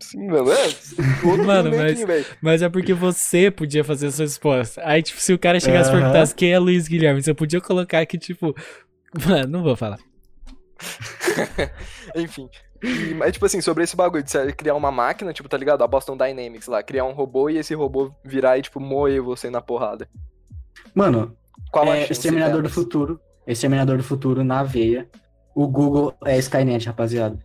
Sim, 0.00 0.26
mano, 0.26 0.50
é. 0.50 0.64
Outro 1.24 1.46
Mano, 1.46 1.70
velho. 1.70 2.26
Mas 2.42 2.62
é 2.62 2.68
porque 2.68 2.92
você 2.92 3.48
podia 3.50 3.84
fazer 3.84 4.08
essa 4.08 4.22
resposta. 4.24 4.82
Aí, 4.84 5.00
tipo, 5.02 5.20
se 5.20 5.32
o 5.32 5.38
cara 5.38 5.60
chegasse 5.60 5.88
e 5.88 5.92
Aham. 5.92 6.00
perguntasse 6.00 6.34
quem 6.34 6.52
é 6.52 6.58
Luiz 6.58 6.88
Guilherme, 6.88 7.22
você 7.22 7.32
podia 7.32 7.60
colocar 7.60 8.04
que, 8.06 8.18
tipo. 8.18 8.54
Mano, 9.26 9.46
não 9.48 9.62
vou 9.62 9.76
falar. 9.76 9.98
Enfim. 12.16 12.48
E, 12.82 13.14
mas, 13.14 13.32
tipo 13.34 13.44
assim, 13.46 13.60
sobre 13.60 13.84
esse 13.84 13.94
bagulho 13.94 14.22
de 14.24 14.30
você 14.30 14.52
criar 14.52 14.74
uma 14.74 14.90
máquina, 14.90 15.32
tipo, 15.32 15.48
tá 15.48 15.56
ligado? 15.56 15.84
A 15.84 15.86
Boston 15.86 16.16
Dynamics 16.16 16.66
lá, 16.66 16.82
criar 16.82 17.04
um 17.04 17.12
robô 17.12 17.50
e 17.50 17.58
esse 17.58 17.74
robô 17.74 18.10
virar 18.24 18.58
e, 18.58 18.62
tipo, 18.62 18.80
moer 18.80 19.22
você 19.22 19.50
na 19.50 19.60
porrada. 19.60 20.08
Mano, 20.94 21.36
Qual 21.70 21.92
é 21.92 22.06
Exterminador 22.10 22.62
do? 22.62 22.68
Futuro. 22.68 23.20
Exterminador 23.46 23.96
do 23.96 24.02
Futuro 24.02 24.44
na 24.44 24.62
veia. 24.62 25.08
O 25.54 25.66
Google 25.66 26.14
é 26.24 26.38
Skynet, 26.38 26.86
rapaziada. 26.86 27.38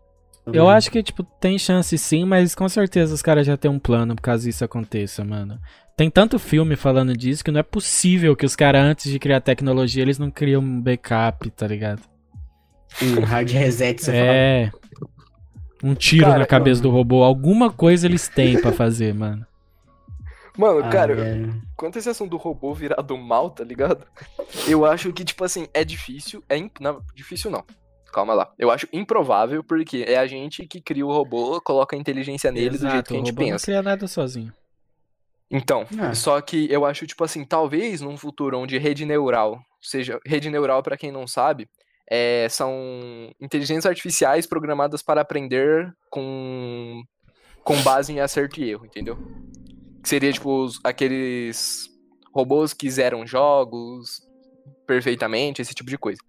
Eu 0.53 0.69
acho 0.69 0.91
que, 0.91 1.01
tipo, 1.01 1.23
tem 1.23 1.57
chance 1.57 1.97
sim, 1.97 2.23
mas 2.23 2.53
com 2.53 2.69
certeza 2.69 3.15
os 3.15 3.21
caras 3.21 3.47
já 3.47 3.57
têm 3.57 3.71
um 3.71 3.79
plano 3.79 4.15
caso 4.15 4.47
isso 4.47 4.63
aconteça, 4.63 5.23
mano. 5.23 5.59
Tem 5.97 6.09
tanto 6.09 6.37
filme 6.37 6.75
falando 6.75 7.17
disso 7.17 7.43
que 7.43 7.51
não 7.51 7.59
é 7.59 7.63
possível 7.63 8.35
que 8.35 8.45
os 8.45 8.55
caras, 8.55 8.83
antes 8.83 9.11
de 9.11 9.17
criar 9.17 9.41
tecnologia, 9.41 10.03
eles 10.03 10.19
não 10.19 10.29
criam 10.29 10.61
um 10.61 10.81
backup, 10.81 11.49
tá 11.49 11.65
ligado? 11.65 12.01
Um 13.01 13.23
hard 13.23 13.49
reset, 13.49 14.03
você 14.03 14.11
fala. 14.11 14.23
É. 14.23 14.71
Um 15.83 15.95
tiro 15.95 16.25
Cara, 16.25 16.39
na 16.39 16.45
cabeça 16.45 16.81
do 16.81 16.89
robô. 16.89 17.23
Alguma 17.23 17.71
coisa 17.71 18.07
eles 18.07 18.27
têm 18.27 18.59
pra 18.59 18.71
fazer, 18.71 19.13
mano. 19.13 19.45
Mano, 20.57 20.79
Ah, 20.85 20.89
cara, 20.89 21.13
velho. 21.15 21.61
quanto 21.75 21.97
a 21.97 21.99
esse 21.99 22.09
assunto 22.09 22.31
do 22.31 22.37
robô 22.37 22.73
virar 22.73 23.01
do 23.01 23.17
mal, 23.17 23.49
tá 23.49 23.63
ligado? 23.63 24.05
Eu 24.67 24.85
acho 24.85 25.11
que, 25.13 25.23
tipo 25.25 25.43
assim, 25.43 25.67
é 25.73 25.83
difícil. 25.83 26.43
É 26.49 26.57
imp... 26.57 26.79
Não, 26.79 27.01
difícil 27.13 27.51
não. 27.51 27.63
Calma 28.13 28.33
lá. 28.33 28.53
Eu 28.57 28.71
acho 28.71 28.87
improvável, 28.93 29.61
porque 29.63 30.05
é 30.07 30.17
a 30.17 30.25
gente 30.25 30.65
que 30.65 30.79
cria 30.79 31.05
o 31.05 31.11
robô, 31.11 31.59
coloca 31.59 31.95
a 31.95 31.99
inteligência 31.99 32.49
nele 32.51 32.77
do 32.77 32.89
jeito 32.89 33.07
que 33.07 33.13
a 33.13 33.15
o 33.17 33.19
gente 33.19 33.31
robô 33.31 33.41
não 33.43 33.49
pensa. 33.51 33.65
cria 33.65 33.81
nada 33.81 34.07
sozinho. 34.07 34.53
Então, 35.51 35.85
Ah. 35.99 36.13
só 36.15 36.39
que 36.41 36.71
eu 36.71 36.85
acho, 36.85 37.05
tipo 37.05 37.23
assim, 37.23 37.43
talvez 37.45 38.01
num 38.01 38.17
futuro 38.17 38.57
onde 38.57 38.77
rede 38.77 39.05
neural, 39.05 39.59
seja, 39.81 40.19
rede 40.25 40.49
neural, 40.49 40.81
pra 40.81 40.97
quem 40.97 41.11
não 41.11 41.27
sabe, 41.27 41.67
é, 42.09 42.47
são 42.49 42.71
inteligências 43.41 43.85
artificiais 43.85 44.47
programadas 44.47 45.01
para 45.03 45.21
aprender 45.21 45.93
com, 46.09 47.03
com 47.63 47.81
base 47.83 48.13
em 48.13 48.19
acerto 48.21 48.59
e 48.61 48.69
erro, 48.71 48.85
entendeu? 48.85 49.17
Que 50.05 50.09
seria, 50.09 50.31
tipo, 50.31 50.63
os- 50.65 50.79
aqueles 50.83 51.89
robôs 52.31 52.73
que 52.75 52.87
zeram 52.91 53.25
jogos 53.25 54.21
perfeitamente, 54.85 55.63
esse 55.63 55.73
tipo 55.73 55.89
de 55.89 55.97
coisa. 55.97 56.21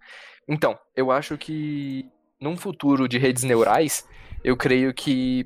Então, 0.49 0.75
eu 0.95 1.11
acho 1.11 1.37
que 1.37 2.09
num 2.41 2.57
futuro 2.57 3.07
de 3.07 3.19
redes 3.19 3.43
neurais, 3.43 4.03
eu 4.43 4.57
creio 4.57 4.91
que 4.95 5.45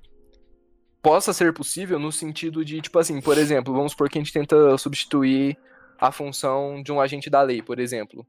possa 1.02 1.34
ser 1.34 1.54
possível 1.54 2.00
no 2.00 2.10
sentido 2.10 2.64
de, 2.64 2.80
tipo 2.80 2.98
assim, 3.00 3.20
por 3.20 3.38
exemplo, 3.38 3.74
vamos 3.74 3.92
supor 3.92 4.10
que 4.10 4.18
a 4.18 4.22
gente 4.22 4.32
tenta 4.32 4.78
substituir 4.78 5.58
a 6.00 6.10
função 6.10 6.82
de 6.82 6.90
um 6.90 7.02
agente 7.02 7.30
da 7.30 7.42
lei, 7.42 7.62
por 7.62 7.82
exemplo. 7.82 8.26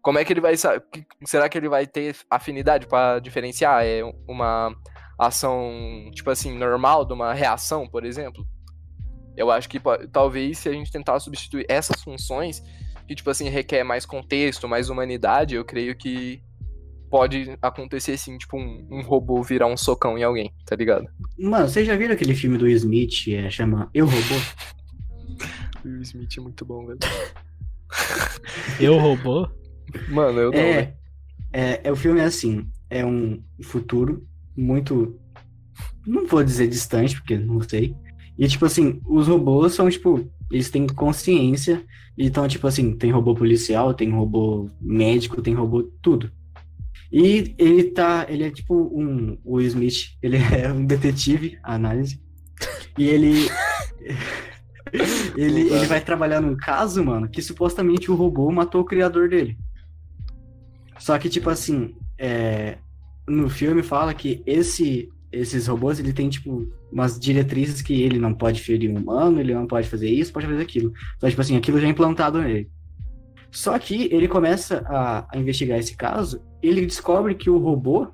Como 0.00 0.18
é 0.18 0.24
que 0.24 0.32
ele 0.32 0.40
vai 0.40 0.54
Será 0.56 1.48
que 1.50 1.58
ele 1.58 1.68
vai 1.68 1.86
ter 1.86 2.16
afinidade 2.30 2.86
para 2.86 3.18
diferenciar 3.18 3.84
é 3.84 4.00
uma 4.26 4.74
ação, 5.18 6.10
tipo 6.14 6.30
assim, 6.30 6.56
normal 6.56 7.04
de 7.04 7.12
uma 7.12 7.34
reação, 7.34 7.86
por 7.86 8.06
exemplo? 8.06 8.42
Eu 9.38 9.52
acho 9.52 9.68
que 9.68 9.80
talvez 10.10 10.58
se 10.58 10.68
a 10.68 10.72
gente 10.72 10.90
tentar 10.90 11.20
substituir 11.20 11.64
essas 11.68 12.02
funções, 12.02 12.60
que 13.06 13.14
tipo 13.14 13.30
assim 13.30 13.48
requer 13.48 13.84
mais 13.84 14.04
contexto, 14.04 14.68
mais 14.68 14.90
humanidade, 14.90 15.54
eu 15.54 15.64
creio 15.64 15.96
que 15.96 16.42
pode 17.08 17.56
acontecer 17.62 18.18
sim, 18.18 18.36
tipo 18.36 18.58
um, 18.58 18.86
um 18.90 19.00
robô 19.00 19.40
virar 19.42 19.68
um 19.68 19.76
socão 19.76 20.18
em 20.18 20.24
alguém, 20.24 20.52
tá 20.66 20.74
ligado? 20.74 21.06
Mano, 21.38 21.68
vocês 21.68 21.86
já 21.86 21.96
viram 21.96 22.14
aquele 22.14 22.34
filme 22.34 22.58
do 22.58 22.64
Will 22.64 22.76
Smith, 22.76 23.28
é, 23.28 23.48
chama 23.48 23.88
Eu, 23.94 24.06
Robô? 24.06 24.34
Will 25.86 26.02
Smith 26.02 26.36
é 26.36 26.40
muito 26.40 26.64
bom, 26.64 26.84
velho. 26.84 26.98
Eu, 28.78 28.98
robô? 28.98 29.48
Mano, 30.08 30.38
eu 30.40 30.50
não, 30.50 30.58
velho. 30.58 30.92
É, 31.52 31.70
é, 31.72 31.80
é, 31.84 31.92
o 31.92 31.96
filme 31.96 32.20
é 32.20 32.24
assim, 32.24 32.68
é 32.90 33.06
um 33.06 33.42
futuro 33.62 34.26
muito, 34.54 35.18
não 36.06 36.26
vou 36.26 36.44
dizer 36.44 36.68
distante, 36.68 37.16
porque 37.16 37.38
não 37.38 37.62
sei. 37.62 37.96
E, 38.38 38.46
tipo 38.46 38.64
assim, 38.64 39.00
os 39.04 39.26
robôs 39.26 39.74
são, 39.74 39.90
tipo, 39.90 40.30
eles 40.50 40.70
têm 40.70 40.86
consciência, 40.86 41.84
então, 42.16 42.46
tipo 42.46 42.66
assim, 42.66 42.96
tem 42.96 43.10
robô 43.10 43.34
policial, 43.34 43.92
tem 43.92 44.10
robô 44.10 44.70
médico, 44.80 45.42
tem 45.42 45.54
robô 45.54 45.82
tudo. 46.00 46.30
E 47.10 47.54
ele 47.58 47.84
tá, 47.84 48.26
ele 48.28 48.44
é 48.44 48.50
tipo 48.50 48.74
um, 48.74 49.38
o 49.44 49.60
Smith, 49.60 50.16
ele 50.22 50.36
é 50.54 50.72
um 50.72 50.84
detetive, 50.84 51.58
análise, 51.62 52.20
e 52.96 53.06
ele... 53.06 53.48
Ele, 55.36 55.68
ele 55.70 55.86
vai 55.86 56.00
trabalhar 56.00 56.40
num 56.40 56.56
caso, 56.56 57.04
mano, 57.04 57.28
que 57.28 57.42
supostamente 57.42 58.10
o 58.10 58.14
robô 58.14 58.50
matou 58.50 58.80
o 58.80 58.86
criador 58.86 59.28
dele. 59.28 59.54
Só 60.98 61.18
que, 61.18 61.28
tipo 61.28 61.50
assim, 61.50 61.94
é, 62.16 62.78
no 63.28 63.50
filme 63.50 63.82
fala 63.82 64.14
que 64.14 64.42
esse, 64.46 65.10
esses 65.32 65.66
robôs, 65.66 65.98
ele 65.98 66.12
tem, 66.12 66.28
tipo, 66.28 66.70
umas 66.90 67.18
diretrizes 67.18 67.82
que 67.82 68.02
ele 68.02 68.18
não 68.18 68.32
pode 68.34 68.60
ferir 68.62 68.90
um 68.90 68.96
humano, 68.98 69.40
ele 69.40 69.54
não 69.54 69.66
pode 69.66 69.88
fazer 69.88 70.08
isso, 70.08 70.32
pode 70.32 70.46
fazer 70.46 70.62
aquilo. 70.62 70.92
Então, 71.16 71.28
tipo 71.28 71.40
assim, 71.40 71.56
aquilo 71.56 71.78
já 71.80 71.86
é 71.86 71.90
implantado 71.90 72.40
nele. 72.40 72.70
Só 73.50 73.78
que 73.78 74.08
ele 74.12 74.28
começa 74.28 74.84
a, 74.86 75.26
a 75.34 75.38
investigar 75.38 75.78
esse 75.78 75.96
caso, 75.96 76.42
ele 76.62 76.84
descobre 76.84 77.34
que 77.34 77.48
o 77.50 77.58
robô 77.58 78.08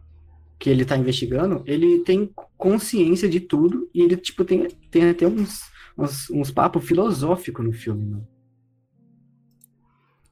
que 0.59 0.70
ele 0.70 0.85
tá 0.85 0.97
investigando, 0.97 1.62
ele 1.66 2.01
tem 2.01 2.31
consciência 2.57 3.28
de 3.28 3.41
tudo 3.41 3.89
e 3.93 4.01
ele, 4.03 4.16
tipo, 4.16 4.45
tem, 4.45 4.69
tem 4.91 5.11
até 5.11 5.27
uns, 5.27 5.62
uns, 5.99 6.31
uns 6.31 6.51
papos 6.51 6.85
filosóficos 6.86 7.65
no 7.65 7.73
filme, 7.73 8.05
mano. 8.05 8.27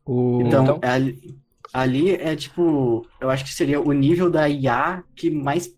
O... 0.04 0.42
Então, 0.46 0.62
Então- 0.64 0.80
Ali, 0.82 1.36
ali 1.72 2.10
é 2.14 2.34
tipo, 2.36 3.06
eu 3.20 3.30
acho 3.30 3.44
que 3.44 3.52
seria 3.54 3.80
o 3.80 3.92
nível 3.92 4.30
da 4.30 4.48
IA 4.48 5.02
que 5.14 5.30
mais 5.30 5.74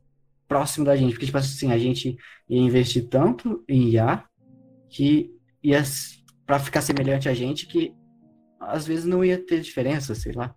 próximo 0.48 0.84
da 0.84 0.96
gente, 0.96 1.12
porque 1.12 1.26
tipo 1.26 1.38
assim, 1.38 1.72
a 1.72 1.78
gente 1.78 2.16
ia 2.48 2.60
investir 2.60 3.08
tanto 3.08 3.64
em 3.68 3.90
IA 3.90 4.24
que 4.88 5.30
ia 5.62 5.82
pra 6.46 6.58
ficar 6.58 6.80
semelhante 6.82 7.28
a 7.28 7.34
gente 7.34 7.66
que 7.66 7.92
às 8.60 8.86
vezes 8.86 9.04
não 9.04 9.24
ia 9.24 9.38
ter 9.38 9.60
diferença, 9.60 10.14
sei 10.14 10.32
lá. 10.32 10.54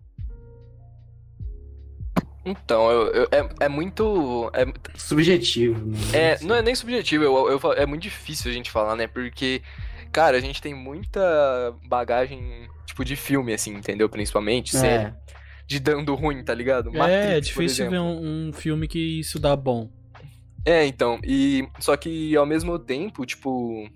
Então, 2.45 2.89
eu, 2.89 3.07
eu- 3.11 3.27
é, 3.31 3.65
é 3.65 3.69
muito. 3.69 4.49
É, 4.53 4.65
Subjetivo. 4.97 5.85
né? 5.85 5.97
é, 6.13 6.39
não 6.43 6.55
é 6.55 6.61
nem 6.61 6.73
subjetivo, 6.73 7.23
eu, 7.25 7.49
eu 7.61 7.73
é 7.73 7.85
muito 7.85 8.03
difícil 8.03 8.49
a 8.49 8.53
gente 8.53 8.71
falar, 8.71 8.95
né? 8.95 9.05
Porque, 9.05 9.61
cara, 10.13 10.37
a 10.37 10.39
gente 10.39 10.61
tem 10.61 10.73
muita 10.73 11.75
bagagem, 11.85 12.69
tipo, 12.85 13.03
de 13.03 13.17
filme, 13.17 13.53
assim, 13.53 13.73
entendeu? 13.73 14.07
Principalmente, 14.07 14.77
É, 14.77 15.13
de 15.67 15.79
dando 15.79 16.15
ruim, 16.15 16.43
tá 16.43 16.53
ligado? 16.53 16.89
é, 16.95 16.97
Matrix, 16.97 17.19
é 17.19 17.33
por 17.33 17.41
difícil 17.41 17.89
ver 17.89 17.99
um, 17.99 18.47
um 18.47 18.53
filme 18.53 18.87
que 18.87 19.19
isso 19.19 19.37
dá 19.37 19.55
bom. 19.55 19.91
É, 20.65 20.85
então, 20.85 21.19
e 21.23 21.67
só 21.79 21.95
que 21.95 22.35
ao 22.35 22.45
mesmo 22.45 22.79
tempo, 22.79 23.25
tipo, 23.25 23.89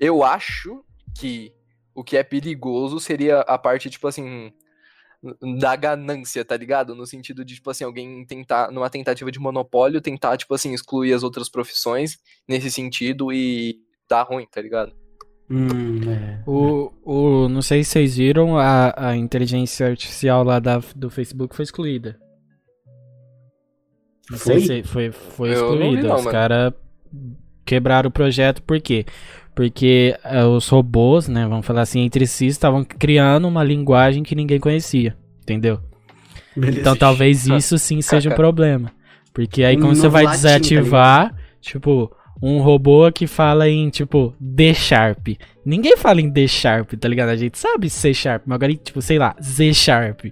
eu 0.00 0.24
acho 0.24 0.82
que 1.18 1.52
o 1.94 2.02
que 2.02 2.16
é 2.16 2.22
perigoso 2.22 2.98
seria 2.98 3.40
a 3.40 3.56
parte, 3.56 3.88
tipo 3.88 4.06
assim, 4.06 4.52
da 5.60 5.74
ganância, 5.76 6.44
tá 6.44 6.56
ligado? 6.56 6.94
No 6.94 7.06
sentido 7.06 7.44
de, 7.44 7.54
tipo 7.54 7.70
assim, 7.70 7.84
alguém 7.84 8.24
tentar, 8.24 8.70
numa 8.70 8.90
tentativa 8.90 9.30
de 9.30 9.38
monopólio, 9.38 10.00
tentar, 10.00 10.36
tipo 10.36 10.54
assim, 10.54 10.72
excluir 10.74 11.12
as 11.12 11.22
outras 11.22 11.48
profissões 11.48 12.18
nesse 12.46 12.70
sentido 12.70 13.32
e 13.32 13.80
dar 14.08 14.22
ruim, 14.22 14.46
tá 14.50 14.60
ligado? 14.60 14.94
Hum, 15.48 16.00
é. 16.10 16.40
O, 16.46 16.92
o, 17.04 17.48
não 17.48 17.62
sei 17.62 17.84
se 17.84 17.90
vocês 17.90 18.16
viram, 18.16 18.58
a, 18.58 19.10
a 19.10 19.16
inteligência 19.16 19.86
artificial 19.86 20.42
lá 20.42 20.58
da, 20.58 20.80
do 20.94 21.08
Facebook 21.08 21.54
foi 21.54 21.62
excluída. 21.62 22.18
Não 24.30 24.38
sei 24.38 24.58
Foi? 24.58 24.66
se 24.66 24.82
foi, 24.82 25.12
foi 25.12 25.54
Eu 25.54 25.62
não 25.62 25.68
vi 25.68 25.74
excluída. 25.76 26.08
não, 26.08 26.16
Os 26.16 26.26
caras 26.26 26.72
quebraram 27.64 28.08
o 28.08 28.12
projeto, 28.12 28.62
por 28.62 28.80
quê? 28.80 29.06
Porque 29.54 30.16
eh, 30.24 30.44
os 30.44 30.68
robôs, 30.68 31.28
né, 31.28 31.46
vamos 31.46 31.64
falar 31.64 31.82
assim, 31.82 32.00
entre 32.00 32.26
si, 32.26 32.46
estavam 32.46 32.84
criando 32.84 33.46
uma 33.48 33.62
linguagem 33.64 34.22
que 34.22 34.34
ninguém 34.34 34.58
conhecia, 34.60 35.16
entendeu? 35.42 35.80
Beleza. 36.56 36.80
Então 36.80 36.96
talvez 36.96 37.46
isso 37.48 37.78
sim 37.78 38.02
seja 38.02 38.30
um 38.30 38.34
problema. 38.34 38.90
Porque 39.32 39.62
aí 39.62 39.76
quando 39.76 39.94
você 39.94 40.08
vai 40.08 40.24
latim, 40.24 40.42
tá 40.42 40.58
desativar, 40.58 41.34
tipo, 41.60 42.10
um 42.42 42.60
robô 42.60 43.10
que 43.12 43.26
fala 43.26 43.68
em, 43.68 43.88
tipo, 43.90 44.34
D 44.40 44.74
Sharp. 44.74 45.28
Ninguém 45.64 45.96
fala 45.96 46.20
em 46.20 46.28
D 46.30 46.46
Sharp, 46.46 46.92
tá 46.94 47.08
ligado? 47.08 47.30
A 47.30 47.36
gente 47.36 47.58
sabe 47.58 47.88
C 47.90 48.12
Sharp, 48.14 48.42
mas 48.46 48.56
agora, 48.56 48.74
tipo, 48.74 49.00
sei 49.02 49.18
lá, 49.18 49.34
Z 49.42 49.72
Sharp. 49.74 50.26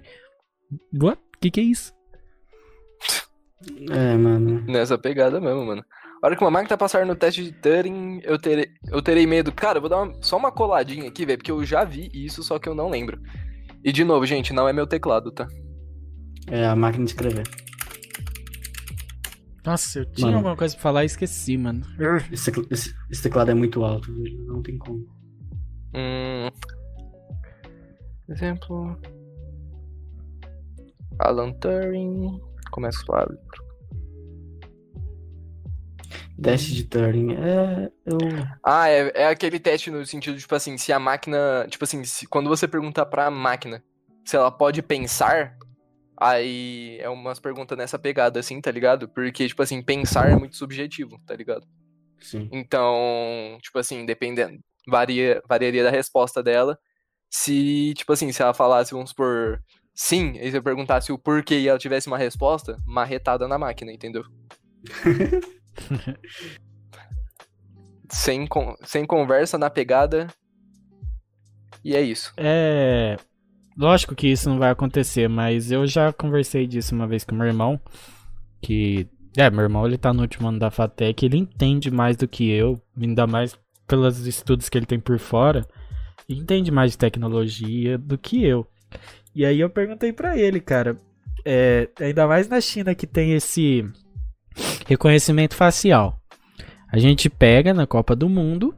What? 1.01 1.19
Que 1.41 1.51
que 1.51 1.59
é 1.59 1.63
isso? 1.63 1.93
É, 3.89 4.15
mano. 4.17 4.63
Nessa 4.67 4.97
pegada 4.97 5.39
mesmo, 5.41 5.65
mano. 5.65 5.83
A 6.21 6.27
hora 6.27 6.35
que 6.35 6.43
uma 6.43 6.51
máquina 6.51 6.77
passar 6.77 7.05
no 7.05 7.15
teste 7.15 7.43
de 7.43 7.51
Turing, 7.51 8.19
eu 8.23 8.39
terei, 8.39 8.67
eu 8.91 9.01
terei 9.01 9.27
medo. 9.27 9.51
Cara, 9.51 9.77
eu 9.77 9.81
vou 9.81 9.89
dar 9.89 10.01
uma- 10.01 10.13
só 10.21 10.37
uma 10.37 10.51
coladinha 10.51 11.07
aqui, 11.07 11.25
velho, 11.25 11.37
porque 11.37 11.51
eu 11.51 11.63
já 11.63 11.83
vi 11.83 12.09
isso, 12.13 12.41
só 12.41 12.57
que 12.57 12.67
eu 12.69 12.73
não 12.73 12.89
lembro. 12.89 13.19
E 13.83 13.91
de 13.91 14.03
novo, 14.03 14.25
gente, 14.25 14.53
não 14.53 14.67
é 14.67 14.73
meu 14.73 14.87
teclado, 14.87 15.31
tá? 15.31 15.47
É 16.49 16.65
a 16.65 16.75
máquina 16.75 17.05
de 17.05 17.11
escrever. 17.11 17.43
Nossa, 19.65 19.99
eu 19.99 20.05
tinha 20.05 20.27
Mano. 20.27 20.37
alguma 20.37 20.55
coisa 20.55 20.75
pra 20.75 20.83
falar 20.83 21.03
e 21.03 21.07
esqueci, 21.07 21.57
mano. 21.57 21.81
Esse, 22.31 22.51
esse- 22.69 22.95
esse 23.09 23.23
teclado 23.23 23.49
é 23.51 23.53
muito 23.53 23.83
alto, 23.83 24.11
não 24.45 24.61
tem 24.61 24.77
como. 24.77 24.99
Hum. 25.95 26.49
Exemplo. 28.29 28.99
Alan 31.19 31.51
Turing. 31.53 32.39
Começa 32.71 32.99
com 32.99 33.05
palavras. 33.07 33.39
Teste 36.41 36.73
de 36.75 36.83
Turing. 36.83 37.33
É. 37.33 37.89
Eu. 38.05 38.17
Ah, 38.63 38.89
é, 38.89 39.11
é 39.15 39.27
aquele 39.27 39.59
teste 39.59 39.89
no 39.89 40.05
sentido, 40.05 40.37
tipo 40.37 40.53
assim, 40.53 40.77
se 40.77 40.91
a 40.91 40.99
máquina. 40.99 41.65
Tipo 41.69 41.85
assim, 41.85 42.03
se- 42.03 42.27
quando 42.27 42.49
você 42.49 42.67
perguntar 42.67 43.05
pra 43.05 43.31
máquina 43.31 43.81
se 44.25 44.35
ela 44.35 44.51
pode 44.51 44.81
pensar, 44.81 45.55
aí 46.17 46.97
é 46.99 47.09
umas 47.09 47.39
perguntas 47.39 47.77
nessa 47.77 47.99
pegada, 47.99 48.39
assim, 48.39 48.59
tá 48.61 48.71
ligado? 48.71 49.07
Porque, 49.09 49.47
tipo 49.47 49.61
assim, 49.61 49.81
pensar 49.81 50.29
é 50.29 50.35
muito 50.35 50.55
subjetivo, 50.55 51.19
tá 51.25 51.35
ligado? 51.35 51.67
Sim. 52.19 52.49
Então, 52.51 53.57
tipo 53.61 53.77
assim, 53.79 54.05
dependendo. 54.05 54.59
Varia, 54.87 55.41
variaria 55.47 55.83
da 55.83 55.89
resposta 55.89 56.41
dela. 56.43 56.77
Se, 57.29 57.93
tipo 57.95 58.13
assim, 58.13 58.31
se 58.31 58.41
ela 58.41 58.53
falasse, 58.53 58.91
vamos 58.93 59.09
supor, 59.09 59.61
sim, 59.93 60.33
e 60.37 60.51
você 60.51 60.61
perguntasse 60.61 61.11
o 61.11 61.17
porquê 61.17 61.59
e 61.59 61.67
ela 61.67 61.77
tivesse 61.79 62.07
uma 62.07 62.17
resposta, 62.17 62.77
marretada 62.85 63.47
na 63.47 63.57
máquina, 63.57 63.91
entendeu? 63.91 64.23
sem, 68.09 68.47
con- 68.47 68.75
sem 68.83 69.05
conversa 69.05 69.57
na 69.57 69.69
pegada. 69.69 70.27
E 71.83 71.95
é 71.95 72.01
isso. 72.01 72.33
É. 72.37 73.17
Lógico 73.77 74.15
que 74.15 74.27
isso 74.27 74.49
não 74.49 74.57
vai 74.57 74.69
acontecer, 74.71 75.27
mas 75.27 75.71
eu 75.71 75.85
já 75.85 76.13
conversei 76.13 76.65
disso 76.65 76.95
uma 76.95 77.07
vez 77.07 77.23
com 77.23 77.35
meu 77.35 77.47
irmão. 77.47 77.79
Que. 78.61 79.07
É, 79.37 79.49
meu 79.49 79.63
irmão 79.63 79.85
ele 79.85 79.97
tá 79.97 80.13
no 80.13 80.21
último 80.21 80.47
ano 80.47 80.59
da 80.59 80.71
FATEC, 80.71 81.25
ele 81.25 81.37
entende 81.37 81.91
mais 81.91 82.15
do 82.15 82.25
que 82.25 82.49
eu, 82.49 82.81
ainda 82.99 83.27
mais 83.27 83.57
pelos 83.85 84.25
estudos 84.25 84.69
que 84.69 84.77
ele 84.77 84.85
tem 84.85 84.99
por 84.99 85.19
fora. 85.19 85.65
entende 86.29 86.71
mais 86.71 86.91
de 86.91 86.97
tecnologia 86.97 87.97
do 87.97 88.17
que 88.17 88.43
eu. 88.45 88.65
E 89.35 89.45
aí 89.45 89.59
eu 89.59 89.69
perguntei 89.69 90.13
pra 90.13 90.37
ele, 90.37 90.61
cara. 90.61 90.97
é, 91.45 91.89
ainda 91.99 92.25
mais 92.27 92.47
na 92.47 92.59
China 92.61 92.95
que 92.95 93.05
tem 93.05 93.33
esse 93.33 93.85
reconhecimento 94.87 95.53
facial. 95.55 96.17
A 96.91 96.97
gente 96.97 97.29
pega 97.29 97.73
na 97.73 97.85
Copa 97.85 98.15
do 98.15 98.29
Mundo 98.29 98.73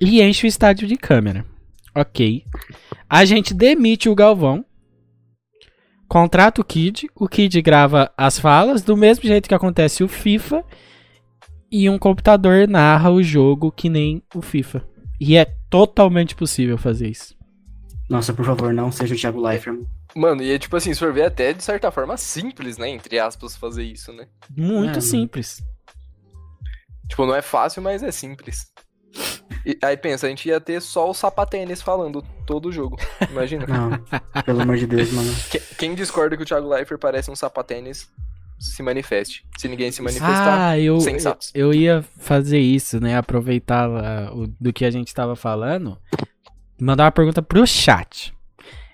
e 0.00 0.22
enche 0.22 0.46
o 0.46 0.48
estádio 0.48 0.88
de 0.88 0.96
câmera. 0.96 1.44
Ok. 1.94 2.44
A 3.08 3.24
gente 3.24 3.52
demite 3.54 4.08
o 4.08 4.14
Galvão. 4.14 4.64
Contrata 6.08 6.60
o 6.60 6.64
Kid. 6.64 7.08
O 7.14 7.28
Kid 7.28 7.60
grava 7.62 8.12
as 8.16 8.38
falas 8.38 8.82
do 8.82 8.96
mesmo 8.96 9.24
jeito 9.24 9.48
que 9.48 9.54
acontece 9.54 10.02
o 10.02 10.08
FIFA. 10.08 10.64
E 11.70 11.88
um 11.88 11.98
computador 11.98 12.66
narra 12.66 13.10
o 13.10 13.22
jogo 13.22 13.70
que 13.70 13.88
nem 13.88 14.22
o 14.34 14.42
FIFA. 14.42 14.84
E 15.20 15.36
é 15.36 15.44
totalmente 15.68 16.34
possível 16.34 16.76
fazer 16.76 17.08
isso. 17.08 17.36
Nossa, 18.08 18.32
por 18.32 18.44
favor, 18.44 18.72
não 18.72 18.90
seja 18.90 19.14
o 19.14 19.18
Thiago 19.18 19.40
Leifert. 19.40 19.78
Mano, 20.16 20.42
e 20.42 20.50
é 20.50 20.58
tipo 20.58 20.76
assim, 20.76 20.92
se 20.92 20.98
for 20.98 21.12
ver 21.12 21.22
até 21.26 21.52
de 21.52 21.62
certa 21.62 21.92
forma 21.92 22.16
simples, 22.16 22.76
né? 22.76 22.88
Entre 22.88 23.20
aspas, 23.20 23.56
fazer 23.56 23.84
isso, 23.84 24.12
né? 24.12 24.26
Muito 24.56 24.98
É, 24.98 25.00
simples. 25.00 25.62
Tipo, 27.08 27.24
não 27.24 27.34
é 27.36 27.42
fácil, 27.42 27.82
mas 27.82 28.02
é 28.02 28.10
simples. 28.10 28.66
E 29.66 29.76
aí 29.82 29.96
pensa, 29.96 30.26
a 30.26 30.30
gente 30.30 30.48
ia 30.48 30.60
ter 30.60 30.80
só 30.80 31.10
o 31.10 31.14
sapatênis 31.14 31.82
falando 31.82 32.22
todo 32.46 32.68
o 32.68 32.72
jogo. 32.72 32.96
Imagina. 33.30 33.66
Não, 33.66 34.42
pelo 34.42 34.62
amor 34.62 34.76
de 34.76 34.86
Deus, 34.86 35.12
mano. 35.12 35.30
Que- 35.50 35.60
Quem 35.76 35.94
discorda 35.94 36.36
que 36.36 36.42
o 36.42 36.46
Thiago 36.46 36.68
Leifert 36.68 36.98
parece 37.00 37.30
um 37.30 37.36
sapatênis, 37.36 38.08
se 38.58 38.82
manifeste. 38.82 39.44
Se 39.58 39.68
ninguém 39.68 39.90
se 39.90 40.00
manifestar, 40.02 40.70
Ah, 40.70 40.78
eu, 40.78 40.94
eu, 40.94 41.00
sensatos. 41.00 41.50
eu 41.54 41.72
ia 41.74 42.02
fazer 42.18 42.58
isso, 42.58 43.00
né? 43.00 43.16
Aproveitar 43.16 43.88
o- 44.34 44.46
do 44.60 44.72
que 44.72 44.84
a 44.84 44.90
gente 44.90 45.14
tava 45.14 45.34
falando. 45.36 45.98
Mandar 46.80 47.04
uma 47.04 47.12
pergunta 47.12 47.42
pro 47.42 47.66
chat. 47.66 48.32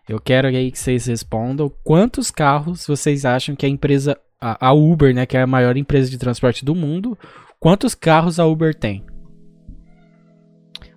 Eu 0.09 0.21
quero 0.21 0.49
aí 0.49 0.71
que 0.71 0.79
vocês 0.79 1.07
respondam 1.07 1.71
quantos 1.83 2.31
carros 2.31 2.87
vocês 2.87 3.25
acham 3.25 3.57
que 3.57 3.67
a 3.67 3.69
empresa, 3.69 4.17
a, 4.41 4.69
a 4.69 4.73
Uber, 4.73 5.13
né, 5.15 5.27
que 5.27 5.37
é 5.37 5.43
a 5.43 5.47
maior 5.47 5.77
empresa 5.77 6.09
de 6.11 6.17
transporte 6.19 6.65
do 6.65 6.75
mundo, 6.75 7.19
quantos 7.59 7.95
carros 7.95 8.39
a 8.39 8.47
Uber 8.47 8.73
tem? 8.75 9.05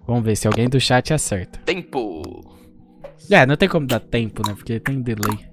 Vamos 0.10 0.23
ver 0.23 0.36
se 0.36 0.48
alguém 0.48 0.68
do 0.68 0.80
chat 0.80 1.14
acerta. 1.14 1.60
tempo. 1.60 2.23
É, 3.30 3.45
não 3.45 3.56
tem 3.56 3.69
como 3.69 3.86
dar 3.86 3.99
tempo, 3.99 4.41
né? 4.48 4.56
Porque 4.56 4.80
tem 4.80 5.03
delay. 5.03 5.48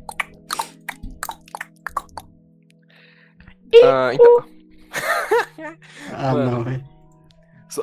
Ah, 3.84 4.14
então, 4.14 4.44
Ah, 6.10 6.32
Mano. 6.32 6.50
não, 6.50 6.64
velho. 6.64 6.84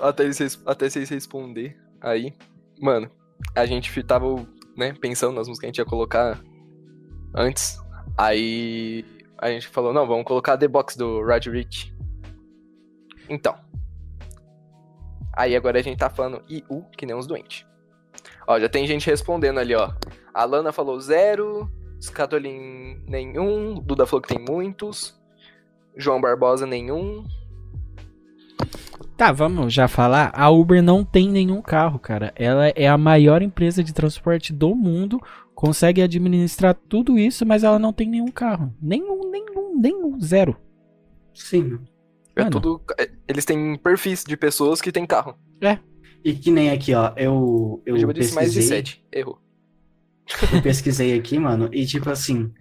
até 0.01 0.25
vocês, 0.25 0.59
até 0.65 0.89
vocês 0.89 1.07
responder 1.11 1.77
aí. 2.01 2.33
Mano, 2.81 3.07
a 3.55 3.67
gente 3.67 4.01
tava, 4.01 4.43
né, 4.75 4.93
pensando 4.93 5.35
nas 5.35 5.47
músicas 5.47 5.59
que 5.59 5.65
a 5.67 5.69
gente 5.69 5.77
ia 5.77 5.85
colocar 5.85 6.41
antes. 7.35 7.77
Aí 8.17 9.05
a 9.37 9.51
gente 9.51 9.67
falou, 9.67 9.93
não, 9.93 10.07
vamos 10.07 10.25
colocar 10.25 10.57
The 10.57 10.67
Box 10.67 10.97
do 10.97 11.21
Roger 11.21 11.53
Rich. 11.53 11.93
Então. 13.29 13.55
Aí 15.35 15.55
agora 15.55 15.79
a 15.79 15.81
gente 15.81 15.97
tá 15.97 16.09
falando 16.09 16.43
IU, 16.49 16.85
que 16.97 17.05
nem 17.05 17.15
uns 17.15 17.27
doentes. 17.27 17.65
Ó, 18.47 18.59
já 18.59 18.69
tem 18.69 18.85
gente 18.85 19.09
respondendo 19.09 19.59
ali, 19.59 19.73
ó. 19.73 19.91
A 20.33 20.45
Lana 20.45 20.71
falou 20.71 20.99
zero, 20.99 21.69
Scatolin 22.01 23.01
nenhum, 23.07 23.75
Duda 23.75 24.05
falou 24.05 24.21
que 24.21 24.35
tem 24.35 24.43
muitos, 24.43 25.19
João 25.95 26.21
Barbosa 26.21 26.65
nenhum. 26.65 27.25
Tá, 29.15 29.31
vamos 29.31 29.73
já 29.73 29.87
falar. 29.87 30.31
A 30.33 30.49
Uber 30.49 30.81
não 30.81 31.03
tem 31.03 31.29
nenhum 31.29 31.61
carro, 31.61 31.99
cara. 31.99 32.33
Ela 32.35 32.69
é 32.69 32.87
a 32.87 32.97
maior 32.97 33.41
empresa 33.41 33.83
de 33.83 33.93
transporte 33.93 34.51
do 34.51 34.75
mundo. 34.75 35.21
Consegue 35.53 36.01
administrar 36.01 36.73
tudo 36.89 37.17
isso, 37.17 37.45
mas 37.45 37.63
ela 37.63 37.77
não 37.77 37.93
tem 37.93 38.09
nenhum 38.09 38.31
carro. 38.31 38.73
Nenhum, 38.81 39.29
nenhum, 39.29 39.79
nenhum. 39.79 40.19
Zero. 40.19 40.57
Sim. 41.33 41.79
É 42.35 42.39
Mano. 42.43 42.51
tudo. 42.51 42.81
é, 42.99 43.09
Eles 43.27 43.45
têm 43.45 43.77
perfis 43.77 44.23
de 44.23 44.35
pessoas 44.35 44.81
que 44.81 44.91
têm 44.91 45.05
carro. 45.05 45.35
E 46.25 46.33
que 46.33 46.49
nem 46.51 46.69
aqui, 46.71 46.93
ó. 46.93 47.13
Eu, 47.17 47.81
eu 47.85 47.95
Eu 47.95 48.01
já 48.07 48.11
disse 48.13 48.33
mais 48.35 48.51
de 48.51 48.59
pesquisei. 48.59 48.77
7. 48.77 49.05
Errou. 49.11 49.39
Eu 50.53 50.61
pesquisei 50.61 51.17
aqui, 51.17 51.37
mano, 51.37 51.69
e 51.73 51.85
tipo 51.85 52.09
assim, 52.09 52.51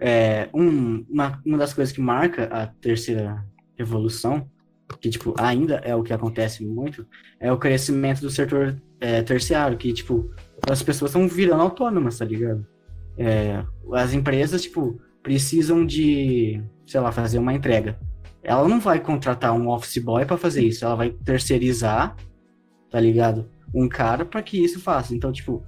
é, 0.00 0.48
um- 0.52 1.04
uma, 1.08 1.40
uma 1.46 1.56
das 1.58 1.72
coisas 1.72 1.94
que 1.94 2.00
marca 2.00 2.44
a 2.46 2.66
terceira 2.66 3.44
revolução, 3.78 4.50
que 5.00 5.08
tipo, 5.08 5.32
ainda 5.38 5.76
é 5.76 5.94
o 5.94 6.02
que 6.02 6.12
acontece 6.12 6.64
muito, 6.66 7.06
é 7.40 7.50
o 7.52 7.56
crescimento 7.58 8.20
do 8.20 8.30
setor 8.30 8.76
é, 9.00 9.22
terciário, 9.22 9.78
que 9.78 9.92
tipo, 9.92 10.30
as 10.68 10.82
pessoas 10.82 11.10
estão 11.12 11.26
virando 11.28 11.62
autônomas, 11.62 12.18
tá 12.18 12.24
ligado? 12.24 12.66
É, 13.16 13.64
as 13.94 14.12
empresas, 14.12 14.62
tipo, 14.62 15.00
precisam 15.22 15.86
de, 15.86 16.60
sei 16.86 17.00
lá, 17.00 17.12
fazer 17.12 17.38
uma 17.38 17.54
entrega. 17.54 17.98
Ela 18.42 18.66
não 18.66 18.80
vai 18.80 18.98
contratar 18.98 19.52
um 19.52 19.68
office 19.68 19.98
boy 19.98 20.24
pra 20.24 20.36
fazer 20.36 20.62
isso, 20.62 20.84
ela 20.84 20.96
vai 20.96 21.10
terceirizar, 21.10 22.16
tá 22.90 22.98
ligado? 22.98 23.48
Um 23.74 23.88
cara 23.88 24.24
pra 24.24 24.42
que 24.42 24.62
isso 24.62 24.80
faça. 24.80 25.14
Então, 25.14 25.32
tipo, 25.32 25.64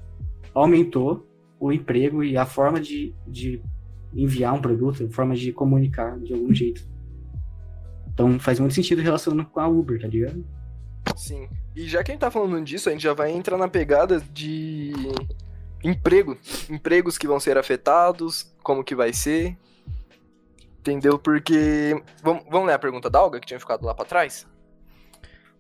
aumentou 0.52 1.26
o 1.59 1.72
emprego 1.72 2.22
e 2.22 2.36
a 2.36 2.44
forma 2.44 2.80
de, 2.80 3.14
de 3.26 3.62
enviar 4.14 4.55
um 4.55 4.60
produto, 4.60 5.05
a 5.05 5.10
forma 5.10 5.34
de 5.34 5.52
comunicar 5.52 6.18
de 6.18 6.32
algum 6.32 6.52
jeito. 6.52 6.86
Então 8.12 8.38
faz 8.38 8.60
muito 8.60 8.74
sentido 8.74 9.02
relacionando 9.02 9.44
com 9.46 9.60
a 9.60 9.66
Uber, 9.66 10.01
tá 10.01 10.06
ligado? 10.06 10.44
Sim. 11.16 11.48
E 11.74 11.88
já 11.88 12.02
que 12.02 12.12
a 12.12 12.14
gente 12.14 12.20
tá 12.20 12.30
falando 12.30 12.64
disso, 12.64 12.88
a 12.88 12.92
gente 12.92 13.02
já 13.02 13.12
vai 13.12 13.32
entrar 13.32 13.59
na 13.59 13.68
pegada 13.68 14.20
de 14.32 14.92
emprego. 15.82 16.38
Empregos 16.70 17.18
que 17.18 17.26
vão 17.26 17.40
ser 17.40 17.59
afetados, 17.59 18.55
como 18.62 18.84
que 18.84 18.94
vai 18.94 19.12
ser. 19.12 19.56
Entendeu? 20.85 21.19
Porque. 21.19 21.98
Vamos, 22.23 22.44
vamos 22.51 22.66
ler 22.66 22.74
a 22.74 22.78
pergunta 22.78 23.09
da 23.09 23.23
Olga, 23.23 23.40
que 23.40 23.47
tinha 23.47 23.59
ficado 23.59 23.86
lá 23.86 23.94
pra 23.94 24.05
trás? 24.05 24.47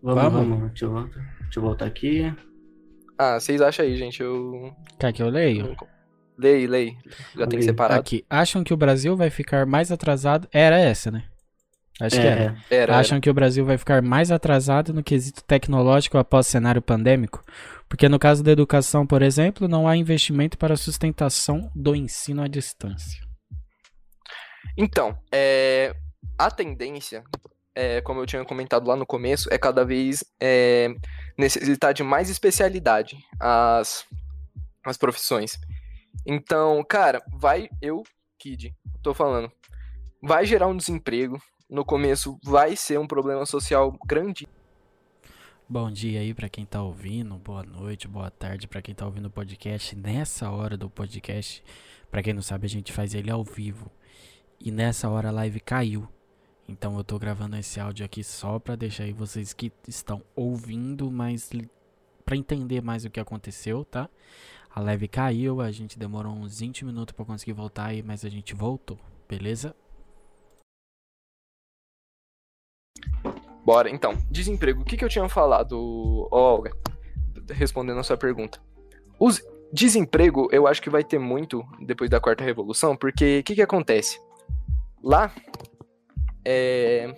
Vamos, 0.02 0.22
Vamos. 0.22 0.48
vamos. 0.48 0.68
Deixa, 0.68 0.84
eu, 0.84 0.90
voltar- 0.92 1.20
deixa 1.40 1.58
eu 1.58 1.62
voltar 1.62 1.86
aqui. 1.86 2.34
Ah, 3.18 3.40
vocês 3.40 3.62
acham 3.62 3.86
aí, 3.86 3.96
gente? 3.96 4.22
Eu. 4.22 4.74
Quer 4.98 5.12
que 5.14 5.22
eu 5.22 5.30
leio? 5.30 5.74
Lei, 6.36 6.66
lei. 6.66 6.96
Já 7.34 7.46
tem 7.46 7.58
Leio. 7.60 7.70
separado. 7.70 8.00
Aqui. 8.00 8.24
Acham 8.28 8.62
que 8.62 8.74
o 8.74 8.76
Brasil 8.76 9.16
vai 9.16 9.30
ficar 9.30 9.64
mais 9.64 9.90
atrasado? 9.90 10.46
Era 10.52 10.78
essa, 10.78 11.10
né? 11.10 11.24
Acho 12.00 12.20
que 12.20 12.26
era. 12.26 12.40
É, 12.42 12.74
Era, 12.74 12.82
era. 12.92 12.98
Acham 12.98 13.18
que 13.20 13.30
o 13.30 13.34
Brasil 13.34 13.64
vai 13.64 13.78
ficar 13.78 14.02
mais 14.02 14.30
atrasado 14.30 14.92
no 14.92 15.02
quesito 15.02 15.42
tecnológico 15.44 16.18
após 16.18 16.46
cenário 16.48 16.82
pandêmico? 16.82 17.42
Porque 17.88 18.08
no 18.08 18.18
caso 18.18 18.42
da 18.42 18.50
educação, 18.50 19.06
por 19.06 19.22
exemplo, 19.22 19.68
não 19.68 19.86
há 19.88 19.96
investimento 19.96 20.58
para 20.58 20.76
sustentação 20.76 21.70
do 21.74 21.94
ensino 21.94 22.42
à 22.42 22.48
distância. 22.48 23.23
Então, 24.76 25.16
é, 25.32 25.94
a 26.36 26.50
tendência, 26.50 27.22
é, 27.74 28.00
como 28.00 28.20
eu 28.20 28.26
tinha 28.26 28.44
comentado 28.44 28.88
lá 28.88 28.96
no 28.96 29.06
começo, 29.06 29.48
é 29.52 29.56
cada 29.56 29.84
vez 29.84 30.24
é, 30.40 30.88
necessitar 31.38 31.94
de 31.94 32.02
mais 32.02 32.28
especialidade 32.28 33.16
as, 33.38 34.04
as 34.84 34.96
profissões. 34.96 35.58
Então, 36.26 36.84
cara, 36.88 37.22
vai, 37.32 37.68
eu, 37.80 38.02
Kid, 38.38 38.74
tô 39.00 39.14
falando, 39.14 39.50
vai 40.20 40.44
gerar 40.44 40.66
um 40.66 40.76
desemprego. 40.76 41.40
No 41.70 41.84
começo 41.84 42.38
vai 42.44 42.76
ser 42.76 42.98
um 42.98 43.06
problema 43.06 43.46
social 43.46 43.96
grande. 44.06 44.46
Bom 45.68 45.90
dia 45.90 46.20
aí 46.20 46.34
pra 46.34 46.48
quem 46.48 46.64
tá 46.66 46.82
ouvindo, 46.82 47.36
boa 47.36 47.62
noite, 47.62 48.06
boa 48.06 48.30
tarde 48.30 48.68
pra 48.68 48.82
quem 48.82 48.94
tá 48.94 49.06
ouvindo 49.06 49.26
o 49.26 49.30
podcast. 49.30 49.96
Nessa 49.96 50.50
hora 50.50 50.76
do 50.76 50.90
podcast, 50.90 51.64
pra 52.10 52.22
quem 52.22 52.34
não 52.34 52.42
sabe, 52.42 52.66
a 52.66 52.68
gente 52.68 52.92
faz 52.92 53.14
ele 53.14 53.30
ao 53.30 53.42
vivo. 53.42 53.90
E 54.60 54.70
nessa 54.70 55.08
hora 55.08 55.28
a 55.28 55.32
live 55.32 55.60
caiu. 55.60 56.08
Então 56.68 56.96
eu 56.96 57.04
tô 57.04 57.18
gravando 57.18 57.56
esse 57.56 57.78
áudio 57.78 58.04
aqui 58.04 58.24
só 58.24 58.58
pra 58.58 58.74
deixar 58.74 59.04
aí 59.04 59.12
vocês 59.12 59.52
que 59.52 59.70
estão 59.86 60.22
ouvindo, 60.34 61.10
mas 61.10 61.50
pra 62.24 62.36
entender 62.36 62.82
mais 62.82 63.04
o 63.04 63.10
que 63.10 63.20
aconteceu, 63.20 63.84
tá? 63.84 64.08
A 64.74 64.80
live 64.80 65.06
caiu, 65.06 65.60
a 65.60 65.70
gente 65.70 65.98
demorou 65.98 66.32
uns 66.32 66.58
20 66.58 66.84
minutos 66.84 67.12
pra 67.14 67.24
conseguir 67.24 67.52
voltar 67.52 67.86
aí, 67.86 68.02
mas 68.02 68.24
a 68.24 68.28
gente 68.28 68.54
voltou, 68.54 68.98
beleza? 69.28 69.74
Bora, 73.64 73.88
então, 73.88 74.18
desemprego. 74.30 74.82
O 74.82 74.84
que, 74.84 74.96
que 74.96 75.04
eu 75.04 75.08
tinha 75.08 75.28
falado, 75.28 76.28
Olga? 76.30 76.72
Respondendo 77.50 78.00
a 78.00 78.02
sua 78.02 78.16
pergunta. 78.16 78.60
Os 79.18 79.42
desemprego, 79.72 80.48
eu 80.52 80.66
acho 80.66 80.80
que 80.80 80.90
vai 80.90 81.02
ter 81.02 81.18
muito 81.18 81.64
depois 81.80 82.08
da 82.08 82.20
quarta 82.20 82.44
revolução, 82.44 82.96
porque 82.96 83.40
o 83.40 83.42
que, 83.42 83.54
que 83.54 83.62
acontece? 83.62 84.20
Lá, 85.04 85.30
é, 86.46 87.14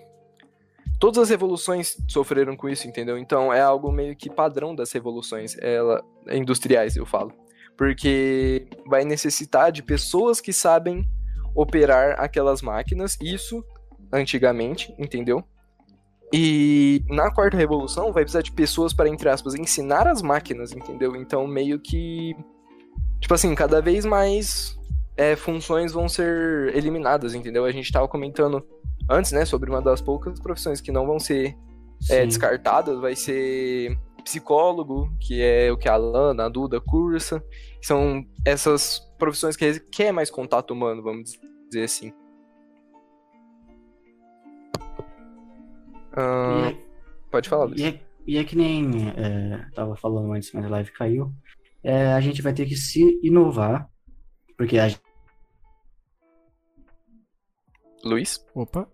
todas 0.99 1.19
as 1.19 1.31
revoluções 1.31 1.97
sofreram 2.09 2.57
com 2.57 2.69
isso, 2.69 2.89
entendeu? 2.89 3.17
Então 3.17 3.53
é 3.53 3.61
algo 3.61 3.93
meio 3.93 4.17
que 4.17 4.29
padrão 4.29 4.75
das 4.75 4.91
revoluções 4.91 5.57
ela, 5.59 6.03
industriais, 6.29 6.97
eu 6.97 7.07
falo. 7.07 7.33
Porque 7.77 8.67
vai 8.87 9.05
necessitar 9.05 9.71
de 9.71 9.85
pessoas 9.85 10.41
que 10.41 10.53
sabem 10.53 11.09
operar 11.55 12.19
aquelas 12.19 12.61
máquinas, 12.61 13.17
isso 13.21 13.65
antigamente, 14.13 14.93
entendeu? 14.99 15.45
E 16.33 17.05
na 17.09 17.31
quarta 17.31 17.57
revolução 17.57 18.13
vai 18.13 18.25
precisar 18.25 18.43
de 18.43 18.51
pessoas 18.51 18.93
para, 18.93 19.09
entre 19.09 19.29
aspas, 19.29 19.55
ensinar 19.55 20.09
as 20.09 20.23
máquinas, 20.23 20.73
entendeu? 20.73 21.15
Então 21.15 21.47
meio 21.47 21.79
que. 21.79 22.35
Tipo 23.21 23.35
assim, 23.35 23.55
cada 23.55 23.81
vez 23.81 24.05
mais 24.05 24.77
é, 25.17 25.35
funções 25.35 25.93
vão 25.93 26.09
ser 26.09 26.75
eliminadas, 26.77 27.35
entendeu? 27.35 27.65
A 27.65 27.73
gente 27.73 27.91
tava 27.91 28.07
comentando 28.07 28.65
antes, 29.09 29.33
né, 29.33 29.45
sobre 29.45 29.71
uma 29.71 29.81
das 29.81 30.01
poucas 30.01 30.39
profissões 30.41 30.81
que 30.81 30.93
não 30.93 31.07
vão 31.07 31.19
ser 31.19 31.57
é, 32.11 32.27
descartadas, 32.27 33.01
vai 33.01 33.17
ser 33.17 33.99
psicólogo, 34.23 35.11
que 35.21 35.41
é 35.41 35.71
o 35.71 35.79
que 35.79 35.89
a 35.89 35.95
Alana, 35.95 36.47
a 36.47 36.49
Duda 36.49 36.81
cursa. 36.81 37.43
São 37.81 38.27
essas 38.45 39.01
profissões 39.19 39.57
que 39.57 39.79
quer 39.81 40.13
mais 40.13 40.31
contato 40.31 40.73
humano, 40.73 41.03
vamos 41.03 41.39
dizer 41.69 41.85
assim. 41.85 42.13
Ah, 46.13 46.73
é- 46.73 46.77
pode 47.31 47.49
falar, 47.49 47.65
Luiz. 47.67 47.81
E 47.81 47.85
é, 47.85 48.01
e 48.27 48.39
é 48.39 48.45
que 48.45 48.57
nem 48.57 49.09
é, 49.11 49.65
tava 49.75 49.95
falando 49.95 50.33
antes, 50.33 50.51
mas 50.53 50.65
a 50.65 50.69
live 50.69 50.91
caiu. 50.93 51.33
É, 51.85 52.13
a 52.13 52.21
gente 52.21 52.43
vai 52.43 52.53
ter 52.53 52.67
que 52.67 52.75
se 52.75 53.21
inovar, 53.23 53.89
porque 54.57 54.79
a, 54.79 54.89
Luiz? 58.07 58.45
Opa. 58.55 58.89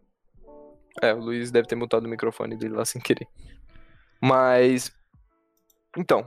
É, 1.00 1.14
o 1.14 1.18
Luiz 1.20 1.50
deve 1.50 1.66
ter 1.66 1.74
mutado 1.76 2.04
o 2.04 2.08
microfone 2.08 2.56
dele 2.56 2.74
lá 2.74 2.84
sem 2.84 3.00
querer. 3.00 3.26
Mas. 4.20 4.92
Então, 5.96 6.24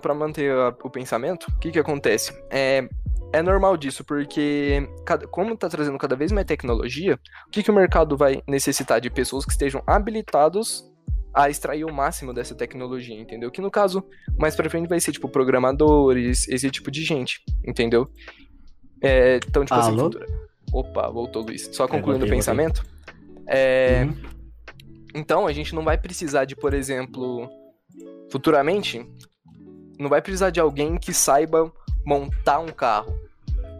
pra 0.00 0.14
manter 0.14 0.50
a- 0.52 0.74
o 0.82 0.90
pensamento, 0.90 1.44
o 1.48 1.58
que 1.60 1.70
que 1.70 1.78
acontece? 1.78 2.32
É, 2.50 2.88
é 3.32 3.40
normal 3.42 3.76
disso, 3.76 4.04
porque 4.04 4.88
cada- 5.04 5.28
como 5.28 5.56
tá 5.56 5.68
trazendo 5.68 5.96
cada 5.98 6.16
vez 6.16 6.32
mais 6.32 6.46
tecnologia, 6.46 7.18
o 7.46 7.50
que 7.50 7.62
que 7.62 7.70
o 7.70 7.74
mercado 7.74 8.16
vai 8.16 8.42
necessitar 8.48 9.00
de 9.00 9.08
pessoas 9.08 9.44
que 9.44 9.52
estejam 9.52 9.80
habilitados 9.86 10.84
a 11.32 11.48
extrair 11.48 11.84
o 11.84 11.92
máximo 11.92 12.32
dessa 12.32 12.54
tecnologia, 12.54 13.14
entendeu? 13.14 13.48
Que 13.50 13.60
no 13.60 13.70
caso, 13.70 14.02
mais 14.38 14.56
pra 14.56 14.68
frente 14.70 14.88
vai 14.88 14.98
ser 14.98 15.12
tipo 15.12 15.28
programadores, 15.28 16.48
esse 16.48 16.68
tipo 16.70 16.90
de 16.90 17.04
gente, 17.04 17.40
entendeu? 17.64 18.10
É, 19.00 19.36
então, 19.36 19.64
tipo 19.64 19.74
assim, 19.78 19.90
Alô? 19.90 20.04
futura- 20.04 20.26
Opa, 20.72 21.08
voltou, 21.10 21.42
Luiz. 21.42 21.68
Só 21.72 21.84
É, 21.84 21.88
concluindo 21.88 22.20
voltei, 22.20 22.28
o 22.28 22.36
pensamento. 22.36 22.84
É, 23.46 24.04
Uhum. 24.04 24.16
então, 25.14 25.46
a 25.46 25.52
gente 25.52 25.74
não 25.74 25.82
vai 25.84 25.96
precisar 25.96 26.44
de, 26.44 26.56
por 26.56 26.74
exemplo, 26.74 27.48
futuramente, 28.30 29.06
não 29.98 30.08
vai 30.08 30.20
precisar 30.20 30.50
de 30.50 30.60
alguém 30.60 30.96
que 30.98 31.12
saiba 31.14 31.72
montar 32.04 32.58
um 32.58 32.68
carro. 32.68 33.14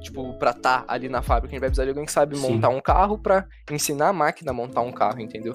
Tipo, 0.00 0.34
pra 0.38 0.50
estar 0.52 0.84
ali 0.86 1.08
na 1.08 1.20
fábrica. 1.20 1.48
A 1.48 1.54
gente 1.54 1.60
vai 1.60 1.68
precisar 1.68 1.84
de 1.84 1.90
alguém 1.90 2.04
que 2.04 2.12
sabe 2.12 2.36
Sim. 2.36 2.52
montar 2.52 2.68
um 2.68 2.80
carro 2.80 3.18
pra 3.18 3.44
ensinar 3.72 4.08
a 4.08 4.12
máquina 4.12 4.52
a 4.52 4.54
montar 4.54 4.80
um 4.82 4.92
carro, 4.92 5.20
entendeu? 5.20 5.54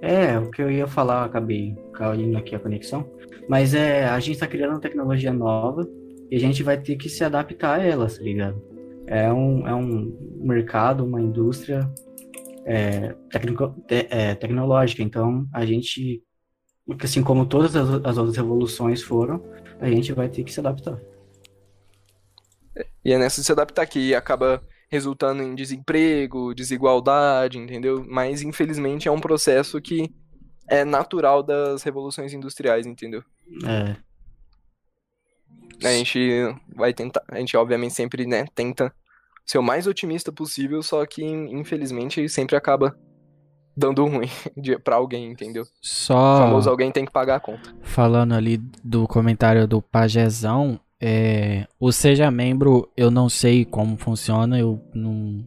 É, 0.00 0.38
o 0.38 0.48
que 0.50 0.62
eu 0.62 0.70
ia 0.70 0.86
falar, 0.86 1.22
eu 1.22 1.26
acabei 1.26 1.76
caindo 1.94 2.36
aqui 2.36 2.54
a 2.54 2.58
conexão. 2.60 3.08
Mas 3.48 3.74
é, 3.74 4.04
a 4.06 4.18
gente 4.20 4.38
tá 4.38 4.46
criando 4.46 4.70
uma 4.72 4.80
tecnologia 4.80 5.32
nova 5.32 5.88
e 6.30 6.36
a 6.36 6.38
gente 6.38 6.62
vai 6.62 6.78
ter 6.80 6.94
que 6.96 7.08
se 7.08 7.24
adaptar 7.24 7.80
a 7.80 7.82
ela, 7.82 8.06
tá 8.06 8.22
ligado? 8.22 8.62
É 9.06 9.32
um, 9.32 9.66
é 9.66 9.74
um 9.74 10.38
mercado, 10.40 11.04
uma 11.04 11.20
indústria 11.20 11.90
é, 12.64 13.14
tecnico- 13.30 13.74
te- 13.86 14.06
é, 14.10 14.34
tecnológica. 14.34 15.02
Então, 15.02 15.46
a 15.52 15.66
gente, 15.66 16.22
assim 17.02 17.22
como 17.22 17.46
todas 17.46 17.74
as, 17.76 17.88
as 18.04 18.18
outras 18.18 18.36
revoluções 18.36 19.02
foram, 19.02 19.42
a 19.80 19.88
gente 19.88 20.12
vai 20.12 20.28
ter 20.28 20.44
que 20.44 20.52
se 20.52 20.60
adaptar. 20.60 21.00
E 23.04 23.12
é 23.12 23.18
nessa 23.18 23.40
de 23.40 23.46
se 23.46 23.52
adaptar 23.52 23.86
que 23.86 24.14
acaba 24.14 24.62
resultando 24.90 25.42
em 25.42 25.54
desemprego, 25.54 26.54
desigualdade, 26.54 27.58
entendeu? 27.58 28.04
Mas 28.08 28.42
infelizmente 28.42 29.08
é 29.08 29.10
um 29.10 29.20
processo 29.20 29.80
que 29.80 30.14
é 30.68 30.84
natural 30.84 31.42
das 31.42 31.82
revoluções 31.82 32.32
industriais, 32.32 32.86
entendeu? 32.86 33.22
É, 33.66 33.96
A 35.84 35.92
gente 35.92 36.18
vai 36.74 36.92
tentar, 36.92 37.22
a 37.28 37.38
gente 37.38 37.56
obviamente 37.56 37.94
sempre, 37.94 38.26
né, 38.26 38.46
tenta 38.54 38.92
ser 39.44 39.58
o 39.58 39.62
mais 39.62 39.86
otimista 39.86 40.30
possível, 40.32 40.82
só 40.82 41.04
que 41.04 41.24
infelizmente 41.24 42.28
sempre 42.28 42.56
acaba 42.56 42.96
dando 43.76 44.06
ruim 44.06 44.28
pra 44.84 44.96
alguém, 44.96 45.30
entendeu? 45.30 45.62
O 45.62 45.66
Só. 45.80 46.38
famoso 46.38 46.68
alguém 46.68 46.92
tem 46.92 47.04
que 47.04 47.12
pagar 47.12 47.36
a 47.36 47.40
conta. 47.40 47.74
Falando 47.80 48.34
ali 48.34 48.58
do 48.84 49.06
comentário 49.08 49.66
do 49.66 49.80
Pajezão, 49.80 50.78
é, 51.00 51.66
o 51.80 51.90
Seja 51.90 52.30
Membro, 52.30 52.88
eu 52.96 53.10
não 53.10 53.28
sei 53.28 53.64
como 53.64 53.96
funciona, 53.96 54.58
eu 54.58 54.80
não, 54.94 55.46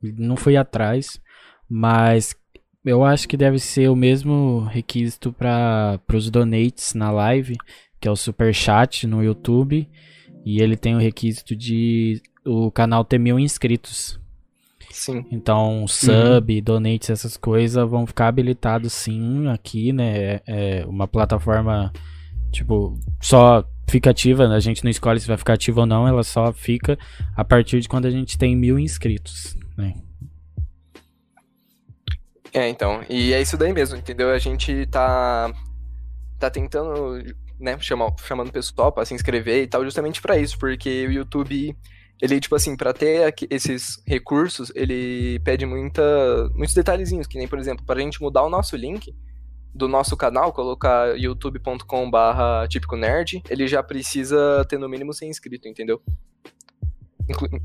não 0.00 0.36
fui 0.36 0.56
atrás, 0.56 1.20
mas 1.68 2.34
eu 2.84 3.04
acho 3.04 3.28
que 3.28 3.36
deve 3.36 3.58
ser 3.58 3.88
o 3.88 3.96
mesmo 3.96 4.60
requisito 4.64 5.32
para 5.32 6.00
os 6.12 6.30
donates 6.30 6.94
na 6.94 7.10
live, 7.10 7.56
que 8.04 8.08
é 8.08 8.10
o 8.10 8.16
super 8.16 8.54
chat 8.54 9.06
no 9.06 9.24
YouTube, 9.24 9.88
e 10.44 10.60
ele 10.60 10.76
tem 10.76 10.94
o 10.94 10.98
requisito 10.98 11.56
de 11.56 12.20
o 12.44 12.70
canal 12.70 13.02
ter 13.02 13.16
mil 13.16 13.38
inscritos. 13.38 14.20
Sim. 14.90 15.24
Então, 15.32 15.86
sub, 15.88 16.60
donates, 16.60 17.08
essas 17.08 17.38
coisas 17.38 17.88
vão 17.88 18.06
ficar 18.06 18.28
habilitados 18.28 18.92
sim 18.92 19.48
aqui, 19.48 19.90
né? 19.90 20.18
É 20.18 20.42
é 20.46 20.86
uma 20.86 21.08
plataforma, 21.08 21.90
tipo, 22.52 22.94
só 23.22 23.64
fica 23.88 24.10
ativa, 24.10 24.48
a 24.48 24.60
gente 24.60 24.84
não 24.84 24.90
escolhe 24.90 25.18
se 25.18 25.26
vai 25.26 25.38
ficar 25.38 25.54
ativa 25.54 25.80
ou 25.80 25.86
não, 25.86 26.06
ela 26.06 26.22
só 26.22 26.52
fica 26.52 26.98
a 27.34 27.42
partir 27.42 27.80
de 27.80 27.88
quando 27.88 28.04
a 28.04 28.10
gente 28.10 28.36
tem 28.36 28.54
mil 28.54 28.78
inscritos, 28.78 29.56
né? 29.78 29.94
É, 32.52 32.68
então, 32.68 33.02
e 33.08 33.32
é 33.32 33.40
isso 33.40 33.56
daí 33.56 33.72
mesmo, 33.72 33.96
entendeu? 33.96 34.28
A 34.30 34.38
gente 34.38 34.84
tá 34.88 35.50
tá 36.38 36.50
tentando, 36.50 37.34
né, 37.58 37.78
chamando 37.80 38.48
o 38.48 38.52
pessoal 38.52 38.92
para 38.92 39.04
se 39.04 39.14
inscrever 39.14 39.62
e 39.62 39.66
tal, 39.66 39.84
justamente 39.84 40.20
para 40.20 40.38
isso, 40.38 40.58
porque 40.58 41.06
o 41.06 41.12
YouTube 41.12 41.76
ele, 42.20 42.40
tipo 42.40 42.54
assim, 42.54 42.76
para 42.76 42.92
ter 42.92 43.34
esses 43.50 44.02
recursos, 44.06 44.70
ele 44.74 45.40
pede 45.40 45.66
muita, 45.66 46.02
muitos 46.54 46.74
detalhezinhos, 46.74 47.26
que 47.26 47.36
nem, 47.36 47.48
por 47.48 47.58
exemplo, 47.58 47.84
para 47.84 47.98
a 47.98 48.02
gente 48.02 48.22
mudar 48.22 48.42
o 48.44 48.48
nosso 48.48 48.76
link 48.76 49.14
do 49.74 49.88
nosso 49.88 50.16
canal, 50.16 50.52
colocar 50.52 51.18
youtube.com 51.18 52.10
barra 52.10 52.68
típico 52.68 52.96
nerd, 52.96 53.42
ele 53.50 53.66
já 53.66 53.82
precisa 53.82 54.64
ter 54.68 54.78
no 54.78 54.88
mínimo 54.88 55.12
ser 55.12 55.26
inscrito, 55.26 55.66
entendeu? 55.68 56.00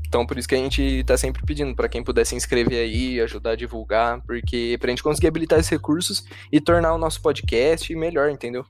Então, 0.06 0.26
por 0.26 0.38
isso 0.38 0.48
que 0.48 0.54
a 0.54 0.58
gente 0.58 1.04
tá 1.04 1.16
sempre 1.16 1.44
pedindo 1.44 1.74
para 1.76 1.88
quem 1.88 2.02
puder 2.02 2.24
se 2.24 2.34
inscrever 2.34 2.82
aí, 2.82 3.20
ajudar 3.20 3.50
a 3.50 3.56
divulgar, 3.56 4.20
porque 4.22 4.76
pra 4.80 4.88
gente 4.88 5.02
conseguir 5.02 5.28
habilitar 5.28 5.58
esses 5.58 5.70
recursos 5.70 6.24
e 6.50 6.60
tornar 6.60 6.94
o 6.94 6.98
nosso 6.98 7.20
podcast 7.20 7.94
melhor, 7.94 8.30
entendeu? 8.30 8.64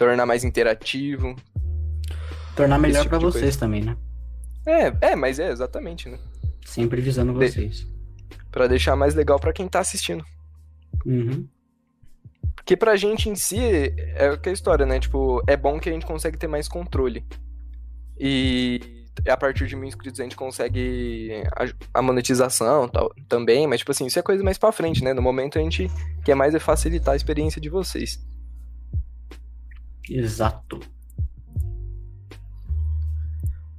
Tornar 0.00 0.24
mais 0.24 0.44
interativo. 0.44 1.36
Tornar 2.56 2.78
melhor 2.78 3.02
tipo 3.02 3.10
para 3.10 3.18
vocês 3.18 3.42
coisa. 3.44 3.58
também, 3.58 3.82
né? 3.84 3.96
É, 4.64 5.10
é, 5.12 5.16
mas 5.16 5.38
é 5.38 5.50
exatamente, 5.50 6.08
né? 6.08 6.18
Sempre 6.64 7.02
visando 7.02 7.38
De- 7.38 7.48
vocês. 7.48 7.86
Pra 8.50 8.66
deixar 8.66 8.96
mais 8.96 9.14
legal 9.14 9.38
pra 9.38 9.52
quem 9.52 9.68
tá 9.68 9.80
assistindo. 9.80 10.24
Uhum. 11.04 11.46
Porque 12.56 12.76
pra 12.78 12.96
gente 12.96 13.28
em 13.28 13.34
si, 13.34 13.58
é 13.58 14.28
aquela 14.28 14.54
história, 14.54 14.86
né? 14.86 14.98
Tipo, 14.98 15.42
é 15.46 15.54
bom 15.56 15.78
que 15.78 15.90
a 15.90 15.92
gente 15.92 16.06
consegue 16.06 16.38
ter 16.38 16.46
mais 16.46 16.66
controle. 16.66 17.22
E 18.18 18.80
a 19.28 19.36
partir 19.36 19.66
de 19.66 19.76
mil 19.76 19.84
inscritos 19.86 20.18
a 20.18 20.22
gente 20.22 20.36
consegue 20.36 21.42
a, 21.56 21.98
a 21.98 22.02
monetização 22.02 22.88
tal, 22.88 23.12
também, 23.28 23.66
mas 23.66 23.80
tipo 23.80 23.90
assim, 23.90 24.06
isso 24.06 24.18
é 24.18 24.22
coisa 24.22 24.42
mais 24.42 24.56
pra 24.56 24.72
frente, 24.72 25.04
né? 25.04 25.12
No 25.12 25.20
momento 25.20 25.58
a 25.58 25.62
gente 25.62 25.90
quer 26.24 26.34
mais 26.34 26.54
é 26.54 26.58
facilitar 26.58 27.12
a 27.12 27.16
experiência 27.16 27.60
de 27.60 27.68
vocês. 27.68 28.18
Exato. 30.08 30.80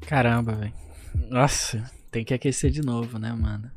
Caramba, 0.02 0.54
velho. 0.54 0.74
Nossa, 1.30 1.90
tem 2.12 2.24
que 2.24 2.34
aquecer 2.34 2.72
de 2.72 2.82
novo, 2.82 3.18
né, 3.18 3.32
mano? 3.32 3.72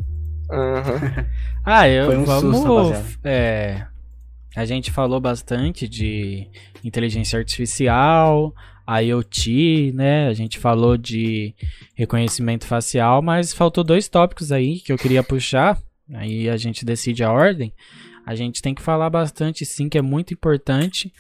Aham. 0.51 1.27
Ah, 1.67 1.89
eu 1.89 2.07
Foi 2.07 2.17
um 2.19 2.25
vamos. 2.27 2.59
susto, 2.59 3.19
é, 3.25 3.87
a 4.55 4.67
gente 4.67 4.91
falou 4.91 5.19
bastante 5.19 5.89
de 5.89 6.47
inteligência 6.85 7.39
artificial, 7.39 8.55
IoT, 8.87 9.93
né? 9.95 10.29
A 10.29 10.35
gente 10.35 10.59
falou 10.59 10.99
de 10.99 11.55
reconhecimento 11.95 12.67
facial, 12.67 13.23
mas 13.23 13.55
faltou 13.55 13.83
dois 13.83 14.09
tópicos 14.09 14.53
aí 14.53 14.79
que 14.79 14.93
eu 14.93 14.99
queria 14.99 15.23
puxar. 15.23 15.81
Aí 16.13 16.51
a 16.51 16.57
gente 16.59 16.85
decide 16.85 17.25
a 17.25 17.33
ordem. 17.33 17.73
A 18.27 18.35
gente 18.35 18.61
tem 18.61 18.75
que 18.75 18.83
falar 18.83 19.09
bastante, 19.09 19.65
sim, 19.65 19.89
que 19.89 19.97
é 19.97 20.03
muito 20.03 20.35
importante 20.35 21.11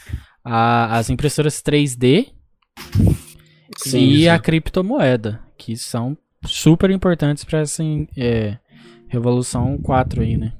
a- 0.44 0.98
as 0.98 1.10
impressoras 1.10 1.62
3D 1.62 2.32
Sim, 3.76 3.90
e 3.90 4.28
sim. 4.28 4.28
a 4.28 4.38
criptomoeda, 4.38 5.42
que 5.56 5.76
são 5.76 6.16
super 6.46 6.90
importantes 6.90 7.44
para 7.44 7.60
essa 7.60 7.82
é, 8.16 8.58
revolução 9.08 9.78
4 9.78 10.22
aí, 10.22 10.36
né? 10.36 10.52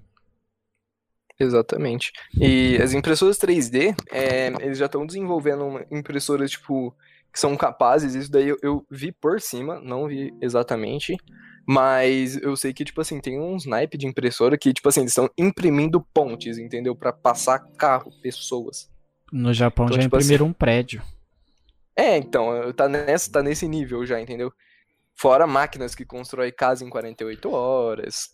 Exatamente. 1.39 2.13
E 2.41 2.79
as 2.81 2.93
impressoras 2.93 3.39
3D, 3.39 3.95
é, 4.13 4.49
eles 4.61 4.79
já 4.79 4.87
estão 4.87 5.05
desenvolvendo 5.05 5.85
impressoras, 5.91 6.53
tipo, 6.53 6.95
que 7.33 7.41
são 7.41 7.57
capazes, 7.57 8.15
isso 8.15 8.31
daí 8.31 8.49
eu, 8.49 8.57
eu 8.63 8.87
vi 8.89 9.11
por 9.11 9.41
cima, 9.41 9.81
não 9.81 10.07
vi 10.07 10.33
exatamente, 10.41 11.17
mas 11.67 12.37
eu 12.37 12.57
sei 12.57 12.73
que, 12.73 12.85
tipo 12.85 13.01
assim, 13.01 13.21
tem 13.21 13.41
uns 13.41 13.67
naipe 13.67 13.99
de 13.99 14.07
impressora 14.07 14.57
que, 14.57 14.73
tipo 14.73 14.89
assim, 14.89 15.01
eles 15.01 15.11
estão 15.11 15.29
imprimindo 15.37 16.01
pontes, 16.15 16.57
entendeu? 16.57 16.95
Pra 16.95 17.13
passar 17.13 17.59
carro, 17.77 18.13
pessoas. 18.23 18.89
No 19.35 19.53
Japão 19.53 19.87
Então, 19.87 19.97
já 19.97 20.03
tipo 20.03 20.17
imprimiram 20.17 20.47
um 20.47 20.53
prédio. 20.53 21.03
É, 21.97 22.17
então, 22.17 22.73
tá, 22.73 22.89
nessa, 22.89 23.31
tá 23.33 23.43
nesse 23.43 23.67
nível 23.67 24.07
já, 24.07 24.21
entendeu? 24.21 24.53
Fora 25.17 25.47
máquinas 25.47 25.95
que 25.95 26.05
constroem 26.05 26.53
casa 26.53 26.85
em 26.85 26.89
48 26.89 27.51
horas. 27.51 28.29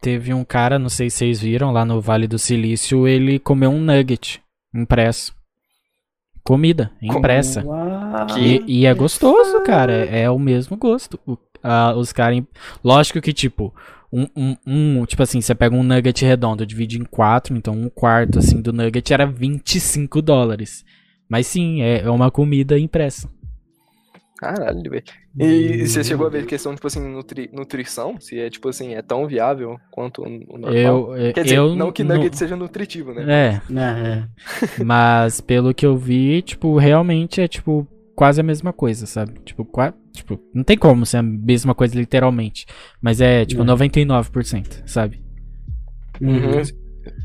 Teve 0.00 0.32
um 0.32 0.42
cara, 0.44 0.78
não 0.78 0.88
sei 0.88 1.10
se 1.10 1.18
vocês 1.18 1.40
viram, 1.40 1.70
lá 1.70 1.84
no 1.84 2.00
Vale 2.00 2.26
do 2.26 2.38
Silício, 2.38 3.06
ele 3.06 3.38
comeu 3.38 3.70
um 3.70 3.80
nugget 3.80 4.42
impresso. 4.74 5.34
Comida, 6.42 6.90
impressa. 7.00 7.62
E, 8.38 8.62
e 8.80 8.86
é 8.86 8.94
gostoso, 8.94 9.60
cara. 9.62 9.92
É, 10.06 10.22
é 10.22 10.30
o 10.30 10.38
mesmo 10.38 10.76
gosto. 10.76 11.20
O- 11.26 11.36
ah, 11.62 11.94
os 11.94 12.12
caras. 12.12 12.42
Lógico 12.82 13.20
que, 13.20 13.32
tipo, 13.32 13.72
um, 14.12 14.26
um, 14.36 14.56
um- 14.66 15.06
Tipo 15.06 15.22
assim, 15.22 15.40
você 15.40 15.54
pega 15.54 15.74
um 15.74 15.82
nugget 15.82 16.24
redondo, 16.24 16.66
divide 16.66 16.98
em 16.98 17.04
quatro, 17.04 17.56
então 17.56 17.74
um 17.74 17.88
quarto 17.88 18.38
assim 18.38 18.60
do 18.60 18.72
nugget 18.72 19.12
era 19.12 19.26
25 19.26 20.20
dólares. 20.20 20.84
Mas 21.28 21.46
sim, 21.46 21.80
é, 21.82 22.00
é 22.00 22.10
uma 22.10 22.30
comida 22.30 22.78
impressa. 22.78 23.28
Caralho, 24.38 24.90
velho. 24.90 25.04
E 25.38 25.86
você 25.86 26.02
chegou 26.02 26.26
a 26.26 26.30
ver 26.30 26.44
questão, 26.46 26.74
tipo 26.74 26.86
assim, 26.88 27.00
nutri, 27.00 27.48
nutrição? 27.52 28.20
Se 28.20 28.38
é, 28.40 28.50
tipo 28.50 28.68
assim, 28.68 28.92
é 28.94 29.00
tão 29.00 29.26
viável 29.26 29.78
quanto 29.90 30.22
o 30.22 30.58
normal? 30.58 30.72
Eu, 30.74 31.14
é, 31.14 31.32
Quer 31.32 31.44
dizer, 31.44 31.56
eu 31.58 31.76
não 31.76 31.92
que 31.92 32.02
nu- 32.02 32.14
nugget 32.16 32.36
seja 32.36 32.56
nutritivo, 32.56 33.14
né? 33.14 33.22
É, 33.70 33.72
É, 33.78 34.18
é. 34.18 34.24
Mas 34.84 35.40
pelo 35.40 35.72
que 35.72 35.86
eu 35.86 35.96
vi, 35.96 36.42
tipo, 36.42 36.76
realmente 36.76 37.40
é 37.40 37.46
tipo 37.46 37.86
quase 38.16 38.40
a 38.40 38.44
mesma 38.44 38.72
coisa, 38.72 39.06
sabe? 39.06 39.38
Tipo, 39.44 39.64
qua- 39.64 39.94
tipo, 40.12 40.38
não 40.54 40.62
tem 40.62 40.76
como 40.76 41.04
ser 41.06 41.18
a 41.18 41.22
mesma 41.22 41.74
coisa 41.74 41.94
literalmente, 41.98 42.66
mas 43.00 43.20
é 43.20 43.44
tipo 43.44 43.62
É. 43.62 43.64
99%, 43.64 44.82
sabe? 44.86 45.22
Uhum. 46.20 46.36
Uhum. 46.36 46.62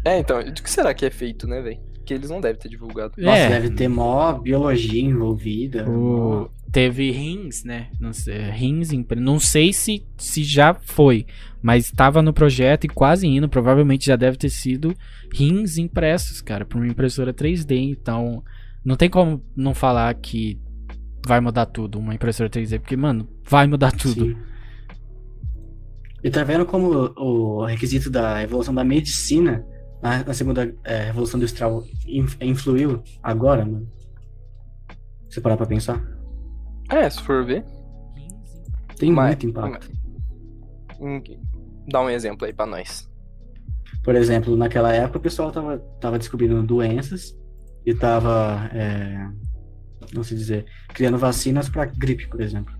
É, 0.04 0.18
então, 0.20 0.44
do 0.44 0.62
que 0.64 0.70
será 0.70 0.94
que 0.94 1.06
é 1.06 1.10
feito, 1.10 1.48
né, 1.48 1.62
velho? 1.62 1.80
Que 2.06 2.14
eles 2.14 2.30
não 2.30 2.40
devem 2.40 2.60
ter 2.60 2.70
divulgado. 2.70 3.14
Nossa, 3.18 3.38
é, 3.38 3.50
deve 3.50 3.72
ter 3.72 3.88
mó 3.90 4.34
biologia 4.40 5.02
envolvida. 5.04 5.86
mó- 5.86 6.44
o... 6.44 6.50
teve 6.72 7.12
rins, 7.12 7.64
né? 7.66 7.90
Não 8.00 8.14
sei, 8.14 8.50
rins, 8.50 8.92
impre- 8.94 9.20
não 9.20 9.40
sei 9.40 9.74
se 9.74 10.06
se 10.18 10.44
já 10.44 10.74
foi, 10.74 11.26
mas 11.62 11.86
estava 11.86 12.22
no 12.22 12.32
projeto 12.34 12.86
e 12.86 12.88
quase 12.88 13.28
indo, 13.28 13.50
provavelmente 13.50 14.06
já 14.06 14.16
deve 14.16 14.38
ter 14.38 14.50
sido 14.50 14.96
rins 15.34 15.78
impressos, 15.78 16.42
cara, 16.42 16.66
por 16.66 16.78
uma 16.78 16.88
impressora 16.88 17.34
3D, 17.34 17.76
então 17.92 18.42
não 18.86 18.96
tem 18.96 19.10
como 19.10 19.44
não 19.56 19.76
falar 19.76 20.14
que 20.16 20.58
vai 21.28 21.40
mudar 21.40 21.66
tudo 21.68 22.00
uma 22.00 22.16
impressora 22.16 22.50
3D, 22.50 22.80
porque 22.80 22.96
mano, 22.98 23.28
vai 23.48 23.68
mudar 23.68 23.92
tudo. 23.92 24.26
Sim. 24.26 24.38
E 26.24 26.30
tá 26.32 26.44
vendo 26.44 26.66
como 26.66 27.14
o 27.16 27.66
requisito 27.66 28.10
da 28.10 28.42
evolução 28.42 28.74
da 28.74 28.84
medicina 28.84 29.64
na, 30.02 30.24
na 30.24 30.34
segunda 30.34 30.74
é, 30.84 31.04
revolução 31.06 31.38
industrial 31.40 31.84
inf- 32.08 32.38
influiu 32.42 33.04
agora, 33.22 33.66
mano? 33.66 33.88
Você 35.30 35.40
parar 35.40 35.58
pra 35.58 35.66
pensar? 35.66 36.04
É, 36.90 37.10
se 37.10 37.22
for 37.22 37.46
ver. 37.46 37.64
Tem 38.98 39.12
Mas- 39.12 39.36
muito 39.36 39.48
impacto. 39.48 39.92
Hum, 41.00 41.22
Dá 41.90 42.02
um 42.02 42.10
exemplo 42.10 42.46
aí 42.46 42.52
pra 42.54 42.66
nós. 42.66 43.08
Por 44.04 44.16
exemplo, 44.16 44.56
naquela 44.58 44.92
época 44.94 45.20
o 45.20 45.22
pessoal 45.22 45.52
tava, 45.52 45.78
tava 46.02 46.18
descobrindo 46.18 46.62
doenças 46.64 47.34
e 47.86 47.94
tava, 47.94 48.70
é, 48.74 49.26
não 50.14 50.24
sei 50.24 50.38
dizer, 50.38 50.66
criando 50.90 51.18
vacinas 51.18 51.70
pra 51.70 51.86
gripe, 51.86 52.28
por 52.28 52.42
exemplo. 52.42 52.74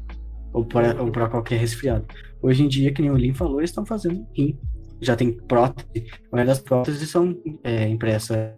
Ou 0.54 0.66
para 0.66 0.94
pra 1.12 1.30
qualquer 1.30 1.60
resfriado. 1.60 2.06
Hoje 2.42 2.64
em 2.64 2.68
dia, 2.68 2.94
que 2.94 3.02
nem 3.02 3.12
o 3.12 3.18
Lin 3.18 3.34
falou, 3.34 3.60
eles 3.60 3.70
estão 3.70 3.86
fazendo 3.86 4.26
rim. 4.34 4.58
Já 5.02 5.16
tem 5.16 5.32
prótese. 5.32 6.08
A 6.32 6.36
maioria 6.36 6.54
das 6.54 6.60
próteses 6.60 7.10
são 7.10 7.40
é, 7.64 7.88
impressas 7.88 8.54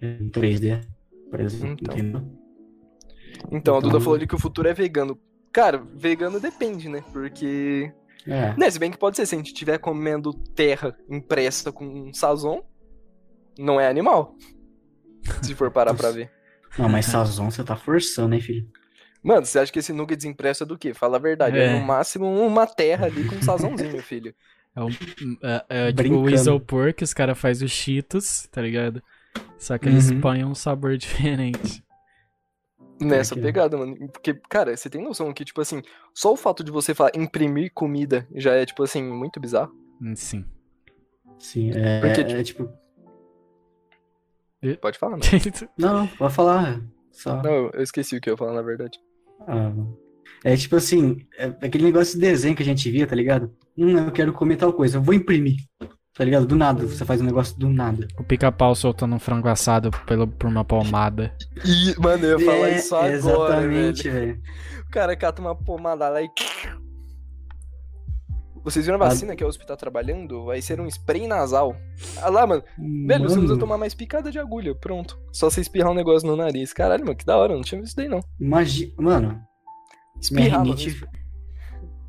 em 0.00 0.28
3D, 0.30 0.84
por 1.30 1.40
exemplo. 1.40 1.76
Então. 1.80 1.94
Entendeu? 1.94 2.22
Então, 3.50 3.74
a 3.76 3.80
Duda 3.80 3.88
Então- 3.88 4.00
falou 4.00 4.18
de 4.18 4.26
que 4.26 4.34
o 4.34 4.38
futuro 4.38 4.68
é 4.68 4.74
vegano. 4.74 5.18
Cara, 5.52 5.78
vegano 5.78 6.38
depende, 6.38 6.88
né? 6.88 7.02
Porque. 7.12 7.92
É. 8.26 8.54
Né, 8.56 8.70
se 8.70 8.78
bem 8.78 8.90
que 8.90 8.98
pode 8.98 9.16
ser, 9.16 9.24
se 9.26 9.34
a 9.34 9.38
gente 9.38 9.48
estiver 9.48 9.78
comendo 9.78 10.32
terra 10.34 10.96
impressa 11.08 11.70
com 11.72 11.84
um 11.86 12.12
sazon, 12.12 12.60
não 13.58 13.80
é 13.80 13.88
animal. 13.88 14.34
Se 15.42 15.54
for 15.54 15.70
parar 15.70 15.94
pra 15.94 16.10
ver. 16.10 16.30
Não, 16.78 16.88
mas 16.88 17.06
Sazon 17.06 17.50
você 17.50 17.64
tá 17.64 17.76
forçando, 17.76 18.34
hein, 18.34 18.40
filho? 18.40 18.68
Mano, 19.22 19.44
você 19.44 19.58
acha 19.58 19.72
que 19.72 19.78
esse 19.80 19.92
nuggets 19.92 20.24
impresso 20.24 20.62
é 20.62 20.66
do 20.66 20.78
quê? 20.78 20.94
Fala 20.94 21.16
a 21.16 21.20
verdade. 21.20 21.58
É, 21.58 21.64
É. 21.64 21.72
no 21.80 21.84
máximo 21.84 22.26
uma 22.26 22.66
terra 22.66 23.06
ali 23.06 23.24
com 23.28 23.36
um 23.36 23.42
sazãozinho, 23.42 24.00
filho. 24.02 24.34
É, 24.74 24.82
um, 24.82 24.88
é, 25.42 25.64
é 25.88 25.92
tipo 25.92 26.16
o 26.16 26.30
isopor 26.30 26.92
que 26.94 27.02
os 27.02 27.14
caras 27.14 27.38
fazem 27.38 27.64
os 27.66 27.72
cheetos, 27.72 28.46
tá 28.52 28.60
ligado? 28.60 29.02
Só 29.58 29.76
que 29.78 29.88
eles 29.88 30.10
Uhum. 30.10 30.20
põem 30.20 30.44
um 30.44 30.54
sabor 30.54 30.96
diferente. 30.98 31.82
Nessa 33.00 33.34
que 33.34 33.40
pegada, 33.40 33.76
mano. 33.76 33.96
Porque, 34.10 34.34
cara, 34.48 34.76
você 34.76 34.88
tem 34.88 35.02
noção 35.02 35.32
que, 35.32 35.44
tipo 35.44 35.60
assim, 35.60 35.82
só 36.14 36.32
o 36.32 36.36
fato 36.36 36.62
de 36.64 36.70
você 36.70 36.94
falar 36.94 37.10
imprimir 37.14 37.70
comida 37.74 38.26
já 38.34 38.52
é, 38.54 38.64
tipo 38.64 38.82
assim, 38.82 39.02
muito 39.02 39.38
bizarro. 39.40 39.72
Hum, 40.00 40.14
Sim. 40.14 40.44
Sim, 41.38 41.70
é, 41.74 42.00
Porque, 42.00 42.20
é 42.22 42.42
tipo. 42.42 42.70
Pode 44.80 44.98
falar, 44.98 45.16
né? 45.16 45.22
Não, 45.78 45.92
não, 46.00 46.06
pode 46.06 46.34
falar. 46.34 46.80
Só. 47.12 47.42
Não, 47.42 47.70
eu 47.72 47.82
esqueci 47.82 48.16
o 48.16 48.20
que 48.20 48.28
eu 48.28 48.34
ia 48.34 48.38
falar, 48.38 48.54
na 48.54 48.62
verdade. 48.62 48.98
Ah, 49.46 49.72
é 50.44 50.56
tipo 50.56 50.76
assim, 50.76 51.18
é 51.38 51.46
aquele 51.46 51.84
negócio 51.84 52.14
de 52.14 52.20
desenho 52.20 52.54
que 52.56 52.62
a 52.62 52.66
gente 52.66 52.90
via, 52.90 53.06
tá 53.06 53.14
ligado? 53.14 53.54
Hum, 53.76 53.96
eu 53.98 54.12
quero 54.12 54.32
comer 54.32 54.56
tal 54.56 54.72
coisa, 54.72 54.98
eu 54.98 55.02
vou 55.02 55.14
imprimir. 55.14 55.56
Tá 56.14 56.24
ligado? 56.24 56.46
Do 56.46 56.56
nada, 56.56 56.86
você 56.86 57.04
faz 57.04 57.20
um 57.20 57.24
negócio 57.24 57.58
do 57.58 57.68
nada. 57.68 58.08
O 58.18 58.24
pica-pau 58.24 58.74
soltando 58.74 59.14
um 59.14 59.18
frango 59.18 59.48
assado 59.48 59.90
pelo, 60.06 60.26
por 60.26 60.48
uma 60.48 60.64
palmada. 60.64 61.30
E, 61.62 61.94
mano, 62.00 62.24
eu 62.24 62.40
ia 62.40 62.46
falar 62.46 62.68
É, 62.70 62.76
isso 62.78 62.94
agora, 62.96 63.12
Exatamente, 63.14 64.08
velho. 64.08 64.26
velho. 64.26 64.42
O 64.88 64.90
cara 64.90 65.14
cata 65.14 65.42
uma 65.42 65.54
pomada 65.54 66.08
lá 66.08 66.22
e. 66.22 66.28
Vocês 68.66 68.84
viram 68.84 69.00
a 69.00 69.06
vacina 69.08 69.36
que 69.36 69.44
o 69.44 69.46
hospital 69.46 69.76
tá 69.76 69.80
trabalhando? 69.80 70.44
Vai 70.44 70.60
ser 70.60 70.80
um 70.80 70.88
spray 70.88 71.28
nasal. 71.28 71.76
Ah 72.20 72.28
lá, 72.28 72.44
mano. 72.44 72.64
Velho, 72.76 72.82
você 73.06 73.12
não 73.12 73.20
precisa 73.26 73.42
Mano, 73.46 73.58
tomar 73.60 73.78
mais 73.78 73.94
picada 73.94 74.28
de 74.28 74.40
agulha. 74.40 74.74
Pronto. 74.74 75.16
Só 75.32 75.48
você 75.48 75.60
espirrar 75.60 75.92
um 75.92 75.94
negócio 75.94 76.26
no 76.28 76.34
nariz. 76.34 76.72
Caralho, 76.72 77.04
mano, 77.04 77.16
que 77.16 77.24
da 77.24 77.36
hora. 77.36 77.54
Não 77.54 77.62
tinha 77.62 77.80
visto 77.80 77.90
isso 77.92 77.96
daí, 77.96 78.08
não. 78.08 78.20
imagi... 78.40 78.92
Mano, 78.98 79.40
Espirrar, 80.20 80.58
mano. 80.64 80.74
rinite. 80.74 81.06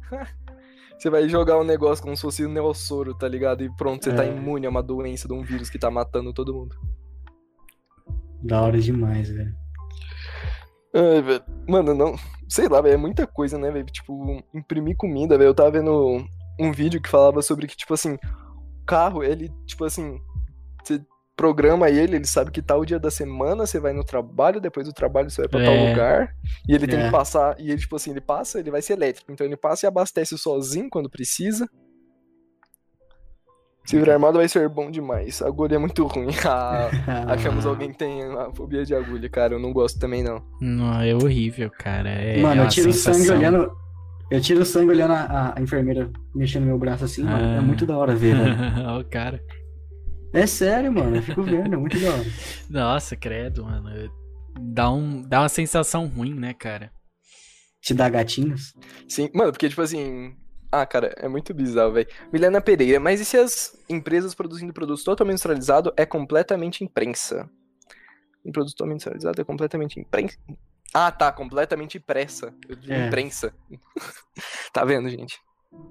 Você 0.98 1.12
vai 1.12 1.30
jogar 1.30 1.60
um 1.60 1.64
negócio 1.64 2.04
como 2.04 2.16
se 2.16 2.24
fosse 2.24 2.44
um 2.44 2.52
neossoro, 2.52 3.14
tá 3.14 3.28
ligado? 3.28 3.64
E 3.64 3.70
pronto, 3.76 4.04
você 4.04 4.12
tá 4.12 4.26
É. 4.26 4.30
imune 4.36 4.66
a 4.66 4.70
uma 4.72 4.82
doença 4.82 5.28
de 5.28 5.34
um 5.36 5.44
vírus 5.44 5.70
que 5.70 5.78
tá 5.78 5.92
matando 5.92 6.34
todo 6.34 6.56
mundo. 6.56 6.76
Da 8.42 8.64
hora 8.64 8.80
demais, 8.80 9.30
velho. 9.30 9.54
Ai, 10.96 11.22
velho. 11.22 11.44
Mano, 11.68 11.94
não. 11.94 12.16
Sei 12.50 12.68
lá, 12.68 12.82
velho. 12.82 12.96
É 12.96 12.98
muita 12.98 13.28
coisa, 13.28 13.60
né, 13.60 13.70
velho? 13.70 13.86
Tipo, 13.86 14.44
imprimir 14.56 14.98
comida, 14.98 15.38
velho. 15.38 15.50
Eu 15.50 15.54
tava 15.54 15.70
vendo 15.70 16.26
um 16.60 16.72
vídeo 16.72 17.02
que 17.02 17.10
falava 17.10 17.42
sobre 17.42 17.68
que, 17.68 17.76
tipo 17.78 17.94
assim, 17.94 18.14
o 18.14 18.86
carro, 18.86 19.24
ele, 19.24 19.50
tipo 19.66 19.86
assim, 19.86 20.20
você 20.84 21.02
programa 21.36 21.88
ele, 21.88 22.16
ele 22.16 22.26
sabe 22.26 22.50
que 22.50 22.64
tal 22.64 22.84
dia 22.84 22.98
da 23.00 23.12
semana 23.12 23.68
você 23.68 23.80
vai 23.80 23.94
no 23.94 24.04
trabalho, 24.04 24.60
depois 24.60 24.88
do 24.88 24.94
trabalho 24.94 25.30
você 25.30 25.42
vai 25.44 25.48
pra 25.50 25.64
tal 25.64 25.74
É. 25.74 25.90
lugar. 25.90 26.36
E 26.68 26.74
ele 26.74 26.88
tem 26.88 27.00
É. 27.00 27.06
que 27.06 27.12
passar. 27.12 27.56
E 27.60 27.70
ele, 27.70 27.80
tipo 27.80 27.96
assim, 27.96 28.10
ele 28.10 28.22
passa, 28.22 28.60
ele 28.60 28.72
vai 28.72 28.82
ser 28.82 28.94
elétrico. 28.94 29.32
Então 29.32 29.46
ele 29.46 29.56
passa 29.56 29.86
e 29.86 29.88
abastece 29.88 30.36
sozinho 30.38 30.90
quando 30.90 31.10
precisa. 31.10 31.70
Se 33.86 33.96
virar 33.98 34.14
armado 34.14 34.38
vai 34.40 34.50
ser 34.50 34.68
bom 34.68 34.92
demais. 34.92 35.42
A 35.42 35.48
agulha 35.48 35.76
é 35.76 35.78
muito 35.78 36.06
ruim. 36.08 36.28
Ah, 36.46 36.90
achamos 37.34 37.66
alguém 37.66 37.92
que 37.92 37.98
tem 37.98 38.22
a 38.24 38.52
fobia 38.54 38.84
de 38.84 38.94
agulha, 38.94 39.30
cara. 39.30 39.54
Eu 39.54 39.60
não 39.60 39.72
gosto 39.72 39.98
também, 40.00 40.24
não. 40.24 40.44
Não, 40.60 41.02
é 41.02 41.14
horrível, 41.16 41.70
cara. 41.70 42.10
É, 42.10 42.38
Mano, 42.42 42.64
é 42.64 42.66
eu 42.66 42.70
tiro 42.70 42.92
sangue 42.92 43.30
olhando. 43.30 43.72
Eu 44.30 44.42
tiro 44.42 44.66
sangue 44.66 44.92
olhando 44.92 45.14
a, 45.14 45.54
a- 45.56 45.62
enfermeira 45.62 46.12
mexendo 46.36 46.64
no 46.64 46.68
meu 46.70 46.78
braço 46.80 47.06
assim, 47.06 47.24
mano. 47.24 47.46
É 47.46 47.58
Ah. 47.58 47.62
muito 47.62 47.86
da 47.86 47.98
hora 47.98 48.16
ver, 48.16 48.36
velho. 48.36 48.56
Ó, 48.88 49.00
o 49.00 49.06
cara. 49.06 49.42
É 50.34 50.46
sério, 50.46 50.92
mano. 50.92 51.16
Eu 51.16 51.22
fico 51.24 51.42
vendo, 51.44 51.74
é 51.74 51.78
muito 51.78 51.98
da 52.00 52.12
hora. 52.12 52.26
Nossa, 52.70 53.16
credo, 53.16 53.64
mano. 53.64 53.90
Dá, 54.60 54.92
um, 54.92 55.22
dá 55.22 55.42
uma 55.42 55.50
sensação 55.50 56.08
ruim, 56.08 56.34
né, 56.34 56.54
cara? 56.54 56.92
Te 57.82 57.94
dá 57.94 58.10
gatinhos. 58.10 58.74
Sim, 59.08 59.30
mano, 59.34 59.52
porque, 59.52 59.70
tipo 59.70 59.82
assim. 59.82 60.36
Ah, 60.70 60.86
cara, 60.86 61.14
é 61.18 61.30
muito 61.30 61.54
bizarro, 61.54 61.94
velho. 61.94 62.08
Milena 62.34 62.60
Pereira, 62.60 63.00
mas 63.00 63.22
e 63.22 63.26
se 63.26 63.38
as 63.38 63.72
empresas 63.90 64.36
produzindo 64.36 64.74
produtos 64.74 65.02
totalmente 65.06 65.36
industrializados 65.36 65.94
é 65.96 66.06
completamente 66.06 66.84
imprensa? 66.84 67.50
Um 68.46 68.52
produto 68.52 68.74
totalmente 68.74 68.96
industrializado 68.98 69.40
é 69.40 69.46
completamente 69.46 69.98
imprensa? 69.98 70.36
Ah, 70.94 71.12
tá, 71.12 71.32
completamente 71.32 71.98
impressa. 71.98 72.54
Eu 72.68 72.76
digo 72.76 72.94
É. 72.94 73.08
imprensa. 73.08 73.54
tá 74.74 74.84
vendo, 74.86 75.10
gente? 75.10 75.40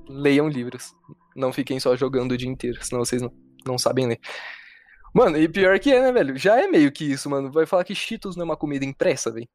Leiam 0.08 0.48
livros. 0.48 0.94
Não 1.34 1.52
fiquem 1.52 1.78
só 1.78 1.94
jogando 1.96 2.32
o 2.32 2.36
dia 2.36 2.48
inteiro, 2.48 2.82
senão 2.82 3.04
vocês 3.04 3.20
não, 3.20 3.32
não 3.64 3.78
sabem 3.78 4.06
ler. 4.06 4.20
Mano, 5.14 5.36
e 5.38 5.48
pior 5.48 5.78
que 5.78 5.92
é, 5.92 6.00
né, 6.00 6.12
velho? 6.12 6.36
Já 6.36 6.58
é 6.60 6.66
meio 6.66 6.90
que 6.92 7.04
isso, 7.04 7.28
mano. 7.30 7.50
Vai 7.52 7.66
falar 7.66 7.84
que 7.84 7.94
Cheetos 7.94 8.36
não 8.36 8.42
é 8.42 8.44
uma 8.46 8.56
comida 8.56 8.84
impressa, 8.84 9.30
velho. 9.30 9.48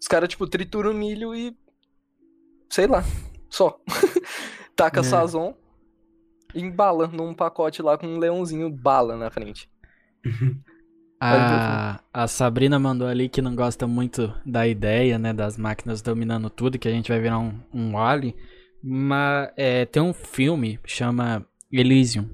Os 0.00 0.06
caras, 0.06 0.28
tipo, 0.28 0.46
trituram 0.46 0.90
o 0.90 0.94
milho 0.94 1.34
e. 1.34 1.56
Sei 2.70 2.86
lá. 2.86 3.02
Só. 3.48 3.80
Taca 4.76 5.00
É. 5.00 5.02
sazon 5.04 5.54
e 6.54 6.60
embala 6.60 7.06
num 7.06 7.32
pacote 7.34 7.80
lá 7.82 7.96
com 7.96 8.06
um 8.06 8.18
leãozinho 8.18 8.68
bala 8.70 9.16
na 9.16 9.30
frente. 9.30 9.70
A, 11.20 12.00
a 12.12 12.26
Sabrina 12.28 12.78
mandou 12.78 13.06
ali 13.08 13.28
que 13.28 13.40
não 13.40 13.54
gosta 13.54 13.86
muito 13.86 14.32
da 14.44 14.66
ideia, 14.68 15.18
né, 15.18 15.32
das 15.32 15.56
máquinas 15.56 16.02
dominando 16.02 16.50
tudo, 16.50 16.78
que 16.78 16.88
a 16.88 16.90
gente 16.90 17.10
vai 17.10 17.20
virar 17.20 17.38
um, 17.38 17.54
um 17.72 17.92
Wally. 17.92 18.34
Mas 18.82 19.50
é, 19.56 19.86
tem 19.86 20.02
um 20.02 20.12
filme 20.12 20.78
chama 20.84 21.46
Elysium. 21.72 22.28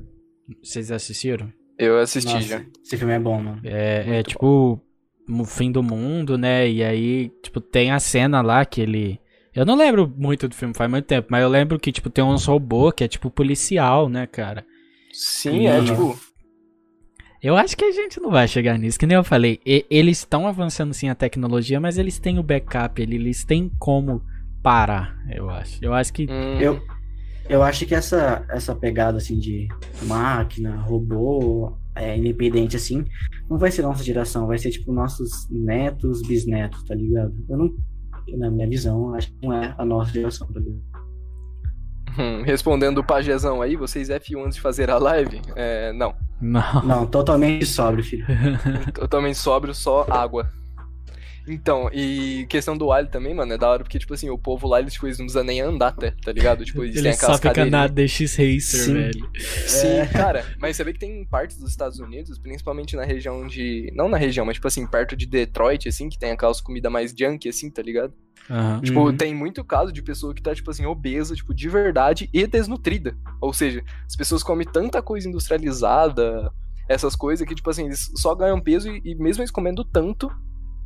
Vocês 0.63 0.91
assistiram? 0.91 1.53
Eu 1.79 1.99
assisti 1.99 2.33
Nossa, 2.35 2.47
já. 2.47 2.65
esse 2.85 2.97
filme 2.97 3.13
é 3.15 3.19
bom, 3.19 3.41
mano. 3.41 3.61
É, 3.65 4.19
é 4.19 4.23
tipo 4.23 4.81
o 5.29 5.45
fim 5.45 5.71
do 5.71 5.83
mundo, 5.83 6.37
né? 6.37 6.69
E 6.69 6.83
aí, 6.83 7.31
tipo, 7.43 7.61
tem 7.61 7.93
a 7.93 8.01
cena 8.01 8.43
lá 8.43 8.65
que 8.65 8.81
ele. 8.81 9.21
Eu 9.55 9.65
não 9.65 9.77
lembro 9.77 10.13
muito 10.17 10.49
do 10.49 10.55
filme, 10.55 10.75
faz 10.75 10.91
muito 10.91 11.07
tempo, 11.07 11.29
mas 11.31 11.43
eu 11.43 11.49
lembro 11.49 11.79
que, 11.79 11.93
tipo, 11.93 12.11
tem 12.11 12.23
uns 12.25 12.47
robô 12.47 12.91
que 12.93 13.05
é 13.05 13.09
tipo 13.09 13.31
policial, 13.31 14.09
né, 14.09 14.27
cara? 14.27 14.65
Sim, 15.13 15.67
é 15.69 15.79
Uhum. 15.79 15.85
tipo. 15.85 16.21
Eu 17.43 17.57
acho 17.57 17.77
que 17.77 17.85
a 17.85 17.91
gente 17.93 18.21
não 18.21 18.31
vai 18.31 18.47
chegar 18.47 18.79
nisso, 18.79 18.99
que 18.99 19.07
nem 19.07 19.17
eu 19.17 19.25
falei. 19.25 19.61
E- 19.65 19.87
eles 19.91 20.19
estão 20.19 20.47
avançando 20.47 20.93
sim 20.93 21.09
a 21.09 21.15
tecnologia, 21.15 21.81
mas 21.81 21.97
eles 21.97 22.19
têm 22.19 22.39
o 22.39 22.43
backup, 22.43 23.03
ali, 23.03 23.17
eles 23.17 23.45
têm 23.45 23.71
como 23.79 24.23
parar, 24.63 25.17
eu 25.31 25.49
acho. 25.49 25.79
Eu 25.83 25.95
acho 25.95 26.13
que. 26.13 26.27
hum, 26.31 26.61
Eu, 26.61 26.81
eu 27.49 27.63
acho 27.63 27.87
que 27.87 27.95
essa, 27.95 28.45
essa 28.51 28.75
pegada 28.75 29.17
assim 29.19 29.39
de 29.39 29.67
máquina, 30.03 30.77
robô, 30.83 31.77
é, 31.95 32.17
independente 32.17 32.77
assim, 32.77 33.05
não 33.49 33.59
vai 33.59 33.71
ser 33.71 33.83
nossa 33.83 34.05
geração, 34.05 34.47
vai 34.47 34.59
ser 34.59 34.71
tipo 34.71 34.93
nossos 34.93 35.49
netos, 35.51 36.23
bisnetos, 36.23 36.83
tá 36.85 36.95
ligado? 36.95 37.35
Eu 37.49 37.57
não, 37.57 37.75
na 38.39 38.51
minha 38.51 38.69
visão, 38.69 39.15
acho 39.15 39.33
que 39.33 39.47
não 39.47 39.53
é 39.55 39.75
a 39.79 39.85
nossa 39.85 40.13
geração, 40.13 40.47
tá 40.53 40.61
ligado? 40.61 40.90
Hum, 42.19 42.43
respondendo 42.47 42.99
o 42.99 43.05
pajezão 43.05 43.61
aí, 43.63 43.77
vocês 43.77 44.09
F1 44.09 44.45
antes 44.45 44.57
de 44.57 44.61
fazer 44.61 44.91
a 44.91 44.99
live? 44.99 45.41
É, 45.57 45.93
não. 45.93 46.15
Não. 46.41 46.83
Não, 46.85 47.07
totalmente 47.07 47.67
sóbrio, 47.67 48.03
filho. 48.05 48.27
Totalmente 48.95 49.37
sóbrio, 49.37 49.75
só 49.75 50.07
água. 50.09 50.51
Então, 51.49 51.91
e 51.93 52.47
questão 52.49 52.77
do 52.77 52.93
alho 52.93 53.09
também, 53.09 53.35
mano, 53.35 53.53
é 53.53 53.59
da 53.59 53.69
hora 53.69 53.83
porque, 53.83 53.99
tipo 53.99 54.13
assim, 54.15 54.31
o 54.31 54.39
povo 54.39 54.69
lá, 54.69 54.79
eles, 54.79 54.93
tipo, 54.93 55.07
eles 55.07 55.19
não 55.19 55.25
precisam 55.25 55.43
nem 55.43 55.61
andar 55.61 55.89
até, 55.89 56.13
tá 56.23 56.31
ligado? 56.33 56.65
Tipo, 56.65 56.85
eles 56.85 56.95
têm 56.95 57.01
Ele 57.07 57.09
aquelas 57.15 57.37
só 57.37 57.49
fica 57.49 57.65
na 57.65 57.87
DX 57.87 58.21
Racer, 58.37 58.61
Sim. 58.61 58.95
velho. 58.95 59.31
Sim, 59.67 59.89
É. 59.89 60.07
cara, 60.07 60.45
mas 60.61 60.77
você 60.77 60.85
vê 60.85 60.93
que 60.93 60.99
tem 60.99 61.25
partes 61.25 61.59
dos 61.59 61.71
Estados 61.71 61.99
Unidos, 61.99 62.39
principalmente 62.39 62.95
na 62.95 63.05
região 63.05 63.47
de. 63.47 63.91
Não 63.97 64.09
na 64.09 64.17
região, 64.19 64.45
mas 64.47 64.55
tipo 64.57 64.69
assim, 64.69 64.87
perto 64.87 65.17
de 65.17 65.27
Detroit, 65.27 65.89
assim, 65.89 66.09
que 66.09 66.19
tem 66.19 66.31
aquelas 66.31 66.61
comidas 66.61 66.93
mais 66.93 67.13
junk, 67.19 67.49
assim, 67.49 67.71
tá 67.71 67.83
ligado? 67.83 68.13
Aham. 68.51 68.81
Tipo, 68.81 69.01
Uhum. 69.07 69.17
tem 69.17 69.35
muito 69.35 69.63
caso 69.65 69.93
de 69.93 70.03
pessoa 70.03 70.35
que 70.35 70.43
tá, 70.43 70.53
tipo 70.55 70.71
assim, 70.71 70.85
obesa, 70.85 71.35
tipo, 71.37 71.55
de 71.55 71.69
verdade 71.69 72.29
e 72.33 72.47
desnutrida. 72.47 73.17
Ou 73.41 73.53
seja, 73.53 73.83
as 74.07 74.17
pessoas 74.17 74.43
comem 74.43 74.67
tanta 74.67 75.01
coisa 75.01 75.29
industrializada, 75.29 76.51
essas 76.89 77.15
coisas, 77.15 77.47
que, 77.47 77.55
tipo 77.55 77.71
assim, 77.71 77.85
eles 77.87 78.11
só 78.17 78.35
ganham 78.35 78.61
peso 78.61 78.91
e, 78.91 79.01
e 79.05 79.15
mesmo 79.15 79.43
eles 79.43 79.51
comendo 79.53 79.85
tanto, 79.85 80.29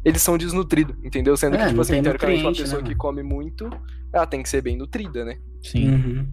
eles 0.04 0.20
são 0.20 0.36
desnutridos, 0.36 0.94
entendeu? 1.02 1.34
Sendo 1.36 1.56
É, 1.56 1.62
que, 1.62 1.68
tipo 1.70 1.80
assim, 1.80 2.02
teoricamente, 2.02 2.42
uma 2.44 2.52
pessoa 2.52 2.82
né, 2.82 2.88
que 2.88 2.94
come 2.94 3.22
muito, 3.22 3.70
ela 4.12 4.26
tem 4.26 4.42
que 4.42 4.48
ser 4.50 4.60
bem 4.60 4.76
nutrida, 4.76 5.24
né? 5.24 5.38
Sim. 5.62 5.88
Uhum. 5.94 6.32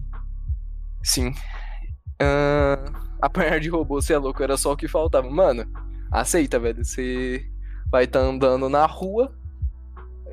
Sim. 1.02 1.32
Ahn, 2.20 2.92
apanhar 3.20 3.58
de 3.58 3.70
robô, 3.70 4.00
você 4.00 4.12
é 4.12 4.18
louco, 4.18 4.42
era 4.42 4.56
só 4.58 4.72
o 4.72 4.76
que 4.76 4.86
faltava. 4.86 5.28
Mano, 5.30 5.64
aceita, 6.10 6.58
velho. 6.58 6.84
Você 6.84 7.42
vai 7.90 8.04
estar 8.04 8.20
andando 8.20 8.68
na 8.68 8.84
rua, 8.86 9.34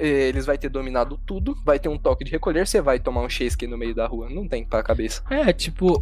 eles 0.07 0.45
vai 0.45 0.57
ter 0.57 0.69
dominado 0.69 1.19
tudo, 1.25 1.55
vai 1.65 1.79
ter 1.79 1.89
um 1.89 1.97
toque 1.97 2.23
de 2.23 2.31
recolher, 2.31 2.65
você 2.65 2.81
vai 2.81 2.99
tomar 2.99 3.21
um 3.21 3.29
chesque 3.29 3.67
no 3.67 3.77
meio 3.77 3.93
da 3.93 4.07
rua. 4.07 4.29
Não 4.29 4.47
tem 4.47 4.65
pra 4.65 4.83
cabeça. 4.83 5.23
É, 5.29 5.51
tipo. 5.51 5.99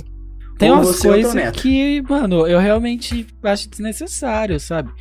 Tem 0.58 0.72
Ou 0.72 0.78
umas 0.78 1.00
coisas 1.00 1.52
que, 1.52 2.02
mano, 2.02 2.48
eu 2.48 2.58
realmente 2.60 3.28
acho 3.44 3.70
desnecessário, 3.70 4.60
sabe? 4.60 4.92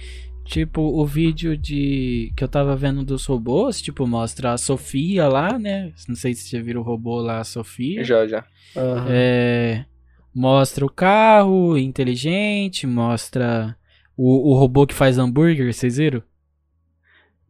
Tipo, 0.44 0.80
o 0.80 1.04
vídeo 1.04 1.56
de 1.56 2.30
que 2.36 2.44
eu 2.44 2.48
tava 2.48 2.76
vendo 2.76 3.04
dos 3.04 3.26
robôs, 3.26 3.80
tipo, 3.80 4.06
mostra 4.06 4.52
a 4.52 4.58
Sofia 4.58 5.26
lá, 5.26 5.58
né? 5.58 5.92
Não 6.06 6.14
sei 6.14 6.34
se 6.34 6.48
você 6.48 6.60
viram 6.62 6.82
o 6.82 6.84
robô 6.84 7.20
lá, 7.20 7.40
a 7.40 7.44
Sofia. 7.44 8.04
Já, 8.04 8.26
já. 8.26 8.44
Aham. 8.76 9.06
É, 9.08 9.84
mostra 10.34 10.84
o 10.86 10.90
carro 10.90 11.76
inteligente, 11.76 12.86
mostra 12.86 13.76
o, 14.16 14.52
o 14.52 14.58
robô 14.58 14.86
que 14.86 14.94
faz 14.94 15.18
hambúrguer, 15.18 15.72
vocês 15.72 15.96
viram? 15.96 16.22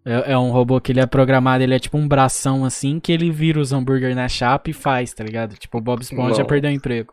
É, 0.06 0.32
é 0.32 0.38
um 0.38 0.50
robô 0.50 0.80
que 0.80 0.92
ele 0.92 1.00
é 1.00 1.06
programado, 1.06 1.64
ele 1.64 1.74
é 1.74 1.78
tipo 1.80 1.98
um 1.98 2.06
bração 2.06 2.64
assim, 2.64 3.00
que 3.00 3.10
ele 3.10 3.28
vira 3.30 3.58
os 3.58 3.72
hambúrguer 3.72 4.14
na 4.14 4.28
chapa 4.28 4.70
e 4.70 4.72
faz, 4.72 5.12
tá 5.12 5.24
ligado? 5.24 5.56
Tipo, 5.56 5.78
o 5.78 5.80
Bob 5.80 6.00
Esponja 6.00 6.44
perdeu 6.44 6.70
o 6.70 6.74
emprego. 6.74 7.12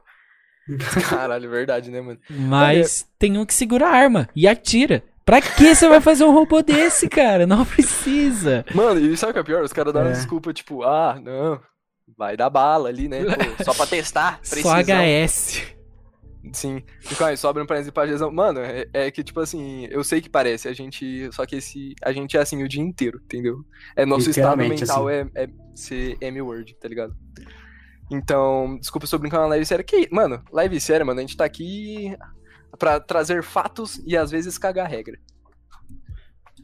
Caralho, 1.09 1.49
verdade, 1.49 1.89
né, 1.89 1.99
mano? 1.99 2.19
Mas 2.29 3.05
tem 3.19 3.37
um 3.37 3.45
que 3.45 3.53
segura 3.53 3.87
a 3.87 3.91
arma 3.91 4.29
e 4.35 4.47
atira. 4.47 5.03
Pra 5.25 5.41
que 5.41 5.73
você 5.73 5.87
vai 5.87 6.01
fazer 6.01 6.23
um 6.25 6.33
robô 6.33 6.61
desse, 6.61 7.07
cara? 7.09 7.47
Não 7.47 7.65
precisa. 7.65 8.65
Mano, 8.75 8.99
e 8.99 9.15
sabe 9.17 9.31
o 9.31 9.33
que 9.33 9.39
é 9.39 9.43
pior? 9.43 9.63
Os 9.63 9.73
caras 9.73 9.93
dão 9.93 10.05
É. 10.05 10.11
desculpa, 10.11 10.53
tipo, 10.53 10.83
ah, 10.83 11.17
não, 11.21 11.59
vai 12.17 12.35
dar 12.37 12.49
bala 12.49 12.89
ali, 12.89 13.07
né? 13.07 13.23
Pô, 13.23 13.63
só 13.63 13.73
pra 13.73 13.87
testar, 13.87 14.39
Só 14.43 14.55
precisão. 14.55 15.01
HS. 15.25 15.72
Sim. 16.53 16.83
E 17.11 17.15
calma 17.15 17.31
aí, 17.31 17.37
sobra 17.37 17.63
um 17.63 17.65
parênteses 17.65 17.91
pra 17.91 18.05
Gesão. 18.07 18.31
Mano, 18.31 18.59
é, 18.59 18.85
é 18.93 19.11
que, 19.11 19.23
tipo 19.23 19.39
assim, 19.39 19.87
eu 19.89 20.03
sei 20.03 20.21
que 20.21 20.29
parece, 20.29 20.67
a 20.67 20.73
gente. 20.73 21.27
Só 21.33 21.45
que 21.45 21.55
esse. 21.55 21.95
A 22.03 22.13
gente 22.13 22.37
é 22.37 22.39
assim 22.41 22.63
o 22.63 22.67
dia 22.69 22.81
inteiro, 22.81 23.19
entendeu? 23.25 23.65
É 23.95 24.05
nosso 24.05 24.29
estado 24.29 24.57
mental 24.57 25.07
assim. 25.07 25.29
é, 25.35 25.43
é 25.45 25.49
ser 25.75 26.17
M-word, 26.21 26.75
tá 26.75 26.87
ligado? 26.87 27.15
Então, 28.11 28.77
desculpa 28.79 29.07
se 29.07 29.15
eu 29.15 29.19
brincar 29.19 29.39
na 29.39 29.47
live 29.47 29.65
séria. 29.65 29.83
Que, 29.83 30.07
mano, 30.11 30.43
live 30.51 30.79
séria, 30.79 31.03
mano, 31.03 31.19
a 31.19 31.21
gente 31.21 31.35
tá 31.35 31.43
aqui 31.45 32.15
pra 32.77 32.99
trazer 32.99 33.41
fatos 33.43 33.99
e 34.05 34.15
às 34.15 34.29
vezes 34.29 34.57
cagar 34.57 34.87
regra. 34.87 35.17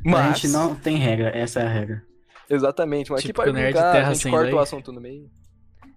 A 0.06 0.10
Mas, 0.10 0.40
gente 0.40 0.52
não 0.54 0.76
tem 0.76 0.98
regra, 0.98 1.30
essa 1.30 1.60
é 1.62 1.66
a 1.66 1.70
regra. 1.70 2.04
exatamente, 2.50 3.12
mas 3.12 3.20
aqui 3.20 3.28
Típico 3.30 3.44
pode 3.46 3.54
nerd, 3.54 3.74
brincar, 3.74 3.92
terra 3.92 4.10
a 4.10 4.14
gente 4.14 4.24
sem 4.24 4.32
corta 4.32 4.46
lei. 4.46 4.54
o 4.54 4.60
assunto 4.60 4.92
no 4.92 5.02
meio. 5.02 5.30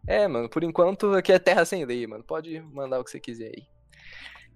É, 0.06 0.26
mano, 0.26 0.48
por 0.48 0.64
enquanto 0.64 1.12
aqui 1.14 1.32
é 1.32 1.38
terra 1.38 1.64
sem 1.64 1.84
lei, 1.84 2.06
mano. 2.06 2.24
Pode 2.24 2.60
mandar 2.72 2.98
o 2.98 3.04
que 3.04 3.10
você 3.10 3.20
quiser 3.20 3.52
aí. 3.56 3.62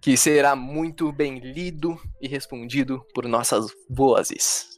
Que 0.00 0.16
será 0.16 0.54
muito 0.54 1.10
bem 1.12 1.38
lido 1.38 1.98
e 2.20 2.28
respondido 2.28 3.04
por 3.14 3.26
nossas 3.26 3.66
vozes. 3.90 4.68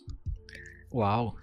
Uau. 0.93 1.36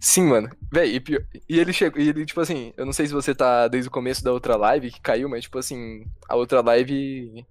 Sim, 0.00 0.24
mano. 0.24 0.48
Véi, 0.72 0.94
e, 0.94 1.00
pior- 1.00 1.22
e 1.48 1.58
ele 1.58 1.72
chegou. 1.72 2.00
E 2.00 2.08
ele, 2.08 2.24
tipo 2.24 2.40
assim, 2.40 2.72
eu 2.76 2.86
não 2.86 2.92
sei 2.92 3.06
se 3.06 3.12
você 3.12 3.34
tá 3.34 3.68
desde 3.68 3.88
o 3.88 3.92
começo 3.92 4.24
da 4.24 4.32
outra 4.32 4.56
live 4.56 4.90
que 4.90 5.00
caiu, 5.00 5.28
mas, 5.28 5.42
tipo 5.42 5.58
assim, 5.58 6.04
a 6.26 6.34
outra 6.36 6.62
live. 6.62 7.44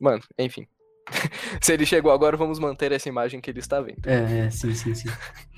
Mano, 0.00 0.22
enfim. 0.38 0.66
se 1.60 1.72
ele 1.74 1.84
chegou 1.84 2.10
agora, 2.10 2.36
vamos 2.36 2.58
manter 2.58 2.90
essa 2.92 3.08
imagem 3.08 3.40
que 3.40 3.50
ele 3.50 3.60
está 3.60 3.80
vendo. 3.82 4.06
É, 4.06 4.46
é, 4.46 4.50
sim, 4.50 4.74
sim, 4.74 4.94
sim. 4.94 5.08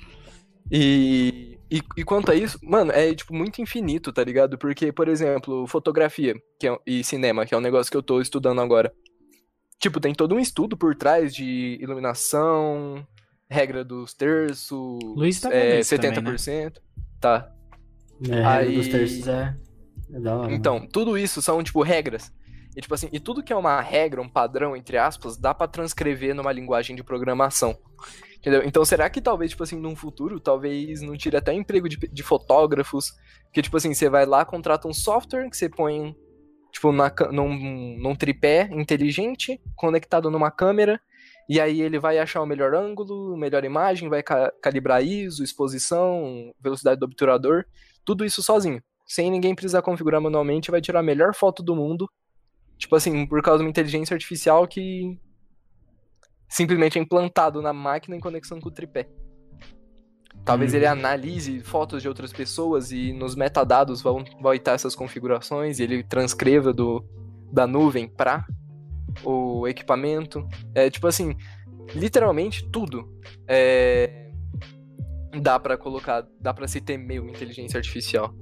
E, 0.71 1.59
e, 1.71 1.81
e 1.97 2.03
quanto 2.03 2.31
a 2.31 2.35
isso, 2.35 2.59
mano, 2.63 2.91
é 2.91 3.13
tipo 3.13 3.33
muito 3.33 3.61
infinito, 3.61 4.11
tá 4.13 4.23
ligado? 4.23 4.57
Porque, 4.57 4.91
por 4.91 5.07
exemplo, 5.07 5.65
fotografia 5.67 6.35
que 6.59 6.67
é, 6.67 6.77
e 6.85 7.03
cinema, 7.03 7.45
que 7.45 7.53
é 7.53 7.57
um 7.57 7.61
negócio 7.61 7.91
que 7.91 7.97
eu 7.97 8.03
tô 8.03 8.21
estudando 8.21 8.61
agora. 8.61 8.93
Tipo, 9.79 9.99
tem 9.99 10.13
todo 10.13 10.35
um 10.35 10.39
estudo 10.39 10.75
por 10.75 10.93
trás 10.93 11.33
de 11.33 11.77
iluminação, 11.81 13.05
regra 13.49 13.83
dos 13.83 14.13
terços, 14.13 14.99
Luiz 15.15 15.39
tá 15.39 15.53
é, 15.53 15.71
vendo 15.71 15.79
isso 15.79 15.95
também, 15.95 16.11
70%. 16.11 16.73
Tá. 17.19 17.51
É, 18.29 18.43
a 18.43 18.53
regra 18.55 18.73
dos 18.73 18.85
Aí- 18.85 18.91
terços 18.91 19.27
é, 19.27 19.57
é 20.13 20.19
da 20.19 20.37
hora. 20.37 20.53
Então, 20.53 20.85
tudo 20.85 21.17
isso 21.17 21.41
são, 21.41 21.63
tipo, 21.63 21.81
regras. 21.81 22.31
E, 22.75 22.81
tipo 22.81 22.93
assim, 22.93 23.09
e 23.11 23.19
tudo 23.19 23.43
que 23.43 23.51
é 23.51 23.55
uma 23.55 23.81
regra, 23.81 24.21
um 24.21 24.29
padrão, 24.29 24.75
entre 24.75 24.97
aspas, 24.97 25.37
dá 25.37 25.53
pra 25.53 25.67
transcrever 25.67 26.35
numa 26.35 26.51
linguagem 26.51 26.95
de 26.95 27.03
programação. 27.03 27.77
Entendeu? 28.37 28.63
Então, 28.63 28.85
será 28.85 29.09
que 29.09 29.19
talvez, 29.19 29.51
tipo 29.51 29.63
assim, 29.63 29.77
num 29.77 29.95
futuro, 29.95 30.39
talvez 30.39 31.01
não 31.01 31.17
tire 31.17 31.35
até 31.35 31.53
emprego 31.53 31.89
de, 31.89 31.97
de 31.97 32.23
fotógrafos? 32.23 33.11
Que, 33.51 33.61
tipo 33.61 33.75
assim, 33.75 33.93
você 33.93 34.09
vai 34.09 34.25
lá, 34.25 34.45
contrata 34.45 34.87
um 34.87 34.93
software 34.93 35.49
que 35.49 35.57
você 35.57 35.67
põe, 35.67 36.15
tipo, 36.71 36.91
na, 36.91 37.11
num, 37.31 37.97
num 37.97 38.15
tripé 38.15 38.69
inteligente, 38.71 39.59
conectado 39.75 40.31
numa 40.31 40.51
câmera, 40.51 41.01
e 41.49 41.59
aí 41.59 41.81
ele 41.81 41.99
vai 41.99 42.19
achar 42.19 42.41
o 42.41 42.45
melhor 42.45 42.75
ângulo, 42.75 43.35
melhor 43.35 43.65
imagem, 43.65 44.07
vai 44.07 44.21
ca- 44.21 44.53
calibrar 44.61 45.03
ISO, 45.03 45.43
exposição, 45.43 46.53
velocidade 46.61 46.99
do 46.99 47.05
obturador, 47.07 47.65
tudo 48.05 48.23
isso 48.23 48.41
sozinho 48.41 48.81
sem 49.09 49.31
ninguém 49.31 49.55
precisar 49.55 49.81
configurar 49.81 50.21
manualmente, 50.21 50.69
vai 50.69 50.79
tirar 50.79 50.99
a 50.99 51.03
melhor 51.03 51.33
foto 51.33 51.63
do 51.63 51.75
mundo. 51.75 52.07
Tipo 52.79 52.95
assim, 52.95 53.27
por 53.27 53.41
causa 53.43 53.59
de 53.59 53.65
uma 53.65 53.69
inteligência 53.69 54.13
artificial 54.13 54.65
que 54.65 55.19
simplesmente 56.47 56.97
é 56.97 57.01
implantado 57.01 57.61
na 57.61 57.73
máquina 57.73 58.15
em 58.15 58.19
conexão 58.19 58.59
com 58.59 58.69
o 58.69 58.71
tripé. 58.71 59.07
Talvez 60.45 60.71
Uhum. 60.71 60.77
ele 60.77 60.85
analise 60.87 61.59
fotos 61.59 62.01
de 62.01 62.07
outras 62.07 62.31
pessoas 62.31 62.91
e 62.91 63.11
nos 63.11 63.35
metadados 63.35 64.01
vão, 64.01 64.23
vai 64.41 64.55
estar 64.55 64.71
essas 64.71 64.95
configurações 64.95 65.79
e 65.79 65.83
ele 65.83 66.03
transcreva 66.03 66.71
do, 66.73 67.05
da 67.51 67.67
nuvem 67.67 68.07
para 68.07 68.45
o 69.23 69.67
equipamento. 69.67 70.47
É 70.73 70.89
tipo 70.89 71.05
assim, 71.05 71.35
literalmente 71.93 72.67
tudo. 72.71 73.13
É, 73.45 74.31
dá 75.41 75.59
pra 75.59 75.77
colocar, 75.77 76.25
dá 76.39 76.53
pra 76.53 76.67
se 76.67 76.79
temer 76.79 77.21
uma 77.21 77.31
inteligência 77.31 77.77
artificial. 77.77 78.33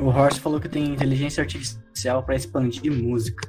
O 0.00 0.08
Horst 0.08 0.40
falou 0.40 0.60
que 0.60 0.68
tem 0.68 0.84
inteligência 0.92 1.42
artificial 1.42 2.22
pra 2.22 2.34
expandir 2.34 2.92
música. 2.92 3.48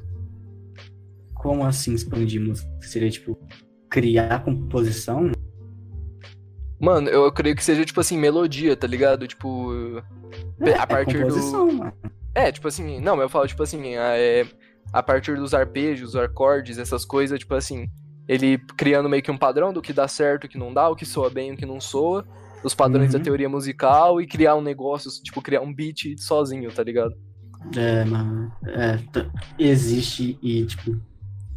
Como 1.36 1.64
assim 1.66 1.94
expandir 1.94 2.42
música? 2.42 2.70
Seria 2.82 3.10
tipo 3.10 3.38
criar 3.90 4.44
composição? 4.44 5.32
Mano, 6.80 7.10
eu 7.10 7.32
creio 7.32 7.56
que 7.56 7.64
seja, 7.64 7.86
tipo 7.86 8.00
assim, 8.00 8.18
melodia, 8.18 8.76
tá 8.76 8.88
ligado? 8.88 9.28
Tipo. 9.28 9.72
É, 10.60 10.74
a 10.74 10.88
partir 10.88 11.18
é 11.18 11.22
composição, 11.22 11.68
do. 11.68 11.74
mano. 11.74 11.94
É, 12.34 12.52
tipo 12.52 12.68
assim. 12.68 13.00
Não, 13.00 13.16
mas 13.16 13.24
eu 13.24 13.30
falo, 13.30 13.48
tipo 13.48 13.62
assim, 13.64 13.96
a- 13.96 14.18
é, 14.18 14.46
a 14.92 15.04
partir 15.04 15.36
dos 15.36 15.54
arpejos, 15.54 16.16
acordes, 16.16 16.78
essas 16.78 17.06
coisas, 17.06 17.40
tipo 17.40 17.54
assim. 17.54 17.88
Ele 18.28 18.58
criando 18.78 19.10
meio 19.10 19.22
que 19.22 19.32
um 19.32 19.38
padrão 19.38 19.74
do 19.74 19.82
que 19.82 19.92
dá 19.94 20.08
certo, 20.08 20.46
o 20.46 20.48
que 20.50 20.58
não 20.58 20.74
dá, 20.74 20.88
o 20.90 20.96
que 20.96 21.06
soa 21.06 21.30
bem, 21.30 21.52
o 21.54 21.58
que 21.58 21.66
não 21.66 21.80
soa. 21.82 22.26
Os 22.64 22.74
padrões 22.76 23.12
Uhum. 23.14 23.20
da 23.20 23.24
teoria 23.24 23.50
musical 23.50 24.22
e 24.22 24.28
criar 24.28 24.56
um 24.56 24.62
negócio, 24.62 25.10
tipo, 25.24 25.42
criar 25.42 25.62
um 25.62 25.74
beat 25.74 26.18
sozinho, 26.20 26.72
tá 26.72 26.84
ligado? 26.84 27.14
É, 27.76 28.04
mano. 28.06 28.52
É, 28.68 29.00
existe 29.58 30.38
e, 30.42 30.66
tipo, 30.66 31.00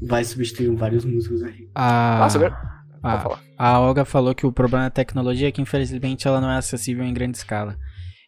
vai 0.03 0.25
substituir 0.25 0.75
vários 0.75 1.05
músicos 1.05 1.43
aí. 1.43 1.69
A, 1.75 2.19
Nossa, 2.21 2.39
agora. 2.39 2.59
a, 3.03 3.69
a 3.69 3.81
Olga 3.81 4.05
falou 4.05 4.35
que 4.35 4.47
o 4.47 4.53
problema 4.53 4.85
da 4.85 4.91
tecnologia 4.91 5.49
é 5.49 5.53
que 5.53 5.63
infelizmente 5.63 6.27
ela 6.27 6.41
não 6.41 6.51
é 6.51 6.57
acessível 6.59 7.05
em 7.05 7.15
grande 7.15 7.37
escala. 7.39 7.77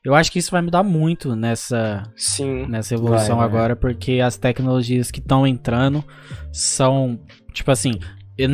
Eu 0.05 0.15
acho 0.15 0.31
que 0.31 0.39
isso 0.39 0.53
vai 0.53 0.63
mudar 0.63 0.85
muito 0.85 1.35
nessa, 1.35 2.05
Sim. 2.17 2.67
nessa 2.69 2.95
evolução 2.95 3.39
Vai, 3.39 3.49
vai. 3.49 3.59
agora, 3.59 3.77
porque 3.77 4.21
as 4.21 4.37
tecnologias 4.37 5.11
que 5.11 5.19
estão 5.19 5.45
entrando 5.47 6.05
são, 6.53 7.19
tipo 7.53 7.71
assim, 7.73 7.93
eu 8.39 8.49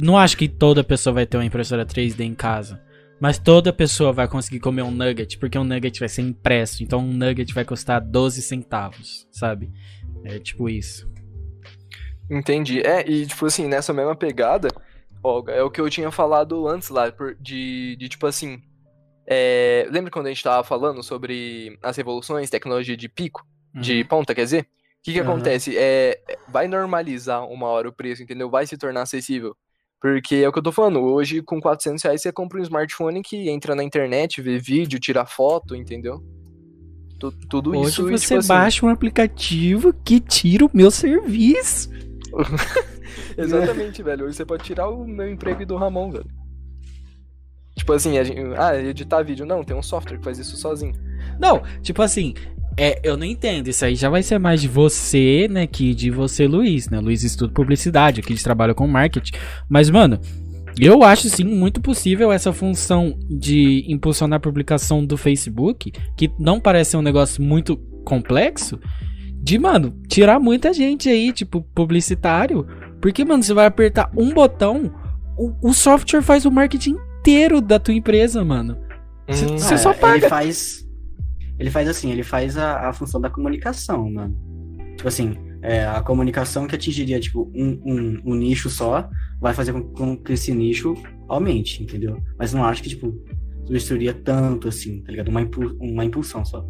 não 0.00 0.16
acho 0.16 0.36
que 0.36 0.48
toda 0.48 0.84
pessoa 0.84 1.12
vai 1.14 1.26
ter 1.26 1.36
uma 1.36 1.44
impressora 1.44 1.84
3D 1.84 2.20
em 2.20 2.34
casa, 2.34 2.80
mas 3.20 3.38
toda 3.38 3.72
pessoa 3.72 4.12
vai 4.12 4.28
conseguir 4.28 4.60
comer 4.60 4.82
um 4.82 4.90
nugget, 4.90 5.38
porque 5.38 5.58
um 5.58 5.64
nugget 5.64 5.98
vai 5.98 6.08
ser 6.08 6.22
impresso, 6.22 6.82
então 6.82 7.00
um 7.00 7.12
nugget 7.12 7.52
vai 7.52 7.64
custar 7.64 8.00
12 8.00 8.42
centavos, 8.42 9.26
sabe? 9.32 9.70
É 10.24 10.38
tipo 10.38 10.68
isso. 10.68 11.10
Entendi. 12.30 12.80
É, 12.80 13.08
e 13.08 13.26
tipo 13.26 13.46
assim, 13.46 13.66
nessa 13.66 13.92
mesma 13.92 14.14
pegada, 14.14 14.68
Olga, 15.22 15.52
é 15.52 15.62
o 15.62 15.70
que 15.70 15.80
eu 15.80 15.88
tinha 15.90 16.10
falado 16.10 16.68
antes 16.68 16.90
lá, 16.90 17.12
de, 17.40 17.96
de 17.96 18.08
tipo 18.08 18.26
assim. 18.26 18.62
é, 19.26 19.86
lembra 19.90 20.10
quando 20.10 20.26
a 20.26 20.28
gente 20.30 20.42
tava 20.42 20.62
falando 20.62 21.02
sobre 21.02 21.78
as 21.82 21.96
revoluções, 21.96 22.50
tecnologia 22.50 22.96
de 22.96 23.08
pico, 23.08 23.46
de 23.74 24.02
ponta, 24.04 24.34
quer 24.34 24.44
dizer? 24.44 24.62
O 24.62 25.02
que 25.02 25.12
que 25.12 25.20
Aham. 25.20 25.30
acontece? 25.30 25.76
É, 25.78 26.20
vai 26.48 26.66
normalizar 26.66 27.46
uma 27.46 27.68
hora 27.68 27.88
o 27.88 27.92
preço, 27.92 28.22
entendeu? 28.22 28.50
Vai 28.50 28.66
se 28.66 28.76
tornar 28.76 29.02
acessível. 29.02 29.56
Porque 30.00 30.36
é 30.36 30.48
o 30.48 30.52
que 30.52 30.58
eu 30.58 30.62
tô 30.62 30.70
falando, 30.70 31.00
hoje 31.00 31.42
com 31.42 31.60
400 31.60 32.02
reais 32.04 32.22
você 32.22 32.30
compra 32.32 32.58
um 32.60 32.62
smartphone 32.62 33.20
que 33.22 33.48
entra 33.48 33.74
na 33.74 33.82
internet, 33.82 34.40
vê 34.40 34.58
vídeo, 34.58 35.00
tira 35.00 35.26
foto, 35.26 35.74
entendeu? 35.74 36.22
Tu- 37.18 37.32
tudo 37.48 37.70
Hoje 37.76 37.90
isso 37.90 38.08
e, 38.08 38.16
você 38.16 38.26
tipo 38.28 38.38
assim, 38.38 38.48
baixa 38.48 38.86
um 38.86 38.88
aplicativo 38.90 39.92
que 39.92 40.20
tira 40.20 40.64
o 40.64 40.70
meu 40.72 40.90
serviço. 40.90 41.90
Exatamente, 43.36 44.02
velho. 44.02 44.26
Hoje 44.26 44.36
você 44.36 44.44
pode 44.44 44.62
tirar 44.62 44.88
o 44.88 45.04
meu 45.06 45.28
emprego 45.28 45.66
do 45.66 45.76
Ramon, 45.76 46.12
velho. 46.12 46.26
Tipo 47.76 47.92
assim, 47.92 48.18
a 48.18 48.24
gente, 48.24 48.40
ah, 48.56 48.76
editar 48.76 49.22
vídeo. 49.22 49.46
Não, 49.46 49.64
tem 49.64 49.76
um 49.76 49.82
software 49.82 50.18
que 50.18 50.24
faz 50.24 50.38
isso 50.38 50.56
sozinho. 50.56 50.94
Não, 51.40 51.62
tipo 51.82 52.02
assim, 52.02 52.34
é, 52.78 53.00
eu 53.02 53.16
não 53.16 53.24
entendo. 53.26 53.68
Isso 53.68 53.84
aí 53.84 53.94
já 53.94 54.08
vai 54.08 54.22
ser 54.22 54.38
mais 54.38 54.60
de 54.60 54.68
você, 54.68 55.48
né, 55.50 55.66
que 55.66 55.94
de 55.94 56.10
você, 56.10 56.46
Luiz, 56.46 56.88
né? 56.88 57.00
Luiz 57.00 57.22
estuda 57.24 57.52
publicidade, 57.52 58.20
aqui 58.20 58.32
eles 58.32 58.42
trabalham 58.42 58.74
com 58.74 58.86
marketing. 58.86 59.32
Mas, 59.68 59.90
mano, 59.90 60.18
eu 60.80 61.02
acho 61.02 61.28
sim 61.28 61.44
muito 61.44 61.80
possível 61.80 62.30
essa 62.32 62.52
função 62.52 63.18
de 63.28 63.84
impulsionar 63.88 64.36
a 64.36 64.40
publicação 64.40 65.04
do 65.04 65.16
Facebook, 65.16 65.92
que 66.16 66.30
não 66.38 66.60
parece 66.60 66.92
ser 66.92 66.96
um 66.98 67.02
negócio 67.02 67.42
muito 67.42 67.76
complexo, 68.04 68.78
de, 69.42 69.58
mano, 69.58 69.94
tirar 70.08 70.38
muita 70.40 70.72
gente 70.72 71.08
aí, 71.08 71.32
tipo, 71.32 71.62
publicitário. 71.74 72.66
Porque, 73.00 73.24
mano, 73.24 73.42
você 73.42 73.52
vai 73.54 73.66
apertar 73.66 74.10
um 74.16 74.32
botão, 74.32 74.92
o, 75.36 75.68
o 75.68 75.72
software 75.72 76.22
faz 76.22 76.44
o 76.44 76.50
marketing 76.50 76.96
inteiro 77.20 77.60
da 77.60 77.78
tua 77.78 77.94
empresa, 77.94 78.44
mano. 78.44 78.76
Cê- 79.30 79.44
Hum, 79.46 79.58
Você 79.58 79.74
Ah, 79.74 79.78
só 79.78 79.92
paga. 79.94 80.16
Ele 80.16 80.28
faz. 80.28 80.87
Ele 81.58 81.70
faz 81.70 81.88
assim, 81.88 82.10
ele 82.12 82.22
faz 82.22 82.56
a, 82.56 82.88
a 82.88 82.92
função 82.92 83.20
da 83.20 83.28
comunicação, 83.30 84.10
mano. 84.10 84.36
Tipo 84.96 85.08
assim, 85.08 85.34
é, 85.62 85.84
a 85.86 86.00
comunicação 86.02 86.66
que 86.66 86.74
atingiria, 86.74 87.18
tipo, 87.20 87.50
um, 87.54 87.80
um, 87.84 88.22
um 88.26 88.34
nicho 88.34 88.68
só, 88.70 89.08
vai 89.40 89.54
fazer 89.54 89.72
com, 89.72 89.82
com 89.92 90.16
que 90.16 90.32
esse 90.32 90.52
nicho 90.52 90.94
aumente, 91.28 91.82
entendeu? 91.82 92.20
Mas 92.38 92.52
não 92.54 92.64
acho 92.64 92.82
que, 92.82 92.88
tipo, 92.88 93.14
substituiria 93.66 94.14
tanto 94.14 94.68
assim, 94.68 95.02
tá 95.02 95.10
ligado? 95.10 95.28
Uma, 95.28 95.42
impul- 95.42 95.76
uma 95.80 96.04
impulsão 96.04 96.44
só. 96.44 96.60
tá? 96.60 96.66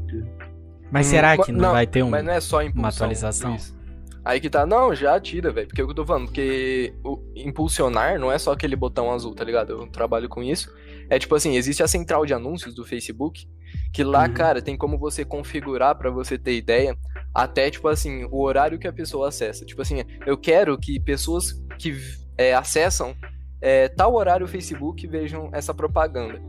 Mas 0.91 1.07
Hum, 1.07 1.11
será 1.11 1.37
que 1.37 1.53
não, 1.53 1.61
não, 1.61 1.73
vai 1.73 1.87
ter 1.87 2.03
um. 2.03 2.11
Mas 2.11 2.25
não 2.25 2.33
é 2.33 2.41
só 2.41 2.63
impulsão. 2.63 2.89
atualização? 2.89 3.51
Luiz. 3.51 3.77
Aí 4.25 4.41
que 4.41 4.51
tá, 4.51 4.67
não, 4.67 4.95
já 4.95 5.19
tira, 5.19 5.51
velho. 5.51 5.69
Porque 5.69 5.81
é 5.81 5.85
o 5.85 5.87
que 5.87 5.93
eu 5.93 5.97
tô 5.97 6.05
falando, 6.05 6.27
porque 6.27 6.93
o 7.05 7.19
impulsionar 7.35 8.19
não 8.19 8.31
é 8.31 8.39
só 8.39 8.53
aquele 8.53 8.77
botão 8.77 9.11
azul, 9.11 9.35
tá 9.35 9.43
ligado? 9.45 9.71
Eu 9.73 9.87
trabalho 9.87 10.29
com 10.29 10.43
isso. 10.43 10.71
É 11.09 11.19
tipo 11.19 11.35
assim, 11.35 11.57
existe 11.57 11.83
a 11.83 11.89
central 11.89 12.27
de 12.27 12.35
anúncios 12.35 12.75
do 12.75 12.85
Facebook, 12.85 13.47
que 13.93 14.05
lá, 14.05 14.27
Uhum. 14.27 14.35
cara, 14.35 14.63
tem 14.63 14.77
como 14.77 14.99
você 14.99 15.25
configurar, 15.25 15.97
pra 15.97 16.11
você 16.11 16.39
ter 16.39 16.57
ideia, 16.57 16.97
até, 17.35 17.71
tipo 17.71 17.89
assim, 17.89 18.25
o 18.31 18.41
horário 18.43 18.79
que 18.79 18.89
a 18.89 18.93
pessoa 18.93 19.29
acessa. 19.29 19.65
Tipo 19.65 19.83
assim, 19.83 20.03
eu 20.27 20.37
quero 20.37 20.77
que 20.79 20.99
pessoas 21.01 21.53
que 21.79 21.97
é, 22.37 22.55
acessam 22.55 23.15
é, 23.61 23.89
tal 23.89 24.15
horário 24.15 24.47
o 24.47 24.49
Facebook 24.49 25.07
vejam 25.07 25.51
essa 25.53 25.75
propaganda. 25.75 26.41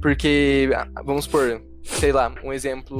Porque, 0.00 0.68
vamos 1.04 1.26
por, 1.26 1.62
sei 1.82 2.12
lá, 2.12 2.32
um 2.42 2.52
exemplo. 2.52 2.98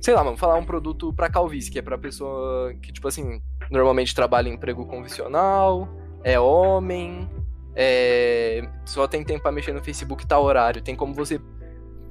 Sei 0.00 0.14
lá, 0.14 0.22
vamos 0.22 0.40
falar 0.40 0.56
um 0.56 0.64
produto 0.64 1.12
pra 1.12 1.28
calvície, 1.28 1.70
que 1.70 1.78
é 1.78 1.82
pra 1.82 1.98
pessoa 1.98 2.72
que, 2.82 2.90
tipo 2.92 3.06
assim, 3.06 3.40
normalmente 3.70 4.14
trabalha 4.14 4.48
em 4.48 4.54
emprego 4.54 4.86
convencional, 4.86 5.86
é 6.24 6.40
homem, 6.40 7.28
é, 7.76 8.66
só 8.86 9.06
tem 9.06 9.22
tempo 9.22 9.42
pra 9.42 9.52
mexer 9.52 9.72
no 9.72 9.84
Facebook 9.84 10.26
tal 10.26 10.42
horário. 10.44 10.80
Tem 10.82 10.96
como 10.96 11.12
você 11.14 11.38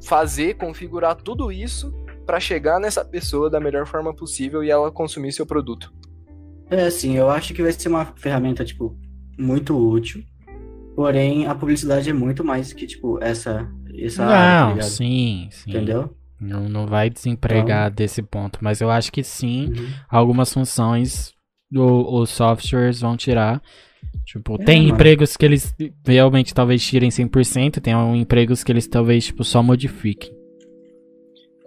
fazer, 0.03 0.55
configurar 0.55 1.15
tudo 1.15 1.51
isso 1.51 1.93
para 2.25 2.39
chegar 2.39 2.79
nessa 2.79 3.03
pessoa 3.03 3.49
da 3.49 3.59
melhor 3.59 3.85
forma 3.87 4.15
possível 4.15 4.63
e 4.63 4.69
ela 4.69 4.91
consumir 4.91 5.31
seu 5.31 5.45
produto. 5.45 5.91
É, 6.69 6.89
sim, 6.89 7.17
eu 7.17 7.29
acho 7.29 7.53
que 7.53 7.63
vai 7.63 7.71
ser 7.71 7.89
uma 7.89 8.05
ferramenta, 8.15 8.63
tipo, 8.63 8.95
muito 9.37 9.75
útil. 9.75 10.23
Porém, 10.95 11.47
a 11.47 11.55
publicidade 11.55 12.09
é 12.09 12.13
muito 12.13 12.43
mais 12.43 12.71
que, 12.71 12.85
tipo, 12.85 13.17
essa, 13.23 13.67
essa 13.97 14.25
não, 14.25 14.31
área, 14.31 14.75
tá 14.75 14.81
sim, 14.83 15.47
sim. 15.51 15.71
Entendeu? 15.71 16.15
Não, 16.39 16.69
não 16.69 16.85
vai 16.85 17.09
desempregar 17.09 17.87
então... 17.87 17.95
desse 17.95 18.21
ponto, 18.21 18.59
mas 18.61 18.79
eu 18.79 18.89
acho 18.89 19.11
que 19.11 19.23
sim, 19.23 19.73
uhum. 19.75 19.87
algumas 20.09 20.53
funções 20.53 21.33
do, 21.69 22.13
os 22.13 22.29
softwares 22.29 23.01
vão 23.01 23.17
tirar. 23.17 23.61
Tipo, 24.25 24.55
é, 24.61 24.65
tem 24.65 24.81
mano. 24.83 24.93
empregos 24.93 25.35
que 25.35 25.45
eles 25.45 25.73
realmente 26.05 26.53
talvez 26.53 26.83
tirem 26.85 27.09
100%, 27.09 27.79
tem 27.81 27.93
empregos 28.19 28.63
que 28.63 28.71
eles 28.71 28.87
talvez, 28.87 29.25
tipo, 29.25 29.43
só 29.43 29.63
modifiquem. 29.63 30.31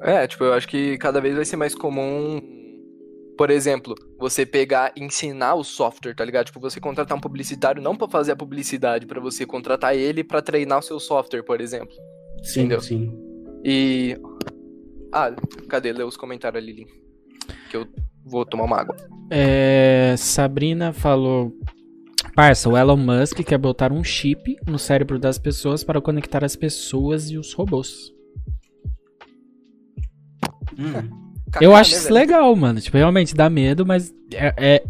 É, 0.00 0.26
tipo, 0.26 0.44
eu 0.44 0.52
acho 0.52 0.68
que 0.68 0.96
cada 0.98 1.20
vez 1.20 1.34
vai 1.36 1.44
ser 1.44 1.56
mais 1.56 1.74
comum, 1.74 2.40
por 3.38 3.50
exemplo, 3.50 3.94
você 4.18 4.44
pegar 4.44 4.92
e 4.96 5.02
ensinar 5.04 5.54
o 5.54 5.62
software, 5.64 6.14
tá 6.14 6.24
ligado? 6.24 6.46
Tipo, 6.46 6.60
você 6.60 6.80
contratar 6.80 7.16
um 7.16 7.20
publicitário 7.20 7.80
não 7.82 7.96
para 7.96 8.08
fazer 8.08 8.32
a 8.32 8.36
publicidade, 8.36 9.06
para 9.06 9.20
você 9.20 9.46
contratar 9.46 9.96
ele 9.96 10.24
para 10.24 10.42
treinar 10.42 10.80
o 10.80 10.82
seu 10.82 10.98
software, 11.00 11.42
por 11.42 11.60
exemplo. 11.60 11.94
Sim, 12.42 12.60
Entendeu? 12.60 12.80
sim. 12.80 13.12
E 13.64 14.16
Ah, 15.12 15.30
cadê? 15.68 15.92
Lê 15.92 16.02
os 16.02 16.16
comentários 16.16 16.60
ali, 16.62 16.72
Lili. 16.72 16.86
Que 17.70 17.76
eu 17.76 17.86
vou 18.24 18.44
tomar 18.46 18.64
uma 18.64 18.80
água. 18.80 18.96
É, 19.30 20.14
Sabrina 20.18 20.92
falou 20.92 21.52
Parça, 22.34 22.68
o 22.68 22.76
Elon 22.76 22.96
Musk 22.96 23.40
quer 23.42 23.58
botar 23.58 23.92
um 23.92 24.02
chip 24.02 24.56
no 24.66 24.78
cérebro 24.78 25.18
das 25.18 25.38
pessoas 25.38 25.84
para 25.84 26.00
conectar 26.00 26.44
as 26.44 26.56
pessoas 26.56 27.30
e 27.30 27.36
os 27.36 27.52
robôs. 27.52 28.12
Hum. 30.78 31.22
Eu 31.60 31.74
acho 31.74 31.92
isso 31.92 32.12
legal, 32.12 32.54
mano. 32.56 32.80
Tipo, 32.80 32.96
realmente 32.96 33.34
dá 33.34 33.50
medo, 33.50 33.84
mas 33.84 34.12
é, 34.32 34.54
é, 34.56 34.84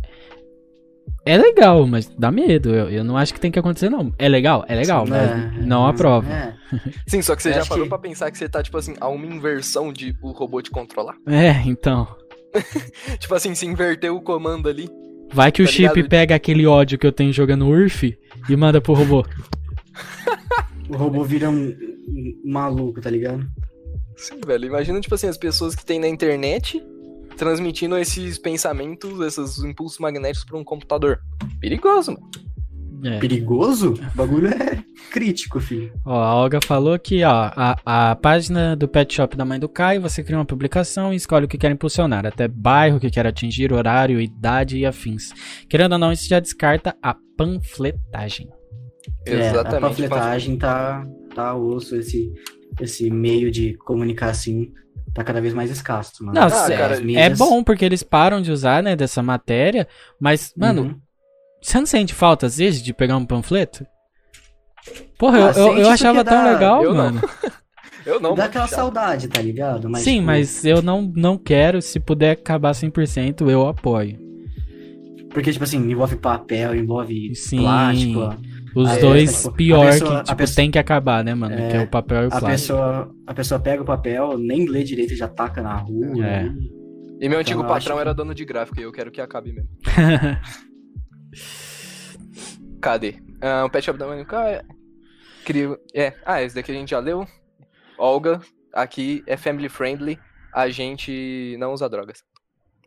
é 1.24 1.36
legal, 1.36 1.86
mas 1.86 2.06
dá 2.06 2.30
medo. 2.30 2.74
Eu, 2.74 2.88
eu 2.88 3.04
não 3.04 3.16
acho 3.16 3.34
que 3.34 3.40
tem 3.40 3.50
que 3.50 3.58
acontecer, 3.58 3.88
não. 3.88 4.14
É 4.18 4.28
legal? 4.28 4.64
É 4.68 4.74
legal, 4.74 5.04
mas 5.06 5.30
é, 5.30 5.50
não 5.62 5.86
aprova. 5.86 6.32
É. 6.32 6.54
Sim, 7.08 7.22
só 7.22 7.34
que 7.34 7.42
você 7.42 7.50
eu 7.50 7.54
já 7.54 7.66
parou 7.66 7.84
que... 7.84 7.88
pra 7.88 7.98
pensar 7.98 8.30
que 8.30 8.38
você 8.38 8.48
tá, 8.48 8.62
tipo 8.62 8.78
assim, 8.78 8.94
a 9.00 9.08
uma 9.08 9.26
inversão 9.26 9.92
de 9.92 10.16
o 10.22 10.30
robô 10.30 10.62
te 10.62 10.70
controlar? 10.70 11.16
É, 11.26 11.50
então. 11.66 12.06
tipo 13.18 13.34
assim, 13.34 13.54
se 13.54 13.66
inverter 13.66 14.12
o 14.12 14.20
comando 14.20 14.68
ali. 14.68 14.88
Vai 15.32 15.50
que 15.50 15.62
tá 15.62 15.68
o 15.68 15.72
chip 15.72 15.94
ligado? 15.94 16.08
pega 16.08 16.34
aquele 16.34 16.66
ódio 16.66 16.98
que 16.98 17.06
eu 17.06 17.12
tenho 17.12 17.32
jogando 17.32 17.66
URF 17.66 18.18
e 18.48 18.56
manda 18.56 18.80
pro 18.80 18.92
robô. 18.92 19.24
o 20.88 20.96
robô 20.96 21.24
vira 21.24 21.48
um, 21.48 21.68
um 22.08 22.40
maluco, 22.44 23.00
tá 23.00 23.10
ligado? 23.10 23.46
Sim, 24.16 24.40
velho. 24.46 24.66
Imagina, 24.66 25.00
tipo 25.00 25.14
assim, 25.14 25.28
as 25.28 25.38
pessoas 25.38 25.74
que 25.74 25.84
tem 25.84 25.98
na 25.98 26.08
internet 26.08 26.82
transmitindo 27.36 27.96
esses 27.96 28.38
pensamentos, 28.38 29.20
esses 29.20 29.58
impulsos 29.64 29.98
magnéticos 29.98 30.44
para 30.44 30.58
um 30.58 30.64
computador. 30.64 31.20
Perigoso, 31.60 32.12
mano. 32.12 32.30
É. 33.04 33.18
Perigoso? 33.18 33.94
O 33.94 34.16
bagulho 34.16 34.48
é 34.48 34.82
crítico, 35.10 35.60
filho. 35.60 35.92
Ó, 36.04 36.14
a 36.14 36.34
Olga 36.36 36.60
falou 36.64 36.98
que, 36.98 37.24
ó, 37.24 37.50
a, 37.54 37.76
a 37.84 38.16
página 38.16 38.76
do 38.76 38.86
pet 38.86 39.14
shop 39.14 39.36
da 39.36 39.44
mãe 39.44 39.58
do 39.58 39.68
Caio, 39.68 40.00
você 40.00 40.22
cria 40.22 40.38
uma 40.38 40.44
publicação 40.44 41.12
e 41.12 41.16
escolhe 41.16 41.44
o 41.46 41.48
que 41.48 41.58
quer 41.58 41.70
impulsionar, 41.70 42.24
até 42.24 42.46
bairro 42.46 43.00
que 43.00 43.10
quer 43.10 43.26
atingir, 43.26 43.72
horário, 43.72 44.20
idade 44.20 44.78
e 44.78 44.86
afins. 44.86 45.32
Querendo 45.68 45.92
ou 45.92 45.98
não, 45.98 46.12
isso 46.12 46.28
já 46.28 46.38
descarta 46.38 46.96
a 47.02 47.16
panfletagem. 47.36 48.48
É, 49.26 49.48
Exatamente. 49.48 49.76
A 49.76 49.80
panfletagem 49.80 50.56
tá, 50.56 51.04
tá 51.34 51.54
osso, 51.54 51.96
esse 51.96 52.32
esse 52.80 53.10
meio 53.10 53.50
de 53.50 53.74
comunicar 53.74 54.30
assim 54.30 54.72
tá 55.12 55.22
cada 55.22 55.40
vez 55.40 55.52
mais 55.52 55.70
escasso, 55.70 56.24
mano. 56.24 56.40
Não, 56.40 56.46
ah, 56.46 56.50
cara, 56.50 56.96
é 56.96 57.00
mídias... 57.00 57.32
é 57.32 57.36
bom 57.36 57.62
porque 57.62 57.84
eles 57.84 58.02
param 58.02 58.40
de 58.40 58.50
usar, 58.50 58.82
né, 58.82 58.96
dessa 58.96 59.22
matéria, 59.22 59.86
mas, 60.18 60.54
mano, 60.56 60.82
uhum. 60.82 61.00
Você 61.62 61.78
não 61.78 61.86
sente 61.86 62.12
falta 62.12 62.46
às 62.46 62.58
vezes 62.58 62.82
de 62.82 62.92
pegar 62.92 63.16
um 63.16 63.24
panfleto? 63.24 63.86
Porra, 65.16 65.50
ah, 65.50 65.52
eu, 65.56 65.66
eu, 65.68 65.78
eu 65.78 65.88
achava 65.88 66.24
tão 66.24 66.44
legal, 66.44 66.82
eu 66.82 66.94
mano. 66.94 67.20
Não. 67.20 67.52
eu 68.14 68.20
não. 68.20 68.34
Dá 68.34 68.46
aquela 68.46 68.66
saudade, 68.66 69.28
tá 69.28 69.40
ligado? 69.40 69.88
Mas, 69.88 70.02
Sim, 70.02 70.14
tipo... 70.14 70.26
mas 70.26 70.64
eu 70.64 70.82
não, 70.82 71.02
não 71.14 71.38
quero, 71.38 71.80
se 71.80 72.00
puder 72.00 72.32
acabar 72.32 72.72
100%, 72.72 73.48
eu 73.48 73.68
apoio. 73.68 74.18
Porque, 75.30 75.52
tipo 75.52 75.64
assim, 75.64 75.78
envolve 75.78 76.16
papel, 76.16 76.74
envolve 76.74 77.34
Sim. 77.34 77.60
plástico. 77.60 78.36
Os 78.74 78.90
Aí, 78.90 79.00
dois, 79.00 79.42
tipo, 79.42 79.54
pior 79.54 79.86
pessoa, 79.86 80.10
que, 80.18 80.24
tipo, 80.24 80.36
pessoa, 80.36 80.56
tem 80.56 80.70
que 80.70 80.78
acabar, 80.78 81.22
né, 81.22 81.34
mano? 81.34 81.54
É, 81.54 81.68
que 81.68 81.76
é 81.76 81.82
o 81.82 81.88
papel 81.88 82.24
e 82.24 82.26
o 82.26 82.30
plástico. 82.30 82.46
A 82.46 82.50
pessoa, 82.50 83.14
a 83.26 83.34
pessoa 83.34 83.60
pega 83.60 83.82
o 83.82 83.84
papel, 83.84 84.36
nem 84.38 84.66
lê 84.66 84.82
direito 84.82 85.12
e 85.12 85.16
já 85.16 85.28
taca 85.28 85.62
na 85.62 85.76
rua. 85.76 86.26
É. 86.26 86.42
Né? 86.44 86.54
E 87.20 87.28
meu 87.28 87.38
antigo 87.38 87.60
então, 87.60 87.72
patrão 87.72 88.00
era 88.00 88.12
dono 88.12 88.34
de 88.34 88.44
gráfico 88.44 88.80
e 88.80 88.82
eu 88.82 88.90
quero 88.90 89.10
que 89.10 89.20
acabe 89.20 89.52
mesmo. 89.52 89.68
Cadê? 92.80 93.16
Uh, 93.42 93.64
o 93.66 93.70
Pet 93.70 93.84
Shop 93.84 93.98
da 93.98 94.06
Manuka 94.06 94.48
é... 94.48 94.64
é... 95.94 96.14
Ah, 96.24 96.42
esse 96.42 96.54
daqui 96.54 96.72
a 96.72 96.74
gente 96.74 96.90
já 96.90 96.98
leu. 96.98 97.26
Olga, 97.98 98.40
aqui 98.72 99.22
é 99.26 99.36
family 99.36 99.68
friendly. 99.68 100.18
A 100.52 100.68
gente 100.68 101.56
não 101.58 101.72
usa 101.72 101.88
drogas. 101.88 102.22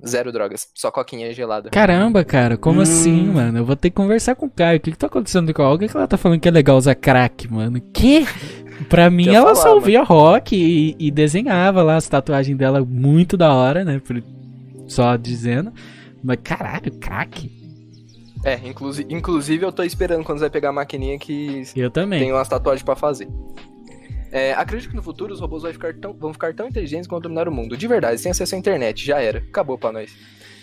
Zero 0.06 0.32
drogas, 0.32 0.68
só 0.76 0.92
coquinha 0.92 1.34
gelada. 1.34 1.70
Caramba, 1.70 2.24
cara, 2.26 2.58
como 2.58 2.80
hum. 2.80 2.84
assim, 2.84 3.28
mano? 3.28 3.60
Eu 3.60 3.66
vou 3.66 3.78
ter 3.78 3.90
que 3.90 3.96
conversar 3.96 4.36
com 4.36 4.46
o 4.46 4.50
Caio. 4.50 4.78
O 4.78 4.82
que, 4.82 4.92
que 4.92 4.98
tá 4.98 5.08
acontecendo 5.08 5.54
com 5.54 5.62
a 5.62 5.70
Olga? 5.70 5.88
que 5.88 5.96
ela 5.96 6.08
tá 6.08 6.18
falando 6.18 6.40
que 6.40 6.50
é 6.50 6.52
legal 6.52 6.76
usar 6.76 6.96
crack, 6.96 7.52
mano? 7.52 7.80
Que? 7.94 8.26
Pra 8.90 9.10
mim, 9.10 9.30
ela 9.30 9.56
falar, 9.56 9.56
só 9.56 9.74
ouvia 9.74 10.00
mano. 10.00 10.10
rock 10.10 10.54
e, 10.54 10.96
e, 11.00 11.10
desenhava 11.10 11.82
lá 11.82 11.96
as 11.96 12.10
tatuagens 12.10 12.58
dela 12.58 12.84
muito 12.84 13.38
da 13.38 13.54
hora, 13.54 13.86
né? 13.86 14.02
Só 14.86 15.16
dizendo. 15.16 15.72
Mas 16.22 16.40
caralho, 16.44 16.92
crack? 17.00 17.50
É, 18.44 18.56
inclusive, 18.68 19.14
inclusive 19.14 19.66
eu 19.66 19.72
tô 19.72 19.84
esperando 19.84 20.24
quando 20.24 20.40
você 20.40 20.44
vai 20.46 20.50
pegar 20.50 20.70
a 20.70 20.74
maquininha 20.74 21.18
que 21.18 21.64
eu 21.76 21.90
também. 21.90 22.20
tem 22.20 22.32
umas 22.32 22.48
tatuagens 22.48 22.84
para 22.84 22.96
fazer. 22.96 23.28
É, 24.32 24.54
acredito 24.54 24.90
que 24.90 24.96
no 24.96 25.02
futuro 25.02 25.34
os 25.34 25.40
robôs 25.40 25.64
ficar 25.72 25.94
tão, 25.94 26.14
vão 26.14 26.34
ficar 26.34 26.54
tão 26.54 26.68
inteligentes 26.68 27.08
quanto 27.08 27.24
dominar 27.24 27.48
o 27.48 27.52
mundo. 27.52 27.78
De 27.78 27.88
verdade, 27.88 28.20
sem 28.20 28.32
acesso 28.32 28.54
à 28.54 28.58
internet, 28.58 29.06
já 29.06 29.22
era. 29.22 29.40
Acabou 29.40 29.78
pra 29.78 29.92
nós. 29.92 30.16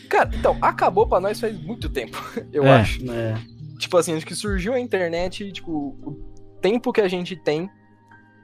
Cara, 0.08 0.30
então, 0.34 0.58
acabou 0.60 1.06
pra 1.06 1.20
nós 1.20 1.40
faz 1.40 1.58
muito 1.58 1.88
tempo, 1.88 2.22
eu 2.52 2.64
é, 2.64 2.70
acho. 2.70 3.10
É. 3.10 3.34
Tipo 3.78 3.96
assim, 3.96 4.14
acho 4.14 4.26
que 4.26 4.34
surgiu 4.34 4.74
a 4.74 4.78
internet, 4.78 5.50
tipo, 5.52 5.96
o 6.02 6.58
tempo 6.60 6.92
que 6.92 7.00
a 7.00 7.08
gente 7.08 7.34
tem, 7.34 7.70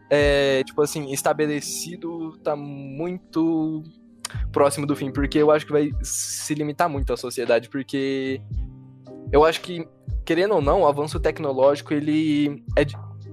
é, 0.09 0.65
tipo 0.65 0.81
assim, 0.81 1.13
estabelecido 1.13 2.39
tá 2.39 2.57
muito 2.57 3.85
próximo 4.51 4.87
do 4.87 4.97
fim, 4.97 5.13
porque 5.13 5.39
eu 5.39 5.51
acho 5.51 5.67
que 5.67 5.73
vai 5.73 5.91
se 6.03 6.55
limitar 6.55 6.89
muito 6.89 7.13
a 7.13 7.17
sociedade, 7.17 7.69
porque 7.69 8.41
eu 9.33 9.45
acho 9.45 9.61
que, 9.61 9.87
querendo 10.25 10.55
ou 10.55 10.63
não, 10.63 10.83
o 10.83 10.87
avanço 10.87 11.21
tecnológico, 11.21 11.93
ele 11.93 12.65
é, 12.77 12.87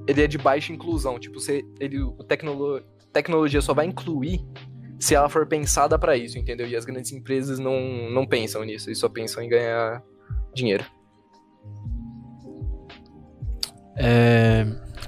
ele 0.07 0.23
é 0.23 0.27
de 0.27 0.37
baixa 0.37 0.73
inclusão. 0.73 1.19
Tipo, 1.19 1.39
você, 1.39 1.63
ele, 1.79 2.01
o 2.01 2.23
tecnolo, 2.23 2.81
tecnologia 3.13 3.61
só 3.61 3.73
vai 3.73 3.85
incluir 3.85 4.45
se 4.99 5.15
ela 5.15 5.29
for 5.29 5.45
pensada 5.45 5.97
para 5.99 6.15
isso, 6.17 6.37
entendeu? 6.37 6.67
E 6.67 6.75
as 6.75 6.85
grandes 6.85 7.11
empresas 7.11 7.59
não, 7.59 8.09
não 8.11 8.25
pensam 8.25 8.63
nisso, 8.63 8.89
eles 8.89 8.99
só 8.99 9.09
pensam 9.09 9.43
em 9.43 9.49
ganhar 9.49 10.01
dinheiro. 10.53 10.85
É, 13.97 14.65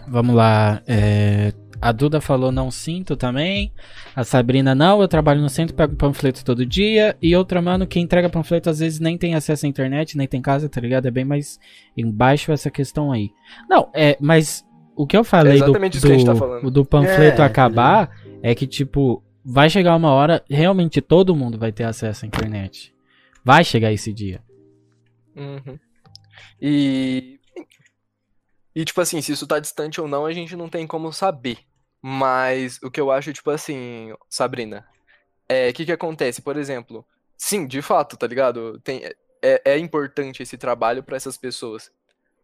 vamos 0.07 0.35
lá. 0.35 0.81
É, 0.87 1.53
a 1.81 1.91
Duda 1.91 2.19
falou 2.19 2.51
não 2.51 2.71
sinto 2.71 3.15
também. 3.15 3.71
A 4.15 4.23
Sabrina 4.23 4.73
não, 4.73 5.01
eu 5.01 5.07
trabalho 5.07 5.41
no 5.41 5.49
centro, 5.49 5.75
pego 5.75 5.95
panfleto 5.95 6.43
todo 6.43 6.65
dia. 6.65 7.15
E 7.21 7.35
outra, 7.35 7.61
mano, 7.61 7.85
quem 7.85 8.03
entrega 8.03 8.29
panfleto 8.29 8.69
às 8.69 8.79
vezes 8.79 8.99
nem 8.99 9.17
tem 9.17 9.35
acesso 9.35 9.65
à 9.65 9.69
internet, 9.69 10.17
nem 10.17 10.27
tem 10.27 10.41
casa, 10.41 10.67
tá 10.67 10.81
ligado? 10.81 11.07
É 11.07 11.11
bem 11.11 11.25
mais 11.25 11.59
embaixo 11.95 12.51
essa 12.51 12.71
questão 12.71 13.11
aí. 13.11 13.31
Não, 13.69 13.89
é, 13.93 14.17
mas 14.19 14.65
o 14.95 15.05
que 15.05 15.15
eu 15.15 15.23
falei 15.23 15.61
é 15.61 15.65
do, 15.65 15.73
do, 16.61 16.71
do, 16.71 16.85
panfleto 16.85 17.41
é, 17.41 17.45
acabar 17.45 18.09
é. 18.41 18.51
é 18.51 18.55
que, 18.55 18.65
tipo, 18.65 19.23
vai 19.45 19.69
chegar 19.69 19.95
uma 19.95 20.11
hora, 20.11 20.43
realmente 20.49 20.99
todo 20.99 21.35
mundo 21.35 21.57
vai 21.57 21.71
ter 21.71 21.83
acesso 21.83 22.25
à 22.25 22.27
internet. 22.27 22.93
Vai 23.45 23.63
chegar 23.63 23.93
esse 23.93 24.11
dia. 24.11 24.41
Uhum. 25.35 25.77
E. 26.59 27.39
E, 28.75 28.85
tipo 28.85 29.01
assim, 29.01 29.21
se 29.21 29.31
isso 29.31 29.47
tá 29.47 29.59
distante 29.59 29.99
ou 30.01 30.07
não, 30.07 30.25
a 30.25 30.33
gente 30.33 30.55
não 30.55 30.69
tem 30.69 30.85
como 30.85 31.11
saber. 31.11 31.57
Mas 32.01 32.79
o 32.83 32.91
que 32.91 33.01
eu 33.01 33.11
acho, 33.11 33.33
tipo 33.33 33.49
assim, 33.49 34.13
Sabrina, 34.29 34.85
é, 35.49 35.71
que 35.73 35.85
que 35.85 35.91
acontece? 35.91 36.41
Por 36.41 36.57
exemplo, 36.57 37.05
sim, 37.37 37.65
de 37.65 37.81
fato, 37.81 38.17
tá 38.17 38.27
ligado? 38.27 38.79
Tem, 38.81 39.03
é, 39.41 39.61
é 39.65 39.77
importante 39.77 40.43
esse 40.43 40.57
trabalho 40.57 41.03
para 41.03 41.17
essas 41.17 41.37
pessoas. 41.37 41.91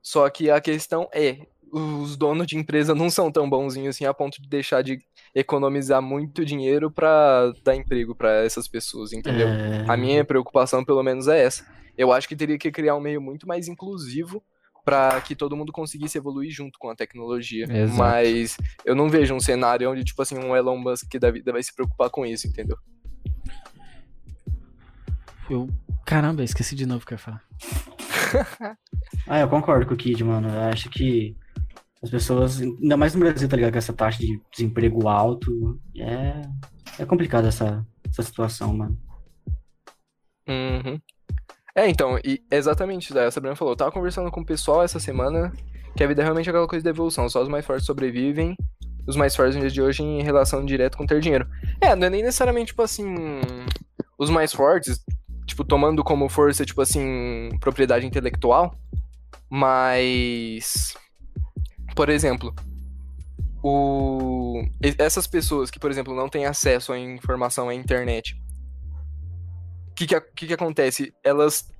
Só 0.01 0.29
que 0.29 0.49
a 0.49 0.59
questão 0.59 1.07
é, 1.13 1.47
os 1.71 2.15
donos 2.15 2.45
de 2.45 2.57
empresa 2.57 2.93
não 2.93 3.09
são 3.09 3.31
tão 3.31 3.49
bonzinhos 3.49 3.95
assim 3.95 4.05
a 4.05 4.13
ponto 4.13 4.41
de 4.41 4.47
deixar 4.47 4.83
de 4.83 4.99
economizar 5.33 6.01
muito 6.01 6.45
dinheiro 6.45 6.91
para 6.91 7.51
dar 7.63 7.75
emprego 7.75 8.13
para 8.13 8.43
essas 8.43 8.67
pessoas, 8.67 9.11
entendeu? 9.11 9.47
É, 9.47 9.85
A 9.87 9.97
minha 9.97 10.23
preocupação, 10.23 10.85
pelo 10.85 11.01
menos, 11.01 11.27
é 11.27 11.43
essa. 11.43 11.65
Eu 11.97 12.11
acho 12.11 12.27
que 12.27 12.35
teria 12.35 12.57
que 12.57 12.71
criar 12.71 12.95
um 12.95 13.01
meio 13.01 13.21
muito 13.21 13.47
mais 13.47 13.67
inclusivo 13.67 14.43
para 14.83 15.19
que 15.21 15.35
todo 15.35 15.55
mundo 15.55 15.71
conseguisse 15.71 16.17
evoluir 16.17 16.51
junto 16.51 16.77
com 16.77 16.89
a 16.89 16.95
tecnologia. 16.95 17.65
Exato. 17.69 17.97
Mas 17.97 18.57
eu 18.85 18.95
não 18.95 19.09
vejo 19.09 19.33
um 19.33 19.39
cenário 19.39 19.89
onde, 19.89 20.03
tipo 20.03 20.21
assim, 20.21 20.37
um 20.37 20.55
Elon 20.55 20.77
Musk 20.77 21.15
da 21.19 21.31
vida 21.31 21.51
vai 21.51 21.63
se 21.63 21.73
preocupar 21.73 22.09
com 22.09 22.25
isso, 22.25 22.47
entendeu? 22.47 22.77
Eu. 25.49 25.69
Caramba, 26.05 26.43
esqueci 26.43 26.75
de 26.75 26.85
novo 26.85 27.03
o 27.03 27.05
que 27.05 27.13
eu 27.13 27.15
ia 27.15 27.19
falar. 27.19 27.43
Ah, 29.27 29.39
eu 29.39 29.47
concordo 29.47 29.85
com 29.85 29.93
o 29.93 29.97
Kid, 29.97 30.23
mano. 30.23 30.49
Eu 30.49 30.61
acho 30.63 30.89
que 30.89 31.37
as 32.01 32.09
pessoas, 32.09 32.59
ainda 32.59 32.97
mais 32.97 33.13
no 33.13 33.21
Brasil, 33.21 33.47
tá 33.47 33.55
ligado? 33.55 33.71
Com 33.71 33.77
essa 33.77 33.93
taxa 33.93 34.19
de 34.19 34.41
desemprego 34.51 35.07
alto, 35.07 35.79
é, 35.95 36.41
é 36.99 37.05
complicado 37.05 37.47
essa, 37.47 37.85
essa 38.09 38.23
situação, 38.23 38.75
mano. 38.75 38.99
Uhum. 40.47 40.99
É, 41.75 41.89
então, 41.89 42.19
exatamente. 42.51 43.17
A 43.17 43.31
Sabrina 43.31 43.55
falou. 43.55 43.73
Eu 43.73 43.77
tava 43.77 43.91
conversando 43.91 44.31
com 44.31 44.41
o 44.41 44.45
pessoal 44.45 44.83
essa 44.83 44.99
semana 44.99 45.51
que 45.95 46.03
a 46.03 46.07
vida 46.07 46.21
é 46.21 46.23
realmente 46.23 46.49
aquela 46.49 46.67
coisa 46.67 46.83
de 46.83 46.89
evolução. 46.89 47.27
Só 47.29 47.41
os 47.41 47.49
mais 47.49 47.65
fortes 47.65 47.85
sobrevivem, 47.85 48.55
os 49.07 49.15
mais 49.15 49.35
fortes 49.35 49.55
no 49.55 49.61
dia 49.61 49.69
de 49.69 49.81
hoje 49.81 50.03
em 50.03 50.21
relação 50.21 50.65
direta 50.65 50.97
com 50.97 51.05
ter 51.05 51.19
dinheiro. 51.19 51.47
É, 51.81 51.95
não 51.95 52.07
é 52.07 52.09
nem 52.09 52.21
necessariamente, 52.21 52.67
tipo 52.67 52.81
assim, 52.81 53.15
os 54.17 54.29
mais 54.29 54.53
fortes, 54.53 55.03
tipo, 55.45 55.63
tomando 55.63 56.03
como 56.03 56.29
força, 56.29 56.65
tipo 56.65 56.81
assim, 56.81 57.49
propriedade 57.59 58.05
intelectual, 58.05 58.75
mas. 59.49 60.93
Por 61.95 62.09
exemplo, 62.09 62.53
o... 63.63 64.63
essas 64.97 65.27
pessoas 65.27 65.69
que, 65.69 65.79
por 65.79 65.91
exemplo, 65.91 66.15
não 66.15 66.27
têm 66.27 66.45
acesso 66.45 66.91
à 66.91 66.99
informação 66.99 67.69
à 67.69 67.75
internet, 67.75 68.35
o 69.93 69.95
que, 69.95 70.07
que, 70.07 70.19
que, 70.19 70.47
que 70.47 70.53
acontece? 70.53 71.13
Elas 71.23 71.71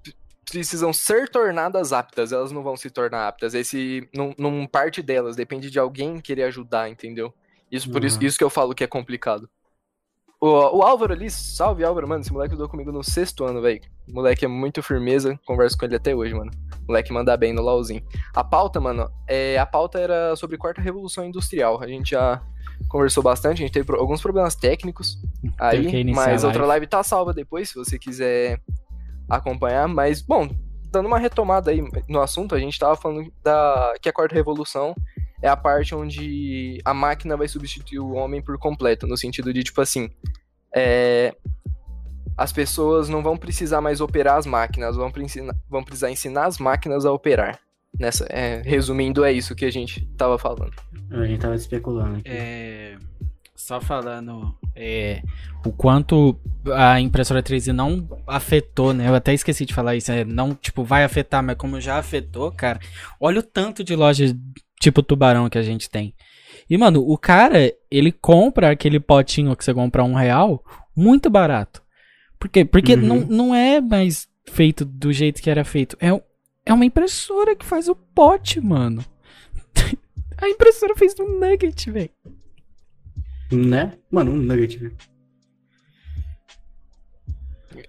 precisam 0.50 0.94
ser 0.94 1.30
tornadas 1.30 1.92
aptas, 1.92 2.32
elas 2.32 2.52
não 2.52 2.62
vão 2.62 2.78
se 2.78 2.90
tornar 2.90 3.28
aptas. 3.28 3.54
Esse 3.56 4.08
não, 4.14 4.34
não 4.38 4.68
parte 4.68 5.02
delas, 5.02 5.36
depende 5.36 5.70
de 5.72 5.80
alguém 5.80 6.22
querer 6.22 6.44
ajudar, 6.44 6.90
entendeu? 6.90 7.34
Isso 7.72 7.90
por 7.90 8.04
isso, 8.04 8.20
Uhum. 8.20 8.28
isso 8.28 8.38
que 8.38 8.44
eu 8.44 8.50
falo 8.52 8.76
que 8.76 8.84
é 8.84 8.88
complicado. 8.88 9.50
O, 10.40 10.78
o 10.78 10.84
Álvaro 10.84 11.14
ali, 11.14 11.32
salve 11.32 11.84
Álvaro, 11.84 12.08
mano. 12.08 12.22
Esse 12.22 12.32
moleque 12.32 12.54
estudou 12.54 12.70
comigo 12.70 12.92
no 12.92 13.04
sexto 13.04 13.46
ano, 13.46 13.62
velho. 13.62 13.82
Moleque 14.08 14.46
é 14.46 14.48
muito 14.48 14.84
firmeza, 14.84 15.40
converso 15.46 15.78
com 15.78 15.86
ele 15.86 15.96
até 15.96 16.14
hoje, 16.14 16.34
mano. 16.36 16.52
Moleque 16.88 17.14
manda 17.14 17.36
bem 17.38 17.54
no 17.54 17.62
LOLzinho. 17.62 18.06
A 18.36 18.44
pauta, 18.44 18.80
mano, 18.80 19.10
é, 19.28 19.58
a 19.58 19.66
pauta 19.66 20.00
era 20.00 20.36
sobre 20.36 20.58
quarta 20.58 20.82
revolução 20.82 21.26
industrial. 21.26 21.82
A 21.82 21.88
gente 21.88 22.12
já 22.12 22.42
conversou 22.88 23.24
bastante, 23.24 23.64
a 23.64 23.66
gente 23.66 23.74
teve 23.74 23.92
alguns 23.96 24.22
problemas 24.22 24.56
técnicos 24.56 25.18
aí, 25.60 26.14
mas 26.14 26.44
a 26.44 26.48
outra 26.48 26.66
live. 26.66 26.88
tá 26.88 27.04
salva 27.04 27.34
depois, 27.34 27.70
se 27.70 27.76
você 27.76 27.98
quiser 27.98 28.60
acompanhar. 29.30 29.88
Mas, 29.88 30.22
bom, 30.22 30.50
dando 30.92 31.08
uma 31.08 31.18
retomada 31.18 31.72
aí 31.72 31.84
no 32.08 32.22
assunto, 32.22 32.56
a 32.56 32.60
gente 32.60 32.78
tava 32.78 32.96
falando 32.96 33.32
da 33.44 33.94
que 34.02 34.10
a 34.10 34.14
quarta 34.14 34.36
revolução 34.36 34.96
é 35.42 35.48
a 35.48 35.58
parte 35.58 35.94
onde 35.94 36.80
a 36.86 36.94
máquina 36.94 37.36
vai 37.36 37.48
substituir 37.48 38.00
o 38.00 38.14
homem 38.14 38.42
por 38.42 38.58
completo, 38.58 39.06
no 39.06 39.18
sentido 39.18 39.54
de, 39.54 39.64
tipo 39.64 39.82
assim, 39.82 40.10
é, 40.74 41.36
as 42.38 42.54
pessoas 42.54 43.10
não 43.10 43.22
vão 43.22 43.38
precisar 43.38 43.82
mais 43.82 44.02
operar 44.02 44.38
as 44.38 44.46
máquinas, 44.46 44.96
vão, 44.96 45.12
vão 45.70 45.84
precisar 45.84 46.12
ensinar 46.12 46.46
as 46.46 46.58
máquinas 46.58 47.06
a 47.06 47.12
operar. 47.12 47.60
Nessa, 48.00 48.26
é, 48.30 48.62
resumindo, 48.66 49.24
é 49.24 49.32
isso 49.32 49.56
que 49.56 49.66
a 49.66 49.72
gente 49.72 50.06
tava 50.18 50.38
falando. 50.38 50.74
A 51.12 51.26
gente 51.26 51.40
tava 51.40 51.56
especulando 51.56 52.18
aqui. 52.18 52.24
É, 52.30 52.98
só 53.56 53.80
falando 53.80 54.54
é, 54.76 55.22
o 55.66 55.72
quanto 55.72 56.36
a 56.74 57.00
impressora 57.00 57.44
3D 57.44 57.72
não 57.72 58.08
afetou, 58.28 58.94
né? 58.94 59.08
Eu 59.08 59.16
até 59.16 59.34
esqueci 59.34 59.66
de 59.66 59.74
falar 59.74 59.96
isso. 59.96 60.12
é, 60.12 60.26
não, 60.26 60.56
tipo, 60.56 60.84
vai 60.84 61.04
afetar, 61.04 61.44
mas 61.44 61.56
como 61.56 61.80
já 61.80 61.98
afetou, 62.00 62.52
cara. 62.52 62.80
Olha 63.20 63.40
o 63.40 63.44
tanto 63.44 63.84
de 63.84 63.96
lojas 63.96 64.36
tipo 64.82 65.04
tubarão 65.04 65.48
que 65.50 65.58
a 65.58 65.64
gente 65.64 65.90
tem. 65.90 66.14
E, 66.70 66.78
mano, 66.78 67.02
o 67.08 67.18
cara, 67.18 67.72
ele 67.92 68.12
compra 68.12 68.72
aquele 68.72 69.00
potinho 69.00 69.56
que 69.56 69.64
você 69.64 69.74
compra 69.74 70.04
um 70.04 70.14
real 70.16 70.64
muito 70.96 71.30
barato. 71.30 71.82
Por 72.40 72.50
quê? 72.50 72.66
Porque 72.66 72.96
Uhum. 72.96 73.02
não, 73.02 73.20
não 73.20 73.56
é 73.56 73.80
mais 73.80 74.28
feito 74.50 74.84
do 74.84 75.14
jeito 75.14 75.42
que 75.42 75.50
era 75.50 75.64
feito. 75.64 75.96
É, 76.02 76.10
é 76.66 76.74
uma 76.74 76.86
impressora 76.86 77.56
que 77.56 77.66
faz 77.66 77.88
o 77.88 77.96
pote, 77.96 78.62
mano. 78.62 79.04
A 80.38 80.50
impressora 80.50 80.96
fez 80.96 81.14
um 81.20 81.40
nugget, 81.40 81.90
velho. 81.92 82.10
Né? 83.52 83.98
Mano, 84.10 84.32
um 84.32 84.38
nugget, 84.38 84.78
velho. 84.78 84.96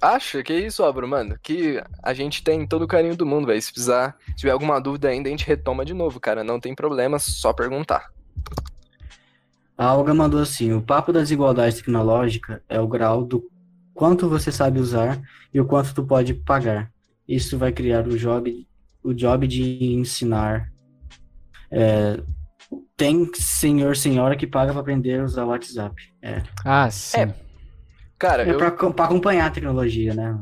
Acha 0.00 0.42
que 0.42 0.52
isso, 0.52 0.82
Álvaro, 0.82 1.08
mano? 1.08 1.38
Que 1.42 1.82
a 2.02 2.12
gente 2.12 2.42
tem 2.42 2.66
todo 2.66 2.82
o 2.82 2.88
carinho 2.88 3.16
do 3.16 3.26
mundo, 3.26 3.46
velho. 3.46 3.60
Se 3.60 3.72
precisar, 3.72 4.16
se 4.26 4.34
tiver 4.36 4.52
alguma 4.52 4.80
dúvida 4.80 5.08
ainda, 5.08 5.28
a 5.28 5.30
gente 5.30 5.46
retoma 5.46 5.84
de 5.84 5.94
novo, 5.94 6.20
cara. 6.20 6.42
Não 6.42 6.60
tem 6.60 6.74
problema, 6.74 7.18
só 7.18 7.52
perguntar. 7.52 8.10
A 9.76 9.94
Olga 9.94 10.14
mandou 10.14 10.40
assim: 10.40 10.72
o 10.72 10.82
papo 10.82 11.12
da 11.12 11.20
desigualdade 11.20 11.76
tecnológica 11.76 12.62
é 12.68 12.80
o 12.80 12.88
grau 12.88 13.24
do 13.24 13.48
quanto 13.92 14.28
você 14.28 14.52
sabe 14.52 14.78
usar 14.78 15.20
e 15.52 15.60
o 15.60 15.66
quanto 15.66 15.94
tu 15.94 16.04
pode 16.04 16.34
pagar. 16.34 16.93
Isso 17.28 17.56
vai 17.58 17.72
criar 17.72 18.06
o 18.06 18.16
job, 18.16 18.66
o 19.02 19.12
job 19.14 19.46
de 19.46 19.94
ensinar. 19.94 20.70
É, 21.70 22.20
tem 22.96 23.28
senhor, 23.34 23.96
senhora 23.96 24.36
que 24.36 24.46
paga 24.46 24.72
para 24.72 24.80
aprender 24.80 25.20
a 25.20 25.24
usar 25.24 25.44
o 25.44 25.48
WhatsApp. 25.48 25.94
É, 26.22 26.42
Ah, 26.64 26.90
sim. 26.90 27.20
É. 27.20 27.34
Cara, 28.18 28.44
é 28.44 28.50
eu. 28.52 28.58
pra, 28.58 28.70
pra 28.70 29.04
acompanhar 29.06 29.46
a 29.46 29.50
tecnologia, 29.50 30.14
né? 30.14 30.38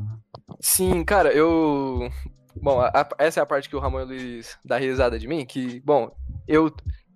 Sim, 0.60 1.04
cara, 1.04 1.32
eu. 1.32 2.10
Bom, 2.60 2.80
a- 2.80 2.88
a- 2.94 3.09
essa 3.18 3.40
é 3.40 3.42
a 3.42 3.46
parte 3.46 3.68
que 3.68 3.74
o 3.74 3.78
Ramon 3.80 4.04
Luiz 4.04 4.59
dá 4.64 4.76
risada 4.76 5.18
de 5.18 5.26
mim, 5.26 5.44
que, 5.46 5.80
bom, 5.80 6.10
eu. 6.46 6.70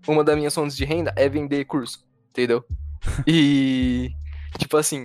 Uma 0.08 0.22
das 0.24 0.36
minhas 0.36 0.54
fontes 0.54 0.76
de 0.76 0.84
renda 0.84 1.12
é 1.16 1.28
vender 1.28 1.64
curso, 1.64 1.98
entendeu? 2.30 2.64
E. 3.26 4.08
Tipo 4.58 4.76
assim. 4.76 5.04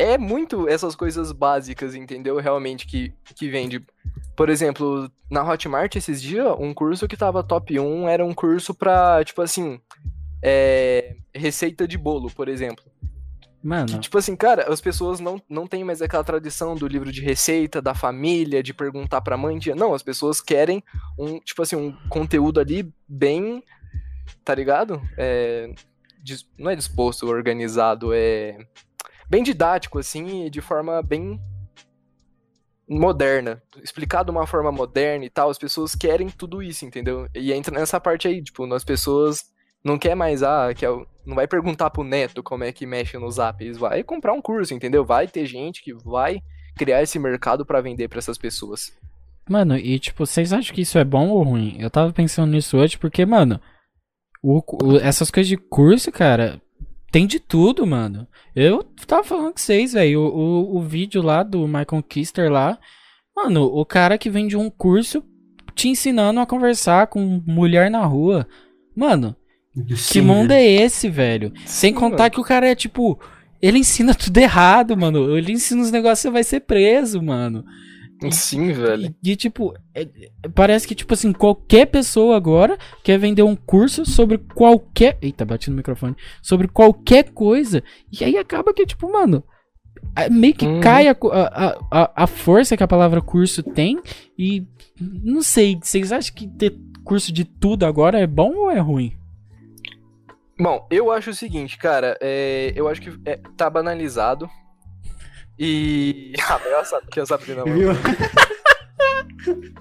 É 0.00 0.18
muito 0.18 0.68
essas 0.68 0.94
coisas 0.96 1.32
básicas, 1.32 1.94
entendeu? 1.94 2.38
Realmente 2.38 2.86
que, 2.86 3.12
que 3.36 3.48
vende. 3.48 3.84
Por 4.36 4.48
exemplo, 4.48 5.10
na 5.30 5.42
Hotmart 5.44 5.94
esses 5.96 6.20
dias, 6.22 6.46
um 6.58 6.72
curso 6.72 7.06
que 7.06 7.16
tava 7.16 7.42
top 7.42 7.78
1 7.78 8.08
era 8.08 8.24
um 8.24 8.32
curso 8.34 8.74
pra, 8.74 9.22
tipo 9.24 9.42
assim. 9.42 9.80
É, 10.42 11.16
receita 11.34 11.86
de 11.86 11.98
bolo, 11.98 12.30
por 12.30 12.48
exemplo. 12.48 12.84
Mano, 13.62 14.00
Tipo 14.00 14.16
assim, 14.16 14.34
cara, 14.34 14.72
as 14.72 14.80
pessoas 14.80 15.20
não, 15.20 15.40
não 15.46 15.66
têm 15.66 15.84
mais 15.84 16.00
aquela 16.00 16.24
tradição 16.24 16.74
do 16.74 16.86
livro 16.88 17.12
de 17.12 17.20
receita, 17.20 17.82
da 17.82 17.94
família, 17.94 18.62
de 18.62 18.72
perguntar 18.72 19.20
pra 19.20 19.36
mãe. 19.36 19.58
de- 19.58 19.74
Não, 19.74 19.92
as 19.92 20.02
pessoas 20.02 20.40
querem 20.40 20.82
um, 21.18 21.38
tipo 21.40 21.60
assim, 21.60 21.76
um 21.76 21.92
conteúdo 22.08 22.58
ali 22.58 22.90
bem, 23.06 23.62
tá 24.42 24.54
ligado? 24.54 25.02
É, 25.18 25.70
não 26.58 26.70
é 26.70 26.76
disposto, 26.76 27.26
organizado, 27.26 28.14
é 28.14 28.56
bem 29.30 29.42
didático, 29.42 29.98
assim, 29.98 30.44
e 30.46 30.50
de 30.50 30.60
forma 30.60 31.00
bem 31.02 31.40
moderna. 32.88 33.62
Explicado 33.82 34.30
de 34.32 34.36
uma 34.36 34.46
forma 34.46 34.72
moderna 34.72 35.24
e 35.24 35.30
tal, 35.30 35.48
as 35.50 35.58
pessoas 35.58 35.94
querem 35.94 36.28
tudo 36.28 36.62
isso, 36.62 36.84
entendeu? 36.84 37.28
E 37.34 37.52
entra 37.52 37.72
nessa 37.78 38.00
parte 38.00 38.26
aí, 38.26 38.42
tipo, 38.42 38.64
as 38.74 38.84
pessoas 38.84 39.44
não 39.84 39.98
quer 39.98 40.14
mais, 40.14 40.42
ah, 40.42 40.72
que 40.74 40.84
é 40.84 40.88
não 41.24 41.36
vai 41.36 41.46
perguntar 41.46 41.90
pro 41.90 42.02
neto 42.02 42.42
como 42.42 42.64
é 42.64 42.72
que 42.72 42.86
mexe 42.86 43.16
no 43.16 43.30
Zap, 43.30 43.62
eles 43.62 43.78
vai 43.78 44.02
comprar 44.02 44.32
um 44.32 44.42
curso, 44.42 44.74
entendeu? 44.74 45.04
Vai 45.04 45.28
ter 45.28 45.46
gente 45.46 45.82
que 45.82 45.92
vai 45.94 46.40
criar 46.76 47.02
esse 47.02 47.18
mercado 47.18 47.64
pra 47.64 47.80
vender 47.80 48.08
pra 48.08 48.18
essas 48.18 48.38
pessoas. 48.38 48.92
mano, 49.48 49.76
e 49.76 49.98
tipo, 49.98 50.24
vocês 50.26 50.52
acham 50.52 50.74
que 50.74 50.80
isso 50.82 50.96
é 50.98 51.04
bom 51.04 51.28
ou 51.28 51.42
ruim? 51.42 51.76
Eu 51.78 51.90
tava 51.90 52.12
pensando 52.12 52.52
nisso 52.52 52.76
hoje 52.78 52.96
porque, 52.98 53.24
mano, 53.26 53.60
o- 54.42 54.62
o- 54.82 54.96
essas 54.98 55.30
coisas 55.30 55.48
de 55.48 55.56
curso, 55.56 56.10
cara, 56.12 56.60
tem 57.10 57.26
de 57.26 57.40
tudo, 57.40 57.86
mano. 57.86 58.26
Eu 58.54 58.82
tava 59.06 59.24
falando 59.24 59.52
com 59.52 59.58
vocês, 59.58 59.92
velho, 59.92 60.20
o, 60.20 60.26
o, 60.26 60.76
o 60.78 60.82
vídeo 60.82 61.22
lá 61.22 61.42
do 61.42 61.66
Michael 61.66 62.02
Kister 62.08 62.50
lá, 62.50 62.78
mano, 63.36 63.64
o 63.64 63.84
cara 63.84 64.18
que 64.18 64.30
vende 64.30 64.56
um 64.56 64.70
curso 64.70 65.22
te 65.74 65.88
ensinando 65.88 66.40
a 66.40 66.46
conversar 66.46 67.06
com 67.06 67.42
mulher 67.46 67.90
na 67.90 68.04
rua. 68.04 68.46
Mano, 68.94 69.34
que 69.86 69.96
Sim, 69.96 70.20
mundo 70.22 70.50
né? 70.50 70.62
é 70.62 70.82
esse, 70.82 71.08
velho? 71.08 71.52
Sem 71.64 71.92
Sim, 71.92 71.98
contar 71.98 72.24
mano. 72.24 72.30
que 72.32 72.40
o 72.40 72.44
cara 72.44 72.68
é 72.68 72.74
tipo. 72.74 73.18
Ele 73.62 73.78
ensina 73.78 74.14
tudo 74.16 74.38
errado, 74.38 74.96
mano. 74.96 75.36
Ele 75.36 75.52
ensina 75.52 75.82
os 75.82 75.90
negócios, 75.90 76.20
você 76.20 76.30
vai 76.30 76.44
ser 76.44 76.60
preso, 76.60 77.22
mano. 77.22 77.64
Sim, 78.30 78.72
velho. 78.72 79.14
E, 79.24 79.34
tipo, 79.36 79.72
é- 79.94 80.02
é- 80.02 80.48
parece 80.54 80.86
que, 80.86 80.94
tipo 80.94 81.14
assim, 81.14 81.32
qualquer 81.32 81.86
pessoa 81.86 82.36
agora 82.36 82.76
quer 83.02 83.18
vender 83.18 83.42
um 83.42 83.56
curso 83.56 84.04
sobre 84.04 84.36
qualquer. 84.36 85.16
Eita, 85.22 85.44
bati 85.44 85.70
no 85.70 85.76
microfone. 85.76 86.14
Sobre 86.42 86.68
qualquer 86.68 87.30
coisa. 87.32 87.82
E 88.12 88.22
aí 88.24 88.36
acaba 88.36 88.74
que, 88.74 88.84
tipo, 88.84 89.10
mano. 89.10 89.42
a- 90.14 90.28
meio 90.28 90.54
que 90.54 90.66
Uhum. 90.66 90.80
cai 90.80 91.08
a, 91.08 91.12
a, 91.32 91.78
a, 91.90 92.24
a 92.24 92.26
força 92.26 92.76
que 92.76 92.82
a 92.82 92.88
palavra 92.88 93.20
curso 93.20 93.62
tem 93.62 94.00
e 94.38 94.64
não 95.00 95.42
sei, 95.42 95.78
vocês 95.80 96.10
acham 96.10 96.34
que 96.34 96.46
ter 96.48 96.74
curso 97.04 97.32
de 97.32 97.44
tudo 97.44 97.84
agora 97.84 98.18
é 98.18 98.26
bom 98.26 98.54
ou 98.54 98.70
é 98.70 98.78
ruim? 98.78 99.12
Bom, 100.58 100.86
eu 100.90 101.10
acho 101.10 101.30
o 101.30 101.34
seguinte, 101.34 101.78
cara, 101.78 102.16
é, 102.20 102.72
eu 102.76 102.86
acho 102.88 103.00
que 103.00 103.10
é, 103.24 103.38
tá 103.56 103.68
banalizado. 103.70 104.48
E. 105.60 106.32
Ah, 106.48 106.60
ela 106.64 106.84
sabe 106.84 107.06
que 107.08 107.20
a 107.20 107.26
Sabrina 107.26 107.64
mano. 107.64 107.78
Viu? 107.78 107.90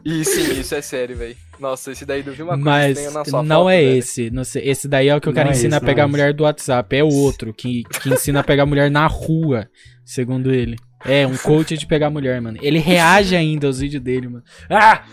E 0.06 0.24
sim, 0.24 0.60
isso 0.60 0.74
é 0.74 0.82
sério, 0.82 1.18
velho. 1.18 1.36
Nossa, 1.60 1.92
esse 1.92 2.06
daí 2.06 2.24
do 2.24 2.32
vi 2.32 2.42
uma 2.42 2.54
coisa 2.54 2.64
Mas 2.64 2.98
estranha 2.98 3.12
na 3.12 3.26
sua 3.26 3.44
não 3.44 3.64
foto, 3.64 3.70
é 3.70 3.84
esse, 3.84 4.32
não 4.32 4.44
sei, 4.46 4.70
esse 4.70 4.88
daí 4.88 5.10
é 5.10 5.16
o 5.16 5.20
que 5.20 5.28
o 5.28 5.34
cara 5.34 5.50
Não 5.50 5.52
é 5.52 5.56
ensina 5.58 5.76
esse, 5.76 5.84
a 5.84 5.86
pegar 5.86 6.04
a 6.04 6.08
é 6.08 6.10
mulher 6.10 6.34
do 6.34 6.44
WhatsApp, 6.46 6.96
é 6.96 7.04
o 7.04 7.14
outro 7.14 7.54
que, 7.54 7.84
que 7.84 8.10
ensina 8.10 8.40
a 8.40 8.44
pegar 8.44 8.64
a 8.64 8.66
mulher 8.66 8.90
na 8.90 9.06
rua, 9.06 9.70
segundo 10.06 10.54
ele. 10.54 10.78
É, 11.06 11.26
um 11.26 11.38
coach 11.38 11.78
de 11.78 11.86
pegar 11.88 12.10
mulher, 12.10 12.42
mano. 12.42 12.58
Ele 12.62 12.80
reage 12.80 13.36
ainda 13.36 13.68
aos 13.68 13.80
vídeos 13.80 14.04
dele, 14.04 14.28
mano. 14.28 14.44
Ah! 14.70 15.04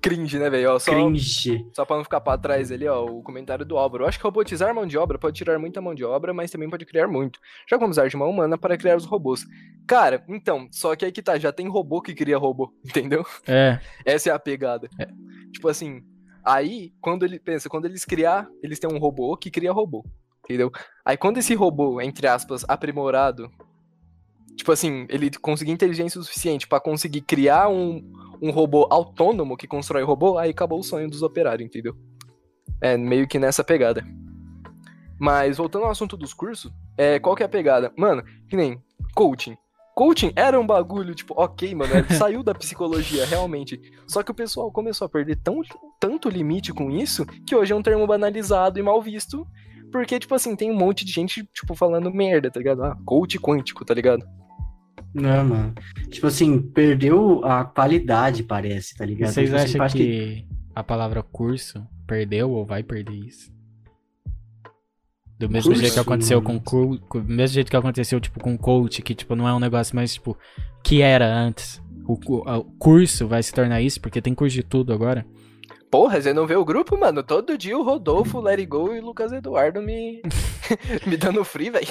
Cringe, 0.00 0.38
né, 0.38 0.50
velho? 0.50 0.78
Só, 0.78 0.90
Cringe. 0.90 1.64
só 1.74 1.84
pra 1.84 1.96
não 1.96 2.04
ficar 2.04 2.20
pra 2.20 2.36
trás 2.36 2.70
ali, 2.70 2.86
ó, 2.86 3.04
o 3.04 3.22
comentário 3.22 3.64
do 3.64 3.78
Álvaro. 3.78 4.04
Eu 4.04 4.08
acho 4.08 4.18
que 4.18 4.24
robotizar 4.24 4.74
mão 4.74 4.86
de 4.86 4.98
obra 4.98 5.18
pode 5.18 5.36
tirar 5.36 5.58
muita 5.58 5.80
mão 5.80 5.94
de 5.94 6.04
obra, 6.04 6.34
mas 6.34 6.50
também 6.50 6.68
pode 6.68 6.84
criar 6.84 7.08
muito. 7.08 7.40
Já 7.68 7.76
vamos 7.76 7.96
usar 7.96 8.08
de 8.08 8.16
mão 8.16 8.28
humana 8.30 8.58
para 8.58 8.76
criar 8.76 8.96
os 8.96 9.04
robôs. 9.04 9.44
Cara, 9.86 10.22
então, 10.28 10.68
só 10.70 10.94
que 10.94 11.04
aí 11.04 11.12
que 11.12 11.22
tá, 11.22 11.38
já 11.38 11.52
tem 11.52 11.68
robô 11.68 12.02
que 12.02 12.14
cria 12.14 12.36
robô, 12.36 12.72
entendeu? 12.84 13.24
É, 13.46 13.78
Essa 14.04 14.30
é 14.30 14.32
a 14.32 14.38
pegada. 14.38 14.88
Tipo 15.52 15.68
assim, 15.68 16.02
aí, 16.44 16.92
quando 17.00 17.24
ele 17.24 17.38
pensa, 17.38 17.68
quando 17.68 17.86
eles 17.86 18.04
criar, 18.04 18.46
eles 18.62 18.78
têm 18.78 18.90
um 18.92 18.98
robô 18.98 19.36
que 19.36 19.50
cria 19.50 19.72
robô. 19.72 20.04
Entendeu? 20.44 20.70
Aí 21.04 21.16
quando 21.16 21.38
esse 21.38 21.54
robô, 21.54 22.00
entre 22.00 22.28
aspas, 22.28 22.64
aprimorado, 22.68 23.50
tipo 24.56 24.72
assim, 24.72 25.06
ele 25.08 25.30
conseguir 25.30 25.70
inteligência 25.70 26.20
o 26.20 26.24
suficiente 26.24 26.66
pra 26.66 26.80
conseguir 26.80 27.20
criar 27.20 27.68
um, 27.68 28.02
um 28.40 28.50
robô 28.50 28.86
autônomo 28.90 29.56
que 29.56 29.66
constrói 29.66 30.02
robô, 30.02 30.38
aí 30.38 30.50
acabou 30.50 30.80
o 30.80 30.84
sonho 30.84 31.08
dos 31.08 31.22
operários, 31.22 31.66
entendeu? 31.66 31.94
É 32.80 32.96
meio 32.96 33.28
que 33.28 33.38
nessa 33.38 33.62
pegada. 33.62 34.04
Mas 35.18 35.56
voltando 35.56 35.84
ao 35.84 35.90
assunto 35.90 36.16
dos 36.16 36.34
cursos, 36.34 36.72
é, 36.96 37.18
qual 37.18 37.34
que 37.34 37.42
é 37.42 37.46
a 37.46 37.48
pegada? 37.48 37.92
Mano, 37.96 38.22
que 38.48 38.56
nem 38.56 38.82
coaching. 39.14 39.56
Coaching 39.94 40.30
era 40.36 40.60
um 40.60 40.66
bagulho, 40.66 41.14
tipo, 41.14 41.32
ok, 41.38 41.74
mano, 41.74 41.94
ele 41.94 42.12
saiu 42.12 42.42
da 42.42 42.54
psicologia, 42.54 43.24
realmente. 43.24 43.80
Só 44.06 44.22
que 44.22 44.30
o 44.30 44.34
pessoal 44.34 44.70
começou 44.70 45.06
a 45.06 45.08
perder 45.08 45.36
tão, 45.36 45.62
tanto 45.98 46.28
limite 46.28 46.72
com 46.72 46.90
isso, 46.90 47.24
que 47.46 47.56
hoje 47.56 47.72
é 47.72 47.76
um 47.76 47.82
termo 47.82 48.06
banalizado 48.06 48.78
e 48.78 48.82
mal 48.82 49.00
visto. 49.00 49.46
Porque, 49.90 50.18
tipo 50.18 50.34
assim, 50.34 50.54
tem 50.54 50.70
um 50.70 50.76
monte 50.76 51.04
de 51.04 51.12
gente, 51.12 51.48
tipo, 51.54 51.74
falando 51.74 52.12
merda, 52.12 52.50
tá 52.50 52.58
ligado? 52.58 52.84
Ah, 52.84 52.98
coach 53.06 53.38
quântico, 53.38 53.84
tá 53.84 53.94
ligado? 53.94 54.26
Não, 55.20 55.44
mano. 55.44 55.74
Tipo 56.10 56.26
assim, 56.26 56.60
perdeu 56.60 57.42
a 57.44 57.64
qualidade, 57.64 58.42
parece, 58.42 58.94
tá 58.94 59.04
ligado? 59.04 59.32
vocês 59.32 59.46
Tipo 59.48 59.56
assim, 59.56 59.68
acham 59.70 59.78
parece 59.78 59.96
que 59.96 60.46
a 60.74 60.84
palavra 60.84 61.22
curso 61.22 61.86
perdeu 62.06 62.50
ou 62.50 62.66
vai 62.66 62.82
perder 62.82 63.14
isso? 63.14 63.50
Do 65.38 65.50
mesmo 65.50 65.70
Curso, 65.70 65.80
jeito 65.82 65.94
que 65.94 66.00
aconteceu 66.00 66.40
com 66.40 66.52
mano. 66.52 66.64
com- 66.64 67.20
do 67.20 67.24
mesmo 67.32 67.54
jeito 67.54 67.70
que 67.70 67.76
aconteceu 67.76 68.18
tipo 68.20 68.40
com 68.40 68.56
coach, 68.56 69.02
que 69.02 69.14
tipo 69.14 69.34
não 69.34 69.46
é 69.46 69.52
um 69.54 69.58
negócio 69.60 69.94
mais 69.94 70.14
tipo 70.14 70.36
que 70.82 71.02
era 71.02 71.26
antes. 71.26 71.80
O, 72.06 72.14
o 72.14 72.64
curso 72.78 73.26
vai 73.26 73.42
se 73.42 73.52
tornar 73.52 73.82
isso 73.82 74.00
porque 74.00 74.22
tem 74.22 74.34
curso 74.34 74.54
de 74.54 74.62
tudo 74.62 74.92
agora. 74.92 75.26
Porra, 75.90 76.20
você 76.20 76.32
não 76.32 76.46
vê 76.46 76.56
o 76.56 76.64
grupo, 76.64 76.98
mano? 76.98 77.22
Todo 77.22 77.56
dia 77.58 77.76
o 77.76 77.82
Rodolfo, 77.82 78.38
o 78.38 78.40
Let 78.40 78.58
It 78.60 78.66
Go 78.66 78.94
e 78.94 79.00
o 79.00 79.04
Lucas 79.04 79.30
Eduardo 79.32 79.80
me, 79.82 80.22
me 81.06 81.16
dando 81.16 81.44
free, 81.44 81.70
velho. 81.70 81.86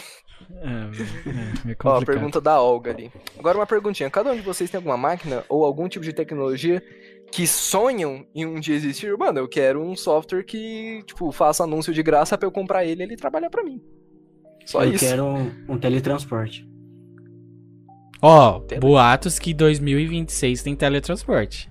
É, 0.52 1.70
é, 1.70 1.72
é 1.72 1.76
Ó, 1.84 2.02
pergunta 2.04 2.40
da 2.42 2.62
Olga 2.62 2.92
ali. 2.92 3.12
Agora 3.38 3.58
uma 3.58 3.66
perguntinha. 3.66 4.10
Cada 4.10 4.32
um 4.32 4.36
de 4.36 4.42
vocês 4.42 4.70
tem 4.70 4.78
alguma 4.78 4.98
máquina 4.98 5.44
ou 5.50 5.66
algum 5.66 5.88
tipo 5.88 6.04
de 6.06 6.14
tecnologia 6.14 6.84
que 7.32 7.46
sonham 7.48 8.26
em 8.36 8.46
um 8.46 8.60
dia 8.60 8.76
existir? 8.76 9.16
Mano, 9.18 9.40
eu 9.40 9.48
quero 9.48 9.82
um 9.82 9.96
software 9.96 10.44
que, 10.44 11.04
tipo, 11.06 11.32
faça 11.32 11.64
anúncio 11.64 11.94
de 11.94 12.02
graça 12.04 12.38
pra 12.38 12.48
eu 12.48 12.52
comprar 12.52 12.86
ele 12.86 13.02
e 13.02 13.06
ele 13.06 13.16
trabalhar 13.16 13.50
pra 13.50 13.64
mim. 13.64 13.82
Só 14.66 14.84
eu 14.84 14.94
isso. 14.94 15.06
quero 15.06 15.26
um, 15.26 15.52
um 15.70 15.78
teletransporte. 15.78 16.68
Ó, 18.22 18.60
Tele- 18.62 18.82
boatos 18.82 19.38
que 19.38 19.54
2026 19.54 20.64
tem 20.64 20.76
teletransporte. 20.76 21.70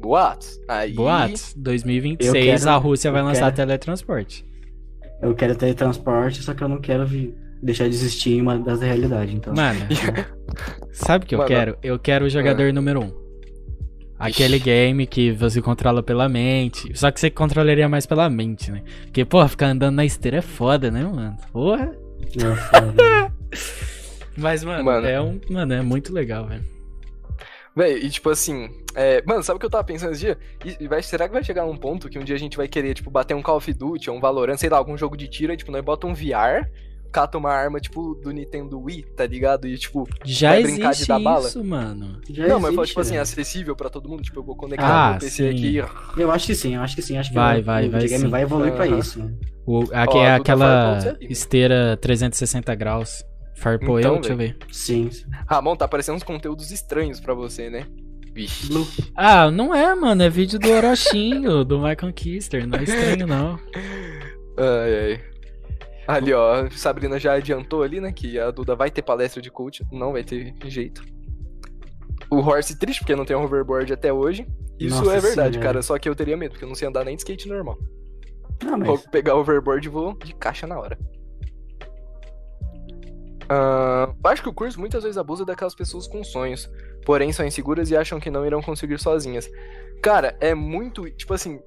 Boatos. 0.00 0.58
Aí... 0.66 0.94
Boatos. 0.94 1.54
Eu 1.54 1.62
2026 1.62 2.44
quero- 2.60 2.70
a 2.70 2.76
Rússia 2.76 3.12
vai 3.12 3.20
eu 3.20 3.26
lançar 3.26 3.42
quero- 3.52 3.56
teletransporte. 3.56 4.44
Eu 5.20 5.34
quero 5.34 5.54
teletransporte, 5.54 6.42
só 6.42 6.52
que 6.54 6.62
eu 6.64 6.68
não 6.68 6.80
quero 6.80 7.06
vi- 7.06 7.32
deixar 7.62 7.88
de 7.88 7.94
existir 7.94 8.32
em 8.34 8.42
uma 8.42 8.58
das 8.58 8.80
realidades. 8.80 9.34
Então, 9.34 9.54
Mano, 9.54 9.80
sabe 10.92 11.24
o 11.24 11.28
que 11.28 11.34
eu 11.34 11.38
Mano. 11.38 11.48
quero? 11.48 11.78
Eu 11.82 11.98
quero 11.98 12.26
o 12.26 12.28
jogador 12.28 12.72
número 12.72 13.00
1. 13.00 13.04
Um. 13.04 13.22
Aquele 14.18 14.58
game 14.58 15.06
que 15.06 15.32
você 15.32 15.60
controla 15.60 16.02
pela 16.02 16.28
mente. 16.28 16.96
Só 16.96 17.10
que 17.10 17.18
você 17.18 17.28
controlaria 17.28 17.88
mais 17.88 18.06
pela 18.06 18.30
mente, 18.30 18.70
né? 18.70 18.82
Porque, 19.04 19.24
pô, 19.24 19.46
ficar 19.48 19.66
andando 19.68 19.96
na 19.96 20.04
esteira 20.04 20.38
é 20.38 20.42
foda, 20.42 20.90
né, 20.90 21.02
mano? 21.02 21.36
Porra. 21.52 21.92
é 22.36 22.54
foda. 22.56 23.32
Mas, 24.36 24.64
mano, 24.64 24.84
Mano. 24.84 25.06
é 25.06 25.20
um. 25.20 25.40
Mano, 25.50 25.74
é 25.74 25.82
muito 25.82 26.12
legal, 26.12 26.46
velho. 26.46 26.64
Véi, 27.74 27.98
e 28.04 28.10
tipo 28.10 28.28
assim, 28.28 28.68
é, 28.94 29.22
mano, 29.26 29.42
sabe 29.42 29.56
o 29.56 29.60
que 29.60 29.64
eu 29.64 29.70
tava 29.70 29.84
pensando 29.84 30.12
esse 30.12 30.20
dia? 30.20 30.38
E 30.78 30.86
vai, 30.86 31.02
será 31.02 31.26
que 31.26 31.32
vai 31.32 31.42
chegar 31.42 31.64
num 31.66 31.76
ponto 31.76 32.08
que 32.08 32.18
um 32.18 32.24
dia 32.24 32.36
a 32.36 32.38
gente 32.38 32.56
vai 32.56 32.68
querer, 32.68 32.94
tipo, 32.94 33.10
bater 33.10 33.34
um 33.34 33.42
Call 33.42 33.56
of 33.56 33.72
Duty 33.72 34.10
ou 34.10 34.16
um 34.16 34.20
Valorant, 34.20 34.56
sei 34.58 34.68
lá, 34.68 34.76
algum 34.76 34.96
jogo 34.96 35.16
de 35.16 35.26
tiro, 35.26 35.52
e, 35.52 35.56
tipo, 35.56 35.72
nós 35.72 35.82
bota 35.82 36.06
um 36.06 36.14
VR, 36.14 36.68
cata 37.12 37.36
uma 37.38 37.50
arma, 37.52 37.78
tipo, 37.78 38.14
do 38.14 38.30
Nintendo 38.32 38.80
Wii, 38.80 39.04
tá 39.14 39.26
ligado? 39.26 39.68
E, 39.68 39.76
tipo, 39.78 40.08
Já 40.24 40.50
Vai 40.50 40.62
brincar 40.62 40.88
de 40.90 40.96
existe 40.96 41.08
dar 41.08 41.18
bala? 41.20 41.46
isso, 41.46 41.62
mano. 41.62 42.20
Já 42.30 42.48
não, 42.48 42.58
mas 42.58 42.72
existe, 42.72 42.86
tipo 42.88 43.00
assim, 43.00 43.10
velho. 43.10 43.22
acessível 43.22 43.76
pra 43.76 43.90
todo 43.90 44.08
mundo, 44.08 44.22
tipo, 44.22 44.40
eu 44.40 44.44
vou 44.44 44.56
conectar 44.56 44.86
Ah, 45.08 45.10
meu 45.10 45.20
PC 45.20 45.30
sim. 45.30 45.48
aqui. 45.78 46.20
Eu 46.20 46.30
acho 46.32 46.46
que 46.46 46.54
sim, 46.54 46.74
eu 46.74 46.80
acho 46.82 46.96
que 46.96 47.02
sim. 47.02 47.16
Acho 47.18 47.28
que 47.30 47.34
Vai, 47.36 47.60
o, 47.60 47.64
vai, 47.64 47.86
o 47.86 47.90
vai 47.90 48.00
videogame 48.00 48.30
vai 48.30 48.42
evoluir 48.42 48.72
pra 48.72 48.86
Aham. 48.86 48.98
isso. 48.98 49.18
né? 49.22 49.32
O, 49.66 49.82
aqui 49.92 50.16
Ó, 50.16 50.24
é 50.24 50.34
aquela 50.34 50.98
é 51.04 51.16
esteira 51.30 51.96
360 52.00 52.74
graus. 52.74 53.22
Farpou 53.54 54.00
Então, 54.00 54.14
eu? 54.14 54.20
Deixa 54.20 54.32
eu 54.32 54.36
ver. 54.36 54.56
Sim. 54.72 55.08
Ramon, 55.46 55.76
tá 55.76 55.84
aparecendo 55.84 56.16
uns 56.16 56.24
conteúdos 56.24 56.72
estranhos 56.72 57.20
pra 57.20 57.32
você, 57.34 57.70
né? 57.70 57.86
Vixe. 58.34 58.72
Ah, 59.14 59.50
não 59.50 59.74
é, 59.74 59.94
mano. 59.94 60.22
É 60.22 60.28
vídeo 60.30 60.58
do 60.58 60.68
Orochinho, 60.70 61.64
do 61.64 61.76
Michael 61.78 62.12
Kister. 62.14 62.66
Não 62.66 62.78
é 62.78 62.82
estranho, 62.82 63.26
não. 63.26 63.58
Ai, 64.58 64.94
ai. 65.12 65.20
Ali, 66.06 66.32
ó, 66.32 66.68
Sabrina 66.70 67.18
já 67.18 67.34
adiantou 67.34 67.82
ali, 67.82 68.00
né, 68.00 68.12
que 68.12 68.38
a 68.38 68.50
Duda 68.50 68.74
vai 68.74 68.90
ter 68.90 69.02
palestra 69.02 69.40
de 69.40 69.50
coach, 69.50 69.84
não 69.92 70.12
vai 70.12 70.24
ter 70.24 70.54
jeito. 70.64 71.02
O 72.30 72.36
Horse 72.38 72.78
triste, 72.78 73.00
porque 73.00 73.14
não 73.14 73.24
tem 73.24 73.36
um 73.36 73.42
hoverboard 73.42 73.92
até 73.92 74.12
hoje. 74.12 74.46
Isso 74.78 75.04
Nossa, 75.04 75.16
é 75.16 75.20
verdade, 75.20 75.58
cara, 75.58 75.82
só 75.82 75.98
que 75.98 76.08
eu 76.08 76.14
teria 76.14 76.36
medo, 76.36 76.52
porque 76.52 76.64
eu 76.64 76.68
não 76.68 76.74
sei 76.74 76.88
andar 76.88 77.04
nem 77.04 77.14
de 77.14 77.20
skate 77.20 77.48
normal. 77.48 77.78
Não, 78.64 78.78
Vou 78.78 78.96
mas 78.96 79.06
pegar 79.06 79.36
o 79.36 79.40
overboard 79.40 79.86
e 79.86 79.90
vou 79.90 80.16
de 80.16 80.34
caixa 80.34 80.66
na 80.66 80.78
hora. 80.78 80.98
Eu 83.50 84.30
acho 84.30 84.42
que 84.42 84.48
o 84.48 84.54
curso 84.54 84.80
muitas 84.80 85.02
vezes 85.02 85.18
abusa 85.18 85.44
daquelas 85.44 85.74
pessoas 85.74 86.06
com 86.06 86.24
sonhos, 86.24 86.70
porém 87.04 87.32
são 87.32 87.46
inseguras 87.46 87.90
e 87.90 87.96
acham 87.96 88.18
que 88.18 88.30
não 88.30 88.46
irão 88.46 88.62
conseguir 88.62 88.98
sozinhas. 88.98 89.48
Cara, 90.02 90.36
é 90.40 90.54
muito. 90.54 91.08
Tipo 91.10 91.34
assim, 91.34 91.60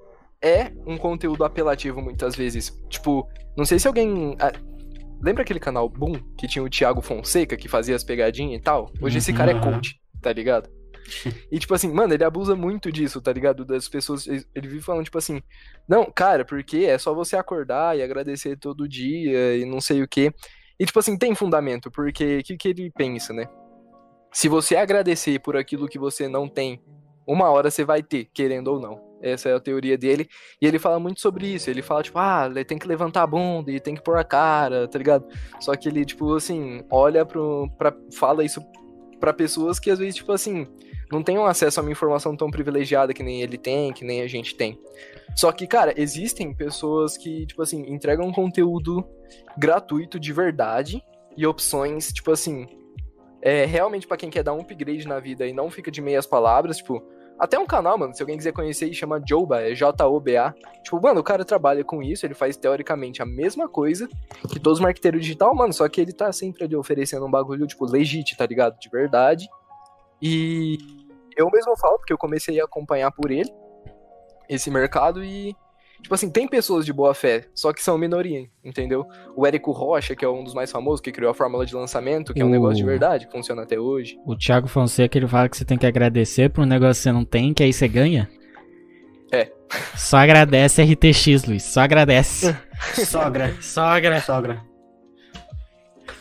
é 0.45 0.72
um 0.85 0.97
conteúdo 0.97 1.43
apelativo 1.43 2.01
muitas 2.01 2.35
vezes. 2.35 2.72
Tipo, 2.89 3.27
não 3.57 3.65
sei 3.65 3.80
se 3.80 3.88
alguém. 3.88 4.35
ah, 4.39 4.51
lembra 5.22 5.41
aquele 5.43 5.59
canal 5.59 5.89
Boom 5.89 6.13
que 6.38 6.47
tinha 6.47 6.63
o 6.63 6.69
Thiago 6.69 7.01
Fonseca 7.01 7.57
que 7.57 7.67
fazia 7.67 7.95
as 7.95 8.03
pegadinhas 8.03 8.59
e 8.59 8.61
tal? 8.63 8.91
Hoje 9.01 9.17
esse 9.17 9.31
Uhum, 9.31 9.38
cara 9.38 9.51
é 9.51 9.55
aham. 9.55 9.61
coach, 9.73 9.99
tá 10.22 10.31
ligado? 10.31 10.69
E, 11.51 11.59
tipo 11.59 11.73
assim, 11.76 11.91
mano, 11.91 12.13
ele 12.15 12.23
abusa 12.23 12.55
muito 12.55 12.91
disso, 12.91 13.22
tá 13.22 13.31
ligado? 13.31 13.63
Das 13.63 13.88
pessoas. 13.88 14.26
Ele 14.27 14.43
ele 14.55 14.67
vive 14.67 14.81
falando, 14.81 15.03
tipo 15.05 15.17
assim, 15.19 15.41
não, 15.88 16.11
cara, 16.11 16.43
porque 16.43 16.77
é 16.85 16.97
só 16.97 17.13
você 17.13 17.35
acordar 17.38 17.95
e 17.97 18.01
agradecer 18.01 18.57
todo 18.57 18.88
dia 18.89 19.55
e 19.57 19.65
não 19.65 19.80
sei 19.80 20.01
o 20.01 20.07
quê. 20.07 20.34
E, 20.80 20.85
tipo 20.85 20.97
assim, 20.99 21.15
tem 21.17 21.35
fundamento, 21.35 21.91
porque 21.91 22.39
o 22.39 22.43
que, 22.43 22.57
que 22.57 22.67
ele 22.69 22.91
pensa, 22.91 23.31
né? 23.34 23.45
Se 24.34 24.49
você 24.49 24.76
agradecer 24.76 25.39
por 25.39 25.55
aquilo 25.55 25.88
que 25.88 25.99
você 25.99 26.27
não 26.27 26.49
tem, 26.49 26.81
uma 27.26 27.49
hora 27.51 27.69
você 27.72 27.85
vai 27.85 28.01
ter, 28.03 28.26
querendo 28.34 28.69
ou 28.69 28.80
não. 28.80 28.99
Essa 29.26 29.49
é 29.49 29.56
a 29.56 29.60
teoria 29.60 29.97
dele. 29.97 30.27
E 30.61 30.68
ele 30.68 30.77
fala 30.77 30.99
muito 30.99 31.19
sobre 31.19 31.47
isso. 31.47 31.69
Ele 31.69 31.81
fala, 31.81 32.03
tipo, 32.03 32.19
ah, 32.19 32.49
tem 32.68 32.77
que 32.77 32.88
levantar 32.88 33.23
a 33.23 33.27
bunda 33.27 33.72
e 33.72 33.80
tem 33.80 33.95
que 33.95 34.03
pôr 34.03 34.18
a 34.18 34.23
cara, 34.23 34.88
tá 34.88 34.97
ligado? 34.97 35.26
Só 35.60 35.76
que 35.76 35.89
ele, 35.89 36.06
tipo, 36.06 36.34
assim, 36.35 36.84
olha 36.91 37.26
pro. 37.26 37.69
Pra, 37.77 37.93
fala 38.14 38.43
isso 38.43 38.61
pra 39.19 39.34
pessoas 39.34 39.80
que 39.80 39.89
às 39.89 39.97
vezes, 39.97 40.15
tipo 40.15 40.31
assim, 40.31 40.68
não 41.11 41.23
tenham 41.23 41.45
acesso 41.45 41.80
a 41.80 41.84
uma 41.84 41.91
informação 41.91 42.35
tão 42.35 42.52
privilegiada 42.52 43.14
que 43.14 43.23
nem 43.23 43.41
ele 43.41 43.57
tem, 43.57 43.91
que 43.93 44.06
nem 44.06 44.22
a 44.22 44.27
gente 44.27 44.56
tem. 44.56 44.80
Só 45.35 45.52
que, 45.52 45.65
cara, 45.65 45.93
existem 45.97 46.53
pessoas 46.53 47.18
que, 47.18 47.45
tipo 47.45 47.61
assim, 47.61 47.91
entregam 47.91 48.31
conteúdo 48.31 49.03
gratuito 49.57 50.19
de 50.19 50.31
verdade 50.31 51.03
e 51.35 51.45
opções, 51.45 52.11
tipo 52.14 52.31
assim, 52.31 52.68
é 53.41 53.65
realmente 53.65 54.07
pra 54.07 54.18
quem 54.18 54.30
quer 54.30 54.43
dar 54.43 54.53
um 54.53 54.61
upgrade 54.61 55.07
na 55.07 55.19
vida 55.19 55.45
e 55.45 55.53
não 55.53 55.69
fica 55.69 55.91
de 55.91 56.02
meias 56.02 56.26
palavras, 56.26 56.77
tipo, 56.77 57.03
Até 57.38 57.60
um 57.60 57.66
canal, 57.66 57.98
mano, 57.98 58.14
se 58.16 58.22
alguém 58.22 58.38
quiser 58.38 58.53
conhecer, 58.53 58.94
chama 58.94 59.22
Joba, 59.28 59.62
é 59.62 59.76
J-O-B-A. 59.76 60.53
Tipo, 60.82 61.02
mano, 61.02 61.20
o 61.20 61.24
cara 61.24 61.44
trabalha 61.44 61.84
com 61.84 62.02
isso, 62.02 62.26
ele 62.26 62.34
faz 62.34 62.56
teoricamente 62.56 63.22
a 63.22 63.26
mesma 63.26 63.68
coisa 63.68 64.07
que 64.49 64.60
todos 64.60 64.80
os 64.80 64.84
marqueteiros 64.84 65.22
digital, 65.22 65.53
mano, 65.53 65.74
só 65.74 65.88
que 65.90 65.99
ele 65.99 66.14
tá 66.14 66.32
sempre 66.32 66.64
ali 66.64 66.76
oferecendo 66.76 67.26
um 67.26 67.32
bagulho, 67.32 67.68
tipo, 67.68 67.86
legit, 67.86 68.38
tá 68.38 68.45
ligado? 68.45 68.80
De 68.80 68.90
verdade. 68.90 69.49
E 70.22 70.78
eu 71.36 71.49
mesmo 71.52 71.78
falo, 71.78 71.98
porque 71.98 72.14
eu 72.14 72.18
comecei 72.18 72.60
a 72.62 72.64
acompanhar 72.64 73.12
por 73.12 73.30
ele 73.30 73.52
esse 74.48 74.72
mercado 74.72 75.24
e 75.24 75.56
Tipo 76.01 76.13
assim, 76.13 76.30
tem 76.30 76.47
pessoas 76.47 76.85
de 76.85 76.93
boa 76.93 77.13
fé, 77.13 77.47
só 77.53 77.73
que 77.73 77.81
são 77.81 77.97
minoria, 77.97 78.47
entendeu? 78.63 79.07
O 79.35 79.45
Érico 79.45 79.72
Rocha, 79.72 80.15
que 80.15 80.23
é 80.23 80.30
um 80.30 80.43
dos 80.43 80.53
mais 80.53 80.72
famosos, 80.72 81.01
que 81.01 81.11
criou 81.11 81.31
a 81.31 81.34
fórmula 81.34 81.65
de 81.65 81.73
lançamento, 81.73 82.34
que 82.34 82.41
é 82.41 82.45
um 82.45 82.49
negócio 82.49 82.77
de 82.77 82.84
verdade, 82.84 83.26
que 83.26 83.31
funciona 83.31 83.63
até 83.63 83.80
hoje. 83.80 84.17
O 84.26 84.35
Thiago 84.35 84.67
Fonseca, 84.67 85.17
ele 85.17 85.27
fala 85.27 85.49
que 85.49 85.57
você 85.57 85.65
tem 85.65 85.77
que 85.77 85.85
agradecer 85.85 86.49
por 86.51 86.61
um 86.63 86.67
negócio 86.67 86.99
que 87.01 87.03
você 87.03 87.11
não 87.11 87.26
tem, 87.26 87.53
que 87.53 87.63
aí 87.63 87.73
você 87.73 87.88
ganha. 87.88 88.30
É. 89.31 89.51
Só 89.95 90.17
agradece 90.17 90.84
RTX, 90.84 91.45
Luiz. 91.45 91.63
Só 91.63 91.81
agradece. 91.81 92.55
Sogra. 93.05 93.55
Só 93.61 93.81
agradece. 93.81 94.27
Sogra. 94.27 94.61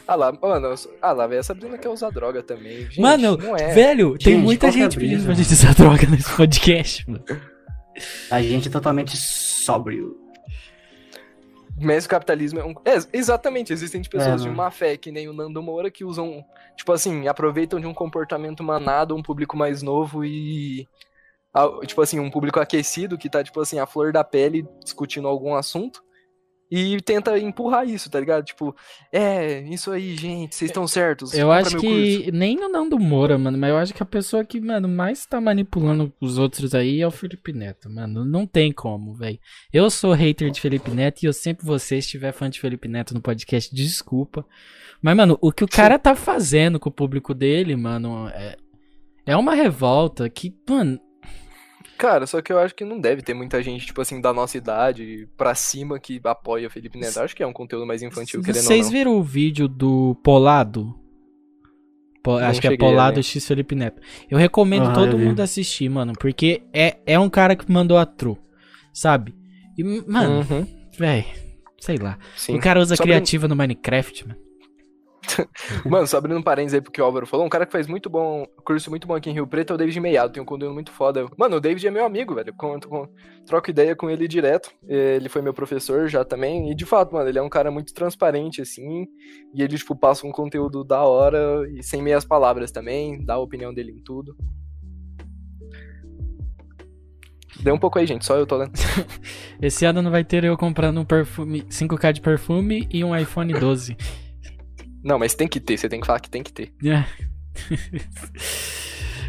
Ah 0.06 0.16
lá, 0.16 0.32
mano, 0.32 0.74
ah 1.00 1.12
lá, 1.12 1.26
velho, 1.26 1.40
a 1.40 1.42
Sabrina 1.42 1.78
quer 1.78 1.88
usar 1.88 2.10
droga 2.10 2.42
também. 2.42 2.82
Gente, 2.82 3.00
Mano, 3.00 3.38
não 3.38 3.56
é. 3.56 3.72
velho, 3.72 4.18
tem 4.18 4.34
Gente, 4.34 4.44
muita 4.44 4.66
qual 4.66 4.72
que 4.72 4.78
é 4.78 4.82
gente 4.82 4.98
pedindo 4.98 5.24
pra 5.24 5.32
gente 5.34 5.52
usar 5.52 5.72
droga 5.76 6.06
nesse 6.06 6.30
podcast, 6.30 7.10
mano. 7.10 7.24
A 8.30 8.42
gente 8.42 8.68
é 8.68 8.70
totalmente 8.70 9.16
sóbrio. 9.16 10.16
Mas 11.80 12.04
o 12.04 12.08
capitalismo 12.08 12.60
é 12.60 12.64
um. 12.64 12.72
É, 12.84 12.96
exatamente, 13.12 13.72
existem 13.72 14.00
de 14.00 14.08
pessoas 14.08 14.42
É, 14.42 14.44
de 14.44 14.50
má 14.50 14.70
fé, 14.70 14.96
que 14.96 15.10
nem 15.10 15.28
o 15.28 15.32
Nando 15.32 15.62
Moura, 15.62 15.90
que 15.90 16.04
usam, 16.04 16.44
tipo 16.76 16.92
assim, 16.92 17.26
aproveitam 17.26 17.80
de 17.80 17.86
um 17.86 17.94
comportamento 17.94 18.62
manado, 18.62 19.16
um 19.16 19.22
público 19.22 19.56
mais 19.56 19.82
novo 19.82 20.24
e. 20.24 20.88
Tipo 21.86 22.02
assim, 22.02 22.18
um 22.18 22.30
público 22.30 22.58
aquecido 22.60 23.16
que 23.16 23.30
tá, 23.30 23.42
tipo 23.42 23.60
assim, 23.60 23.78
a 23.78 23.86
flor 23.86 24.12
da 24.12 24.24
pele 24.24 24.66
discutindo 24.82 25.28
algum 25.28 25.54
assunto. 25.54 26.02
E 26.76 27.00
tenta 27.00 27.38
empurrar 27.38 27.88
isso, 27.88 28.10
tá 28.10 28.18
ligado? 28.18 28.44
Tipo, 28.44 28.74
é, 29.12 29.60
isso 29.60 29.92
aí, 29.92 30.16
gente, 30.16 30.56
vocês 30.56 30.72
estão 30.72 30.88
certos. 30.88 31.32
Eu 31.32 31.52
acho 31.52 31.78
que 31.78 32.16
curso. 32.16 32.32
nem 32.32 32.56
no 32.56 32.68
Nando 32.68 32.98
Moura, 32.98 33.38
mano, 33.38 33.56
mas 33.56 33.70
eu 33.70 33.76
acho 33.76 33.94
que 33.94 34.02
a 34.02 34.06
pessoa 34.06 34.44
que, 34.44 34.60
mano, 34.60 34.88
mais 34.88 35.24
tá 35.24 35.40
manipulando 35.40 36.12
os 36.20 36.36
outros 36.36 36.74
aí 36.74 37.00
é 37.00 37.06
o 37.06 37.12
Felipe 37.12 37.52
Neto, 37.52 37.88
mano. 37.88 38.24
Não 38.24 38.44
tem 38.44 38.72
como, 38.72 39.14
velho. 39.14 39.38
Eu 39.72 39.88
sou 39.88 40.12
hater 40.14 40.50
de 40.50 40.60
Felipe 40.60 40.90
Neto 40.90 41.22
e 41.22 41.26
eu 41.26 41.32
sempre 41.32 41.64
vou 41.64 41.78
ser, 41.78 42.02
se 42.02 42.08
tiver 42.08 42.32
fã 42.32 42.50
de 42.50 42.58
Felipe 42.58 42.88
Neto 42.88 43.14
no 43.14 43.20
podcast, 43.20 43.72
desculpa. 43.72 44.44
Mas, 45.00 45.16
mano, 45.16 45.38
o 45.40 45.52
que 45.52 45.62
o 45.62 45.68
cara 45.68 45.96
tá 45.96 46.16
fazendo 46.16 46.80
com 46.80 46.88
o 46.88 46.92
público 46.92 47.32
dele, 47.32 47.76
mano, 47.76 48.26
é, 48.30 48.56
é 49.24 49.36
uma 49.36 49.54
revolta 49.54 50.28
que, 50.28 50.52
mano, 50.68 50.98
Cara, 51.96 52.26
só 52.26 52.42
que 52.42 52.52
eu 52.52 52.58
acho 52.58 52.74
que 52.74 52.84
não 52.84 53.00
deve 53.00 53.22
ter 53.22 53.34
muita 53.34 53.62
gente, 53.62 53.86
tipo 53.86 54.00
assim, 54.00 54.20
da 54.20 54.32
nossa 54.32 54.56
idade 54.58 55.28
pra 55.36 55.54
cima 55.54 55.98
que 55.98 56.20
apoia 56.24 56.68
Felipe 56.68 56.98
Neto. 56.98 57.18
Eu 57.18 57.22
acho 57.24 57.36
que 57.36 57.42
é 57.42 57.46
um 57.46 57.52
conteúdo 57.52 57.86
mais 57.86 58.02
infantil, 58.02 58.42
querendo 58.42 58.62
vocês 58.64 58.90
viram 58.90 59.16
o 59.16 59.22
vídeo 59.22 59.68
do 59.68 60.14
Polado? 60.22 60.94
Po- 62.22 62.40
Não 62.40 62.46
acho 62.46 62.60
que 62.60 62.66
é 62.68 62.76
Polado. 62.76 63.22
X 63.22 63.46
Felipe 63.46 63.74
Neto. 63.74 64.00
Eu 64.30 64.38
recomendo 64.38 64.84
Aham, 64.86 64.94
todo 64.94 65.12
eu 65.12 65.18
mundo 65.18 65.40
assistir, 65.40 65.88
mano, 65.88 66.14
porque 66.18 66.62
é, 66.72 66.96
é 67.06 67.18
um 67.18 67.28
cara 67.30 67.54
que 67.54 67.70
mandou 67.70 67.96
a 67.98 68.06
true, 68.06 68.36
sabe? 68.92 69.34
E, 69.76 69.84
mano, 69.84 70.40
Uhum, 70.50 70.66
véi, 70.98 71.26
sei 71.78 71.96
lá. 71.98 72.18
sim. 72.36 72.56
O 72.56 72.60
cara 72.60 72.80
usa 72.80 72.96
Sobre- 72.96 73.12
criativa 73.12 73.46
no 73.46 73.54
Minecraft, 73.54 74.26
mano. 74.28 74.40
Mano, 75.84 76.06
só 76.06 76.18
abrindo 76.18 76.38
um 76.38 76.42
parênteses 76.42 76.74
aí 76.74 76.80
porque 76.80 77.00
o 77.00 77.04
Álvaro 77.04 77.26
falou, 77.26 77.46
um 77.46 77.48
cara 77.48 77.66
que 77.66 77.72
faz 77.72 77.86
muito 77.86 78.08
bom, 78.10 78.46
curso 78.64 78.90
muito 78.90 79.06
bom 79.06 79.14
aqui 79.14 79.30
em 79.30 79.32
Rio 79.32 79.46
Preto 79.46 79.72
é 79.72 79.74
o 79.74 79.78
David 79.78 80.00
Meiado, 80.00 80.32
tem 80.32 80.42
um 80.42 80.46
conteúdo 80.46 80.74
muito 80.74 80.90
foda. 80.90 81.26
Mano, 81.36 81.56
o 81.56 81.60
David 81.60 81.86
é 81.86 81.90
meu 81.90 82.04
amigo, 82.04 82.34
velho, 82.34 82.54
com, 82.54 82.78
troco 83.46 83.70
ideia 83.70 83.94
com 83.94 84.10
ele 84.10 84.28
direto, 84.28 84.70
ele 84.86 85.28
foi 85.28 85.42
meu 85.42 85.54
professor 85.54 86.08
já 86.08 86.24
também, 86.24 86.70
e 86.70 86.74
de 86.74 86.84
fato, 86.84 87.14
mano, 87.14 87.28
ele 87.28 87.38
é 87.38 87.42
um 87.42 87.48
cara 87.48 87.70
muito 87.70 87.92
transparente, 87.92 88.60
assim, 88.62 89.06
e 89.54 89.62
ele, 89.62 89.76
tipo, 89.76 89.96
passa 89.96 90.26
um 90.26 90.32
conteúdo 90.32 90.84
da 90.84 91.02
hora 91.02 91.68
e 91.70 91.82
sem 91.82 92.02
meias 92.02 92.24
palavras 92.24 92.70
também, 92.70 93.24
dá 93.24 93.34
a 93.34 93.38
opinião 93.38 93.72
dele 93.72 93.92
em 93.92 94.02
tudo. 94.02 94.36
Deu 97.60 97.74
um 97.74 97.78
pouco 97.78 97.98
aí, 97.98 98.06
gente, 98.06 98.24
só 98.24 98.36
eu 98.36 98.46
tô 98.46 98.56
lendo. 98.56 98.72
Esse 99.62 99.84
ano 99.86 100.02
não 100.02 100.10
vai 100.10 100.24
ter 100.24 100.44
eu 100.44 100.56
comprando 100.56 101.00
um 101.00 101.04
perfume, 101.04 101.62
5k 101.62 102.12
de 102.12 102.20
perfume 102.20 102.88
e 102.90 103.04
um 103.04 103.16
iPhone 103.16 103.52
12. 103.52 103.96
Não, 105.04 105.18
mas 105.18 105.34
tem 105.34 105.46
que 105.46 105.60
ter, 105.60 105.76
você 105.76 105.88
tem 105.88 106.00
que 106.00 106.06
falar 106.06 106.18
que 106.20 106.30
tem 106.30 106.42
que 106.42 106.52
ter. 106.52 106.72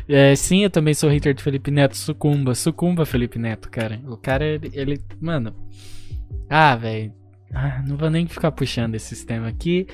É, 0.07 0.33
sim, 0.35 0.63
eu 0.63 0.69
também 0.69 0.93
sou 0.93 1.09
hater 1.09 1.33
de 1.33 1.43
Felipe 1.43 1.69
Neto. 1.69 1.97
Sucumba, 1.97 2.55
sucumba, 2.55 3.05
Felipe 3.05 3.37
Neto, 3.37 3.69
cara. 3.69 3.99
O 4.07 4.15
cara, 4.17 4.45
ele. 4.45 4.71
ele- 4.73 5.01
mano. 5.19 5.53
Ah, 6.49 6.75
velho. 6.75 7.13
Ah, 7.53 7.81
não 7.87 7.95
vou 7.95 8.09
nem 8.09 8.27
ficar 8.27 8.51
puxando 8.51 8.95
esse 8.95 9.07
sistema 9.15 9.47
aqui. 9.47 9.87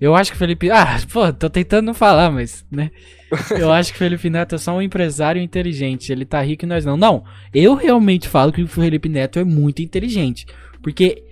Eu 0.00 0.14
acho 0.14 0.30
que 0.30 0.36
o 0.36 0.38
Felipe. 0.38 0.70
Ah, 0.70 0.96
pô, 1.12 1.32
tô 1.32 1.48
tentando 1.50 1.86
não 1.86 1.94
falar, 1.94 2.30
mas, 2.30 2.64
né? 2.70 2.90
Eu 3.58 3.72
acho 3.72 3.90
que 3.92 3.96
o 3.96 3.98
Felipe 3.98 4.30
Neto 4.30 4.54
é 4.54 4.58
só 4.58 4.74
um 4.76 4.82
empresário 4.82 5.40
inteligente. 5.42 6.10
Ele 6.12 6.24
tá 6.24 6.40
rico 6.40 6.64
e 6.64 6.68
nós 6.68 6.84
não. 6.84 6.96
Não, 6.96 7.24
eu 7.52 7.74
realmente 7.74 8.28
falo 8.28 8.52
que 8.52 8.62
o 8.62 8.66
Felipe 8.68 9.08
Neto 9.08 9.38
é 9.38 9.44
muito 9.44 9.82
inteligente. 9.82 10.46
Porque 10.82 11.22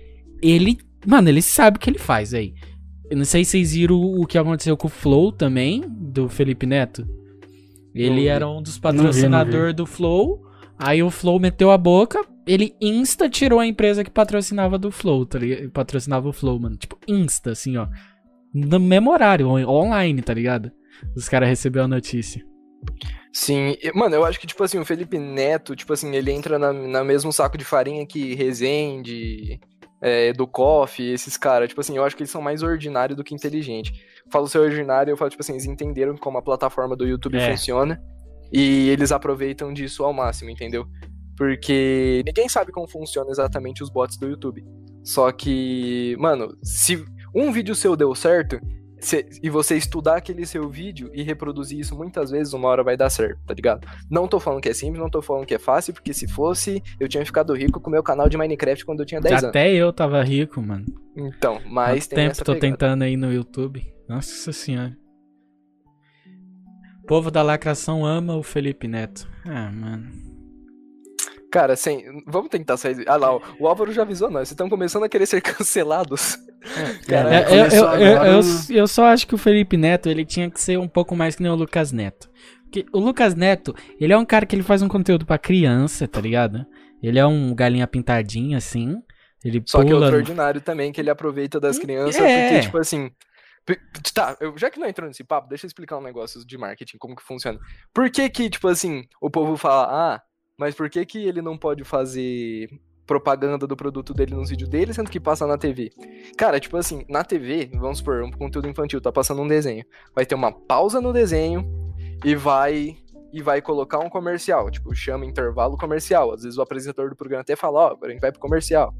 ele. 0.41 0.77
Mano, 1.05 1.29
ele 1.29 1.41
sabe 1.41 1.77
o 1.77 1.79
que 1.79 1.89
ele 1.89 1.97
faz 1.99 2.33
aí. 2.33 2.53
Eu 3.09 3.17
não 3.17 3.25
sei 3.25 3.45
se 3.45 3.51
vocês 3.51 3.73
viram 3.73 4.01
o 4.01 4.25
que 4.25 4.37
aconteceu 4.37 4.75
com 4.75 4.87
o 4.87 4.91
Flow 4.91 5.31
também, 5.31 5.81
do 5.87 6.27
Felipe 6.27 6.65
Neto. 6.65 7.07
Ele 7.95 8.21
vi. 8.21 8.27
era 8.27 8.47
um 8.47 8.61
dos 8.61 8.77
patrocinadores 8.77 9.73
do 9.75 9.85
Flow. 9.85 10.41
Aí 10.77 11.01
o 11.01 11.09
Flow 11.09 11.39
meteu 11.39 11.71
a 11.71 11.77
boca. 11.77 12.23
Ele 12.45 12.75
insta 12.79 13.29
tirou 13.29 13.59
a 13.59 13.65
empresa 13.67 14.03
que 14.03 14.11
patrocinava 14.11 14.77
do 14.77 14.91
Flow, 14.91 15.25
tá 15.25 15.39
ligado? 15.39 15.69
Patrocinava 15.71 16.29
o 16.29 16.33
Flow, 16.33 16.59
mano. 16.59 16.77
Tipo, 16.77 16.97
insta, 17.07 17.51
assim, 17.51 17.75
ó. 17.77 17.87
No 18.53 18.79
mesmo 18.79 19.11
horário, 19.11 19.47
on- 19.49 19.65
online, 19.67 20.21
tá 20.21 20.33
ligado? 20.33 20.71
Os 21.15 21.27
caras 21.27 21.49
receberam 21.49 21.85
a 21.85 21.89
notícia. 21.89 22.45
Sim, 23.33 23.75
mano, 23.93 24.15
eu 24.15 24.23
acho 24.25 24.39
que, 24.39 24.47
tipo 24.47 24.63
assim, 24.63 24.79
o 24.79 24.85
Felipe 24.85 25.17
Neto, 25.19 25.75
tipo 25.75 25.91
assim, 25.93 26.15
ele 26.15 26.31
entra 26.31 26.57
na, 26.57 26.71
na 26.71 27.03
mesmo 27.03 27.31
saco 27.33 27.57
de 27.57 27.65
farinha 27.65 28.05
que 28.05 28.33
Rezende, 28.35 29.59
é, 30.01 30.33
do 30.33 30.47
Koff, 30.47 31.01
esses 31.03 31.37
caras. 31.37 31.69
Tipo 31.69 31.81
assim, 31.81 31.97
eu 31.97 32.03
acho 32.03 32.15
que 32.15 32.23
eles 32.23 32.31
são 32.31 32.41
mais 32.41 32.61
ordinários 32.63 33.17
do 33.17 33.23
que 33.23 33.33
inteligentes. 33.33 33.91
Falo 34.31 34.47
ser 34.47 34.59
ordinário, 34.59 35.11
eu 35.11 35.17
falo, 35.17 35.29
tipo 35.29 35.41
assim, 35.41 35.53
eles 35.53 35.65
entenderam 35.65 36.15
como 36.17 36.37
a 36.37 36.41
plataforma 36.41 36.95
do 36.95 37.07
YouTube 37.07 37.37
É. 37.37 37.51
funciona 37.51 38.01
e 38.51 38.89
eles 38.89 39.11
aproveitam 39.11 39.73
disso 39.73 40.03
ao 40.03 40.13
máximo, 40.13 40.49
entendeu? 40.49 40.85
Porque 41.35 42.23
ninguém 42.25 42.49
sabe 42.49 42.71
como 42.71 42.87
funciona 42.87 43.29
exatamente 43.29 43.83
os 43.83 43.89
bots 43.89 44.17
do 44.17 44.27
YouTube. 44.27 44.63
Só 45.03 45.31
que, 45.31 46.15
mano, 46.19 46.57
se 46.63 47.05
um 47.33 47.51
vídeo 47.51 47.75
seu 47.75 47.95
deu 47.95 48.13
certo, 48.15 48.59
cê- 48.99 49.27
e 49.43 49.49
você 49.49 49.75
estudar 49.77 50.17
aquele 50.17 50.45
seu 50.45 50.69
vídeo 50.69 51.09
e 51.13 51.21
reproduzir 51.23 51.79
isso 51.79 51.95
muitas 51.95 52.29
vezes, 52.31 52.53
uma 52.53 52.67
hora 52.67 52.83
vai 52.83 52.95
dar 52.97 53.09
certo, 53.09 53.39
tá 53.45 53.53
ligado? 53.53 53.87
Não 54.09 54.27
tô 54.27 54.39
falando 54.39 54.61
que 54.61 54.69
é 54.69 54.73
simples, 54.73 54.99
não 54.99 55.09
tô 55.09 55.21
falando 55.21 55.45
que 55.45 55.53
é 55.55 55.59
fácil, 55.59 55.93
porque 55.93 56.13
se 56.13 56.27
fosse, 56.27 56.81
eu 56.99 57.07
tinha 57.07 57.25
ficado 57.25 57.53
rico 57.53 57.79
com 57.79 57.89
o 57.89 57.93
meu 57.93 58.03
canal 58.03 58.27
de 58.29 58.37
Minecraft 58.37 58.85
quando 58.85 58.99
eu 59.01 59.05
tinha 59.05 59.21
10 59.21 59.33
anos. 59.33 59.49
Até 59.49 59.71
eu 59.73 59.91
tava 59.93 60.21
rico, 60.23 60.61
mano. 60.61 60.85
Então, 61.15 61.59
mas 61.65 62.05
Quanto 62.05 62.15
tem 62.15 62.29
tempo 62.29 62.37
tô 62.43 62.53
pegada. 62.53 62.59
tentando 62.59 63.03
aí 63.03 63.17
no 63.17 63.31
YouTube. 63.33 63.83
Nossa 64.07 64.51
senhora. 64.53 64.95
O 67.03 67.07
povo 67.07 67.31
da 67.31 67.41
lacração 67.41 68.05
ama 68.05 68.35
o 68.35 68.43
Felipe 68.43 68.87
Neto. 68.87 69.27
Ah, 69.45 69.71
mano. 69.71 70.11
Cara, 71.49 71.75
sem... 71.77 72.03
vamos 72.27 72.49
tentar 72.49 72.75
sair. 72.77 73.05
Ah 73.07 73.15
lá, 73.15 73.35
o 73.59 73.67
Álvaro 73.67 73.91
já 73.93 74.01
avisou 74.01 74.29
nós, 74.29 74.49
vocês 74.49 74.51
estão 74.51 74.67
começando 74.69 75.03
a 75.03 75.09
querer 75.09 75.25
ser 75.25 75.39
cancelados. 75.41 76.37
Cara, 77.07 77.33
É, 77.35 77.37
É, 77.39 77.51
eu, 77.51 77.65
eu, 77.65 77.71
eu, 77.71 77.87
agora 78.17 78.39
eu, 78.69 78.87
só 78.87 79.05
acho 79.07 79.27
que 79.27 79.35
o 79.35 79.37
Felipe 79.37 79.77
Neto 79.77 80.09
ele 80.09 80.25
tinha 80.25 80.49
que 80.49 80.59
ser 80.59 80.77
um 80.77 80.87
pouco 80.87 81.15
mais 81.15 81.35
que 81.35 81.43
nem 81.43 81.51
o 81.51 81.55
Lucas 81.55 81.91
Neto. 81.91 82.29
Porque 82.63 82.85
o 82.93 82.99
Lucas 82.99 83.33
Neto, 83.35 83.73
ele 83.99 84.11
é 84.13 84.17
um 84.17 84.25
cara 84.25 84.45
que 84.45 84.55
ele 84.55 84.63
faz 84.63 84.81
um 84.81 84.87
conteúdo 84.87 85.25
pra 85.25 85.37
criança, 85.37 86.07
tá 86.07 86.19
ligado? 86.19 86.65
Ele 87.01 87.17
é 87.19 87.25
um 87.25 87.53
galinha 87.55 87.87
pintadinha, 87.87 88.57
assim. 88.57 88.95
Ele 89.43 89.61
Só 89.65 89.79
que 89.81 89.87
é 89.87 89.91
pula. 89.91 90.05
outro 90.07 90.17
ordinário 90.19 90.59
também, 90.59 90.91
que 90.91 90.99
ele 90.99 91.09
aproveita 91.09 91.59
das 91.59 91.77
crianças, 91.79 92.21
É. 92.21 92.47
porque, 92.49 92.61
tipo 92.61 92.77
assim. 92.77 93.09
Tá, 94.13 94.35
eu- 94.39 94.57
já 94.57 94.69
que 94.69 94.79
não 94.79 94.87
entrou 94.87 95.07
nesse 95.07 95.23
papo, 95.25 95.49
deixa 95.49 95.65
eu 95.65 95.67
explicar 95.67 95.97
um 95.97 96.01
negócio 96.01 96.45
de 96.45 96.57
marketing, 96.57 96.97
como 96.97 97.15
que 97.15 97.21
funciona. 97.23 97.59
Por 97.93 98.09
que 98.09 98.29
que, 98.29 98.49
tipo 98.49 98.67
assim, 98.67 99.03
o 99.21 99.29
povo 99.29 99.57
fala, 99.57 100.15
ah, 100.15 100.21
mas 100.57 100.73
por 100.73 100.89
que 100.89 101.05
que 101.05 101.19
ele 101.27 101.41
não 101.41 101.57
pode 101.57 101.83
fazer 101.83 102.67
propaganda 103.07 103.65
do 103.65 103.75
produto 103.75 104.13
dele 104.13 104.35
nos 104.35 104.49
vídeos 104.49 104.69
dele, 104.69 104.93
sendo 104.93 105.09
que 105.09 105.19
passa 105.19 105.47
na 105.47 105.57
TV? 105.57 105.91
Cara, 106.37 106.59
tipo 106.59 106.75
assim, 106.75 107.05
na 107.09 107.23
TV, 107.23 107.71
vamos 107.73 107.99
supor, 107.99 108.21
um 108.21 108.31
conteúdo 108.31 108.67
infantil, 108.67 109.01
tá 109.01 109.11
passando 109.11 109.41
um 109.41 109.47
desenho. 109.47 109.85
Vai 110.13 110.25
ter 110.25 110.35
uma 110.35 110.51
pausa 110.51 110.99
no 110.99 111.13
desenho 111.13 111.65
e 112.23 112.35
vai 112.35 112.97
e 113.31 113.41
vai 113.41 113.61
colocar 113.61 113.99
um 113.99 114.09
comercial, 114.09 114.69
tipo, 114.69 114.93
chama 114.95 115.25
intervalo 115.25 115.77
comercial. 115.77 116.33
Às 116.33 116.43
vezes 116.43 116.57
o 116.57 116.61
apresentador 116.61 117.09
do 117.09 117.15
programa 117.15 117.41
até 117.41 117.55
fala, 117.55 117.79
ó, 117.79 117.87
agora 117.91 118.07
a 118.07 118.11
gente 118.11 118.21
vai 118.21 118.31
pro 118.31 118.39
comercial. 118.39 118.93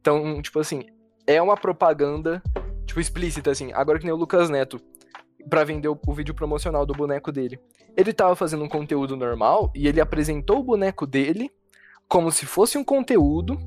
Então, 0.00 0.40
tipo 0.40 0.58
assim, 0.60 0.84
é 1.26 1.40
uma 1.42 1.56
propaganda, 1.56 2.42
tipo, 2.86 3.00
explícita, 3.00 3.50
assim. 3.50 3.72
Agora 3.72 3.98
que 3.98 4.04
nem 4.04 4.14
o 4.14 4.16
Lucas 4.16 4.48
Neto. 4.48 4.80
pra 5.48 5.64
vender 5.64 5.88
o, 5.88 5.98
o 6.06 6.14
vídeo 6.14 6.34
promocional 6.34 6.86
do 6.86 6.92
boneco 6.92 7.30
dele. 7.30 7.58
Ele 7.96 8.12
tava 8.12 8.34
fazendo 8.36 8.64
um 8.64 8.68
conteúdo 8.68 9.16
normal 9.16 9.70
e 9.74 9.86
ele 9.88 10.00
apresentou 10.00 10.58
o 10.58 10.62
boneco 10.62 11.06
dele 11.06 11.50
como 12.08 12.30
se 12.30 12.46
fosse 12.46 12.76
um 12.78 12.84
conteúdo 12.84 13.58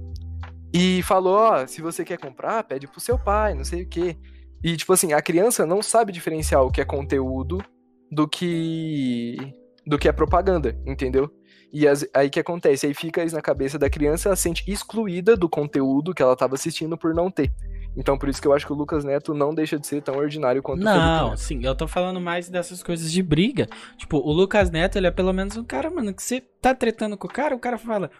e 0.73 1.01
falou, 1.03 1.35
ó, 1.35 1.67
se 1.67 1.81
você 1.81 2.03
quer 2.05 2.17
comprar, 2.19 2.63
pede 2.63 2.87
pro 2.87 2.99
seu 2.99 3.17
pai, 3.17 3.53
não 3.53 3.65
sei 3.65 3.83
o 3.83 3.87
quê. 3.87 4.15
E, 4.63 4.75
tipo 4.77 4.93
assim, 4.93 5.13
a 5.13 5.21
criança 5.21 5.65
não 5.65 5.81
sabe 5.81 6.11
diferenciar 6.11 6.63
o 6.63 6.71
que 6.71 6.81
é 6.81 6.85
conteúdo 6.85 7.63
do 8.11 8.27
que 8.27 9.37
do 9.85 9.97
que 9.97 10.07
é 10.07 10.11
propaganda, 10.11 10.77
entendeu? 10.85 11.31
E 11.73 11.87
as- 11.87 12.05
aí 12.13 12.29
que 12.29 12.39
acontece? 12.39 12.85
Aí 12.85 12.93
fica 12.93 13.23
isso 13.23 13.35
na 13.35 13.41
cabeça 13.41 13.79
da 13.79 13.89
criança, 13.89 14.29
ela 14.29 14.35
se 14.35 14.43
sente 14.43 14.69
excluída 14.69 15.35
do 15.35 15.49
conteúdo 15.49 16.13
que 16.13 16.21
ela 16.21 16.35
tava 16.35 16.53
assistindo 16.55 16.95
por 16.97 17.13
não 17.15 17.31
ter. 17.31 17.51
Então 17.97 18.15
por 18.17 18.29
isso 18.29 18.39
que 18.41 18.47
eu 18.47 18.53
acho 18.53 18.67
que 18.67 18.73
o 18.73 18.75
Lucas 18.75 19.03
Neto 19.03 19.33
não 19.33 19.53
deixa 19.53 19.79
de 19.79 19.87
ser 19.87 20.01
tão 20.03 20.15
ordinário 20.17 20.61
quanto 20.61 20.83
Não, 20.83 21.35
sim, 21.37 21.63
eu 21.63 21.73
tô 21.75 21.87
falando 21.87 22.21
mais 22.21 22.49
dessas 22.49 22.83
coisas 22.83 23.11
de 23.11 23.23
briga. 23.23 23.67
Tipo, 23.97 24.17
o 24.17 24.31
Lucas 24.31 24.69
Neto, 24.69 24.97
ele 24.97 25.07
é 25.07 25.11
pelo 25.11 25.33
menos 25.33 25.57
um 25.57 25.63
cara, 25.63 25.89
mano, 25.89 26.13
que 26.13 26.21
você 26.21 26.39
tá 26.61 26.75
tretando 26.75 27.17
com 27.17 27.27
o 27.27 27.31
cara, 27.31 27.55
o 27.55 27.59
cara 27.59 27.77
fala, 27.77 28.11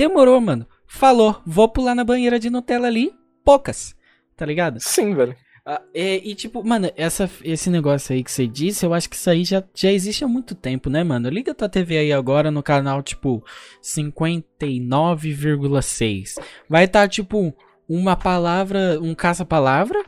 demorou, 0.00 0.40
mano, 0.40 0.66
falou, 0.86 1.42
vou 1.44 1.68
pular 1.68 1.94
na 1.94 2.02
banheira 2.02 2.38
de 2.38 2.48
Nutella 2.48 2.86
ali, 2.86 3.12
poucas, 3.44 3.94
tá 4.34 4.46
ligado? 4.46 4.80
Sim, 4.80 5.14
velho. 5.14 5.36
Ah, 5.66 5.82
é, 5.92 6.26
e 6.26 6.34
tipo, 6.34 6.64
mano, 6.64 6.90
essa, 6.96 7.30
esse 7.44 7.68
negócio 7.68 8.14
aí 8.14 8.24
que 8.24 8.32
você 8.32 8.46
disse, 8.46 8.86
eu 8.86 8.94
acho 8.94 9.10
que 9.10 9.16
isso 9.16 9.28
aí 9.28 9.44
já, 9.44 9.62
já 9.74 9.92
existe 9.92 10.24
há 10.24 10.28
muito 10.28 10.54
tempo, 10.54 10.88
né, 10.88 11.04
mano? 11.04 11.28
Liga 11.28 11.54
tua 11.54 11.68
TV 11.68 11.98
aí 11.98 12.14
agora 12.14 12.50
no 12.50 12.62
canal, 12.62 13.02
tipo, 13.02 13.44
59,6. 13.82 16.42
Vai 16.66 16.84
estar, 16.84 17.06
tipo, 17.06 17.54
uma 17.86 18.16
palavra, 18.16 18.98
um 19.02 19.14
caça-palavra, 19.14 20.02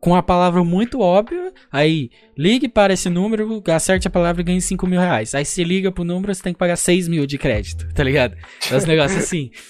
com 0.00 0.14
a 0.14 0.22
palavra 0.22 0.62
muito 0.64 1.00
óbvia. 1.00 1.52
Aí, 1.72 2.10
ligue 2.36 2.68
para 2.68 2.92
esse 2.92 3.08
número, 3.08 3.62
acerte 3.68 4.06
a 4.06 4.10
palavra 4.10 4.40
e 4.42 4.44
ganhe 4.44 4.60
5 4.60 4.86
mil 4.86 5.00
reais. 5.00 5.34
Aí 5.34 5.44
você 5.44 5.64
liga 5.64 5.90
pro 5.92 6.04
número, 6.04 6.34
você 6.34 6.42
tem 6.42 6.52
que 6.52 6.58
pagar 6.58 6.76
6 6.76 7.08
mil 7.08 7.26
de 7.26 7.36
crédito, 7.38 7.86
tá 7.94 8.02
ligado? 8.04 8.36
É 8.70 8.76
uns 8.76 8.84
negócios 8.84 9.22
assim. 9.24 9.50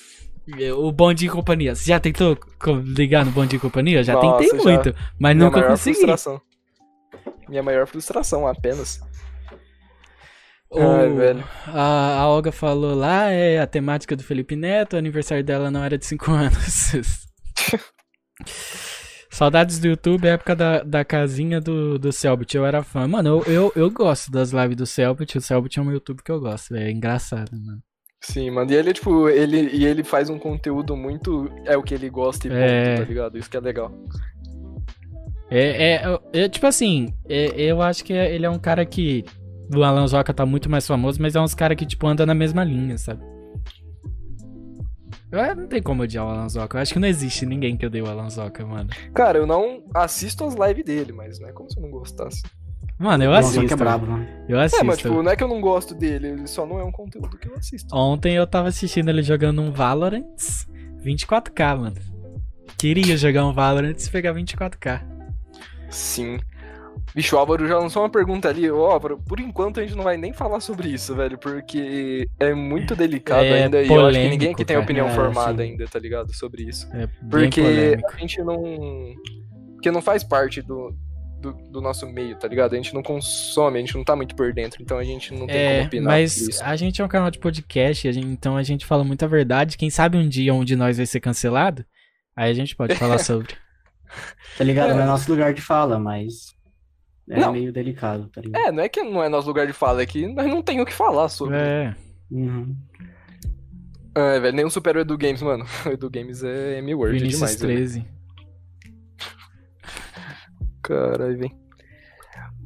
O 0.78 0.90
Bom 0.90 1.12
Dia 1.12 1.28
e 1.28 1.30
Companhia. 1.30 1.74
Você 1.74 1.84
já 1.90 2.00
tentou 2.00 2.34
ligar 2.96 3.22
no 3.22 3.30
Bom 3.30 3.44
Dia 3.44 3.58
e 3.58 3.60
Companhia? 3.60 4.02
Já 4.02 4.14
Nossa, 4.14 4.38
tentei 4.38 4.58
já. 4.58 4.64
muito, 4.70 4.94
mas 5.20 5.36
Minha 5.36 5.44
nunca 5.44 5.58
maior 5.60 5.70
consegui. 5.72 5.96
frustração. 5.96 6.40
Minha 7.46 7.62
maior 7.62 7.86
frustração, 7.86 8.46
apenas. 8.46 8.98
O- 10.70 10.80
Ai, 10.80 11.10
velho. 11.10 11.44
A, 11.66 12.20
a 12.20 12.28
Olga 12.28 12.50
falou 12.50 12.94
lá, 12.94 13.28
é 13.30 13.60
a 13.60 13.66
temática 13.66 14.16
do 14.16 14.24
Felipe 14.24 14.56
Neto, 14.56 14.94
o 14.94 14.98
aniversário 14.98 15.44
dela 15.44 15.70
não 15.70 15.84
era 15.84 15.98
de 15.98 16.06
5 16.06 16.30
anos. 16.32 16.92
Saudades 19.38 19.78
do 19.78 19.86
YouTube, 19.86 20.26
época 20.26 20.56
da, 20.56 20.82
da 20.82 21.04
casinha 21.04 21.60
do, 21.60 21.96
do 21.96 22.10
Selbit, 22.10 22.56
eu 22.56 22.66
era 22.66 22.82
fã. 22.82 23.06
Mano, 23.06 23.28
eu, 23.28 23.44
eu, 23.46 23.72
eu 23.76 23.88
gosto 23.88 24.32
das 24.32 24.50
lives 24.50 24.76
do 24.76 24.84
Selbit, 24.84 25.38
o 25.38 25.40
Selbit 25.40 25.78
é 25.78 25.82
um 25.82 25.92
YouTube 25.92 26.24
que 26.24 26.32
eu 26.32 26.40
gosto, 26.40 26.74
é 26.74 26.90
engraçado, 26.90 27.52
mano. 27.52 27.78
Sim, 28.20 28.50
mano. 28.50 28.68
E 28.72 28.74
ele, 28.74 28.92
tipo, 28.92 29.28
ele, 29.28 29.70
e 29.72 29.86
ele 29.86 30.02
faz 30.02 30.28
um 30.28 30.40
conteúdo 30.40 30.96
muito. 30.96 31.48
É 31.64 31.76
o 31.76 31.84
que 31.84 31.94
ele 31.94 32.10
gosta 32.10 32.48
e 32.48 32.50
ponto, 32.50 32.60
É. 32.60 32.96
tá 32.96 33.04
ligado? 33.04 33.38
Isso 33.38 33.48
que 33.48 33.56
é 33.56 33.60
legal. 33.60 33.92
É, 35.48 35.92
é, 35.92 36.18
eu, 36.32 36.48
tipo 36.48 36.66
assim, 36.66 37.14
é- 37.28 37.52
eu 37.62 37.80
acho 37.80 38.02
que 38.04 38.12
é- 38.12 38.34
ele 38.34 38.44
é 38.44 38.50
um 38.50 38.58
cara 38.58 38.84
que. 38.84 39.24
O 39.72 39.84
Alan 39.84 40.08
Zoca 40.08 40.34
tá 40.34 40.44
muito 40.44 40.68
mais 40.68 40.84
famoso, 40.84 41.22
mas 41.22 41.36
é 41.36 41.40
uns 41.40 41.54
cara 41.54 41.76
que, 41.76 41.86
tipo, 41.86 42.08
anda 42.08 42.26
na 42.26 42.34
mesma 42.34 42.64
linha, 42.64 42.98
sabe? 42.98 43.22
Eu, 45.30 45.56
não 45.56 45.66
tem 45.66 45.82
como 45.82 46.02
odiar 46.02 46.26
o 46.26 46.30
Alan 46.30 46.48
Zoca. 46.48 46.78
Eu 46.78 46.82
acho 46.82 46.92
que 46.92 46.98
não 46.98 47.08
existe 47.08 47.44
ninguém 47.44 47.76
que 47.76 47.84
odeie 47.86 48.02
o 48.02 48.08
Alan 48.08 48.30
Zoca, 48.30 48.64
mano. 48.64 48.88
Cara, 49.14 49.38
eu 49.38 49.46
não 49.46 49.82
assisto 49.94 50.44
as 50.44 50.54
lives 50.54 50.84
dele, 50.84 51.12
mas 51.12 51.38
não 51.38 51.48
é 51.48 51.52
como 51.52 51.70
se 51.70 51.78
eu 51.78 51.82
não 51.82 51.90
gostasse. 51.90 52.42
Mano, 52.98 53.22
eu 53.22 53.30
Nossa, 53.30 53.52
que 53.52 53.58
assisto. 53.58 53.74
é 53.74 53.76
brabo, 53.76 54.06
mano. 54.06 54.26
Eu 54.48 54.58
assisto. 54.58 54.82
É, 54.82 54.86
mas 54.86 54.98
tipo, 54.98 55.22
não 55.22 55.30
é 55.30 55.36
que 55.36 55.44
eu 55.44 55.48
não 55.48 55.60
gosto 55.60 55.94
dele, 55.94 56.28
ele 56.28 56.46
só 56.48 56.66
não 56.66 56.80
é 56.80 56.84
um 56.84 56.90
conteúdo 56.90 57.38
que 57.38 57.48
eu 57.48 57.54
assisto. 57.54 57.94
Ontem 57.94 58.34
eu 58.34 58.46
tava 58.46 58.68
assistindo 58.68 59.08
ele 59.08 59.22
jogando 59.22 59.62
um 59.62 59.70
Valorant 59.70 60.24
24K, 61.04 61.76
mano. 61.78 61.96
Queria 62.76 63.16
jogar 63.16 63.46
um 63.46 63.52
Valorant 63.52 63.96
e 63.98 64.10
pegar 64.10 64.34
24K. 64.34 65.00
Sim. 65.90 66.38
Bicho, 67.14 67.36
o 67.36 67.38
Álvaro 67.38 67.66
já 67.66 67.78
lançou 67.78 68.02
uma 68.02 68.10
pergunta 68.10 68.48
ali. 68.48 68.70
Ô, 68.70 68.84
Álvaro, 68.86 69.18
por 69.18 69.40
enquanto 69.40 69.80
a 69.80 69.82
gente 69.82 69.96
não 69.96 70.04
vai 70.04 70.16
nem 70.16 70.32
falar 70.32 70.60
sobre 70.60 70.88
isso, 70.88 71.14
velho, 71.16 71.36
porque 71.38 72.28
é 72.38 72.52
muito 72.54 72.94
delicado 72.94 73.44
É 73.44 73.64
ainda 73.64 73.82
e 73.82 73.88
eu 73.88 74.06
acho 74.06 74.12
que 74.18 74.24
ninguém 74.24 74.38
polêmico, 74.38 74.52
aqui 74.62 74.64
tem 74.64 74.76
opinião 74.76 75.08
É, 75.08 75.14
formada 75.14 75.62
sim. 75.64 75.70
ainda, 75.70 75.86
tá 75.88 75.98
ligado? 75.98 76.32
Sobre 76.34 76.62
isso. 76.64 76.86
É 76.94 77.06
bem 77.06 77.16
Porque 77.30 77.60
polêmico. 77.62 78.10
a 78.14 78.16
gente 78.18 78.42
não. 78.42 79.14
Porque 79.74 79.90
não 79.90 80.02
faz 80.02 80.22
parte 80.24 80.60
do, 80.60 80.94
do, 81.40 81.52
do 81.70 81.80
nosso 81.80 82.06
meio, 82.06 82.36
tá 82.36 82.46
ligado? 82.48 82.72
A 82.74 82.76
gente 82.76 82.92
não 82.92 83.02
consome, 83.02 83.78
a 83.78 83.80
gente 83.80 83.96
não 83.96 84.04
tá 84.04 84.14
muito 84.16 84.34
por 84.36 84.52
dentro, 84.52 84.82
então 84.82 84.98
a 84.98 85.04
gente 85.04 85.32
não 85.32 85.46
tem 85.46 85.56
como 85.56 85.58
É, 85.80 85.82
opinar 85.84 86.04
mas 86.12 86.60
a 86.60 86.76
gente 86.76 87.00
é 87.00 87.04
um 87.04 87.08
canal 87.08 87.30
de 87.30 87.38
podcast, 87.38 88.06
a 88.08 88.12
gente- 88.12 88.26
então 88.26 88.56
a 88.56 88.62
gente 88.62 88.84
fala 88.84 89.02
muita 89.04 89.26
verdade. 89.28 89.76
Quem 89.78 89.88
sabe 89.88 90.16
um 90.18 90.28
dia 90.28 90.52
um 90.52 90.64
de 90.64 90.74
nós 90.76 90.96
vai 90.96 91.06
ser 91.06 91.20
cancelado? 91.20 91.84
Aí 92.36 92.50
a 92.50 92.54
gente 92.54 92.76
pode 92.76 92.94
falar 92.96 93.18
sobre. 93.18 93.54
Tá 94.56 94.64
ligado? 94.64 94.90
É. 94.90 94.94
Não 94.94 95.02
é 95.02 95.06
nosso 95.06 95.30
lugar 95.30 95.52
de 95.54 95.60
fala, 95.60 95.98
mas 95.98 96.56
é 97.30 97.40
Não. 97.40 97.52
meio 97.52 97.72
delicado, 97.72 98.28
tá 98.28 98.40
ligado? 98.40 98.60
É, 98.62 98.72
não 98.72 98.82
é 98.82 98.88
que 98.88 99.02
não 99.02 99.22
é 99.22 99.28
nosso 99.28 99.48
lugar 99.48 99.66
de 99.66 99.72
fala, 99.72 100.02
é 100.02 100.06
que 100.06 100.26
nós 100.26 100.46
não 100.46 100.62
tem 100.62 100.80
o 100.80 100.86
que 100.86 100.92
falar 100.92 101.28
sobre. 101.28 101.56
É. 101.56 101.94
Uhum. 102.30 102.74
É, 104.14 104.40
velho, 104.40 104.56
nem 104.56 104.64
o 104.64 104.70
super 104.70 104.96
Edu 104.96 105.16
Games, 105.16 105.42
mano. 105.42 105.64
O 105.86 105.88
Edu 105.92 106.10
Games 106.10 106.42
é 106.42 106.78
M-Word 106.78 107.18
Vinícius 107.18 107.38
demais, 107.56 107.60
velho. 107.60 107.76
13. 107.76 108.06
Caralho, 110.82 111.38
vem. 111.38 111.56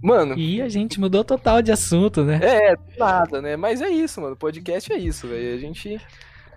Mano, 0.03 0.37
E 0.37 0.61
a 0.61 0.69
gente 0.69 0.99
mudou 0.99 1.23
total 1.23 1.63
de 1.63 1.71
assunto, 1.71 2.25
né? 2.25 2.41
é, 2.43 2.75
nada, 2.99 3.41
né? 3.41 3.57
Mas 3.57 3.81
é 3.81 3.89
isso, 3.89 4.21
mano. 4.21 4.35
Podcast 4.37 4.93
é 4.93 4.97
isso, 4.99 5.29
velho. 5.29 5.55
A 5.55 5.59
gente 5.59 6.01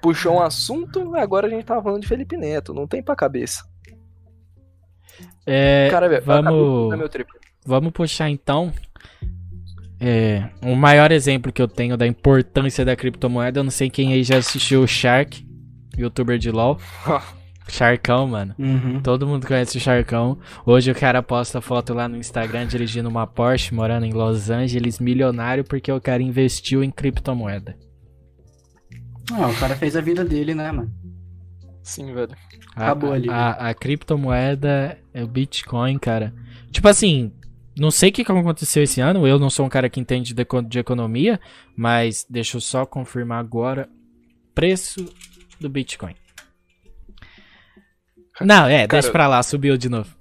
puxou 0.02 0.36
um 0.36 0.42
assunto, 0.42 1.16
agora 1.16 1.46
a 1.46 1.50
gente 1.50 1.64
tava 1.64 1.84
falando 1.84 2.02
de 2.02 2.08
Felipe 2.08 2.38
Neto. 2.38 2.74
Não 2.74 2.88
tem 2.88 3.04
pra 3.04 3.16
cabeça. 3.16 3.64
É, 5.46 5.90
Cara, 5.92 6.10
velho, 6.10 6.26
cabeça 6.26 6.40
é 6.50 6.52
vamos, 6.52 6.98
meu 6.98 7.08
trip. 7.10 7.30
Vamos 7.66 7.92
puxar 7.92 8.30
então. 8.30 8.72
É, 10.00 10.50
o 10.62 10.76
maior 10.76 11.12
exemplo 11.12 11.52
que 11.52 11.62
eu 11.62 11.68
tenho 11.68 11.98
da 11.98 12.06
importância 12.06 12.84
da 12.84 12.96
criptomoeda, 12.96 13.60
eu 13.60 13.64
não 13.64 13.72
sei 13.72 13.90
quem 13.90 14.14
aí 14.14 14.24
já 14.24 14.38
assistiu 14.38 14.84
o 14.84 14.88
Shark, 14.88 15.46
youtuber 15.98 16.38
de 16.38 16.52
LoL. 16.52 16.80
Sharkão, 17.68 18.28
mano. 18.28 18.54
Uhum. 18.60 19.02
Todo 19.02 19.26
mundo 19.26 19.48
conhece 19.48 19.78
o 19.78 19.82
Sharkão. 19.82 20.38
Hoje 20.66 20.92
o 20.92 20.96
cara 20.96 21.24
posta 21.24 21.60
foto 21.60 21.94
lá 21.94 22.08
no 22.08 22.16
Instagram 22.16 22.68
dirigindo 22.68 23.10
uma 23.10 23.26
Porsche, 23.26 23.74
morando 23.74 24.06
em 24.06 24.14
Los 24.14 24.52
Angeles, 24.52 25.00
milionário, 25.00 25.64
porque 25.64 25.92
o 25.92 26.00
cara 26.00 26.22
investiu 26.22 26.84
em 26.84 26.92
criptomoeda. 26.92 27.76
Ah, 29.34 29.48
o 29.48 29.56
cara 29.56 29.76
fez 29.76 29.96
a 29.96 30.02
vida 30.02 30.24
dele, 30.24 30.54
né, 30.54 30.72
mano? 30.72 30.94
Sim, 31.82 32.14
velho. 32.14 32.30
A, 32.76 32.84
Acabou 32.84 33.14
ali, 33.14 33.30
A, 33.30 33.70
a 33.70 33.74
criptomoeda 33.74 34.98
é 35.14 35.24
o 35.24 35.28
Bitcoin, 35.28 35.98
cara. 35.98 36.34
Tipo 36.72 36.88
assim, 36.88 37.32
não 37.78 37.92
sei 37.92 38.10
o 38.10 38.12
que 38.12 38.22
aconteceu 38.22 38.84
esse 38.84 39.02
ano. 39.02 39.28
Eu 39.28 39.38
não 39.38 39.50
sou 39.50 39.66
um 39.66 39.70
cara 39.70 39.90
que 39.90 40.00
entende 40.00 40.34
de, 40.34 40.46
de 40.68 40.80
economia, 40.80 41.40
mas 41.76 42.26
deixa 42.30 42.58
eu 42.58 42.62
só 42.62 42.86
confirmar 42.86 43.40
agora. 43.40 43.90
Preço 44.54 45.14
do 45.60 45.70
Bitcoin. 45.70 46.16
Não, 48.42 48.66
é, 48.66 48.88
deixa 48.88 49.08
Cara- 49.08 49.12
pra 49.12 49.28
lá, 49.28 49.44
subiu 49.44 49.78
de 49.78 49.90
novo. 49.90 50.14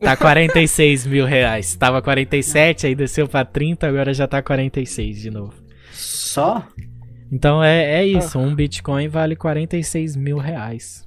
Tá 0.00 0.16
46 0.16 1.06
mil 1.06 1.24
reais. 1.24 1.74
Tava 1.76 2.02
47, 2.02 2.86
aí 2.86 2.94
desceu 2.94 3.26
pra 3.26 3.44
30, 3.44 3.86
agora 3.86 4.12
já 4.12 4.26
tá 4.26 4.42
46 4.42 5.20
de 5.20 5.30
novo. 5.30 5.54
Só? 5.92 6.66
Então 7.32 7.62
é, 7.62 8.00
é 8.02 8.06
isso, 8.06 8.38
um 8.38 8.54
Bitcoin 8.54 9.08
vale 9.08 9.34
46 9.34 10.16
mil 10.16 10.36
reais. 10.38 11.05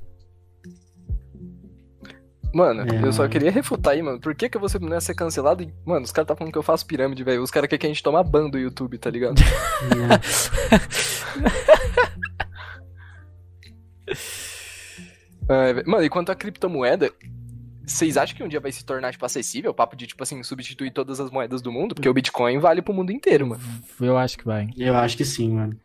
Mano, 2.53 2.81
É, 2.81 3.05
eu 3.05 3.11
só 3.13 3.19
mano. 3.23 3.31
queria 3.31 3.51
refutar 3.51 3.93
aí, 3.93 4.01
mano. 4.01 4.19
Por 4.19 4.33
que, 4.33 4.49
que 4.49 4.57
eu 4.57 4.59
vou 4.59 4.67
ser- 4.69 4.81
não 4.81 4.89
ia 4.93 5.01
ser 5.01 5.13
cancelado? 5.13 5.61
E, 5.63 5.71
mano, 5.85 6.03
os 6.05 6.11
caras 6.11 6.27
tá 6.27 6.35
falando 6.35 6.51
que 6.51 6.57
eu 6.57 6.63
faço 6.63 6.85
pirâmide, 6.85 7.23
velho. 7.23 7.43
Os 7.43 7.51
caras 7.51 7.69
querem 7.69 7.79
que 7.79 7.85
a 7.85 7.89
gente 7.89 8.01
toma 8.03 8.23
ban 8.23 8.49
do 8.49 8.57
YouTube, 8.57 8.97
tá 8.97 9.09
ligado? 9.09 9.35
É, 15.47 15.83
mano, 15.83 16.03
e 16.03 16.09
quanto 16.09 16.31
à 16.31 16.35
criptomoeda, 16.35 17.11
vocês 17.85 18.17
acham 18.17 18.35
que 18.37 18.43
um 18.43 18.47
dia 18.47 18.59
vai 18.59 18.71
se 18.71 18.85
tornar, 18.85 19.11
tipo, 19.11 19.25
acessível? 19.25 19.71
O 19.71 19.73
papo 19.73 19.95
de, 19.95 20.05
tipo 20.05 20.21
assim, 20.21 20.41
substituir 20.43 20.91
todas 20.91 21.19
as 21.19 21.31
moedas 21.31 21.61
do 21.61 21.71
mundo? 21.71 21.95
Porque 21.95 22.09
o 22.09 22.13
Bitcoin 22.13 22.59
vale 22.59 22.81
pro 22.81 22.93
mundo 22.93 23.11
inteiro, 23.11 23.47
mano. 23.47 23.61
Eu 23.99 24.17
acho 24.17 24.37
que 24.37 24.45
vai. 24.45 24.69
Eu 24.77 24.95
acho 24.95 25.17
que 25.17 25.25
sim, 25.25 25.49
mano. 25.53 25.75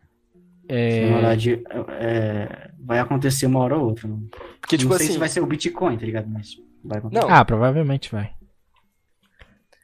É, 0.69 1.07
Na 1.07 1.13
verdade, 1.15 1.63
é, 2.01 2.71
vai 2.81 2.99
acontecer 2.99 3.47
uma 3.47 3.61
hora 3.61 3.77
ou 3.77 3.85
outra. 3.87 4.09
Mano. 4.09 4.29
Porque, 4.61 4.79
tipo 4.79 4.91
não 4.91 4.97
sei 4.99 5.07
assim. 5.07 5.13
se 5.15 5.19
vai 5.19 5.29
ser 5.29 5.41
o 5.41 5.47
Bitcoin, 5.47 5.97
tá 5.99 6.07
ligado? 6.07 6.29
Mas 6.29 6.57
vai 6.83 6.99
acontecer. 6.99 7.23
Não, 7.27 7.31
Ah, 7.35 7.45
provavelmente 7.45 8.11
vai. 8.11 8.33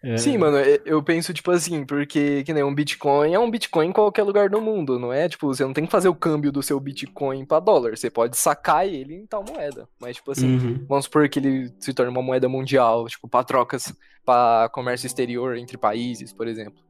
É, 0.02 0.16
Sim, 0.16 0.38
mano, 0.38 0.56
eu 0.56 1.02
penso, 1.02 1.34
tipo 1.34 1.50
assim, 1.50 1.84
porque 1.84 2.42
que 2.44 2.54
nem 2.54 2.62
um 2.64 2.74
Bitcoin 2.74 3.34
é 3.34 3.38
um 3.38 3.50
Bitcoin 3.50 3.88
em 3.88 3.92
qualquer 3.92 4.22
lugar 4.22 4.48
do 4.48 4.58
mundo, 4.58 4.98
não 4.98 5.12
é? 5.12 5.28
Tipo, 5.28 5.48
você 5.48 5.62
não 5.62 5.74
tem 5.74 5.84
que 5.84 5.90
fazer 5.92 6.08
o 6.08 6.14
câmbio 6.14 6.50
do 6.50 6.62
seu 6.62 6.80
Bitcoin 6.80 7.44
pra 7.44 7.60
dólar, 7.60 7.94
você 7.98 8.08
pode 8.10 8.34
sacar 8.38 8.86
ele 8.88 9.14
em 9.14 9.26
tal 9.26 9.44
moeda. 9.44 9.86
Mas, 10.00 10.16
tipo 10.16 10.30
assim, 10.32 10.54
Uhum. 10.56 10.86
vamos 10.88 11.04
supor 11.04 11.28
que 11.28 11.38
ele 11.38 11.70
se 11.78 11.92
torne 11.92 12.10
uma 12.10 12.22
moeda 12.22 12.48
mundial, 12.48 13.06
tipo, 13.08 13.28
pra 13.28 13.44
trocas, 13.44 13.92
pra 14.24 14.70
comércio 14.72 15.06
exterior 15.06 15.54
entre 15.58 15.76
países, 15.76 16.32
por 16.32 16.48
exemplo. 16.48 16.82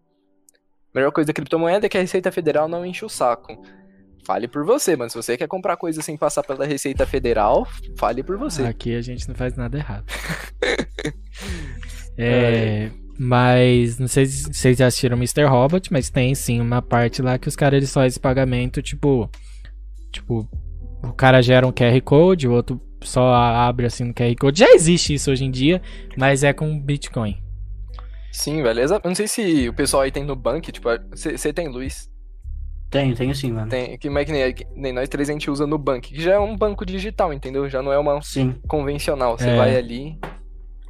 A 0.95 0.99
melhor 0.99 1.11
coisa 1.11 1.27
da 1.27 1.33
criptomoeda 1.33 1.87
é 1.87 1.89
que 1.89 1.99
a 1.99 2.01
Receita 2.01 2.31
Federal 2.31 2.69
não 2.69 2.87
enche 2.87 3.05
o 3.05 3.09
saco. 3.09 3.61
Fale 4.25 4.47
por 4.47 4.65
você, 4.65 4.97
mano. 4.97 5.11
Se 5.11 5.17
você 5.17 5.37
quer 5.37 5.47
comprar 5.47 5.77
coisa 5.77 6.03
sem 6.03 6.17
passar 6.17 6.43
pela 6.43 6.67
Receita 6.67 7.07
Federal, 7.07 7.67
fale 7.97 8.23
por 8.23 8.37
você. 8.37 8.65
Aqui 8.65 8.95
a 8.95 9.03
gente 9.03 9.29
não 9.29 9.35
faz 9.35 9.57
nada 9.57 9.79
errado. 9.79 10.05
É, 12.23 12.91
mas 13.19 13.99
não 13.99 14.07
sei 14.07 14.27
se 14.27 14.53
vocês 14.53 14.77
já 14.77 14.87
assistiram 14.87 15.17
Mr. 15.17 15.45
Robot, 15.45 15.91
mas 15.91 16.11
tem 16.11 16.35
sim 16.35 16.61
uma 16.61 16.83
parte 16.83 17.23
lá 17.23 17.39
que 17.39 17.49
os 17.49 17.57
caras 17.57 17.79
eles 17.79 17.93
fazem 17.93 18.21
pagamento, 18.21 18.83
tipo. 18.83 19.31
Tipo, 20.13 20.47
o 21.03 21.13
cara 21.13 21.41
gera 21.41 21.67
um 21.67 21.73
QR 21.73 21.99
Code, 22.03 22.47
o 22.47 22.53
outro 22.53 22.81
só 23.03 23.33
abre 23.33 23.87
assim 23.87 24.05
no 24.05 24.13
QR 24.13 24.35
Code. 24.39 24.59
Já 24.59 24.71
existe 24.73 25.15
isso 25.15 25.31
hoje 25.31 25.45
em 25.45 25.51
dia, 25.51 25.81
mas 26.17 26.45
é 26.45 26.53
com 26.53 26.79
Bitcoin. 26.79 27.39
Sim, 28.33 28.63
beleza? 28.63 29.01
Eu 29.03 29.09
não 29.09 29.15
sei 29.15 29.27
se 29.27 29.69
o 29.69 29.73
pessoal 29.73 30.03
aí 30.03 30.13
tem 30.13 30.25
no 30.25 30.37
banco, 30.37 30.71
tipo, 30.71 30.89
você 31.11 31.53
tem 31.53 31.69
luz. 31.69 32.10
Tenho, 32.91 33.15
tenho 33.15 33.35
sim, 33.35 33.53
mano. 33.53 33.69
Tem, 33.71 33.97
que, 33.97 34.11
mas 34.11 34.27
que 34.27 34.33
nem, 34.33 34.53
que 34.53 34.67
nem 34.75 34.93
nós 34.93 35.09
três 35.09 35.31
a 35.31 35.33
gente 35.33 35.49
usa 35.51 35.67
no 35.67 35.79
banco, 35.79 36.09
que 36.09 36.21
já 36.21 36.33
é 36.35 36.39
um 36.41 36.57
banco 36.57 36.85
digital, 36.85 37.33
entendeu? 37.33 37.69
Já 37.69 37.81
não 37.83 37.93
é 37.93 37.99
uma 37.99 38.21
Sim. 38.21 38.57
convencional. 38.67 39.39
Você 39.39 39.49
É. 39.49 39.57
vai 39.57 39.77
ali. 39.77 40.19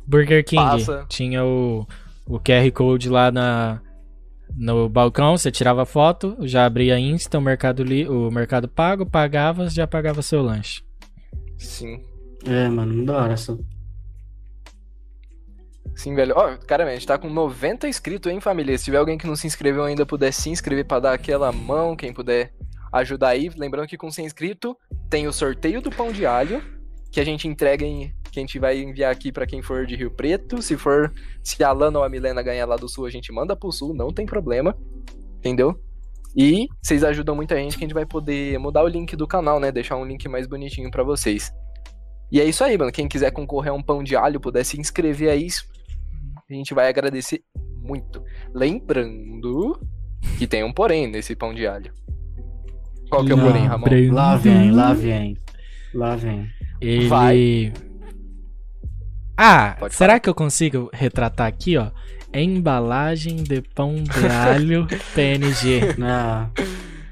Burger 0.06 0.42
King 0.44 0.62
Passa. 0.62 1.04
tinha 1.08 1.44
o, 1.44 1.86
o 2.26 2.40
QR 2.40 2.70
Code 2.72 3.08
lá 3.10 3.30
na, 3.30 3.80
no 4.56 4.88
balcão, 4.88 5.36
você 5.36 5.50
tirava 5.50 5.84
foto, 5.84 6.36
já 6.40 6.64
abria 6.64 6.98
Insta, 6.98 7.38
o 7.38 7.42
Mercado, 7.42 7.84
Li, 7.84 8.08
o 8.08 8.30
mercado 8.30 8.66
Pago, 8.66 9.04
pagava, 9.06 9.68
já 9.68 9.86
pagava 9.86 10.22
seu 10.22 10.42
lanche. 10.42 10.82
Sim. 11.58 12.00
É, 12.46 12.68
mano, 12.68 13.04
da 13.04 13.18
hora. 13.22 13.36
Só... 13.36 13.56
Sim, 16.00 16.14
velho. 16.14 16.32
Ó, 16.34 16.56
cara, 16.56 16.82
a 16.84 16.94
gente 16.94 17.06
tá 17.06 17.18
com 17.18 17.28
90 17.28 17.86
inscritos, 17.86 18.32
hein, 18.32 18.40
família? 18.40 18.78
Se 18.78 18.84
tiver 18.84 18.96
alguém 18.96 19.18
que 19.18 19.26
não 19.26 19.36
se 19.36 19.46
inscreveu 19.46 19.84
ainda, 19.84 20.06
puder 20.06 20.32
se 20.32 20.48
inscrever 20.48 20.86
pra 20.86 20.98
dar 20.98 21.12
aquela 21.12 21.52
mão, 21.52 21.94
quem 21.94 22.10
puder 22.10 22.54
ajudar 22.90 23.28
aí. 23.28 23.50
Lembrando 23.54 23.86
que 23.86 23.98
com 23.98 24.10
100 24.10 24.24
inscritos 24.24 24.74
tem 25.10 25.28
o 25.28 25.32
sorteio 25.32 25.82
do 25.82 25.90
pão 25.90 26.10
de 26.10 26.24
alho, 26.24 26.64
que 27.12 27.20
a 27.20 27.24
gente 27.24 27.46
entrega 27.46 27.84
em. 27.84 28.14
Que 28.32 28.38
a 28.38 28.40
gente 28.40 28.58
vai 28.58 28.78
enviar 28.78 29.12
aqui 29.12 29.30
pra 29.30 29.46
quem 29.46 29.60
for 29.60 29.84
de 29.84 29.94
Rio 29.94 30.10
Preto. 30.10 30.62
Se 30.62 30.74
for. 30.74 31.12
Se 31.44 31.62
a 31.62 31.70
Lana 31.70 31.98
ou 31.98 32.04
a 32.04 32.08
Milena 32.08 32.40
ganhar 32.40 32.64
lá 32.64 32.76
do 32.76 32.88
sul, 32.88 33.04
a 33.04 33.10
gente 33.10 33.30
manda 33.30 33.54
pro 33.54 33.70
sul, 33.70 33.92
não 33.92 34.10
tem 34.10 34.24
problema. 34.24 34.74
Entendeu? 35.36 35.78
E 36.34 36.66
vocês 36.80 37.04
ajudam 37.04 37.36
muita 37.36 37.56
gente 37.56 37.76
que 37.76 37.84
a 37.84 37.86
gente 37.86 37.94
vai 37.94 38.06
poder 38.06 38.58
mudar 38.58 38.82
o 38.84 38.88
link 38.88 39.14
do 39.16 39.26
canal, 39.26 39.60
né? 39.60 39.70
Deixar 39.70 39.98
um 39.98 40.06
link 40.06 40.26
mais 40.30 40.46
bonitinho 40.46 40.90
pra 40.90 41.02
vocês. 41.02 41.52
E 42.32 42.40
é 42.40 42.44
isso 42.44 42.64
aí, 42.64 42.78
mano. 42.78 42.90
Quem 42.90 43.06
quiser 43.06 43.32
concorrer 43.32 43.70
a 43.70 43.74
um 43.74 43.82
pão 43.82 44.02
de 44.02 44.16
alho, 44.16 44.40
puder 44.40 44.64
se 44.64 44.80
inscrever 44.80 45.28
aí, 45.28 45.46
a 46.50 46.54
gente 46.54 46.74
vai 46.74 46.88
agradecer 46.88 47.42
muito. 47.82 48.22
Lembrando 48.52 49.80
que 50.38 50.46
tem 50.46 50.64
um 50.64 50.72
porém 50.72 51.06
nesse 51.06 51.36
pão 51.36 51.54
de 51.54 51.66
alho. 51.66 51.92
Qual 53.08 53.24
que 53.24 53.32
é 53.32 53.34
o 53.34 53.40
porém, 53.40 53.66
Ramon? 53.66 53.86
Lá 54.12 54.36
vem, 54.36 54.70
lá 54.70 54.92
vem. 54.92 55.36
Lá 55.94 56.16
vem. 56.16 56.46
Ele. 56.80 57.08
Vai. 57.08 57.72
Ah, 59.36 59.76
Pode 59.78 59.94
será 59.94 60.20
que 60.20 60.28
eu 60.28 60.34
consigo 60.34 60.90
retratar 60.92 61.46
aqui, 61.46 61.76
ó? 61.76 61.90
Embalagem 62.32 63.36
de 63.36 63.62
pão 63.62 63.94
de 63.94 64.26
alho 64.28 64.86
PNG. 65.14 65.96
Não, 65.98 66.50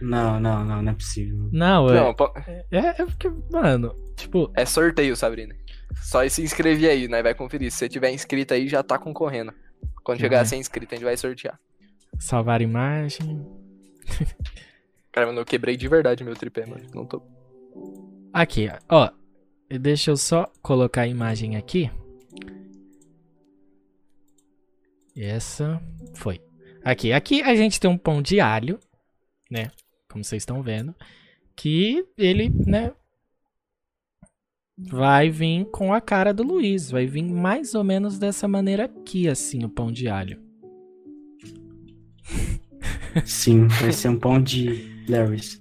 não, 0.00 0.40
não, 0.40 0.64
não, 0.64 0.82
não 0.82 0.92
é 0.92 0.94
possível. 0.94 1.48
Não, 1.52 1.88
é, 1.90 2.00
Não, 2.00 2.14
pô, 2.14 2.30
é, 2.46 2.64
é 2.70 2.92
porque, 3.04 3.30
mano, 3.50 3.94
tipo, 4.14 4.50
é 4.54 4.64
sorteio, 4.64 5.16
Sabrina. 5.16 5.54
Só 6.02 6.26
se 6.28 6.42
inscrever 6.42 6.90
aí, 6.90 7.08
né? 7.08 7.22
Vai 7.22 7.34
conferir. 7.34 7.70
Se 7.70 7.78
você 7.78 7.88
tiver 7.88 8.10
inscrito 8.10 8.54
aí, 8.54 8.68
já 8.68 8.82
tá 8.82 8.98
concorrendo. 8.98 9.52
Quando 10.02 10.20
chegar 10.20 10.38
a 10.38 10.40
Uhum. 10.42 10.46
100 10.46 10.60
inscritos, 10.60 10.92
a 10.92 10.96
gente 10.96 11.04
vai 11.04 11.16
sortear. 11.16 11.60
salvar 12.18 12.62
imagem. 12.62 13.46
Cara, 15.12 15.26
mano, 15.26 15.40
eu 15.40 15.44
quebrei 15.44 15.76
de 15.76 15.86
verdade 15.88 16.24
meu 16.24 16.34
tripé, 16.34 16.64
mano. 16.66 16.84
Não 16.94 17.04
tô. 17.04 17.22
Aqui, 18.32 18.68
ó. 18.88 19.10
Deixa 19.70 20.10
eu 20.10 20.16
só 20.16 20.50
colocar 20.62 21.02
a 21.02 21.06
imagem 21.06 21.56
aqui. 21.56 21.90
Essa 25.16 25.80
foi. 26.14 26.40
Aqui, 26.84 27.12
aqui 27.12 27.42
a 27.42 27.54
gente 27.54 27.78
tem 27.80 27.90
um 27.90 27.98
pão 27.98 28.22
de 28.22 28.40
alho, 28.40 28.78
né? 29.50 29.70
Como 30.10 30.24
vocês 30.24 30.42
estão 30.42 30.62
vendo, 30.62 30.94
que 31.56 32.04
ele, 32.16 32.48
né, 32.66 32.92
vai 34.78 35.28
vir 35.28 35.64
com 35.66 35.92
a 35.92 36.00
cara 36.00 36.32
do 36.32 36.42
Luiz, 36.42 36.90
vai 36.90 37.06
vir 37.06 37.22
mais 37.22 37.74
ou 37.74 37.82
menos 37.82 38.18
dessa 38.18 38.46
maneira 38.46 38.84
aqui, 38.84 39.28
assim, 39.28 39.64
o 39.64 39.68
pão 39.68 39.90
de 39.90 40.08
alho. 40.08 40.40
Sim, 43.24 43.66
vai 43.66 43.92
ser 43.92 44.08
um 44.08 44.18
pão 44.18 44.40
de 44.40 45.04
Larry's. 45.08 45.60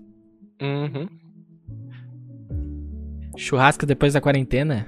Uhum. 0.62 1.08
Churrasco 3.38 3.86
depois 3.86 4.14
da 4.14 4.22
quarentena? 4.22 4.88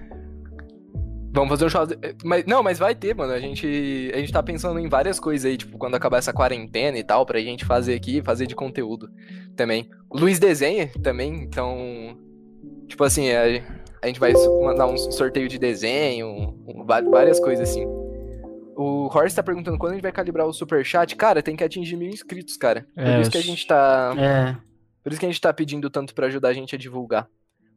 Vamos 1.31 1.49
fazer 1.49 1.65
um 1.65 1.69
churrasco. 1.69 1.95
Mas, 2.23 2.45
não, 2.45 2.64
mas 2.64 2.80
vai 2.80 2.95
ter, 2.95 3.15
mano. 3.15 3.31
A 3.31 3.39
gente, 3.39 4.11
a 4.14 4.18
gente 4.18 4.34
tá 4.34 4.41
pensando 4.41 4.80
em 4.80 4.89
várias 4.89 5.19
coisas 5.19 5.45
aí, 5.45 5.57
tipo, 5.57 5.77
quando 5.77 5.95
acabar 5.95 6.18
essa 6.18 6.34
quarentena 6.34 6.97
e 6.97 7.03
tal, 7.03 7.26
pra 7.26 7.39
gente 7.39 7.65
fazer 7.65 7.93
aqui, 7.93 8.22
fazer 8.23 8.47
de 8.47 8.56
conteúdo 8.56 9.10
também. 9.56 9.89
O 10.10 10.18
Luiz 10.18 10.39
desenha 10.39 10.89
também, 11.03 11.43
então. 11.43 12.18
Tipo 12.88 13.03
assim, 13.03 13.30
a, 13.30 13.43
a 14.01 14.07
gente 14.07 14.19
vai 14.19 14.34
mandar 14.61 14.88
um 14.88 14.97
sorteio 14.97 15.47
de 15.47 15.57
desenho, 15.59 16.27
um- 16.27 16.84
va- 16.85 17.01
várias 17.01 17.39
coisas 17.39 17.69
assim. 17.69 17.85
O 18.76 19.07
Horst 19.13 19.35
tá 19.35 19.43
perguntando 19.43 19.77
quando 19.77 19.91
a 19.91 19.95
gente 19.95 20.03
vai 20.03 20.11
calibrar 20.11 20.47
o 20.47 20.53
superchat. 20.53 21.15
Cara, 21.15 21.43
tem 21.43 21.55
que 21.55 21.63
atingir 21.63 21.97
mil 21.97 22.09
inscritos, 22.09 22.55
cara. 22.55 22.88
Por 22.95 23.03
É, 23.03 23.19
isso 23.21 23.30
que 23.31 23.38
a 23.38 23.41
gente 23.43 23.67
tá. 23.67 24.13
É, 24.17 24.55
Por 25.03 25.11
isso 25.11 25.19
que 25.19 25.26
a 25.26 25.30
gente 25.30 25.41
tá 25.41 25.53
pedindo 25.53 25.89
tanto 25.89 26.13
pra 26.15 26.27
ajudar 26.27 26.49
a 26.49 26.53
gente 26.53 26.76
a 26.76 26.77
divulgar. 26.77 27.27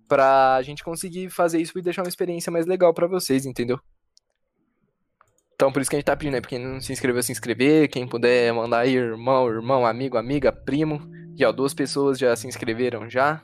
Pra 0.08 0.60
gente 0.62 0.84
conseguir 0.84 1.30
fazer 1.30 1.60
isso 1.60 1.76
e 1.78 1.82
deixar 1.82 2.02
uma 2.02 2.08
experiência 2.08 2.52
mais 2.52 2.66
legal 2.66 2.92
pra 2.94 3.06
vocês, 3.06 3.46
entendeu? 3.46 3.80
Então 5.54 5.72
por 5.72 5.80
isso 5.80 5.88
que 5.90 5.96
a 5.96 5.98
gente 5.98 6.06
tá 6.06 6.16
pedindo, 6.16 6.34
né? 6.34 6.40
Pra 6.40 6.50
quem 6.50 6.58
não 6.58 6.80
se 6.80 6.92
inscreveu, 6.92 7.22
se 7.22 7.32
inscrever. 7.32 7.88
Quem 7.88 8.06
puder 8.06 8.52
mandar 8.52 8.80
aí 8.80 8.94
irmão, 8.94 9.48
irmão, 9.48 9.86
amigo, 9.86 10.16
amiga, 10.16 10.52
primo. 10.52 11.00
E 11.36 11.44
ó, 11.44 11.52
duas 11.52 11.72
pessoas 11.72 12.18
já 12.18 12.34
se 12.36 12.46
inscreveram 12.46 13.08
já. 13.08 13.42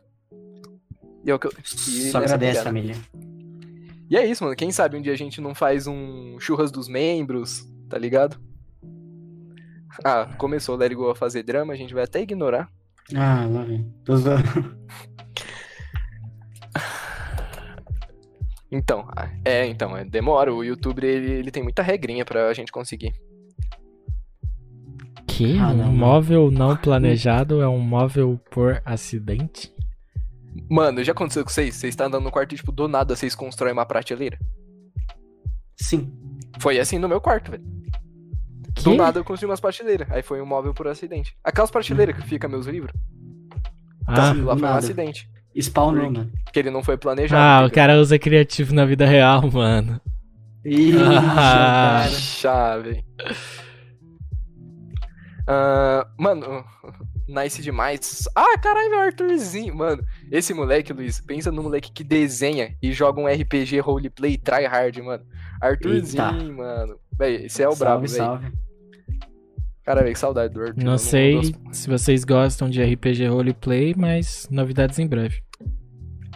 E, 1.29 1.31
é 1.31 1.35
o 1.35 1.39
que 1.39 1.47
eu- 1.47 1.53
e 1.63 2.11
só 2.11 2.19
agradece, 2.19 2.63
família. 2.63 2.97
E 4.09 4.17
é 4.17 4.25
isso, 4.25 4.43
mano. 4.43 4.57
Quem 4.57 4.73
sabe 4.73 4.97
um 4.97 5.03
dia 5.03 5.13
a 5.13 5.17
gente 5.17 5.43
não 5.43 5.55
faz 5.55 5.87
um 5.87 6.41
churras 6.41 6.71
dos 6.73 6.89
membros, 6.89 7.69
tá 7.87 7.99
ligado? 7.99 8.41
Ah, 10.03 10.35
começou 10.39 10.75
o 10.75 10.79
Let 10.79 10.87
It 10.93 10.95
Go 10.95 11.11
a 11.11 11.15
fazer 11.15 11.43
drama, 11.43 11.75
a 11.75 11.77
gente 11.77 11.93
vai 11.93 12.05
até 12.05 12.23
ignorar. 12.23 12.71
Ah, 13.15 13.45
lá 13.47 13.63
vem. 13.63 13.93
Tô 14.07 14.17
zoando. 14.17 14.79
Então, 18.71 19.07
ah, 19.17 19.29
é, 19.45 19.67
então, 19.67 19.97
é, 19.97 20.05
demora. 20.05 20.53
O 20.53 20.63
YouTube, 20.63 21.05
ele, 21.05 21.31
ele 21.31 21.51
tem 21.51 21.63
muita 21.63 21.83
regrinha 21.83 22.25
pra 22.25 22.53
gente 22.55 22.71
conseguir. 22.73 23.13
Que? 25.27 25.59
Ah, 25.59 25.69
um 25.69 25.77
não, 25.77 25.87
não. 25.87 25.93
móvel 25.93 26.51
não 26.51 26.77
planejado 26.77 27.61
é 27.63 27.69
um 27.69 27.79
móvel 27.81 28.39
por 28.51 28.81
acidente? 28.85 29.73
Mano, 30.71 31.03
já 31.05 31.13
aconteceu 31.13 31.45
com 31.45 31.51
vocês? 31.51 31.75
Vocês 31.77 31.93
estão 31.93 32.07
andando 32.07 32.25
no 32.25 32.31
quarto 32.31 32.53
e, 32.55 32.57
tipo, 32.57 32.73
do 32.73 32.89
nada 32.89 33.15
vocês 33.15 33.35
constroem 33.35 33.73
uma 33.73 33.87
prateleira? 33.87 34.39
Sim. 35.77 36.13
Foi 36.61 36.79
assim 36.79 36.99
no 36.99 37.09
meu 37.09 37.21
quarto, 37.21 37.51
velho. 37.53 37.63
Que? 38.75 38.83
Do 38.83 38.95
nada 38.95 39.19
eu 39.21 39.25
construí 39.25 39.49
umas 39.51 39.61
prateleiras. 39.61 40.11
Aí 40.11 40.23
foi 40.23 40.41
um 40.43 40.47
móvel 40.47 40.75
por 40.75 40.87
acidente. 40.89 41.37
Aquelas 41.45 41.71
prateleiras 41.71 42.17
que 42.17 42.23
fica 42.27 42.49
meus 42.49 42.67
livros. 42.67 42.93
Ah, 44.07 44.35
Sim. 44.35 44.43
lá 44.43 44.57
foi 44.57 44.69
um 44.69 44.73
acidente. 44.73 45.31
Spawnou, 45.61 46.11
mano. 46.11 46.33
Porque 46.45 46.59
ele 46.59 46.71
não 46.71 46.83
foi 46.83 46.97
planejado. 46.97 47.41
ah 47.41 47.67
o 47.67 47.71
cara 47.73 47.99
usa 48.01 48.19
criativo 48.19 48.75
na 48.75 48.85
vida 48.85 49.07
real, 49.07 49.51
mano. 49.51 50.01
Ih, 50.65 50.93
Ah. 50.97 51.35
cara. 52.05 52.11
Chave. 52.11 53.05
Ah, 55.47 56.07
mano, 56.19 56.65
nice 57.29 57.63
demais. 57.63 58.29
Ah, 58.35 58.59
caralho, 58.59 58.95
é 58.95 58.97
o 58.97 59.01
Arthurzinho. 59.01 59.77
Mano, 59.77 60.03
esse 60.31 60.55
moleque, 60.55 60.93
Luiz, 60.93 61.21
pensa 61.21 61.53
no 61.53 61.63
moleque 61.63 61.93
que 61.93 62.03
desenha 62.03 62.75
e 62.83 62.93
joga 62.93 63.21
um 63.21 63.27
RPG 63.27 63.81
roleplay 63.81 64.39
tryhard, 64.39 65.01
mano. 65.03 65.25
Arthurzinho, 65.61 66.57
mano. 66.57 66.99
Véi, 67.19 67.47
esse 67.47 67.63
é 67.63 67.69
o 67.69 67.77
brabo, 67.77 68.09
salve, 68.09 68.41
velho. 68.41 68.51
salve. 68.51 68.69
Cara, 69.85 70.03
velho, 70.03 70.13
que 70.13 70.19
saudade 70.19 70.53
do 70.53 70.61
Arthur. 70.61 70.77
Não 70.77 70.85
mano. 70.85 70.99
sei 70.99 71.41
se 71.73 71.89
vocês 71.89 72.25
gostam 72.25 72.69
de 72.69 72.83
RPG 72.83 73.27
roleplay, 73.27 73.95
mas 73.97 74.47
novidades 74.51 74.99
em 74.99 75.07
breve. 75.07 75.43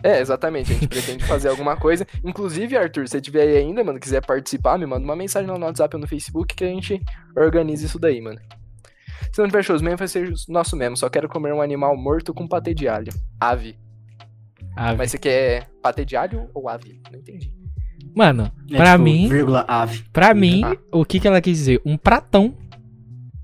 É, 0.02 0.20
exatamente. 0.20 0.72
A 0.72 0.74
gente 0.74 0.88
pretende 0.88 1.24
fazer 1.24 1.48
alguma 1.48 1.76
coisa. 1.76 2.06
Inclusive, 2.24 2.76
Arthur, 2.76 3.06
se 3.06 3.12
você 3.12 3.20
tiver 3.20 3.42
aí 3.42 3.58
ainda, 3.58 3.84
mano, 3.84 4.00
quiser 4.00 4.24
participar, 4.24 4.78
me 4.78 4.86
manda 4.86 5.04
uma 5.04 5.14
mensagem 5.14 5.46
no 5.46 5.64
WhatsApp 5.64 5.94
ou 5.94 6.00
no 6.00 6.08
Facebook 6.08 6.56
que 6.56 6.64
a 6.64 6.68
gente 6.68 7.00
organiza 7.36 7.86
isso 7.86 7.98
daí, 7.98 8.20
mano. 8.20 8.40
Se 9.32 9.40
não 9.40 9.46
tiver 9.46 9.62
shows 9.62 9.80
mesmo, 9.82 9.96
vai 9.98 10.08
ser 10.08 10.32
nosso 10.48 10.76
mesmo. 10.76 10.96
Só 10.96 11.08
quero 11.08 11.28
comer 11.28 11.52
um 11.52 11.60
animal 11.62 11.96
morto 11.96 12.32
com 12.34 12.46
patê 12.46 12.74
de 12.74 12.86
alho. 12.88 13.12
Ave. 13.40 13.76
Ave. 14.76 14.96
Mas 14.98 15.10
você 15.10 15.18
quer 15.18 15.68
patê 15.82 16.04
de 16.04 16.16
alho 16.16 16.48
ou 16.54 16.68
ave? 16.68 17.00
Não 17.10 17.18
entendi. 17.18 17.52
Mano, 18.14 18.50
É 18.70 18.76
pra 18.76 18.92
tipo, 18.92 19.04
mim, 19.04 19.28
Vírgula 19.28 19.64
ave. 19.66 20.04
pra 20.12 20.34
mim, 20.34 20.62
Ah. 20.64 20.76
o 20.92 21.04
que 21.04 21.18
que 21.20 21.26
ela 21.26 21.40
quis 21.40 21.56
dizer? 21.58 21.80
Um 21.84 21.96
pratão 21.96 22.54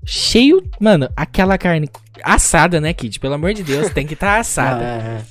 cheio, 0.05 0.61
mano, 0.79 1.09
aquela 1.15 1.57
carne 1.57 1.89
assada, 2.23 2.79
né, 2.81 2.93
Kid? 2.93 3.19
Pelo 3.19 3.33
amor 3.35 3.53
de 3.53 3.63
Deus, 3.63 3.89
tem 3.91 4.05
que 4.05 4.13
estar 4.15 4.35
Ah, 4.37 4.39
assada. 4.39 4.83
é, 4.83 4.87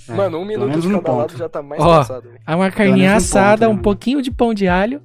é, 0.08 0.12
é. 0.12 0.14
Mano, 0.16 0.38
um 0.38 0.44
minuto 0.44 0.80
de 0.80 0.88
um 0.88 1.00
cada 1.00 1.12
lado 1.12 1.28
ponto. 1.28 1.38
já 1.38 1.48
tá 1.48 1.62
mais 1.62 1.80
Ó, 1.80 2.02
velho. 2.02 2.34
É 2.46 2.54
uma 2.54 2.70
carninha 2.70 3.12
um 3.12 3.16
assada, 3.16 3.66
ponto, 3.66 3.74
um 3.74 3.76
né? 3.76 3.82
pouquinho 3.82 4.22
de 4.22 4.30
pão 4.30 4.52
de 4.54 4.66
alho 4.68 5.02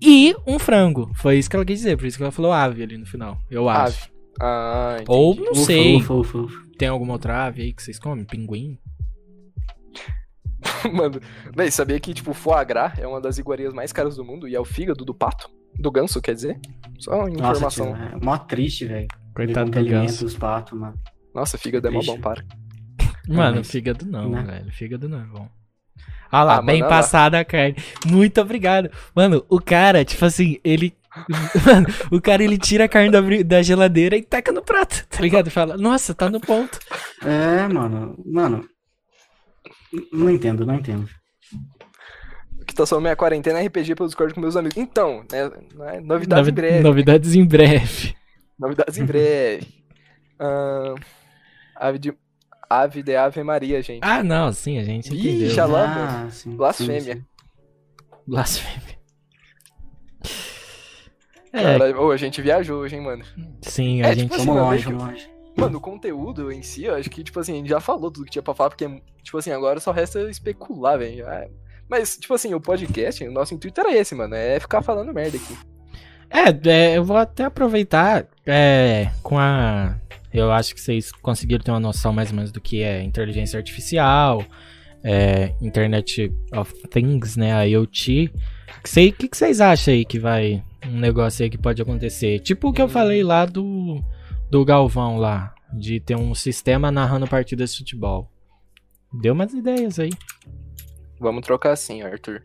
e 0.00 0.34
um 0.46 0.58
frango. 0.58 1.10
Foi 1.14 1.36
isso 1.38 1.48
que 1.50 1.56
ela 1.56 1.64
quis 1.64 1.78
dizer, 1.80 1.96
por 1.96 2.06
isso 2.06 2.16
que 2.16 2.22
ela 2.22 2.32
falou 2.32 2.52
ave 2.52 2.82
ali 2.82 2.96
no 2.96 3.06
final. 3.06 3.38
Eu 3.50 3.68
acho. 3.68 4.08
Ah, 4.40 4.96
entendi. 5.00 5.10
Ou 5.18 5.34
não 5.34 5.52
Ufa, 5.52 5.64
sei, 5.64 5.96
ufa, 5.96 6.14
ufa, 6.14 6.38
ufa. 6.38 6.56
tem 6.78 6.88
alguma 6.88 7.12
outra 7.14 7.46
ave 7.46 7.62
aí 7.62 7.72
que 7.72 7.82
vocês 7.82 7.98
comem? 7.98 8.24
Pinguim? 8.24 8.78
Mano, 10.92 11.20
véi, 11.54 11.70
sabia 11.70 11.98
que, 12.00 12.12
tipo, 12.14 12.32
foie 12.34 12.64
gras 12.64 12.98
é 12.98 13.06
uma 13.06 13.20
das 13.20 13.38
iguarias 13.38 13.72
mais 13.72 13.92
caras 13.92 14.16
do 14.16 14.24
mundo 14.24 14.46
e 14.48 14.54
é 14.54 14.60
o 14.60 14.64
fígado 14.64 15.04
do 15.04 15.14
pato? 15.14 15.48
Do 15.78 15.90
ganso, 15.90 16.20
quer 16.20 16.34
dizer? 16.34 16.58
Só 16.98 17.12
uma 17.12 17.28
Nossa, 17.28 17.50
informação. 17.68 17.94
tio, 17.94 18.02
é 18.20 18.24
mó 18.24 18.36
triste, 18.38 18.84
velho. 18.86 19.06
Coitado 19.34 19.70
do 19.70 19.84
ganso. 19.84 20.26
os 20.26 20.34
patos, 20.36 20.78
mano. 20.78 20.98
Nossa, 21.34 21.56
fígado 21.56 21.86
é 21.86 21.90
mó 21.90 21.98
Triste. 22.00 22.14
bom, 22.16 22.20
para. 22.20 22.44
Mano, 23.28 23.58
mas- 23.58 23.70
fígado 23.70 24.04
não, 24.06 24.30
né? 24.30 24.42
velho. 24.42 24.72
Fígado 24.72 25.08
não 25.08 25.20
é 25.20 25.24
bom. 25.24 25.48
Ah 26.30 26.42
lá, 26.44 26.56
Ah, 26.56 26.62
bem 26.62 26.80
manda 26.80 26.90
lá. 26.94 27.00
passada 27.00 27.38
a 27.38 27.44
carne. 27.44 27.76
Muito 28.06 28.40
obrigado. 28.40 28.90
Mano, 29.14 29.44
o 29.48 29.60
cara, 29.60 30.04
tipo 30.04 30.24
assim, 30.24 30.58
ele. 30.64 30.94
Mano, 31.66 31.86
o 32.12 32.20
cara 32.20 32.42
ele 32.42 32.58
tira 32.58 32.84
a 32.84 32.88
carne 32.88 33.10
da, 33.10 33.20
da 33.44 33.62
geladeira 33.62 34.16
e 34.16 34.22
taca 34.22 34.52
no 34.52 34.62
prato, 34.62 35.06
tá 35.08 35.20
ligado? 35.20 35.50
Fala, 35.50 35.76
nossa, 35.76 36.14
tá 36.14 36.28
no 36.30 36.40
ponto. 36.40 36.78
É, 37.24 37.66
mano. 37.68 38.16
Mano. 38.26 38.68
Não 40.12 40.28
entendo, 40.30 40.66
não 40.66 40.74
entendo. 40.74 41.08
Que 42.66 42.74
tá 42.74 42.84
só 42.84 43.00
minha 43.00 43.16
quarentena 43.16 43.60
é 43.60 43.66
RPG 43.66 43.94
pelo 43.94 44.08
Discord 44.08 44.34
com 44.34 44.40
meus 44.40 44.54
amigos. 44.56 44.76
Então, 44.76 45.24
né, 45.32 45.48
né, 45.74 46.00
novidades 46.00 46.46
Novi- 46.46 46.50
em 46.50 46.54
breve. 46.54 46.80
Novidades 46.82 47.34
em 47.34 47.44
breve. 47.46 48.14
Novidades 48.58 48.98
em 48.98 49.04
breve. 49.06 49.66
Ahn, 50.38 50.94
ave 51.76 51.98
de. 51.98 52.14
Ave 52.70 53.02
de 53.02 53.16
Ave 53.16 53.42
Maria, 53.42 53.80
gente. 53.80 54.00
Ah, 54.02 54.22
não, 54.22 54.52
sim, 54.52 54.76
a 54.78 54.84
gente 54.84 55.08
Ih, 55.14 55.46
entendeu. 55.46 55.74
Ah, 55.76 56.28
sim, 56.30 56.50
Blasfêmia. 56.54 57.00
sim, 57.00 57.12
sim. 57.14 57.24
Blasfêmia. 58.26 58.97
É, 61.52 61.78
Cara, 61.78 62.00
ô, 62.00 62.10
a 62.10 62.16
gente 62.16 62.42
viajou 62.42 62.80
hoje, 62.80 62.96
hein, 62.96 63.02
mano. 63.02 63.24
sim, 63.62 64.02
é, 64.02 64.06
a 64.06 64.14
gente. 64.14 64.30
tipo 64.30 64.34
assim, 64.34 64.50
longe, 64.50 64.92
longe. 64.92 65.30
Mano, 65.56 65.78
o 65.78 65.80
conteúdo 65.80 66.52
em 66.52 66.62
si, 66.62 66.84
eu 66.84 66.94
acho 66.94 67.10
que, 67.10 67.24
tipo 67.24 67.40
assim, 67.40 67.54
a 67.54 67.56
gente 67.56 67.68
já 67.68 67.80
falou 67.80 68.10
tudo 68.10 68.24
que 68.26 68.30
tinha 68.30 68.42
pra 68.42 68.54
falar, 68.54 68.70
porque, 68.70 68.88
tipo 69.24 69.36
assim, 69.38 69.50
agora 69.50 69.80
só 69.80 69.90
resta 69.90 70.20
especular, 70.30 70.98
velho. 70.98 71.26
É, 71.26 71.48
Mas, 71.88 72.16
tipo 72.16 72.32
assim, 72.32 72.54
o 72.54 72.60
podcast, 72.60 73.24
o 73.24 73.32
nosso 73.32 73.54
intuito 73.54 73.80
era 73.80 73.92
esse, 73.92 74.14
mano. 74.14 74.36
É 74.36 74.60
ficar 74.60 74.82
falando 74.82 75.12
merda 75.12 75.36
aqui. 75.36 75.58
É, 76.30 76.70
é, 76.70 76.96
eu 76.96 77.04
vou 77.04 77.16
até 77.16 77.44
aproveitar 77.44 78.26
é, 78.46 79.10
com 79.22 79.38
a. 79.38 79.96
Eu 80.32 80.52
acho 80.52 80.74
que 80.74 80.80
vocês 80.80 81.10
conseguiram 81.10 81.64
ter 81.64 81.70
uma 81.70 81.80
noção 81.80 82.12
mais 82.12 82.30
ou 82.30 82.36
menos 82.36 82.52
do 82.52 82.60
que 82.60 82.82
é 82.82 83.02
inteligência 83.02 83.56
artificial, 83.56 84.44
é, 85.02 85.54
Internet 85.60 86.30
of 86.52 86.72
Things, 86.88 87.36
né? 87.36 87.52
A 87.54 87.62
IoT. 87.62 88.30
O 88.78 89.12
que, 89.12 89.28
vocês 89.32 89.60
acham 89.60 89.94
aí 89.94 90.04
que 90.04 90.18
vai. 90.18 90.62
Um 90.86 90.98
negócio 90.98 91.42
aí 91.42 91.50
que 91.50 91.58
pode 91.58 91.82
acontecer? 91.82 92.38
Tipo 92.40 92.68
o 92.68 92.72
que 92.72 92.80
eu 92.80 92.88
falei 92.88 93.22
lá 93.22 93.44
do, 93.44 94.02
do 94.50 94.64
Galvão 94.64 95.18
lá, 95.18 95.54
de 95.72 96.00
ter 96.00 96.16
um 96.16 96.34
sistema 96.34 96.90
narrando 96.90 97.26
partidas 97.26 97.72
de 97.72 97.78
futebol. 97.78 98.30
Deu 99.12 99.34
umas 99.34 99.52
ideias 99.52 99.98
aí. 99.98 100.10
Vamos 101.18 101.42
trocar 101.42 101.72
assim, 101.72 102.02
Arthur. 102.02 102.42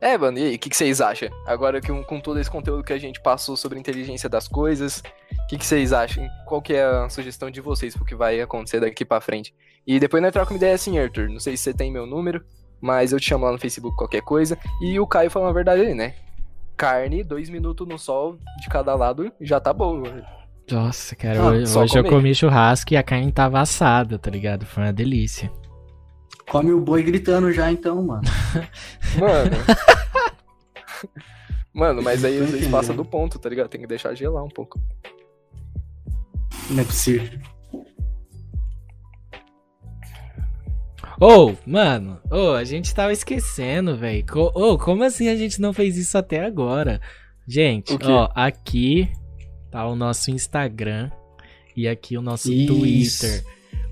É, 0.00 0.16
mano, 0.18 0.38
e 0.38 0.42
aí, 0.42 0.54
o 0.56 0.58
que, 0.58 0.74
vocês 0.74 1.00
acham? 1.00 1.30
Agora 1.46 1.80
que 1.80 1.90
com 2.04 2.20
todo 2.20 2.38
esse 2.38 2.50
conteúdo 2.50 2.84
que 2.84 2.92
a 2.92 2.98
gente 2.98 3.20
passou 3.22 3.56
sobre 3.56 3.78
inteligência 3.78 4.28
das 4.28 4.46
coisas, 4.46 5.02
o 5.32 5.46
que, 5.46 5.64
vocês 5.64 5.92
acham? 5.92 6.28
Qual 6.46 6.60
que 6.60 6.74
é 6.74 6.84
a 6.84 7.08
sugestão 7.08 7.50
de 7.50 7.60
vocês 7.60 7.94
pro 7.96 8.04
que 8.04 8.14
vai 8.14 8.40
acontecer 8.40 8.80
daqui 8.80 9.04
pra 9.04 9.22
frente? 9.22 9.54
E 9.86 9.98
depois 9.98 10.22
nós 10.22 10.32
trocamos 10.32 10.56
ideia 10.56 10.74
assim, 10.74 10.98
Arthur. 10.98 11.30
Não 11.30 11.40
sei 11.40 11.56
se 11.56 11.62
você 11.62 11.72
tem 11.72 11.90
meu 11.90 12.06
número, 12.06 12.44
mas 12.80 13.12
eu 13.12 13.20
te 13.20 13.28
chamo 13.28 13.44
lá 13.44 13.52
no 13.52 13.58
Facebook 13.58 13.96
qualquer 13.96 14.22
coisa. 14.22 14.58
E 14.80 14.98
o 15.00 15.06
Caio 15.06 15.30
falou 15.30 15.48
a 15.48 15.52
verdade 15.52 15.80
ali, 15.82 15.94
né? 15.94 16.14
Carne, 16.76 17.22
dois 17.24 17.48
minutos 17.48 17.86
no 17.88 17.98
sol 17.98 18.38
de 18.60 18.68
cada 18.68 18.94
lado, 18.94 19.32
já 19.40 19.58
tá 19.58 19.72
bom. 19.72 20.02
Nossa, 20.70 21.14
cara, 21.16 21.40
Ah, 21.40 21.46
hoje, 21.48 21.78
hoje 21.78 21.98
eu 21.98 22.04
comi 22.04 22.34
churrasco 22.34 22.92
e 22.92 22.96
a 22.96 23.02
carne 23.02 23.30
tava 23.32 23.60
assada, 23.60 24.18
tá 24.18 24.30
ligado? 24.30 24.66
Foi 24.66 24.82
uma 24.82 24.92
delícia. 24.92 25.50
Come 26.50 26.72
o 26.72 26.80
boi 26.80 27.02
gritando 27.02 27.50
já, 27.52 27.70
então, 27.72 28.02
mano. 28.04 28.22
Mano. 29.18 29.56
Mano, 31.72 32.02
mas 32.02 32.24
aí 32.24 32.32
Tô 32.38 32.44
às 32.44 32.50
vezes 32.50 32.54
entendendo. 32.62 32.70
passa 32.72 32.92
do 32.94 33.04
ponto, 33.04 33.38
tá 33.38 33.48
ligado? 33.50 33.68
Tem 33.68 33.80
que 33.80 33.86
deixar 33.86 34.14
gelar 34.14 34.42
um 34.42 34.48
pouco. 34.48 34.80
Não 36.70 36.80
é 36.80 36.84
possível. 36.84 37.38
Ô, 41.20 41.54
mano, 41.66 42.18
ô, 42.30 42.50
a 42.52 42.64
gente 42.64 42.94
tava 42.94 43.12
esquecendo, 43.12 43.96
velho. 43.96 44.24
Ô, 44.54 44.76
como 44.78 45.02
assim 45.04 45.28
a 45.28 45.36
gente 45.36 45.60
não 45.60 45.72
fez 45.72 45.96
isso 45.96 46.16
até 46.18 46.44
agora? 46.44 47.00
Gente, 47.48 47.96
ó, 48.04 48.28
aqui 48.34 49.08
tá 49.70 49.86
o 49.86 49.96
nosso 49.96 50.30
Instagram 50.30 51.10
e 51.76 51.86
aqui 51.88 52.16
o 52.18 52.22
nosso 52.22 52.52
Isso. 52.52 52.66
Twitter. 52.74 53.44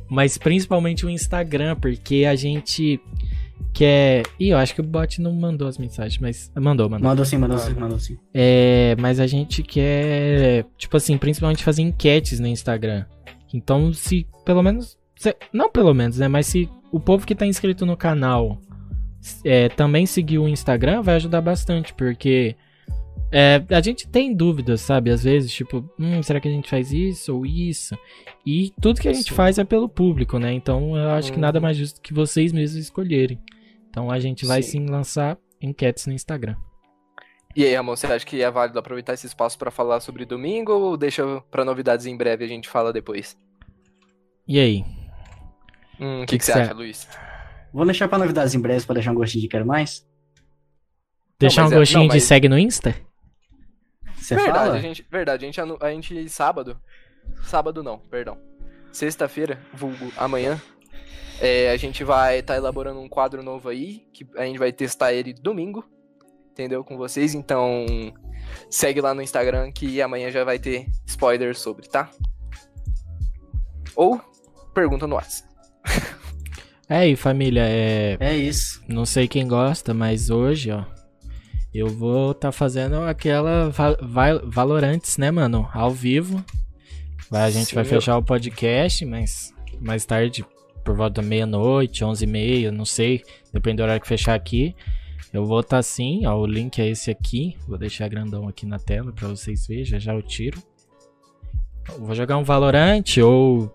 Mas 0.09 0.37
principalmente 0.37 1.07
o 1.07 1.11
Instagram, 1.11 1.77
porque 1.77 2.25
a 2.29 2.35
gente 2.35 3.01
quer. 3.73 4.23
Ih, 4.39 4.49
eu 4.51 4.59
acho 4.59 4.75
que 4.75 4.81
o 4.81 4.85
bot 4.85 5.21
não 5.21 5.33
mandou 5.33 5.67
as 5.67 5.79
mensagens, 5.79 6.19
mas. 6.21 6.51
Mandou, 6.55 6.89
mandou. 6.91 7.09
Mandou 7.09 7.25
sim, 7.25 7.39
mandou 7.39 7.59
sim, 7.59 7.75
mandou 7.75 7.99
sim. 7.99 8.19
É, 8.33 8.95
mas 8.99 9.19
a 9.19 9.27
gente 9.27 9.63
quer, 9.63 10.65
tipo 10.77 10.97
assim, 10.97 11.17
principalmente 11.17 11.65
fazer 11.65 11.83
enquetes 11.83 12.39
no 12.39 12.47
Instagram. 12.47 13.07
Então, 13.53 13.93
se 13.93 14.27
pelo 14.45 14.63
menos. 14.63 14.99
se- 15.17 15.37
não 15.53 15.71
pelo 15.71 15.95
menos, 15.95 16.19
né? 16.19 16.29
Mas 16.29 16.47
se 16.47 16.69
o 16.95 17.01
povo 17.01 17.27
que 17.27 17.35
tá 17.35 17.45
inscrito 17.45 17.85
no 17.85 17.97
canal 17.97 18.61
é, 19.45 19.69
também 19.69 20.07
seguir 20.07 20.39
o 20.39 20.47
Instagram, 20.47 21.03
vai 21.03 21.17
ajudar 21.17 21.41
bastante, 21.41 21.93
porque 21.93 22.55
é, 23.33 23.61
a 23.69 23.81
gente 23.81 24.07
tem 24.07 24.33
dúvidas, 24.33 24.81
sabe? 24.81 25.11
Às 25.11 25.25
vezes, 25.25 25.53
tipo, 25.53 25.85
hum, 25.99 26.23
será 26.23 26.39
que 26.39 26.47
a 26.47 26.51
gente 26.53 26.71
faz 26.71 26.93
isso 26.93 27.35
ou 27.35 27.45
isso? 27.45 27.99
E 28.47 28.73
tudo 28.81 29.01
que 29.01 29.09
a 29.09 29.13
gente 29.13 29.31
Sim. 29.31 29.35
faz 29.35 29.59
é 29.59 29.65
pelo 29.65 29.89
público, 29.89 30.39
né? 30.39 30.53
Então 30.53 30.97
eu 30.97 31.11
acho 31.11 31.33
que 31.33 31.37
Uhum. 31.37 31.43
nada 31.43 31.61
mais 31.61 31.77
justo 31.77 32.01
que 32.01 32.15
vocês 32.15 32.53
mesmos 32.53 32.81
escolherem. 32.81 33.41
Então 33.91 34.09
a 34.09 34.21
gente 34.21 34.47
vai 34.47 34.63
Sim. 34.63 34.87
sim 34.87 34.87
lançar 34.87 35.37
enquetes 35.61 36.07
no 36.07 36.13
Instagram. 36.13 36.55
E 37.57 37.65
aí, 37.65 37.75
Ramon, 37.75 37.97
você 37.97 38.07
acha 38.07 38.25
que 38.25 38.41
é 38.41 38.51
válido 38.51 38.79
aproveitar 38.79 39.15
esse 39.15 39.27
espaço 39.27 39.59
pra 39.59 39.73
falar 39.73 39.99
sobre 39.99 40.25
domingo 40.25 40.73
ou 40.73 40.97
deixa 40.97 41.41
pra 41.51 41.65
novidades 41.65 42.07
em 42.07 42.17
breve 42.17 42.45
e 42.45 42.47
a 42.47 42.49
gente 42.49 42.69
fala 42.69 42.93
depois? 42.93 43.37
E 44.47 44.61
aí? 44.61 44.85
Hum, 46.01 46.19
o 46.23 46.27
que, 46.27 46.33
Que 46.35 46.39
que 46.39 46.45
você 46.45 46.53
acha, 46.53 46.67
cê- 46.67 46.73
Luiz? 46.75 47.09
Vou 47.73 47.85
deixar 47.85 48.09
pra 48.09 48.19
novidades 48.19 48.55
em 48.55 48.61
breve 48.61 48.85
pra 48.87 48.95
deixar 48.95 49.11
um 49.13 49.15
gostinho 49.15 49.43
de 49.43 49.49
quero 49.49 49.67
mais. 49.67 50.07
Deixar 51.39 51.63
mas 51.63 51.73
um 51.73 51.75
é- 51.75 51.79
gostinho 51.79 52.01
não, 52.01 52.09
de 52.09 52.15
mas- 52.15 52.23
segue 52.25 52.49
no 52.49 52.59
Insta? 52.59 52.95
Você 54.17 54.37
verdade, 54.37 54.59
fala? 54.59 54.75
a 54.75 54.81
gente, 54.81 55.07
verdade, 55.11 55.45
a 55.45 55.47
gente, 55.51 55.61
a 55.61 55.91
gente 55.91 56.29
sábado, 56.31 56.81
sábado 57.43 57.83
não, 57.83 57.99
perdão, 57.99 58.39
sexta-feira, 58.91 59.59
vulgo 59.73 60.11
amanhã, 60.17 60.59
é, 61.41 61.71
a 61.71 61.77
gente 61.77 62.03
vai 62.05 62.39
estar 62.39 62.57
elaborando 62.57 63.01
um 63.01 63.09
quadro 63.09 63.43
novo 63.43 63.69
aí, 63.69 64.07
que 64.15 64.27
a 64.37 64.45
gente 64.47 64.59
vai 64.59 64.73
testar 64.73 65.13
ele 65.13 65.35
domingo, 65.35 65.85
entendeu, 66.53 66.83
com 66.83 66.97
vocês, 66.97 67.35
então 67.35 67.85
segue 68.71 69.01
lá 69.03 69.13
no 69.13 69.21
Instagram 69.21 69.71
que 69.73 70.01
amanhã 70.01 70.31
já 70.31 70.43
vai 70.45 70.59
ter 70.59 70.87
spoiler 71.07 71.55
sobre, 71.55 71.87
tá? 71.89 72.09
Ou 73.95 74.19
pergunta 74.73 75.07
no 75.07 75.17
WhatsApp. 75.17 75.53
É 76.89 76.97
aí, 76.99 77.17
família, 77.17 77.63
é... 77.67 78.17
É 78.21 78.37
isso. 78.37 78.83
não 78.89 79.07
sei 79.07 79.27
quem 79.27 79.49
gosta, 79.49 79.95
mas 79.95 80.29
hoje, 80.31 80.71
ó, 80.71 80.85
eu 81.73 81.89
vou 81.89 82.35
tá 82.35 82.53
fazendo 82.53 82.97
aquela 83.03 83.71
va 83.71 83.97
va- 84.01 84.43
Valorantes, 84.45 85.17
né, 85.17 85.31
mano? 85.31 85.69
Ao 85.73 85.91
vivo. 85.91 86.45
Vai, 87.31 87.43
a 87.43 87.51
gente 87.51 87.69
Sim, 87.71 87.75
vai 87.75 87.85
fechar 87.85 88.19
o 88.19 88.23
podcast, 88.23 89.05
mas 89.07 89.53
mais 89.81 90.05
tarde, 90.05 90.45
por 90.85 90.95
volta 90.95 91.23
da 91.23 91.27
meia-noite, 91.27 92.05
onze 92.05 92.25
e 92.25 92.29
meia, 92.29 92.71
não 92.71 92.85
sei, 92.85 93.23
depende 93.53 93.79
do 93.79 93.83
horário 93.83 94.01
que 94.03 94.07
fechar 94.07 94.35
aqui. 94.35 94.77
Eu 95.33 95.45
vou 95.47 95.63
tá 95.65 95.79
assim, 95.79 96.25
ó, 96.27 96.37
o 96.39 96.47
link 96.47 96.79
é 96.81 96.87
esse 96.89 97.11
aqui. 97.11 97.57
Vou 97.67 97.77
deixar 97.77 98.07
grandão 98.09 98.47
aqui 98.47 98.65
na 98.67 98.79
tela 98.79 99.11
pra 99.13 99.27
vocês 99.27 99.67
verem, 99.67 99.85
já 99.85 99.99
já 99.99 100.15
eu 100.15 100.23
tiro. 100.23 100.63
Eu 101.89 102.05
vou 102.05 102.15
jogar 102.15 102.37
um 102.37 102.45
Valorant 102.45 103.17
ou 103.21 103.75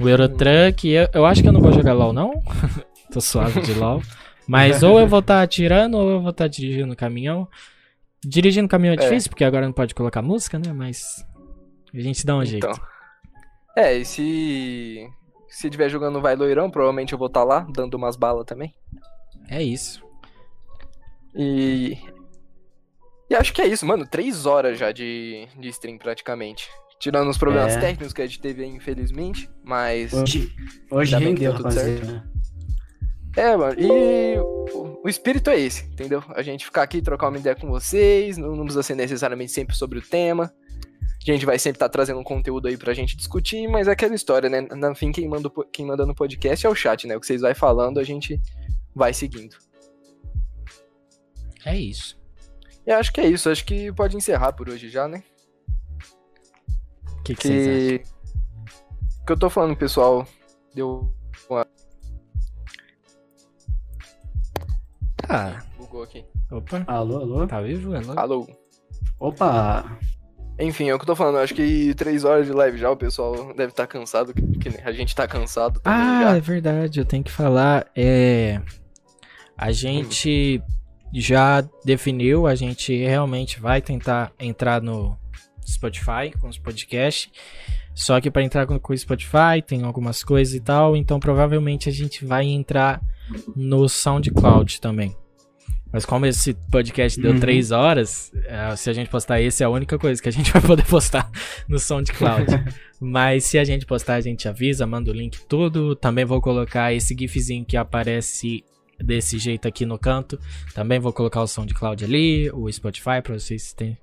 o 0.00 0.08
Eurotruck. 0.08 0.88
Eu, 0.88 1.08
eu 1.12 1.26
acho 1.26 1.42
que 1.42 1.48
eu 1.48 1.52
não 1.52 1.60
vou 1.60 1.72
jogar 1.72 1.92
LOL, 1.92 2.12
não. 2.12 2.32
tô 3.12 3.20
suave 3.20 3.60
de 3.60 3.74
LOL. 3.74 4.02
Mas 4.46 4.82
ou 4.82 4.98
eu 4.98 5.06
vou 5.06 5.20
estar 5.20 5.42
atirando 5.42 5.96
ou 5.96 6.10
eu 6.10 6.20
vou 6.20 6.30
estar 6.30 6.48
dirigindo 6.48 6.92
o 6.92 6.96
caminhão. 6.96 7.48
Dirigindo 8.24 8.66
o 8.66 8.68
caminhão 8.68 8.94
é, 8.94 8.96
É. 8.96 9.00
difícil, 9.00 9.30
porque 9.30 9.44
agora 9.44 9.66
não 9.66 9.72
pode 9.72 9.94
colocar 9.94 10.22
música, 10.22 10.58
né? 10.58 10.72
Mas 10.72 11.24
a 11.94 12.00
gente 12.00 12.24
dá 12.26 12.36
um 12.36 12.44
jeito. 12.44 12.66
Então. 12.66 12.80
É, 13.76 13.96
e 13.96 14.04
se. 14.04 15.08
Se 15.48 15.68
tiver 15.68 15.90
jogando 15.90 16.20
Vai 16.20 16.34
Loirão, 16.34 16.70
provavelmente 16.70 17.12
eu 17.12 17.18
vou 17.18 17.26
estar 17.26 17.44
lá, 17.44 17.66
dando 17.70 17.94
umas 17.94 18.16
balas 18.16 18.46
também. 18.46 18.74
É 19.48 19.62
isso. 19.62 20.02
E. 21.34 21.98
E 23.28 23.34
acho 23.34 23.52
que 23.52 23.62
é 23.62 23.66
isso, 23.66 23.86
mano. 23.86 24.06
Três 24.06 24.44
horas 24.46 24.78
já 24.78 24.92
de, 24.92 25.46
de 25.58 25.68
stream 25.68 25.98
praticamente. 25.98 26.68
Tirando 27.02 27.28
os 27.28 27.36
problemas 27.36 27.72
É. 27.72 27.80
técnicos 27.80 28.12
que 28.12 28.22
a 28.22 28.26
gente 28.28 28.40
teve 28.40 28.62
aí, 28.62 28.68
infelizmente. 28.70 29.50
Mas. 29.64 30.12
Hoje, 30.12 30.54
hoje 30.88 31.16
rendeu, 31.16 31.52
deu 31.52 31.54
tudo 31.54 31.64
rapaziada. 31.64 32.30
É, 33.36 33.56
mano. 33.56 33.74
E 33.80 34.38
o, 34.38 35.00
o 35.04 35.08
espírito 35.08 35.50
é 35.50 35.58
esse, 35.58 35.84
entendeu? 35.86 36.22
A 36.28 36.42
gente 36.42 36.64
ficar 36.64 36.84
aqui, 36.84 37.02
trocar 37.02 37.26
uma 37.28 37.38
ideia 37.38 37.56
com 37.56 37.66
vocês. 37.66 38.38
Não, 38.38 38.54
não 38.54 38.62
precisa 38.62 38.84
ser 38.84 38.94
necessariamente 38.94 39.50
sempre 39.50 39.74
sobre 39.74 39.98
o 39.98 40.00
tema. 40.02 40.54
A 41.04 41.24
gente 41.32 41.44
vai 41.44 41.58
sempre 41.58 41.74
estar 41.76 41.88
trazendo 41.88 42.20
um 42.20 42.24
conteúdo 42.24 42.68
aí 42.68 42.76
pra 42.76 42.94
gente 42.94 43.16
discutir, 43.16 43.66
mas 43.66 43.88
é 43.88 43.90
aquela 43.90 44.14
história, 44.14 44.48
né? 44.48 44.60
No 44.60 44.94
fim, 44.94 45.10
quem 45.10 45.28
manda, 45.28 45.50
quem 45.72 45.84
manda 45.84 46.06
no 46.06 46.14
podcast 46.14 46.64
é 46.64 46.70
o 46.70 46.74
chat, 46.74 47.04
né? 47.08 47.16
O 47.16 47.20
que 47.20 47.26
vocês 47.26 47.40
vai 47.40 47.52
falando, 47.52 47.98
a 47.98 48.04
gente 48.04 48.40
vai 48.94 49.12
seguindo. 49.12 49.56
É 51.66 51.76
isso. 51.76 52.16
E 52.86 52.92
acho 52.92 53.12
que 53.12 53.20
é 53.20 53.26
isso. 53.26 53.50
Acho 53.50 53.64
que 53.64 53.92
pode 53.92 54.16
encerrar 54.16 54.52
por 54.52 54.68
hoje 54.68 54.88
já, 54.88 55.08
né? 55.08 55.24
O 57.22 57.24
que, 57.24 57.34
que 57.36 57.42
vocês 57.46 57.68
acham? 57.68 57.98
Que. 57.98 59.22
O 59.22 59.24
que 59.26 59.32
eu 59.32 59.38
tô 59.38 59.48
falando, 59.48 59.76
pessoal, 59.76 60.26
deu. 60.74 61.14
Ah, 65.28 65.62
Bugou 65.78 66.02
aqui. 66.02 66.24
opa. 66.50 66.84
Alô, 66.86 67.16
alô? 67.20 67.46
Tá 67.46 67.60
vivo? 67.60 67.94
Alô? 67.94 68.12
Alô. 68.18 68.46
Opa! 69.20 69.98
Enfim, 70.58 70.88
é 70.88 70.94
o 70.94 70.98
que 70.98 71.04
eu 71.04 71.06
tô 71.06 71.16
falando. 71.16 71.38
Acho 71.38 71.54
que 71.54 71.94
três 71.94 72.24
horas 72.24 72.46
de 72.46 72.52
live 72.52 72.76
já, 72.76 72.90
o 72.90 72.96
pessoal 72.96 73.54
deve 73.54 73.70
estar 73.72 73.86
cansado, 73.86 74.34
que 74.34 74.68
a 74.84 74.92
gente 74.92 75.14
tá 75.14 75.26
cansado 75.26 75.80
Ah, 75.84 76.22
já. 76.24 76.36
é 76.36 76.40
verdade, 76.40 77.00
eu 77.00 77.04
tenho 77.04 77.22
que 77.24 77.30
falar. 77.30 77.86
É. 77.96 78.60
A 79.56 79.70
gente 79.70 80.60
já 81.14 81.60
definiu, 81.84 82.46
a 82.46 82.54
gente 82.54 82.94
realmente 82.96 83.60
vai 83.60 83.80
tentar 83.80 84.32
entrar 84.38 84.82
no 84.82 85.16
Spotify 85.64 86.32
com 86.40 86.48
os 86.48 86.58
podcasts. 86.58 87.30
Só 87.94 88.20
que 88.20 88.30
para 88.30 88.42
entrar 88.42 88.66
com 88.66 88.74
o 88.74 88.96
Spotify 88.96 89.60
tem 89.66 89.82
algumas 89.82 90.24
coisas 90.24 90.54
e 90.54 90.60
tal, 90.60 90.96
então 90.96 91.20
provavelmente 91.20 91.88
a 91.88 91.92
gente 91.92 92.24
vai 92.24 92.46
entrar 92.46 93.02
no 93.54 93.88
SoundCloud 93.88 94.80
também. 94.80 95.14
Mas 95.92 96.06
como 96.06 96.24
esse 96.24 96.54
podcast 96.70 97.20
deu 97.20 97.32
Uhum. 97.32 97.40
três 97.40 97.70
horas, 97.70 98.32
é, 98.46 98.74
se 98.76 98.88
a 98.88 98.94
gente 98.94 99.10
postar 99.10 99.42
esse, 99.42 99.62
é 99.62 99.66
a 99.66 99.68
única 99.68 99.98
coisa 99.98 100.22
que 100.22 100.28
a 100.28 100.32
gente 100.32 100.50
vai 100.52 100.62
poder 100.62 100.86
postar 100.86 101.30
no 101.68 101.78
SoundCloud. 101.78 102.46
Mas 102.98 103.44
se 103.44 103.58
a 103.58 103.64
gente 103.64 103.84
postar, 103.84 104.14
a 104.14 104.20
gente 104.22 104.48
avisa, 104.48 104.86
manda 104.86 105.10
o 105.10 105.14
link 105.14 105.44
tudo. 105.46 105.94
Também 105.94 106.24
vou 106.24 106.40
colocar 106.40 106.94
esse 106.94 107.14
gifzinho 107.14 107.62
que 107.66 107.76
aparece 107.76 108.64
desse 108.98 109.38
jeito 109.38 109.68
aqui 109.68 109.84
no 109.84 109.98
canto. 109.98 110.40
Também 110.74 110.98
vou 110.98 111.12
colocar 111.12 111.42
o 111.42 111.46
SoundCloud 111.46 112.02
ali, 112.06 112.50
o 112.52 112.72
Spotify, 112.72 113.20
pra 113.22 113.38
vocês 113.38 113.74
terem 113.74 113.98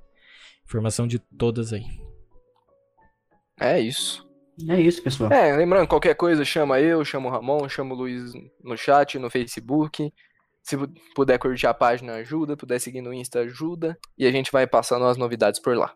informação 0.69 1.07
de 1.07 1.17
todas 1.17 1.73
aí. 1.73 1.83
É 3.59 3.79
isso. 3.79 4.23
É 4.69 4.79
isso, 4.79 5.01
pessoal. 5.01 5.31
É, 5.33 5.55
lembrando, 5.55 5.87
qualquer 5.87 6.13
coisa, 6.13 6.45
chama 6.45 6.79
eu, 6.79 7.03
chama 7.03 7.27
o 7.27 7.31
Ramon, 7.31 7.67
chama 7.67 7.95
o 7.95 7.97
Luiz 7.97 8.31
no 8.63 8.77
chat, 8.77 9.17
no 9.17 9.31
Facebook. 9.31 10.13
Se 10.61 10.77
pu- 10.77 10.93
puder 11.15 11.39
curtir 11.39 11.65
a 11.65 11.73
página, 11.73 12.13
ajuda. 12.15 12.55
Puder 12.55 12.79
seguir 12.79 13.01
no 13.01 13.11
Insta, 13.11 13.39
ajuda. 13.39 13.97
E 14.15 14.27
a 14.27 14.31
gente 14.31 14.51
vai 14.51 14.67
passando 14.67 15.05
as 15.05 15.17
novidades 15.17 15.59
por 15.59 15.75
lá. 15.75 15.95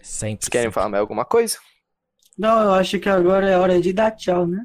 Sempre. 0.00 0.44
Vocês 0.44 0.48
querem 0.48 0.64
sempre. 0.66 0.74
falar 0.74 0.88
mais 0.88 1.00
alguma 1.02 1.24
coisa? 1.26 1.58
Não, 2.38 2.62
eu 2.62 2.72
acho 2.72 2.98
que 2.98 3.08
agora 3.10 3.48
é 3.48 3.58
hora 3.58 3.78
de 3.80 3.92
dar 3.92 4.12
tchau, 4.12 4.46
né? 4.46 4.64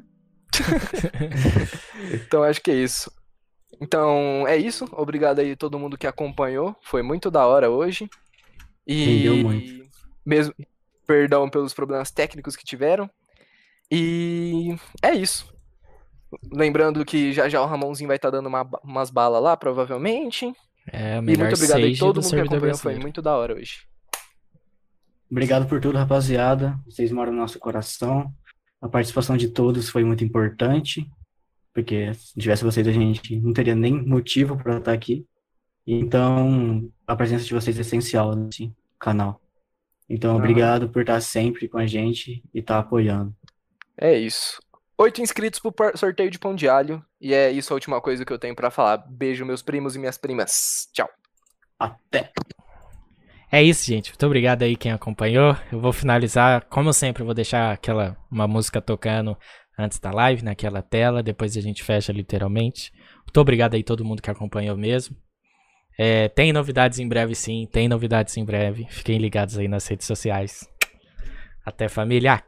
Então 2.26 2.42
acho 2.42 2.62
que 2.62 2.70
é 2.70 2.76
isso. 2.76 3.12
Então 3.80 4.46
é 4.46 4.56
isso. 4.56 4.88
Obrigado 4.92 5.38
aí 5.38 5.52
a 5.52 5.56
todo 5.56 5.78
mundo 5.78 5.96
que 5.98 6.06
acompanhou. 6.06 6.76
Foi 6.82 7.02
muito 7.02 7.30
da 7.30 7.46
hora 7.46 7.70
hoje. 7.70 8.08
E 8.86 9.04
Rendeu 9.04 9.36
muito. 9.44 9.88
mesmo 10.24 10.54
perdão 11.06 11.48
pelos 11.48 11.72
problemas 11.74 12.10
técnicos 12.10 12.56
que 12.56 12.64
tiveram. 12.64 13.08
E 13.90 14.74
é 15.02 15.12
isso. 15.14 15.52
Lembrando 16.52 17.04
que 17.04 17.32
já 17.32 17.48
já 17.48 17.62
o 17.62 17.66
Ramonzinho 17.66 18.08
vai 18.08 18.16
estar 18.16 18.30
dando 18.30 18.46
uma 18.46 18.68
umas 18.82 19.10
balas 19.10 19.42
lá, 19.42 19.56
provavelmente. 19.56 20.52
É 20.90 21.16
o 21.16 21.18
E 21.18 21.22
melhor 21.22 21.44
muito 21.44 21.54
obrigado 21.56 21.84
aí 21.84 21.96
todo 21.96 22.20
do 22.20 22.22
mundo 22.22 22.34
que 22.34 22.40
acompanhou. 22.40 22.60
Foi 22.60 22.68
brasileiro. 22.70 23.02
muito 23.02 23.22
da 23.22 23.36
hora 23.36 23.54
hoje. 23.54 23.86
Obrigado 25.30 25.66
por 25.68 25.80
tudo, 25.80 25.98
rapaziada. 25.98 26.78
Vocês 26.86 27.12
moram 27.12 27.32
no 27.32 27.38
nosso 27.38 27.58
coração. 27.58 28.32
A 28.80 28.88
participação 28.88 29.36
de 29.36 29.48
todos 29.48 29.88
foi 29.90 30.04
muito 30.04 30.24
importante, 30.24 31.06
porque 31.72 32.12
se 32.14 32.36
não 32.36 32.42
tivesse 32.42 32.64
vocês, 32.64 32.86
a 32.86 32.92
gente 32.92 33.36
não 33.40 33.52
teria 33.52 33.74
nem 33.74 33.92
motivo 33.92 34.56
para 34.56 34.78
estar 34.78 34.92
aqui. 34.92 35.26
Então, 35.86 36.90
a 37.06 37.16
presença 37.16 37.44
de 37.44 37.54
vocês 37.54 37.78
é 37.78 37.80
essencial 37.80 38.34
nesse 38.34 38.72
canal. 38.98 39.40
Então, 40.08 40.36
obrigado 40.36 40.88
por 40.88 41.02
estar 41.02 41.20
sempre 41.20 41.68
com 41.68 41.78
a 41.78 41.86
gente 41.86 42.42
e 42.52 42.58
estar 42.60 42.78
apoiando. 42.78 43.34
É 43.96 44.16
isso. 44.16 44.60
Oito 44.96 45.20
inscritos 45.20 45.60
pro 45.60 45.96
sorteio 45.96 46.30
de 46.30 46.38
pão 46.38 46.54
de 46.54 46.68
alho. 46.68 47.04
E 47.20 47.32
é 47.32 47.50
isso 47.50 47.72
a 47.72 47.76
última 47.76 48.00
coisa 48.00 48.24
que 48.24 48.32
eu 48.32 48.38
tenho 48.38 48.54
pra 48.54 48.70
falar. 48.70 48.98
Beijo, 49.08 49.46
meus 49.46 49.62
primos 49.62 49.94
e 49.94 49.98
minhas 49.98 50.18
primas. 50.18 50.88
Tchau. 50.92 51.08
Até! 51.78 52.32
É 53.50 53.62
isso, 53.62 53.86
gente. 53.86 54.10
Muito 54.10 54.26
obrigado 54.26 54.62
aí 54.62 54.76
quem 54.76 54.92
acompanhou. 54.92 55.56
Eu 55.72 55.80
vou 55.80 55.92
finalizar, 55.92 56.66
como 56.68 56.92
sempre, 56.92 57.22
eu 57.22 57.26
vou 57.26 57.34
deixar 57.34 57.72
aquela 57.72 58.16
uma 58.30 58.46
música 58.46 58.80
tocando 58.80 59.38
antes 59.78 59.98
da 60.00 60.10
live, 60.10 60.44
naquela 60.44 60.82
tela. 60.82 61.22
Depois 61.22 61.56
a 61.56 61.60
gente 61.60 61.84
fecha 61.84 62.12
literalmente. 62.12 62.92
Muito 63.24 63.40
obrigado 63.40 63.74
aí 63.74 63.82
todo 63.82 64.04
mundo 64.04 64.20
que 64.20 64.30
acompanhou 64.30 64.76
mesmo. 64.76 65.16
É, 65.98 66.28
tem 66.28 66.52
novidades 66.52 66.98
em 66.98 67.08
breve, 67.08 67.34
sim. 67.34 67.66
Tem 67.70 67.88
novidades 67.88 68.36
em 68.36 68.44
breve. 68.44 68.86
Fiquem 68.90 69.18
ligados 69.18 69.56
aí 69.56 69.68
nas 69.68 69.86
redes 69.86 70.06
sociais. 70.06 70.68
Até 71.64 71.88
família. 71.88 72.47